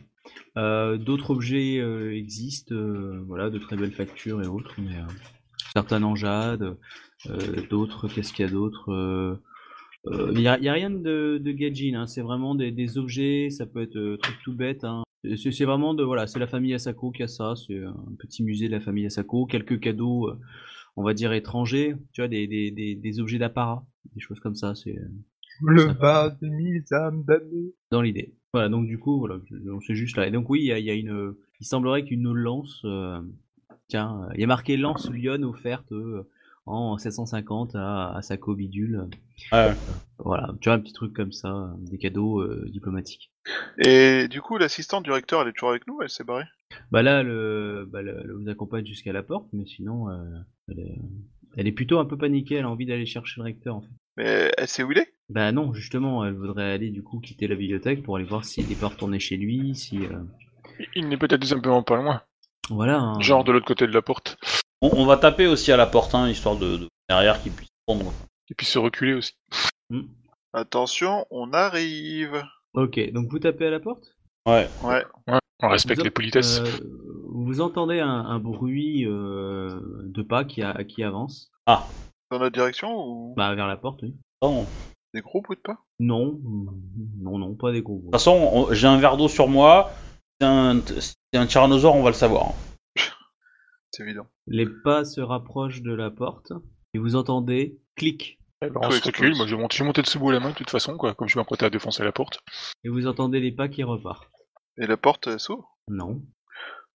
D'autres 0.58 1.32
objets 1.32 1.78
existent, 2.14 2.76
voilà, 3.26 3.50
de 3.50 3.58
très 3.58 3.78
belles 3.78 3.94
factures 3.94 4.44
et 4.44 4.48
autres, 4.48 4.76
mais 4.78 4.98
certains 5.72 6.04
en 6.04 6.16
jade, 6.16 6.76
d'autres, 7.70 8.10
qu'est-ce 8.10 8.34
qu'il 8.34 8.46
y 8.46 8.50
a 8.50 8.52
d'autre 8.52 9.40
Il 10.12 10.40
n'y 10.40 10.50
a, 10.50 10.74
rien 10.74 10.90
de, 10.90 11.40
de 11.42 11.52
gadget, 11.54 11.96
hein, 11.96 12.06
c'est 12.06 12.22
vraiment 12.22 12.54
des, 12.54 12.98
objets, 12.98 13.50
ça 13.50 13.66
peut 13.66 13.84
être 13.84 14.18
truc 14.18 14.36
tout 14.44 14.54
bête, 14.54 14.84
hein, 14.84 15.05
c'est 15.38 15.52
c'est 15.52 15.66
vraiment 15.66 15.94
de 15.94 16.04
voilà, 16.04 16.28
c'est 16.28 16.40
la 16.40 16.48
famille 16.48 16.74
Asako 16.74 17.12
qui 17.12 17.24
a 17.24 17.28
ça, 17.28 17.54
c'est 17.56 17.84
un 17.84 18.16
petit 18.20 18.44
musée 18.44 18.68
de 18.68 18.72
la 18.74 18.80
famille 18.82 19.06
Asako, 19.06 19.46
quelques 19.46 19.80
cadeaux, 19.80 20.30
euh, 20.30 20.40
on 20.96 21.04
va 21.04 21.14
dire 21.14 21.34
étrangers, 21.34 21.96
tu 22.14 22.22
vois, 22.22 22.28
des, 22.28 22.48
des, 22.48 22.72
des, 22.72 22.96
des 22.96 23.20
objets 23.20 23.38
d'apparat, 23.38 23.86
des 24.14 24.22
choses 24.22 24.40
comme 24.40 24.56
ça, 24.56 24.76
c'est 24.76 24.98
euh, 24.98 25.08
Le 25.62 25.94
bas 25.94 26.30
de 26.42 26.48
mille 26.48 26.84
âmes 26.92 27.24
damnées. 27.24 27.74
dans 27.92 28.02
l'idée. 28.02 28.34
Voilà, 28.54 28.70
donc 28.70 28.88
du 28.88 28.98
coup, 28.98 29.20
voilà, 29.20 29.40
c'est 29.86 29.96
juste 29.96 30.16
là. 30.18 30.28
Et 30.28 30.32
donc 30.32 30.50
oui, 30.50 30.62
il 30.62 30.66
y 30.68 30.72
a, 30.72 30.80
il 30.80 30.86
y 30.86 30.90
a 30.90 30.94
une, 30.94 31.36
il 31.60 31.66
semblerait 31.66 32.06
qu'une 32.06 32.32
lance, 32.32 32.82
euh, 32.86 33.20
tiens, 33.88 34.22
euh, 34.24 34.34
il 34.36 34.42
y 34.42 34.44
a 34.44 34.48
marqué 34.48 34.78
lance 34.78 35.10
Lyon 35.12 35.44
offerte 35.44 35.92
euh, 35.92 36.24
en 36.66 36.98
750 36.98 37.76
à, 37.76 38.16
à 38.16 38.22
Sako 38.22 38.56
Bidule. 38.56 39.08
Ouais. 39.52 39.74
Voilà, 40.20 40.50
tu 40.62 40.70
vois, 40.70 40.76
un 40.78 40.80
petit 40.80 40.94
truc 40.94 41.14
comme 41.14 41.32
ça, 41.32 41.50
euh, 41.50 41.68
des 41.80 41.98
cadeaux 41.98 42.40
euh, 42.42 42.66
diplomatiques. 42.72 43.32
Et 43.78 44.28
du 44.28 44.42
coup, 44.42 44.58
l'assistante 44.58 45.04
du 45.04 45.12
recteur, 45.12 45.42
elle 45.42 45.50
est 45.50 45.54
toujours 45.54 45.70
avec 45.72 45.86
nous 45.88 46.02
Elle 46.02 46.10
s'est 46.10 46.24
barrée? 46.24 46.46
Bah 46.92 47.04
là, 47.04 47.22
le, 47.24 47.88
bah, 47.92 48.02
le- 48.02 48.24
le 48.24 48.34
vous 48.36 48.50
accompagne 48.50 48.86
jusqu'à 48.86 49.14
la 49.14 49.22
porte, 49.24 49.48
mais 49.54 49.66
sinon, 49.66 50.10
euh, 50.10 50.16
elle, 50.70 50.80
est, 50.80 50.98
elle 51.58 51.68
est 51.68 51.72
plutôt 51.72 52.00
un 52.00 52.06
peu 52.06 52.18
paniquée. 52.18 52.56
Elle 52.56 52.66
a 52.66 52.70
envie 52.70 52.86
d'aller 52.88 53.06
chercher 53.06 53.36
le 53.42 53.44
recteur, 53.44 53.76
en 53.76 53.82
fait. 53.82 53.90
Mais 54.18 54.52
elle 54.58 54.68
sait 54.68 54.82
où 54.84 54.92
il 54.92 54.98
est? 54.98 55.14
Bah 55.30 55.52
non, 55.52 55.74
justement, 55.74 56.26
elle 56.26 56.34
voudrait 56.36 56.72
aller 56.72 56.90
du 56.90 57.04
coup 57.04 57.20
quitter 57.20 57.48
la 57.48 57.56
bibliothèque 57.56 58.02
pour 58.04 58.16
aller 58.16 58.26
voir 58.26 58.46
s'il 58.46 58.72
est 58.72 58.80
pas 58.80 58.88
retourné 58.88 59.20
chez 59.20 59.38
lui, 59.38 59.76
si 59.76 59.98
euh, 60.06 60.20
Il 60.96 61.08
n'est 61.10 61.18
peut-être 61.18 61.44
simplement 61.44 61.84
pas 61.84 61.98
loin. 61.98 62.22
voilà. 62.70 63.00
hein. 63.00 63.20
Genre 63.22 63.44
de 63.44 63.52
l'autre 63.52 63.66
côté 63.66 63.86
de 63.88 63.92
la 63.92 64.02
porte. 64.02 64.38
On, 64.82 64.90
on 64.94 65.06
va 65.06 65.18
taper 65.18 65.48
aussi 65.48 65.72
à 65.72 65.78
la 65.78 65.86
porte, 65.88 66.14
hein, 66.16 66.30
histoire 66.30 66.56
de, 66.58 66.78
de 66.78 66.88
derrière 67.10 67.42
qu'il 67.42 67.52
puisse 67.52 67.70
prendre. 67.88 68.12
Et 68.50 68.54
puis 68.56 68.66
se 68.66 68.78
reculer 68.80 69.14
aussi. 69.14 69.34
Hmm. 69.90 70.04
Attention, 70.54 71.26
on 71.32 71.52
arrive 71.54 72.44
Ok, 72.74 73.00
donc 73.12 73.30
vous 73.32 73.40
tapez 73.40 73.68
à 73.68 73.72
la 73.72 73.80
porte? 73.80 74.16
Ouais. 74.48 74.68
Ouais. 74.84 75.04
Ouais, 75.28 75.40
on 75.64 75.70
respecte 75.70 76.00
Vous 76.00 76.06
les 76.06 76.12
politesses. 76.12 76.60
euh, 76.60 76.80
vous 77.30 77.62
entendez 77.62 78.00
un, 78.00 78.10
un 78.10 78.40
bruit 78.40 79.06
euh, 79.06 79.80
de 80.06 80.22
pas 80.22 80.44
qui, 80.46 80.62
a, 80.62 80.84
qui 80.84 81.04
avance, 81.04 81.52
Dans 81.68 82.40
notre 82.40 82.50
direction 82.54 82.90
ou? 82.96 83.34
Bah 83.36 83.54
vers 83.56 83.68
la 83.68 83.78
porte. 83.78 84.02
Oui. 84.04 84.14
De 84.44 84.50
des 85.14 85.22
gros 85.22 85.42
bruits 85.42 85.58
de 85.58 85.62
pas? 85.62 85.78
Non, 86.00 86.40
non, 87.22 87.38
non, 87.40 87.56
pas 87.56 87.72
des 87.72 87.82
gros. 87.82 88.02
toute 88.04 88.12
façon, 88.12 88.32
on- 88.54 88.74
j'ai 88.74 88.88
un 88.88 88.98
verre 88.98 89.16
d'eau 89.18 89.30
sur 89.30 89.48
moi. 89.48 89.92
Si 89.94 90.38
c'est 90.42 90.48
un, 90.48 90.82
si 91.00 91.14
c'est 91.34 91.40
un 91.40 91.48
tyrannosaure, 91.48 91.96
on 91.96 92.04
va 92.04 92.10
le 92.10 92.16
savoir. 92.16 92.52
C'est 93.96 94.04
évident. 94.04 94.28
Les 94.48 94.66
pas 94.84 95.06
se 95.06 95.22
rapprochent 95.22 95.82
de 95.82 95.94
la 95.94 96.12
porte 96.12 96.52
et 96.94 96.98
vous 97.00 97.16
entendez 97.16 97.80
clic 97.96 98.40
Eh 98.62 98.70
ben, 98.70 98.82
on 98.84 98.92
se 98.92 99.02
recule. 99.04 99.36
Moi, 99.36 99.46
je 99.48 99.56
vais 99.56 99.62
monter, 99.62 99.78
je 99.78 99.84
vais 99.84 99.88
monter 99.88 100.02
dessous 100.02 100.30
à 100.30 100.34
la 100.34 100.40
main 100.40 100.50
de 100.50 100.56
toute 100.56 100.70
façon, 100.70 100.98
quoi. 100.98 101.14
Comme 101.14 101.28
je 101.30 101.38
m'apprêtais 101.40 101.66
à 101.66 101.70
défoncer 101.70 102.04
la 102.04 102.12
porte. 102.12 102.40
et 102.84 102.90
vous 102.90 103.08
entendez 103.08 103.40
les 103.40 103.52
pas 103.54 103.68
qui 103.70 103.84
repartent. 103.84 104.30
Et 104.78 104.86
la 104.88 104.98
porte 104.98 105.28
elle 105.28 105.40
s'ouvre? 105.40 105.78
Non, 105.88 106.22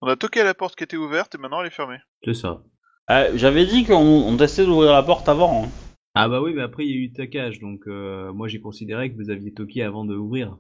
On 0.03 0.09
a 0.09 0.17
toqué 0.17 0.41
à 0.41 0.45
la 0.45 0.53
porte 0.55 0.77
qui 0.77 0.85
était 0.85 0.97
ouverte 0.99 1.35
et 1.35 1.39
maintenant 1.39 1.61
elle 1.63 1.69
est 1.69 1.71
fermée. 1.75 1.99
c'est 2.25 2.35
ça. 2.35 2.63
Euh, 3.11 3.31
J'avais 3.35 3.65
dit 3.67 3.85
qu'on 3.87 3.95
on 3.97 4.37
testait 4.37 4.65
d'ouvrir 4.67 4.93
la 4.93 5.03
porte 5.03 5.29
avant. 5.29 5.65
hein. 5.65 5.69
Ah 6.15 6.29
bah 6.29 6.43
oui, 6.43 6.53
mais 6.55 6.63
après 6.63 6.85
il 6.85 6.91
y 6.91 6.93
a 6.95 6.97
eu 7.05 7.13
taquage, 7.13 7.61
donc 7.61 7.83
euh, 7.87 8.33
moi 8.33 8.49
j'ai 8.49 8.61
considéré 8.61 9.11
que 9.13 9.17
vous 9.17 9.31
aviez 9.31 9.55
toqué 9.55 9.83
avant 9.85 10.05
de 10.05 10.15
ouvrir, 10.17 10.59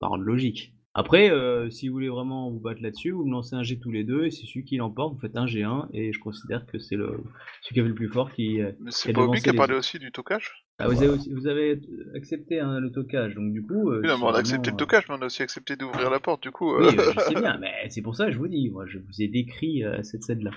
par 0.00 0.16
logique. 0.18 0.74
Après, 0.98 1.30
euh, 1.30 1.68
si 1.68 1.88
vous 1.88 1.94
voulez 1.94 2.08
vraiment 2.08 2.50
vous 2.50 2.58
battre 2.58 2.80
là-dessus, 2.80 3.10
vous 3.10 3.26
me 3.26 3.30
lancez 3.32 3.54
un 3.54 3.62
G 3.62 3.78
tous 3.78 3.90
les 3.90 4.02
deux, 4.02 4.24
et 4.24 4.30
c'est 4.30 4.46
celui 4.46 4.64
qui 4.64 4.78
l'emporte, 4.78 5.12
vous 5.12 5.20
faites 5.20 5.36
un 5.36 5.44
G1, 5.44 5.88
et 5.92 6.10
je 6.10 6.18
considère 6.18 6.64
que 6.64 6.78
c'est 6.78 6.96
le 6.96 7.18
celui 7.60 7.74
qui 7.74 7.80
avait 7.80 7.88
le 7.90 7.94
plus 7.94 8.08
fort 8.08 8.32
qui... 8.32 8.62
euh, 8.62 8.72
Mais 8.80 8.90
c'est 8.90 9.12
pas 9.12 9.26
qui 9.28 9.50
a 9.50 9.52
parlé 9.52 9.74
autres. 9.74 9.80
aussi 9.80 9.98
du 9.98 10.10
tocage? 10.10 10.64
Ah, 10.78 10.88
vous, 10.88 10.96
avez, 11.02 11.08
aussi- 11.08 11.30
vous 11.34 11.46
avez 11.48 11.80
accepté 12.14 12.60
hein, 12.60 12.80
le 12.80 12.90
tocage, 12.90 13.34
donc 13.34 13.52
du 13.52 13.62
coup... 13.62 13.90
euh, 13.90 14.00
Oui, 14.02 14.08
non, 14.08 14.16
mais 14.16 14.24
on 14.24 14.28
a 14.28 14.38
accepté 14.38 14.70
le 14.70 14.76
tocage, 14.78 15.04
mais 15.10 15.16
on 15.18 15.22
a 15.22 15.26
aussi 15.26 15.42
accepté 15.42 15.76
d'ouvrir 15.76 16.08
la 16.08 16.18
porte, 16.18 16.42
du 16.42 16.50
coup. 16.50 16.74
Oui, 16.78 16.86
euh, 16.98 17.12
je 17.14 17.20
sais 17.20 17.34
bien, 17.34 17.58
mais 17.60 17.72
c'est 17.90 18.00
pour 18.02 18.16
ça 18.16 18.24
que 18.26 18.32
je 18.32 18.38
vous 18.38 18.48
dis, 18.48 18.70
moi 18.70 18.86
je 18.86 18.96
vous 18.98 19.20
ai 19.22 19.28
décrit 19.28 19.84
euh, 19.84 20.02
cette 20.02 20.22
scène-là. 20.22 20.52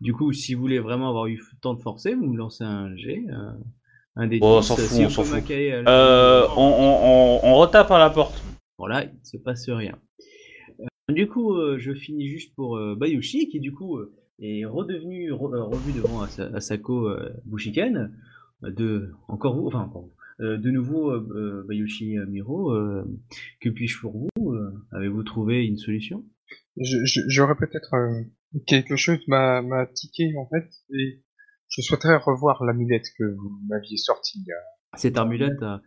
Du 0.00 0.12
coup, 0.12 0.32
si 0.32 0.54
vous 0.54 0.62
voulez 0.62 0.80
vraiment 0.80 1.08
avoir 1.10 1.26
eu 1.26 1.36
le 1.36 1.60
temps 1.60 1.74
de 1.74 1.80
forcer, 1.80 2.14
vous 2.14 2.26
me 2.26 2.36
lancez 2.36 2.64
un 2.64 2.94
G, 2.96 3.24
euh, 3.30 3.34
un 4.16 4.26
des 4.26 4.40
Oh, 4.42 4.56
on 4.56 4.60
10, 4.60 4.66
s'en 4.66 4.76
fout, 4.76 4.84
si 4.84 5.04
on 5.04 5.10
s'en 5.10 5.22
fout. 5.22 5.44
On, 5.48 6.50
on, 6.56 7.40
on, 7.44 7.50
on 7.50 7.54
retape 7.54 7.90
à 7.92 8.00
la 8.00 8.10
porte. 8.10 8.42
Bon 8.78 8.86
là, 8.86 9.04
il 9.04 9.10
ne 9.18 9.24
se 9.24 9.36
passe 9.38 9.68
rien. 9.70 9.98
Euh, 10.80 11.12
du 11.14 11.28
coup, 11.28 11.54
euh, 11.54 11.78
je 11.78 11.94
finis 11.94 12.28
juste 12.28 12.54
pour 12.54 12.76
euh, 12.76 12.94
Bayushi, 12.94 13.48
qui 13.48 13.60
du 13.60 13.72
coup 13.72 13.98
est 14.38 14.64
redevenu, 14.64 15.32
re- 15.32 15.58
revu 15.62 15.92
devant 15.92 16.20
Asa- 16.22 16.50
Asako 16.54 17.08
Bushiken. 17.44 18.14
De, 18.62 19.12
encore 19.28 19.54
vous, 19.54 19.66
enfin 19.66 19.80
encore 19.80 20.02
vous. 20.02 20.12
De 20.38 20.70
nouveau, 20.70 21.18
Bayushi 21.64 22.16
Miro, 22.28 22.72
que 23.60 23.68
puis-je 23.68 24.00
pour 24.00 24.12
vous 24.16 24.54
Avez-vous 24.92 25.22
trouvé 25.22 25.64
une 25.66 25.76
solution? 25.78 26.24
J'aurais 27.28 27.54
peut-être 27.54 27.94
quelque 28.66 28.96
chose 28.96 29.18
m'a 29.28 29.86
tiqué 29.94 30.34
en 30.38 30.46
fait 30.48 30.68
et 30.94 31.22
je 31.68 31.82
souhaiterais 31.82 32.16
revoir 32.16 32.64
l'amulette 32.64 33.06
que 33.18 33.24
vous 33.24 33.58
m'aviez 33.68 33.96
sortie 33.98 34.44
Cette 34.94 35.18
amulette 35.18 35.62
a, 35.62 35.82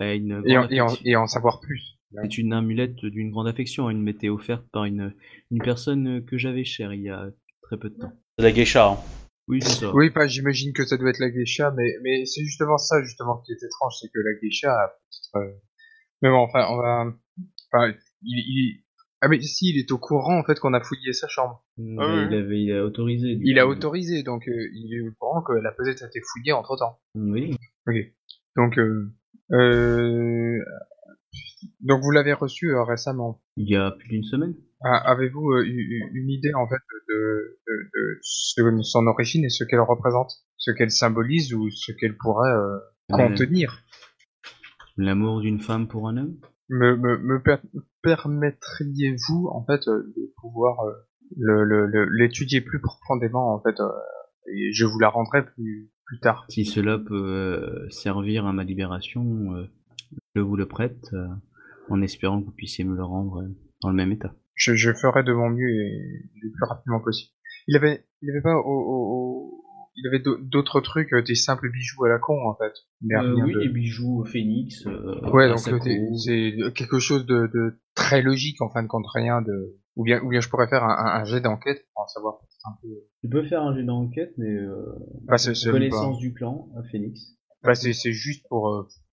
a 0.00 0.14
une 0.14 0.42
et, 0.70 0.80
en, 0.80 0.88
et 1.04 1.16
en 1.16 1.26
savoir 1.26 1.60
plus. 1.60 1.97
C'est 2.22 2.38
une 2.38 2.52
amulette 2.52 2.96
d'une 3.04 3.30
grande 3.30 3.48
affection. 3.48 3.90
Elle 3.90 3.98
m'était 3.98 4.28
offerte 4.30 4.64
par 4.72 4.84
une, 4.84 5.14
une 5.50 5.62
personne 5.62 6.24
que 6.24 6.38
j'avais 6.38 6.64
chère 6.64 6.92
il 6.94 7.02
y 7.02 7.10
a 7.10 7.28
très 7.62 7.76
peu 7.78 7.90
de 7.90 7.96
temps. 7.98 8.12
C'est 8.38 8.44
la 8.44 8.52
geisha. 8.52 8.92
hein. 8.92 8.96
Oui, 9.46 9.60
c'est 9.62 9.80
ça. 9.80 9.90
Oui, 9.94 10.08
enfin, 10.10 10.26
j'imagine 10.26 10.72
que 10.72 10.84
ça 10.84 10.96
doit 10.98 11.10
être 11.10 11.20
la 11.20 11.30
geisha, 11.30 11.70
mais, 11.76 11.94
mais 12.02 12.24
c'est 12.26 12.42
justement 12.44 12.76
ça, 12.78 13.02
justement, 13.02 13.38
qui 13.46 13.52
est 13.52 13.62
étrange, 13.62 13.94
c'est 14.00 14.08
que 14.08 14.18
la 14.20 14.38
geisha 14.42 14.72
a 14.72 14.88
peut-être... 14.88 15.36
euh, 15.46 15.54
Mais 16.22 16.28
bon, 16.28 16.38
enfin, 16.38 16.66
on 16.70 16.76
va... 16.76 17.04
Enfin, 17.72 17.94
il, 18.22 18.38
il... 18.46 18.84
Ah 19.20 19.28
mais 19.28 19.40
si, 19.40 19.70
il 19.70 19.78
est 19.78 19.90
au 19.90 19.98
courant, 19.98 20.38
en 20.38 20.44
fait, 20.44 20.60
qu'on 20.60 20.74
a 20.74 20.80
fouillé 20.80 21.12
sa 21.12 21.28
chambre. 21.28 21.64
Il, 21.78 21.96
Ah 21.98 22.04
a- 22.04 22.14
oui. 22.14 22.26
il 22.30 22.34
avait, 22.36 22.62
il 22.62 22.72
a 22.72 22.84
autorisé. 22.84 23.38
Il 23.42 23.58
a 23.58 23.64
coup. 23.64 23.70
autorisé, 23.72 24.22
donc 24.22 24.46
euh, 24.48 24.68
il 24.74 24.94
est 24.94 25.08
au 25.08 25.12
courant 25.18 25.42
qu'elle 25.42 25.66
a 25.66 25.72
peut-être 25.72 26.04
été 26.04 26.20
fouillée 26.20 26.52
entre-temps. 26.52 26.98
Oui. 27.14 27.56
Donc, 28.56 28.78
euh, 28.78 29.10
euh, 29.52 30.58
donc 31.80 32.02
vous 32.02 32.10
l'avez 32.10 32.32
reçu 32.32 32.70
euh, 32.70 32.82
récemment. 32.84 33.40
Il 33.56 33.68
y 33.68 33.76
a 33.76 33.90
plus 33.90 34.08
d'une 34.08 34.24
semaine. 34.24 34.54
Ah, 34.82 35.10
Avez-vous 35.10 35.50
euh, 35.52 35.64
eu- 35.64 35.70
eu- 35.96 36.10
une 36.14 36.30
idée 36.30 36.52
en 36.54 36.68
fait 36.68 36.76
de, 37.08 37.58
de, 37.66 37.72
de 37.94 38.18
ce- 38.22 38.82
son 38.82 39.06
origine 39.06 39.44
et 39.44 39.48
ce 39.48 39.64
qu'elle 39.64 39.80
représente, 39.80 40.30
ce 40.56 40.70
qu'elle 40.70 40.90
symbolise 40.90 41.52
ou 41.54 41.68
ce 41.70 41.92
qu'elle 41.92 42.16
pourrait 42.16 42.50
euh, 42.52 42.78
contenir? 43.10 43.82
L'amour 44.96 45.40
d'une 45.40 45.60
femme 45.60 45.88
pour 45.88 46.08
un 46.08 46.16
homme? 46.16 46.36
Me, 46.68 46.96
me, 46.96 47.18
me 47.18 47.42
per- 47.42 47.62
permettriez-vous 48.02 49.48
en 49.52 49.64
fait 49.64 49.80
de 49.86 50.32
pouvoir 50.40 50.76
le- 51.36 51.64
le- 51.64 51.86
le- 51.86 52.08
l'étudier 52.10 52.60
plus 52.60 52.80
profondément 52.80 53.54
en 53.54 53.60
fait 53.62 53.76
et 54.54 54.72
je 54.72 54.84
vous 54.84 54.98
la 54.98 55.08
rendrai 55.08 55.44
plus 55.44 55.90
plus 56.06 56.20
tard. 56.20 56.46
Si 56.48 56.64
cela 56.64 56.98
peut 56.98 57.86
servir 57.90 58.46
à 58.46 58.52
ma 58.54 58.64
libération, 58.64 59.68
je 60.34 60.40
vous 60.40 60.56
le 60.56 60.66
prête, 60.66 61.10
en 61.90 62.02
espérant 62.02 62.40
que 62.40 62.46
vous 62.46 62.52
puissiez 62.52 62.84
me 62.84 62.94
le 62.96 63.04
rendre 63.04 63.42
euh, 63.42 63.48
dans 63.82 63.90
le 63.90 63.96
même 63.96 64.12
état. 64.12 64.34
Je, 64.54 64.74
je 64.74 64.92
ferai 64.92 65.22
de 65.22 65.32
mon 65.32 65.50
mieux 65.50 65.68
et 65.70 66.30
le 66.42 66.50
plus 66.50 66.64
rapidement 66.64 67.00
possible. 67.00 67.30
Il 67.68 67.76
avait, 67.76 68.04
il 68.22 68.30
avait 68.30 68.40
pas 68.42 68.56
au, 68.56 68.60
au- 68.64 69.12
au- 69.12 69.64
il 70.00 70.06
avait 70.08 70.20
d'au- 70.20 70.38
d'autres 70.38 70.80
trucs, 70.80 71.12
euh, 71.12 71.22
des 71.22 71.34
simples 71.34 71.70
bijoux 71.70 72.04
à 72.04 72.08
la 72.08 72.18
con 72.18 72.48
en 72.48 72.54
fait. 72.56 72.72
Mais 73.02 73.16
Euh, 73.16 73.34
oui, 73.44 73.52
de- 73.54 73.60
des 73.60 73.68
bijoux 73.68 74.24
Phoenix. 74.24 74.86
euh, 74.86 75.20
Ouais, 75.32 75.48
donc 75.48 75.58
c'est- 75.58 76.72
quelque 76.74 76.98
chose 76.98 77.26
de, 77.26 77.48
de 77.52 77.80
très 77.94 78.22
logique 78.22 78.60
en 78.62 78.68
fin 78.70 78.82
de 78.82 78.88
compte, 78.88 79.06
rien 79.12 79.42
de. 79.42 79.76
Ou 79.96 80.04
bien, 80.04 80.20
ou 80.22 80.28
bien 80.28 80.40
je 80.40 80.48
pourrais 80.48 80.68
faire 80.68 80.84
un, 80.84 80.90
un, 80.96 81.20
un 81.20 81.24
jet 81.24 81.40
d'enquête 81.40 81.84
pour 81.92 82.04
en 82.04 82.06
savoir 82.06 82.38
un 82.64 82.70
peu. 82.80 82.88
Tu 83.22 83.28
peux 83.28 83.42
faire 83.42 83.62
un 83.62 83.74
jet 83.76 83.82
d'enquête, 83.84 84.32
mais 84.38 84.54
euh, 84.54 84.84
Bah, 85.24 85.36
connaissance 85.70 86.18
du 86.18 86.32
clan 86.32 86.68
à 86.76 86.82
Phoenix. 86.84 87.20
bah, 87.64 87.74
c'est 87.74 87.92
c'est 87.92 88.12
juste 88.12 88.46
pour. 88.48 88.68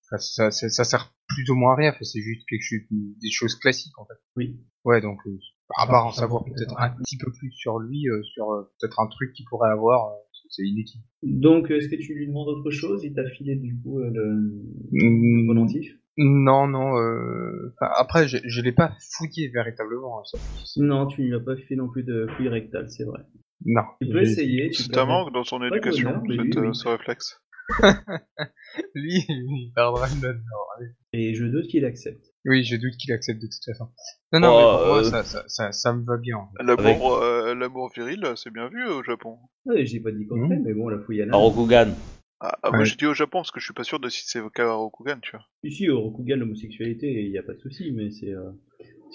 Enfin, 0.07 0.17
ça, 0.17 0.51
ça, 0.51 0.69
ça 0.69 0.83
sert 0.83 1.13
plus 1.27 1.49
ou 1.49 1.55
moins 1.55 1.73
à 1.73 1.75
rien, 1.75 1.89
enfin, 1.89 2.03
c'est 2.03 2.21
juste 2.21 2.47
quelque 2.47 2.61
chose, 2.63 2.79
des 2.89 3.31
choses 3.31 3.55
classiques 3.55 3.97
en 3.99 4.05
fait. 4.05 4.19
Oui. 4.35 4.59
Ouais, 4.83 5.01
donc 5.01 5.19
euh, 5.25 5.37
à 5.77 5.87
part 5.87 6.05
en 6.05 6.11
savoir 6.11 6.43
peut-être 6.43 6.75
un 6.79 6.89
petit 6.91 7.17
peu 7.17 7.31
plus 7.31 7.51
sur 7.51 7.79
lui, 7.79 8.07
euh, 8.09 8.21
sur 8.23 8.51
euh, 8.51 8.71
peut-être 8.79 8.99
un 8.99 9.07
truc 9.07 9.33
qu'il 9.33 9.45
pourrait 9.49 9.71
avoir, 9.71 10.09
euh, 10.11 10.15
c'est 10.49 10.61
inutile. 10.63 11.01
Donc, 11.23 11.71
est-ce 11.71 11.89
que 11.89 11.95
tu 11.95 12.13
lui 12.13 12.27
demandes 12.27 12.47
autre 12.49 12.69
chose? 12.69 13.03
Il 13.03 13.13
t'a 13.15 13.27
filé 13.31 13.55
du 13.55 13.75
coup 13.81 13.99
euh, 13.99 14.11
le 14.13 14.63
Mm, 14.91 15.47
volantif 15.47 15.91
Non, 16.17 16.67
non. 16.67 16.97
Euh... 16.99 17.73
enfin, 17.81 17.91
après, 17.97 18.27
je, 18.27 18.37
je 18.45 18.61
l'ai 18.61 18.71
pas 18.71 18.93
fouillé 19.17 19.49
véritablement. 19.49 20.19
hein, 20.19 20.23
ça. 20.25 20.37
Non, 20.77 21.07
tu 21.07 21.21
ne 21.23 21.27
lui 21.27 21.33
as 21.35 21.39
pas 21.39 21.55
fait 21.57 21.75
non 21.75 21.89
plus 21.89 22.03
de 22.03 22.27
fouille 22.37 22.47
rectale, 22.49 22.89
c'est 22.91 23.05
vrai. 23.05 23.21
Non. 23.65 23.81
Tu 23.99 24.07
peux 24.07 24.21
essayer. 24.21 24.71
C'est 24.71 24.95
un 24.97 25.05
manque 25.05 25.33
dans 25.33 25.43
son 25.43 25.63
éducation, 25.63 26.09
bonheur, 26.09 26.23
mais 26.27 26.35
cette, 26.35 26.55
oui, 26.57 26.67
oui. 26.67 26.75
ce 26.75 26.87
réflexe. 26.89 27.41
Lui, 28.95 29.23
il 29.27 29.71
perdra 29.75 30.07
une 30.09 30.21
note. 30.21 30.35
non, 30.37 30.57
allez. 30.77 30.91
Et 31.13 31.33
je 31.35 31.45
doute 31.45 31.67
qu'il 31.67 31.85
accepte. 31.85 32.25
Oui, 32.45 32.63
je 32.63 32.75
doute 32.75 32.95
qu'il 32.99 33.11
accepte 33.13 33.41
de 33.41 33.47
toute 33.47 33.63
façon. 33.65 33.89
Non, 34.33 34.39
non, 34.39 34.49
Oh, 34.49 34.57
mais 34.57 34.77
pour 34.77 34.87
moi, 34.87 34.99
euh, 34.99 35.03
ça, 35.03 35.23
ça, 35.23 35.43
ça, 35.47 35.71
ça 35.71 35.93
me 35.93 36.03
va 36.03 36.17
bien. 36.17 36.37
L'amour 36.59 37.15
euh, 37.21 37.55
l'amour 37.55 37.91
viril, 37.95 38.23
c'est 38.35 38.51
bien 38.51 38.67
vu 38.69 38.85
au 38.87 39.01
Japon. 39.03 39.37
Ouais, 39.65 39.85
j'ai 39.85 39.99
pas 39.99 40.11
dit 40.11 40.27
qu'on 40.27 40.47
fait, 40.47 40.57
mais 40.57 40.73
bon, 40.73 40.89
la 40.89 40.99
fouille 40.99 41.21
à 41.21 41.27
Rokugan. 41.35 41.93
Ah, 42.41 42.57
ah, 42.63 42.69
moi 42.69 42.79
Ouais. 42.79 42.85
j'ai 42.85 42.97
dit 42.97 43.05
au 43.05 43.13
Japon 43.13 43.39
parce 43.39 43.51
que 43.51 43.59
je 43.59 43.65
suis 43.65 43.73
pas 43.73 43.83
sûr 43.85 43.99
de 43.99 44.09
si 44.09 44.23
c'est 44.27 44.41
au 44.41 44.49
cas 44.49 44.71
Rokugan, 44.73 45.19
tu 45.21 45.31
vois. 45.31 45.45
Ici, 45.63 45.89
au 45.89 46.01
Rokugan, 46.01 46.35
l'homosexualité, 46.35 47.23
il 47.23 47.31
n'y 47.31 47.37
a 47.37 47.43
pas 47.43 47.53
de 47.53 47.59
souci, 47.59 47.91
mais 47.93 48.11
c'est 48.11 48.31
euh, 48.33 48.51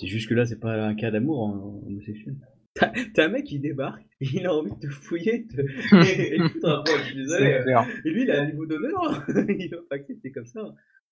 c'est 0.00 0.06
juste 0.06 0.28
que 0.28 0.34
là, 0.34 0.46
c'est 0.46 0.58
pas 0.58 0.72
un 0.86 0.94
cas 0.94 1.10
d'amour 1.10 1.42
en- 1.42 1.82
homosexuel. 1.86 2.36
T'as 2.74 3.24
un 3.24 3.28
mec 3.28 3.44
qui 3.44 3.58
débarque, 3.58 4.02
il 4.20 4.46
a 4.46 4.54
envie 4.54 4.70
de 4.72 4.78
te 4.78 4.86
fouiller, 4.88 5.40
de 5.50 5.62
te... 5.62 5.96
et, 6.20 6.36
et 6.36 6.40
un 6.40 6.48
poil, 6.48 6.98
je 7.00 7.04
suis 7.06 7.16
désolé. 7.16 7.60
Clair. 7.62 7.86
Et 8.04 8.10
lui, 8.10 8.22
il 8.22 8.30
a 8.30 8.42
un 8.42 8.46
niveau 8.46 8.64
d'honneur, 8.66 9.24
il 9.28 9.68
va 9.70 9.78
pas 9.88 9.96
accepter 9.96 10.30
comme 10.30 10.46
ça. 10.46 10.60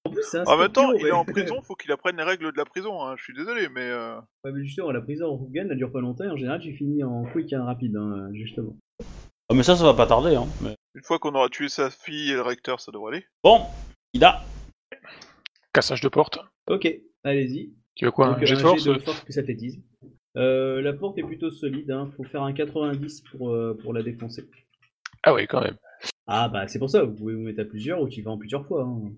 En 0.05 0.11
plus, 0.11 0.23
c'est 0.23 0.39
un 0.39 0.45
En 0.45 0.57
même 0.57 0.71
temps, 0.73 0.93
il 0.93 1.07
est 1.07 1.11
en 1.11 1.25
prison, 1.25 1.61
faut 1.63 1.75
qu'il 1.75 1.91
apprenne 1.91 2.17
les 2.17 2.23
règles 2.23 2.53
de 2.53 2.57
la 2.57 2.65
prison, 2.65 3.03
hein. 3.05 3.17
je 3.19 3.25
suis 3.25 3.35
désolé, 3.35 3.69
mais... 3.75 3.83
Euh... 3.91 4.17
Ouais, 4.45 4.53
mais 4.53 4.63
justement, 4.65 4.93
la 4.93 5.01
prison 5.01 5.27
au 5.27 5.37
Rokugan, 5.37 5.67
elle 5.71 5.77
dure 5.77 5.91
pas 5.91 6.01
longtemps, 6.01 6.25
et 6.25 6.29
en 6.31 6.37
général, 6.37 6.63
j'ai 6.63 6.73
fini 6.73 7.03
en 7.03 7.25
quick 7.33 7.53
and 7.53 7.65
rapide, 7.65 7.97
hein, 7.97 8.31
justement. 8.33 8.77
Ah, 9.51 9.55
mais 9.55 9.63
ça, 9.65 9.75
ça 9.77 9.85
va 9.85 9.95
pas 9.95 10.07
tarder. 10.07 10.37
Hein. 10.37 10.47
mais- 10.63 10.77
Une 10.95 11.03
fois 11.03 11.19
qu'on 11.19 11.35
aura 11.35 11.49
tué 11.49 11.69
sa 11.69 11.91
fille 11.91 12.31
et 12.31 12.35
le 12.35 12.43
recteur, 12.43 12.81
ça 12.81 12.93
devrait 12.93 13.17
aller. 13.17 13.27
Bon, 13.43 13.63
Ida. 14.15 14.43
Cassage 15.73 16.01
de 16.01 16.09
porte. 16.09 16.39
Ok, 16.71 16.89
allez-y. 17.25 17.73
Tu 17.95 18.05
veux 18.05 18.11
quoi 18.13 18.29
Donc, 18.29 18.43
Un 18.43 18.45
jet 18.45 18.55
de 18.55 18.61
force 18.61 18.85
jet 18.85 18.95
de 18.95 18.99
force 19.01 19.21
plus 19.23 19.39
athlétisme. 19.39 19.83
Euh, 20.37 20.81
la 20.83 20.93
porte 20.93 21.19
est 21.19 21.23
plutôt 21.23 21.51
solide, 21.51 21.91
hein. 21.91 22.11
faut 22.17 22.25
faire 22.25 22.43
un 22.43 22.53
90 22.53 23.23
pour, 23.23 23.51
euh, 23.51 23.77
pour 23.81 23.93
la 23.93 24.03
défoncer. 24.03 24.49
Ah 25.25 25.35
oui, 25.35 25.47
quand 25.47 25.63
même. 25.63 25.77
Ah 26.27 26.49
bah 26.49 26.69
c'est 26.69 26.79
pour 26.79 26.91
ça, 26.91 27.03
vous 27.03 27.15
pouvez 27.15 27.35
vous 27.35 27.41
mettre 27.43 27.61
à 27.61 27.65
plusieurs 27.65 28.01
ou 28.03 28.09
tu 28.09 28.21
y 28.21 28.23
vas 28.23 28.31
en 28.31 28.39
plusieurs 28.39 28.67
fois. 28.67 28.85
hein. 28.85 29.11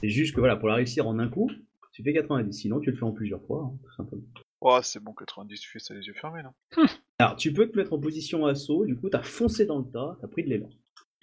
C'est 0.00 0.08
juste 0.08 0.34
que 0.34 0.40
voilà, 0.40 0.56
pour 0.56 0.68
la 0.68 0.74
réussir 0.76 1.06
en 1.06 1.18
un 1.18 1.28
coup, 1.28 1.50
tu 1.92 2.02
fais 2.02 2.12
90, 2.12 2.52
sinon 2.52 2.80
tu 2.80 2.90
le 2.90 2.96
fais 2.96 3.04
en 3.04 3.12
plusieurs 3.12 3.42
fois, 3.46 3.70
hein, 3.72 3.78
tout 3.84 3.92
simplement. 3.94 4.22
Oh, 4.62 4.78
c'est 4.82 5.02
bon, 5.02 5.12
90, 5.12 5.60
tu 5.60 5.68
fais 5.70 5.78
ça 5.78 5.94
les 5.94 6.06
yeux 6.06 6.14
fermés, 6.14 6.42
non 6.42 6.84
Alors 7.18 7.36
tu 7.36 7.52
peux 7.52 7.68
te 7.70 7.76
mettre 7.76 7.92
en 7.92 8.00
position 8.00 8.46
assaut, 8.46 8.84
du 8.86 8.96
coup 8.96 9.10
t'as 9.10 9.22
foncé 9.22 9.66
dans 9.66 9.78
le 9.78 9.84
tas, 9.84 10.16
t'as 10.20 10.28
pris 10.28 10.42
de 10.44 10.48
l'élan. 10.48 10.70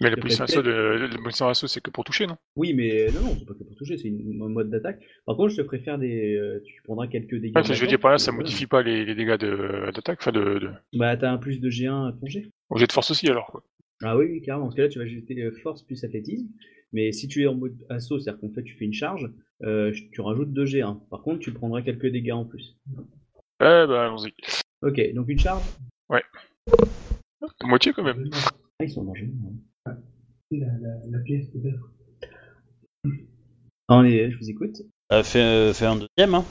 Mais 0.00 0.10
la 0.10 0.16
position 0.16 0.44
assaut, 0.44 0.62
de, 0.62 0.70
la 0.70 1.18
position 1.22 1.48
assaut, 1.48 1.66
c'est 1.68 1.80
que 1.80 1.90
pour 1.90 2.04
toucher, 2.04 2.26
non? 2.26 2.36
Oui 2.56 2.74
mais 2.74 3.06
non, 3.12 3.20
non, 3.20 3.36
c'est 3.38 3.46
pas 3.46 3.54
que 3.54 3.62
pour 3.62 3.76
toucher, 3.76 3.96
c'est 3.96 4.08
une- 4.08 4.42
un 4.42 4.48
mode 4.48 4.68
d'attaque. 4.70 5.00
Par 5.24 5.36
contre 5.36 5.50
je 5.50 5.56
te 5.62 5.64
ferai 5.64 5.78
faire 5.78 5.98
des... 5.98 6.34
euh, 6.34 6.60
tu 6.64 6.82
prendras 6.82 7.06
quelques 7.06 7.36
dégâts. 7.36 7.56
Ouais, 7.56 7.62
que 7.62 7.72
je 7.74 7.80
veux 7.80 7.86
dire 7.86 8.00
par 8.00 8.10
là, 8.10 8.18
ça 8.18 8.32
que, 8.32 8.36
modifie 8.36 8.66
pas 8.66 8.82
les, 8.82 9.04
les 9.04 9.14
dégâts 9.14 9.38
de- 9.38 9.90
d'attaque, 9.92 10.18
enfin 10.20 10.32
de, 10.32 10.58
de... 10.58 10.70
Bah 10.94 11.16
t'as 11.16 11.30
un 11.30 11.38
plus 11.38 11.60
de 11.60 11.70
G1 11.70 12.08
à 12.08 12.12
ton. 12.12 12.26
Au 12.70 12.76
jet 12.78 12.86
de 12.86 12.92
force 12.92 13.10
aussi, 13.12 13.28
alors, 13.28 13.46
quoi. 13.46 13.62
Ah 14.02 14.16
oui, 14.16 14.26
oui, 14.28 14.42
carrément. 14.42 14.64
Parce 14.66 14.74
que 14.74 14.82
là, 14.82 14.88
tu 14.88 14.98
vas 14.98 15.06
jeter 15.06 15.40
euh, 15.40 15.52
force 15.62 15.82
plus 15.82 16.02
athlétisme. 16.02 16.48
Mais 16.92 17.12
si 17.12 17.28
tu 17.28 17.42
es 17.42 17.46
en 17.46 17.54
mode 17.54 17.76
assaut, 17.88 18.18
c'est-à-dire 18.18 18.40
qu'en 18.40 18.52
fait, 18.52 18.62
tu 18.64 18.74
fais 18.76 18.84
une 18.84 18.92
charge, 18.92 19.30
euh, 19.62 19.92
tu 20.12 20.20
rajoutes 20.20 20.52
2 20.52 20.64
G1. 20.64 21.08
Par 21.08 21.22
contre, 21.22 21.38
tu 21.40 21.52
prendras 21.52 21.82
quelques 21.82 22.06
dégâts 22.08 22.32
en 22.32 22.44
plus. 22.44 22.76
Eh 22.96 22.96
ben, 23.60 23.90
allons-y. 23.92 24.32
Ok, 24.82 25.00
donc 25.14 25.28
une 25.28 25.38
charge? 25.38 25.62
Moitié, 27.62 27.92
quand 27.92 28.02
même. 28.02 28.28
Ah, 28.80 28.84
ils 28.84 28.90
sont 28.90 29.02
en 29.02 29.04
danger. 29.04 29.30
Ouais. 29.86 29.92
La, 30.52 30.66
la, 30.80 30.94
la 31.10 31.18
pièce 31.20 31.48
peut-être. 31.48 31.90
On 33.88 34.04
est- 34.04 34.30
je 34.30 34.38
vous 34.38 34.50
écoute. 34.50 34.82
Euh, 35.12 35.22
fais, 35.22 35.42
euh, 35.42 35.72
fais 35.74 35.86
un 35.86 35.96
deuxième. 35.96 36.34
Hein. 36.34 36.44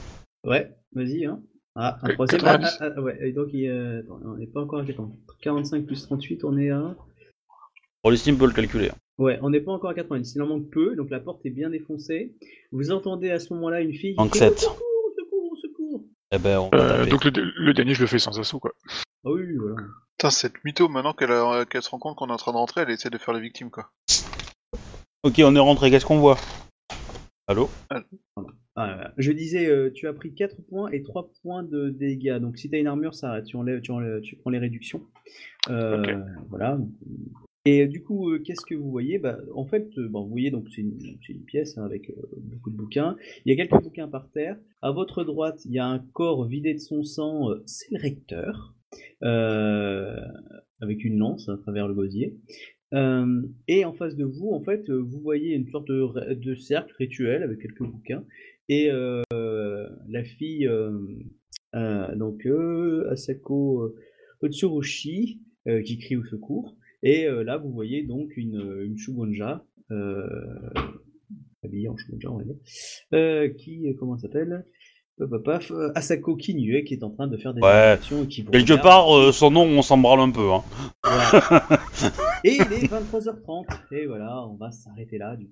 Ouais, 0.44 0.74
vas-y. 0.92 1.24
Hein. 1.24 1.42
Ah, 1.74 1.98
un 2.02 2.12
troisième. 2.14 2.40
90. 2.40 2.76
Ah, 2.80 2.84
ah, 2.86 2.92
ah, 2.96 3.00
ouais, 3.02 3.18
et 3.20 3.32
donc, 3.32 3.48
il, 3.52 3.66
euh, 3.68 4.00
attends, 4.00 4.20
on 4.24 4.36
n'est 4.36 4.46
pas 4.46 4.60
encore 4.60 4.80
à 4.80 4.84
80. 4.84 5.10
45 5.42 5.86
plus 5.86 6.02
38, 6.02 6.44
on 6.44 6.56
est 6.58 6.70
à. 6.70 6.94
Pour 8.02 8.10
les 8.12 8.16
Steam 8.18 8.36
peut 8.38 8.46
le 8.46 8.52
calculer. 8.52 8.90
hein. 8.90 8.94
Ouais, 9.18 9.38
on 9.42 9.50
n'est 9.50 9.60
pas 9.60 9.72
encore 9.72 9.90
à 9.90 9.94
90. 9.94 10.34
Il 10.34 10.42
en 10.42 10.46
manque 10.46 10.70
peu, 10.70 10.94
donc 10.96 11.10
la 11.10 11.20
porte 11.20 11.44
est 11.46 11.50
bien 11.50 11.70
défoncée. 11.70 12.34
Vous 12.72 12.90
entendez 12.92 13.30
à 13.30 13.38
ce 13.40 13.52
moment-là 13.54 13.80
une 13.80 13.94
fille 13.94 14.14
qui 14.16 14.38
sept. 14.38 14.52
Au 14.52 14.56
secours, 14.56 14.76
au 15.06 15.12
secours, 15.16 15.52
au 15.52 15.56
secours. 15.56 16.04
Eh 16.32 16.38
ben, 16.38 16.58
on 16.58 16.68
va 16.70 17.00
Euh, 17.00 17.06
donc 17.06 17.24
le, 17.24 17.30
le 17.56 17.72
dernier, 17.74 17.94
je 17.94 18.00
le 18.02 18.06
fais 18.06 18.18
sans 18.18 18.38
assaut, 18.38 18.58
quoi. 18.60 18.72
Ah 19.24 19.30
oui, 19.30 19.42
oui, 19.46 19.56
voilà. 19.56 19.76
Putain, 20.24 20.30
cette 20.30 20.64
mytho, 20.64 20.88
maintenant 20.88 21.12
qu'elle 21.12 21.32
a- 21.32 21.66
qu'elle 21.66 21.82
se 21.82 21.90
rend 21.90 21.98
compte 21.98 22.16
qu'on 22.16 22.28
est 22.28 22.32
en 22.32 22.36
train 22.38 22.52
de 22.52 22.56
rentrer, 22.56 22.80
elle 22.80 22.88
essaie 22.90 23.10
de 23.10 23.18
faire 23.18 23.34
la 23.34 23.40
victime, 23.40 23.68
quoi. 23.68 23.90
Ok, 25.22 25.34
on 25.44 25.54
est 25.54 25.58
rentré. 25.58 25.90
Qu'est-ce 25.90 26.06
qu'on 26.06 26.18
voit? 26.18 26.38
Allô? 27.46 27.68
Ah, 28.74 29.12
je 29.18 29.32
disais, 29.32 29.66
euh, 29.66 29.90
tu 29.92 30.08
as 30.08 30.14
pris 30.14 30.32
4 30.34 30.62
points 30.62 30.90
et 30.92 31.02
3 31.02 31.30
points 31.42 31.62
de 31.62 31.90
dégâts. 31.90 32.38
Donc 32.40 32.56
si 32.56 32.70
tu 32.70 32.74
as 32.76 32.78
une 32.78 32.86
armure, 32.86 33.14
ça 33.14 33.42
tu, 33.42 33.56
enlèves, 33.56 33.82
tu, 33.82 33.90
enlèves- 33.90 34.22
tu 34.22 34.36
prends 34.36 34.48
les 34.48 34.58
réductions. 34.58 35.02
Euh, 35.68 35.98
Ok. 36.00 36.14
Voilà. 36.48 36.78
Et 37.66 37.86
du 37.86 38.02
coup, 38.02 38.30
euh, 38.30 38.38
qu'est-ce 38.38 38.64
que 38.64 38.74
vous 38.74 38.90
voyez? 38.90 39.18
Bah, 39.18 39.36
En 39.54 39.66
fait, 39.66 39.90
euh, 39.98 40.08
bon, 40.08 40.22
vous 40.22 40.30
voyez, 40.30 40.50
donc 40.50 40.68
c'est 40.74 40.80
une, 40.80 40.98
c'est 41.26 41.34
une 41.34 41.44
pièce 41.44 41.76
hein, 41.76 41.84
avec 41.84 42.08
euh, 42.08 42.14
beaucoup 42.38 42.70
de 42.70 42.76
bouquins. 42.76 43.16
Il 43.44 43.54
y 43.54 43.60
a 43.60 43.62
quelques 43.62 43.82
bouquins 43.82 44.08
par 44.08 44.30
terre. 44.30 44.56
À 44.80 44.90
votre 44.90 45.22
droite, 45.22 45.60
il 45.66 45.72
y 45.72 45.78
a 45.78 45.86
un 45.86 45.98
corps 45.98 46.46
vidé 46.46 46.72
de 46.72 46.78
son 46.78 47.04
sang. 47.04 47.50
euh, 47.50 47.62
c'est 47.66 47.90
le 47.90 48.00
recteur. 48.00 48.73
Euh, 49.22 50.16
avec 50.80 51.04
une 51.04 51.18
lance 51.18 51.48
à 51.48 51.56
travers 51.56 51.88
le 51.88 51.94
gosier. 51.94 52.36
Euh, 52.92 53.42
et 53.66 53.84
en 53.84 53.92
face 53.92 54.16
de 54.16 54.24
vous, 54.24 54.50
en 54.50 54.62
fait, 54.62 54.88
euh, 54.88 54.98
vous 54.98 55.20
voyez 55.20 55.54
une 55.54 55.68
sorte 55.68 55.88
de, 55.88 56.34
de 56.34 56.54
cercle 56.54 56.94
rituel 56.98 57.42
avec 57.42 57.60
quelques 57.60 57.82
bouquins. 57.82 58.24
Et 58.68 58.88
la 58.90 60.24
fille, 60.24 60.70
donc 61.74 62.48
Asako 63.10 63.94
Otsuroshi, 64.40 65.42
qui 65.84 65.98
crie 65.98 66.16
au 66.16 66.24
secours. 66.24 66.74
Et 67.02 67.26
là, 67.26 67.58
vous 67.58 67.70
voyez 67.70 68.04
donc 68.04 68.34
une, 68.38 68.80
une 68.82 68.96
Shugonja, 68.96 69.66
habillée 71.62 71.88
en 71.88 71.96
Shugonja, 71.98 72.30
on 72.30 72.38
va 72.38 72.44
dire, 72.44 73.56
qui, 73.56 73.94
comment 73.98 74.14
elle 74.14 74.22
s'appelle? 74.22 74.64
Paf, 75.18 75.28
paf, 75.30 75.42
paf, 75.44 75.70
euh, 75.70 75.92
Asako 75.94 76.36
Kinue 76.36 76.84
qui 76.84 76.94
est 76.94 77.02
en 77.04 77.10
train 77.10 77.26
de 77.26 77.36
faire 77.36 77.54
des 77.54 77.60
Ouais. 77.60 77.94
et 77.96 78.26
qui 78.28 78.44
Quelque 78.44 78.72
regarde. 78.72 78.82
part, 78.82 79.16
euh, 79.16 79.32
son 79.32 79.50
nom, 79.50 79.62
on 79.64 79.82
s'en 79.82 79.98
branle 79.98 80.20
un 80.20 80.30
peu. 80.30 80.52
Hein. 80.52 80.62
Voilà. 81.04 81.68
et 82.44 82.54
il 82.56 82.72
est 82.72 82.90
23h30. 82.90 83.66
Et 83.92 84.06
voilà, 84.06 84.42
on 84.46 84.56
va 84.56 84.70
s'arrêter 84.70 85.18
là. 85.18 85.36
Du... 85.36 85.48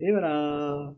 Et 0.00 0.10
voilà. 0.10 0.92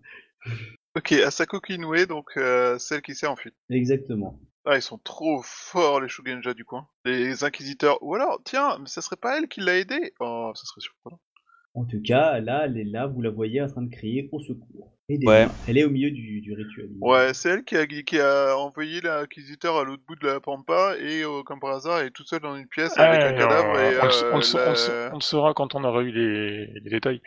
Ok, 0.96 1.12
Asako 1.12 1.60
Kinoue, 1.60 2.06
donc 2.06 2.30
euh, 2.36 2.78
celle 2.78 3.02
qui 3.02 3.14
s'est 3.14 3.26
enfuie. 3.26 3.52
Exactement. 3.70 4.38
Ah, 4.66 4.76
ils 4.76 4.82
sont 4.82 4.98
trop 4.98 5.42
forts, 5.44 6.00
les 6.00 6.08
Shugenja 6.08 6.54
du 6.54 6.64
coin. 6.64 6.86
Les 7.04 7.44
inquisiteurs. 7.44 7.98
Ou 8.02 8.14
alors, 8.14 8.40
tiens, 8.44 8.78
mais 8.80 8.86
ça 8.86 9.02
serait 9.02 9.16
pas 9.16 9.36
elle 9.36 9.48
qui 9.48 9.60
l'a 9.60 9.76
aidé? 9.76 10.14
Oh, 10.20 10.52
ça 10.54 10.64
serait 10.64 10.80
surprenant. 10.80 11.20
En 11.74 11.84
tout 11.84 12.00
cas, 12.00 12.38
là, 12.40 12.62
elle 12.66 12.78
est 12.78 12.84
là, 12.84 13.06
vous 13.06 13.20
la 13.20 13.30
voyez 13.30 13.60
en 13.60 13.66
train 13.66 13.82
de 13.82 13.90
crier 13.90 14.28
au 14.32 14.40
secours. 14.40 14.92
Ouais. 15.08 15.46
Elle 15.68 15.76
est 15.76 15.84
au 15.84 15.90
milieu 15.90 16.10
du, 16.10 16.40
du 16.40 16.54
rituel. 16.54 16.88
Ouais, 17.00 17.34
c'est 17.34 17.50
elle 17.50 17.64
qui 17.64 17.76
a, 17.76 17.84
qui 17.86 18.18
a 18.18 18.56
envoyé 18.56 19.02
l'inquisiteur 19.02 19.76
à 19.76 19.84
l'autre 19.84 20.02
bout 20.08 20.14
de 20.16 20.26
la 20.26 20.40
pampa 20.40 20.94
et, 20.98 21.22
euh, 21.24 21.42
comme 21.42 21.60
par 21.60 21.72
hasard, 21.74 21.98
elle 21.98 22.06
est 22.06 22.10
toute 22.10 22.26
seule 22.28 22.40
dans 22.40 22.56
une 22.56 22.68
pièce 22.68 22.96
avec 22.96 23.20
Ouais, 23.20 23.26
un 23.26 23.32
cadavre 23.34 23.72
on, 23.74 23.90
et 23.90 23.98
on 24.00 24.04
le 24.06 24.10
sa- 24.10 24.24
euh, 24.24 24.32
on 24.32 24.36
le 24.36 24.42
sa- 24.42 24.66
on 24.66 24.70
le 24.70 24.76
sa- 24.76 24.92
la- 24.94 25.10
on 25.12 25.16
le 25.16 25.20
saura 25.20 25.52
quand 25.52 25.74
on 25.74 25.84
aura 25.84 26.02
eu 26.02 26.10
les, 26.10 26.66
les 26.80 26.90
détails. 26.90 27.20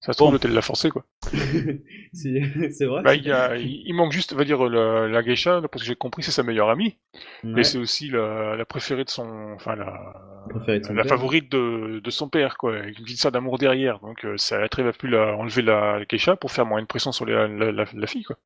Ça 0.00 0.12
se 0.12 0.16
trouve, 0.16 0.28
Bon. 0.28 0.32
l'hôtel 0.32 0.52
l'a 0.52 0.62
forcé, 0.62 0.88
quoi. 0.90 1.04
c'est 2.12 2.86
vrai. 2.86 3.02
Bah, 3.02 3.14
il, 3.14 3.24
y 3.24 3.30
a, 3.32 3.56
il 3.56 3.82
il 3.86 3.94
manque 3.94 4.12
juste, 4.12 4.32
on 4.32 4.36
va 4.36 4.44
dire, 4.44 4.66
la, 4.68 5.08
la 5.08 5.22
geisha, 5.22 5.60
parce 5.60 5.82
que 5.82 5.86
j'ai 5.88 5.94
compris, 5.94 6.22
c'est 6.22 6.30
sa 6.30 6.42
meilleure 6.42 6.70
amie. 6.70 6.96
Ouais. 7.44 7.60
Et 7.60 7.64
c'est 7.64 7.78
aussi 7.78 8.08
la, 8.08 8.56
la 8.56 8.64
préférée 8.64 9.04
de 9.04 9.10
son, 9.10 9.52
enfin 9.54 9.76
la, 9.76 10.14
Préférée 10.48 10.80
de 10.80 10.84
son 10.86 10.94
la 10.94 11.02
père. 11.02 11.10
favorite 11.10 11.52
de, 11.52 12.00
de 12.02 12.10
son 12.10 12.28
père, 12.30 12.56
quoi, 12.56 12.76
avec 12.76 12.98
une 12.98 13.04
petite 13.04 13.16
histoire 13.16 13.32
d'amour 13.32 13.58
derrière. 13.58 14.00
Donc, 14.00 14.24
euh, 14.24 14.36
ça 14.38 14.62
a 14.62 14.68
très 14.68 14.82
bien 14.82 14.92
pu 14.92 15.06
la, 15.08 15.36
enlever 15.36 15.62
la, 15.62 15.98
la 15.98 16.04
geisha 16.06 16.34
pour 16.36 16.50
faire 16.50 16.64
moins 16.66 16.80
de 16.80 16.86
pression 16.86 17.12
sur 17.12 17.26
la, 17.26 17.46
la, 17.46 17.70
la, 17.70 17.84
la 17.92 18.06
fille, 18.06 18.24
quoi. 18.24 18.36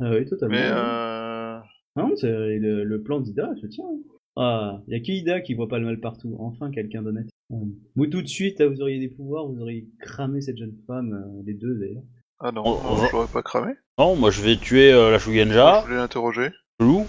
Ah 0.00 0.10
oui, 0.10 0.26
totalement. 0.26 0.54
Mais 0.54 0.68
euh... 0.70 1.58
Non, 1.96 2.12
c'est 2.16 2.28
le, 2.30 2.84
le 2.84 3.02
plan 3.02 3.20
d'Ida 3.20 3.48
se 3.60 3.66
tient. 3.66 3.84
Ah, 4.36 4.80
il 4.86 4.94
y 4.94 4.96
a 4.96 5.00
que 5.00 5.10
Ida 5.12 5.40
qui 5.40 5.54
voit 5.54 5.68
pas 5.68 5.78
le 5.78 5.86
mal 5.86 5.98
partout. 5.98 6.36
Enfin, 6.38 6.70
quelqu'un 6.70 7.02
d'honnête. 7.02 7.28
Vous 7.96 8.06
tout 8.06 8.22
de 8.22 8.28
suite, 8.28 8.60
là, 8.60 8.68
vous 8.68 8.80
auriez 8.80 8.98
des 9.00 9.08
pouvoirs, 9.08 9.46
vous 9.46 9.60
auriez 9.60 9.88
cramé 10.00 10.40
cette 10.40 10.56
jeune 10.56 10.76
femme, 10.86 11.12
euh, 11.12 11.42
les 11.44 11.54
deux 11.54 11.74
d'ailleurs. 11.78 12.02
Ah 12.38 12.52
non, 12.52 12.62
On- 12.64 12.70
non, 12.70 12.80
on 12.90 12.94
va- 12.94 13.06
je 13.08 13.12
l'aurais 13.12 13.26
pas 13.26 13.42
cramé. 13.42 13.72
Non, 13.98 14.14
moi 14.16 14.30
je 14.30 14.40
vais 14.40 14.56
tuer 14.56 14.92
euh, 14.92 15.10
la 15.10 15.18
Shugenja, 15.18 15.80
Je 15.80 15.86
voulais 15.86 15.96
l'interroger. 15.98 16.50
loup, 16.78 17.06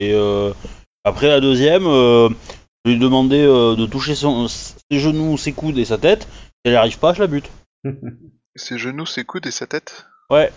et 0.00 0.12
euh, 0.12 0.52
après 1.04 1.28
la 1.28 1.40
deuxième, 1.40 1.86
euh, 1.86 2.28
je 2.84 2.90
vais 2.90 2.94
lui 2.94 2.98
demander 2.98 3.40
euh, 3.42 3.76
de 3.76 3.86
toucher 3.86 4.14
son, 4.16 4.48
ses 4.48 4.98
genoux, 4.98 5.38
ses 5.38 5.52
coudes 5.52 5.78
et 5.78 5.84
sa 5.84 5.96
tête. 5.96 6.22
Si 6.24 6.50
elle 6.64 6.72
n'y 6.72 6.76
arrive 6.76 6.98
pas, 6.98 7.14
je 7.14 7.20
la 7.20 7.26
bute. 7.28 7.50
Ses 8.56 8.78
genoux, 8.78 9.04
ses 9.06 9.24
coudes 9.24 9.46
et 9.46 9.50
sa 9.50 9.66
tête. 9.66 10.06
Ouais. 10.30 10.52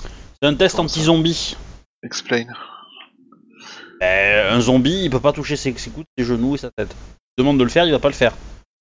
C'est 0.00 0.48
un 0.48 0.54
test 0.54 0.74
Comment 0.76 0.88
ça 0.88 0.94
anti-zombie. 0.98 1.56
Explain. 2.02 2.46
Euh, 4.02 4.52
un 4.52 4.60
zombie, 4.60 5.04
il 5.04 5.10
peut 5.10 5.20
pas 5.20 5.32
toucher 5.32 5.54
ses, 5.56 5.72
ses 5.78 5.90
coudes, 5.90 6.06
ses 6.18 6.24
genoux 6.24 6.56
et 6.56 6.58
sa 6.58 6.70
tête. 6.72 6.94
Il 7.38 7.42
demande 7.42 7.58
de 7.58 7.62
le 7.64 7.70
faire, 7.70 7.84
il 7.86 7.92
va 7.92 8.00
pas 8.00 8.08
le 8.08 8.14
faire. 8.14 8.34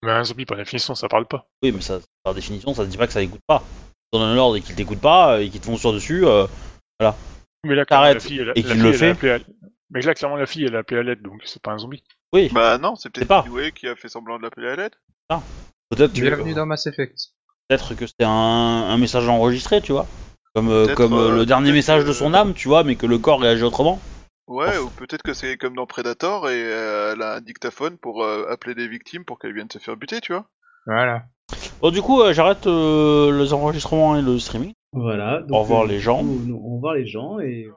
Mais 0.03 0.11
un 0.11 0.23
zombie, 0.23 0.45
par 0.45 0.57
définition, 0.57 0.95
ça 0.95 1.07
parle 1.07 1.25
pas. 1.27 1.45
Oui, 1.63 1.71
mais 1.71 1.81
ça, 1.81 1.99
par 2.23 2.33
définition, 2.33 2.73
ça 2.73 2.83
ne 2.83 2.87
dit 2.87 2.97
pas 2.97 3.07
que 3.07 3.13
ça 3.13 3.21
écoute 3.21 3.41
pas. 3.45 3.63
Tu 4.11 4.19
donnes 4.19 4.27
un 4.29 4.37
ordre 4.37 4.57
et 4.57 4.61
qu'il 4.61 4.75
t'écoute 4.75 4.99
pas, 4.99 5.41
et 5.41 5.49
qu'il 5.49 5.59
te 5.61 5.65
fonce 5.65 5.79
sur 5.79 5.93
dessus, 5.93 6.25
euh, 6.25 6.47
Mais 7.63 7.75
là, 7.75 7.85
clairement, 7.85 8.05
la 8.07 8.19
fille, 8.19 8.39
elle, 8.39 8.49
a- 8.49 8.53
et 8.55 8.61
la 8.63 8.67
qu'il 8.69 8.71
fille, 8.71 8.81
le 8.81 8.87
elle 8.89 8.95
a 8.95 8.97
fait. 8.97 9.09
appelé 9.11 9.31
à- 9.33 9.39
Mais 9.91 10.01
là, 10.01 10.13
clairement, 10.15 10.37
la 10.37 10.45
fille, 10.47 10.65
elle 10.65 10.75
a 10.75 10.79
appelé 10.79 10.99
à 10.99 11.03
l'aide, 11.03 11.21
donc 11.21 11.41
c'est 11.45 11.61
pas 11.61 11.71
un 11.71 11.77
zombie. 11.77 12.03
oui, 12.33 12.49
Bah 12.51 12.77
non, 12.79 12.95
c'est 12.95 13.03
C'est 13.03 13.09
peut-être 13.11 13.27
pas. 13.27 13.43
Kinoue 13.43 13.71
qui 13.75 13.87
a 13.87 13.95
fait 13.95 14.09
semblant 14.09 14.37
de 14.37 14.43
l'appeler 14.43 14.69
à 14.69 14.75
l'aide. 14.75 14.93
peut-être 15.89 16.13
que, 16.13 16.21
Bienvenue 16.21 16.53
dans 16.55 16.65
Mass 16.65 16.87
Effect. 16.87 17.15
peut-être 17.67 17.93
que 17.95 18.07
c'était 18.07 18.23
un, 18.23 18.29
un 18.31 18.97
message 18.97 19.27
enregistré, 19.27 19.81
tu 19.81 19.91
vois. 19.91 20.07
Comme, 20.55 20.69
euh, 20.69 20.85
Peut-être, 20.85 20.97
comme 20.97 21.13
euh, 21.13 21.29
euh, 21.29 21.35
le 21.35 21.45
dernier 21.45 21.65
peut-être 21.67 21.75
message 21.75 22.03
que- 22.03 22.07
de 22.07 22.13
son 22.13 22.33
âme, 22.33 22.53
tu 22.53 22.67
vois, 22.67 22.83
mais 22.83 22.95
que 22.95 23.05
le 23.05 23.17
corps 23.19 23.39
réagit 23.39 23.63
autrement. 23.63 24.01
Ouais, 24.47 24.77
ou 24.77 24.89
peut-être 24.91 25.23
que 25.23 25.33
c'est 25.33 25.57
comme 25.57 25.75
dans 25.75 25.85
Predator 25.85 26.49
et 26.49 26.61
euh, 26.61 27.13
elle 27.13 27.21
a 27.21 27.35
un 27.35 27.41
dictaphone 27.41 27.97
pour 27.97 28.23
euh, 28.23 28.45
appeler 28.49 28.73
les 28.75 28.87
victimes 28.87 29.23
pour 29.23 29.39
qu'elles 29.39 29.53
viennent 29.53 29.69
se 29.71 29.79
faire 29.79 29.95
buter, 29.95 30.19
tu 30.19 30.33
vois. 30.33 30.45
Voilà. 30.85 31.23
Bon, 31.81 31.91
du 31.91 32.01
coup, 32.01 32.21
euh, 32.21 32.33
j'arrête 32.33 32.67
euh, 32.67 33.37
les 33.37 33.53
enregistrements 33.53 34.15
et 34.17 34.21
le 34.21 34.37
streaming. 34.39 34.73
Voilà. 34.93 35.41
donc, 35.41 35.51
Au 35.51 35.61
revoir 35.61 35.83
euh, 35.83 35.87
les 35.87 35.99
gens. 35.99 36.23
nous- 36.23 36.43
nous- 36.45 36.57
Au 36.57 36.75
revoir 36.75 36.95
les 36.95 37.05
gens 37.07 37.39
et 37.39 37.69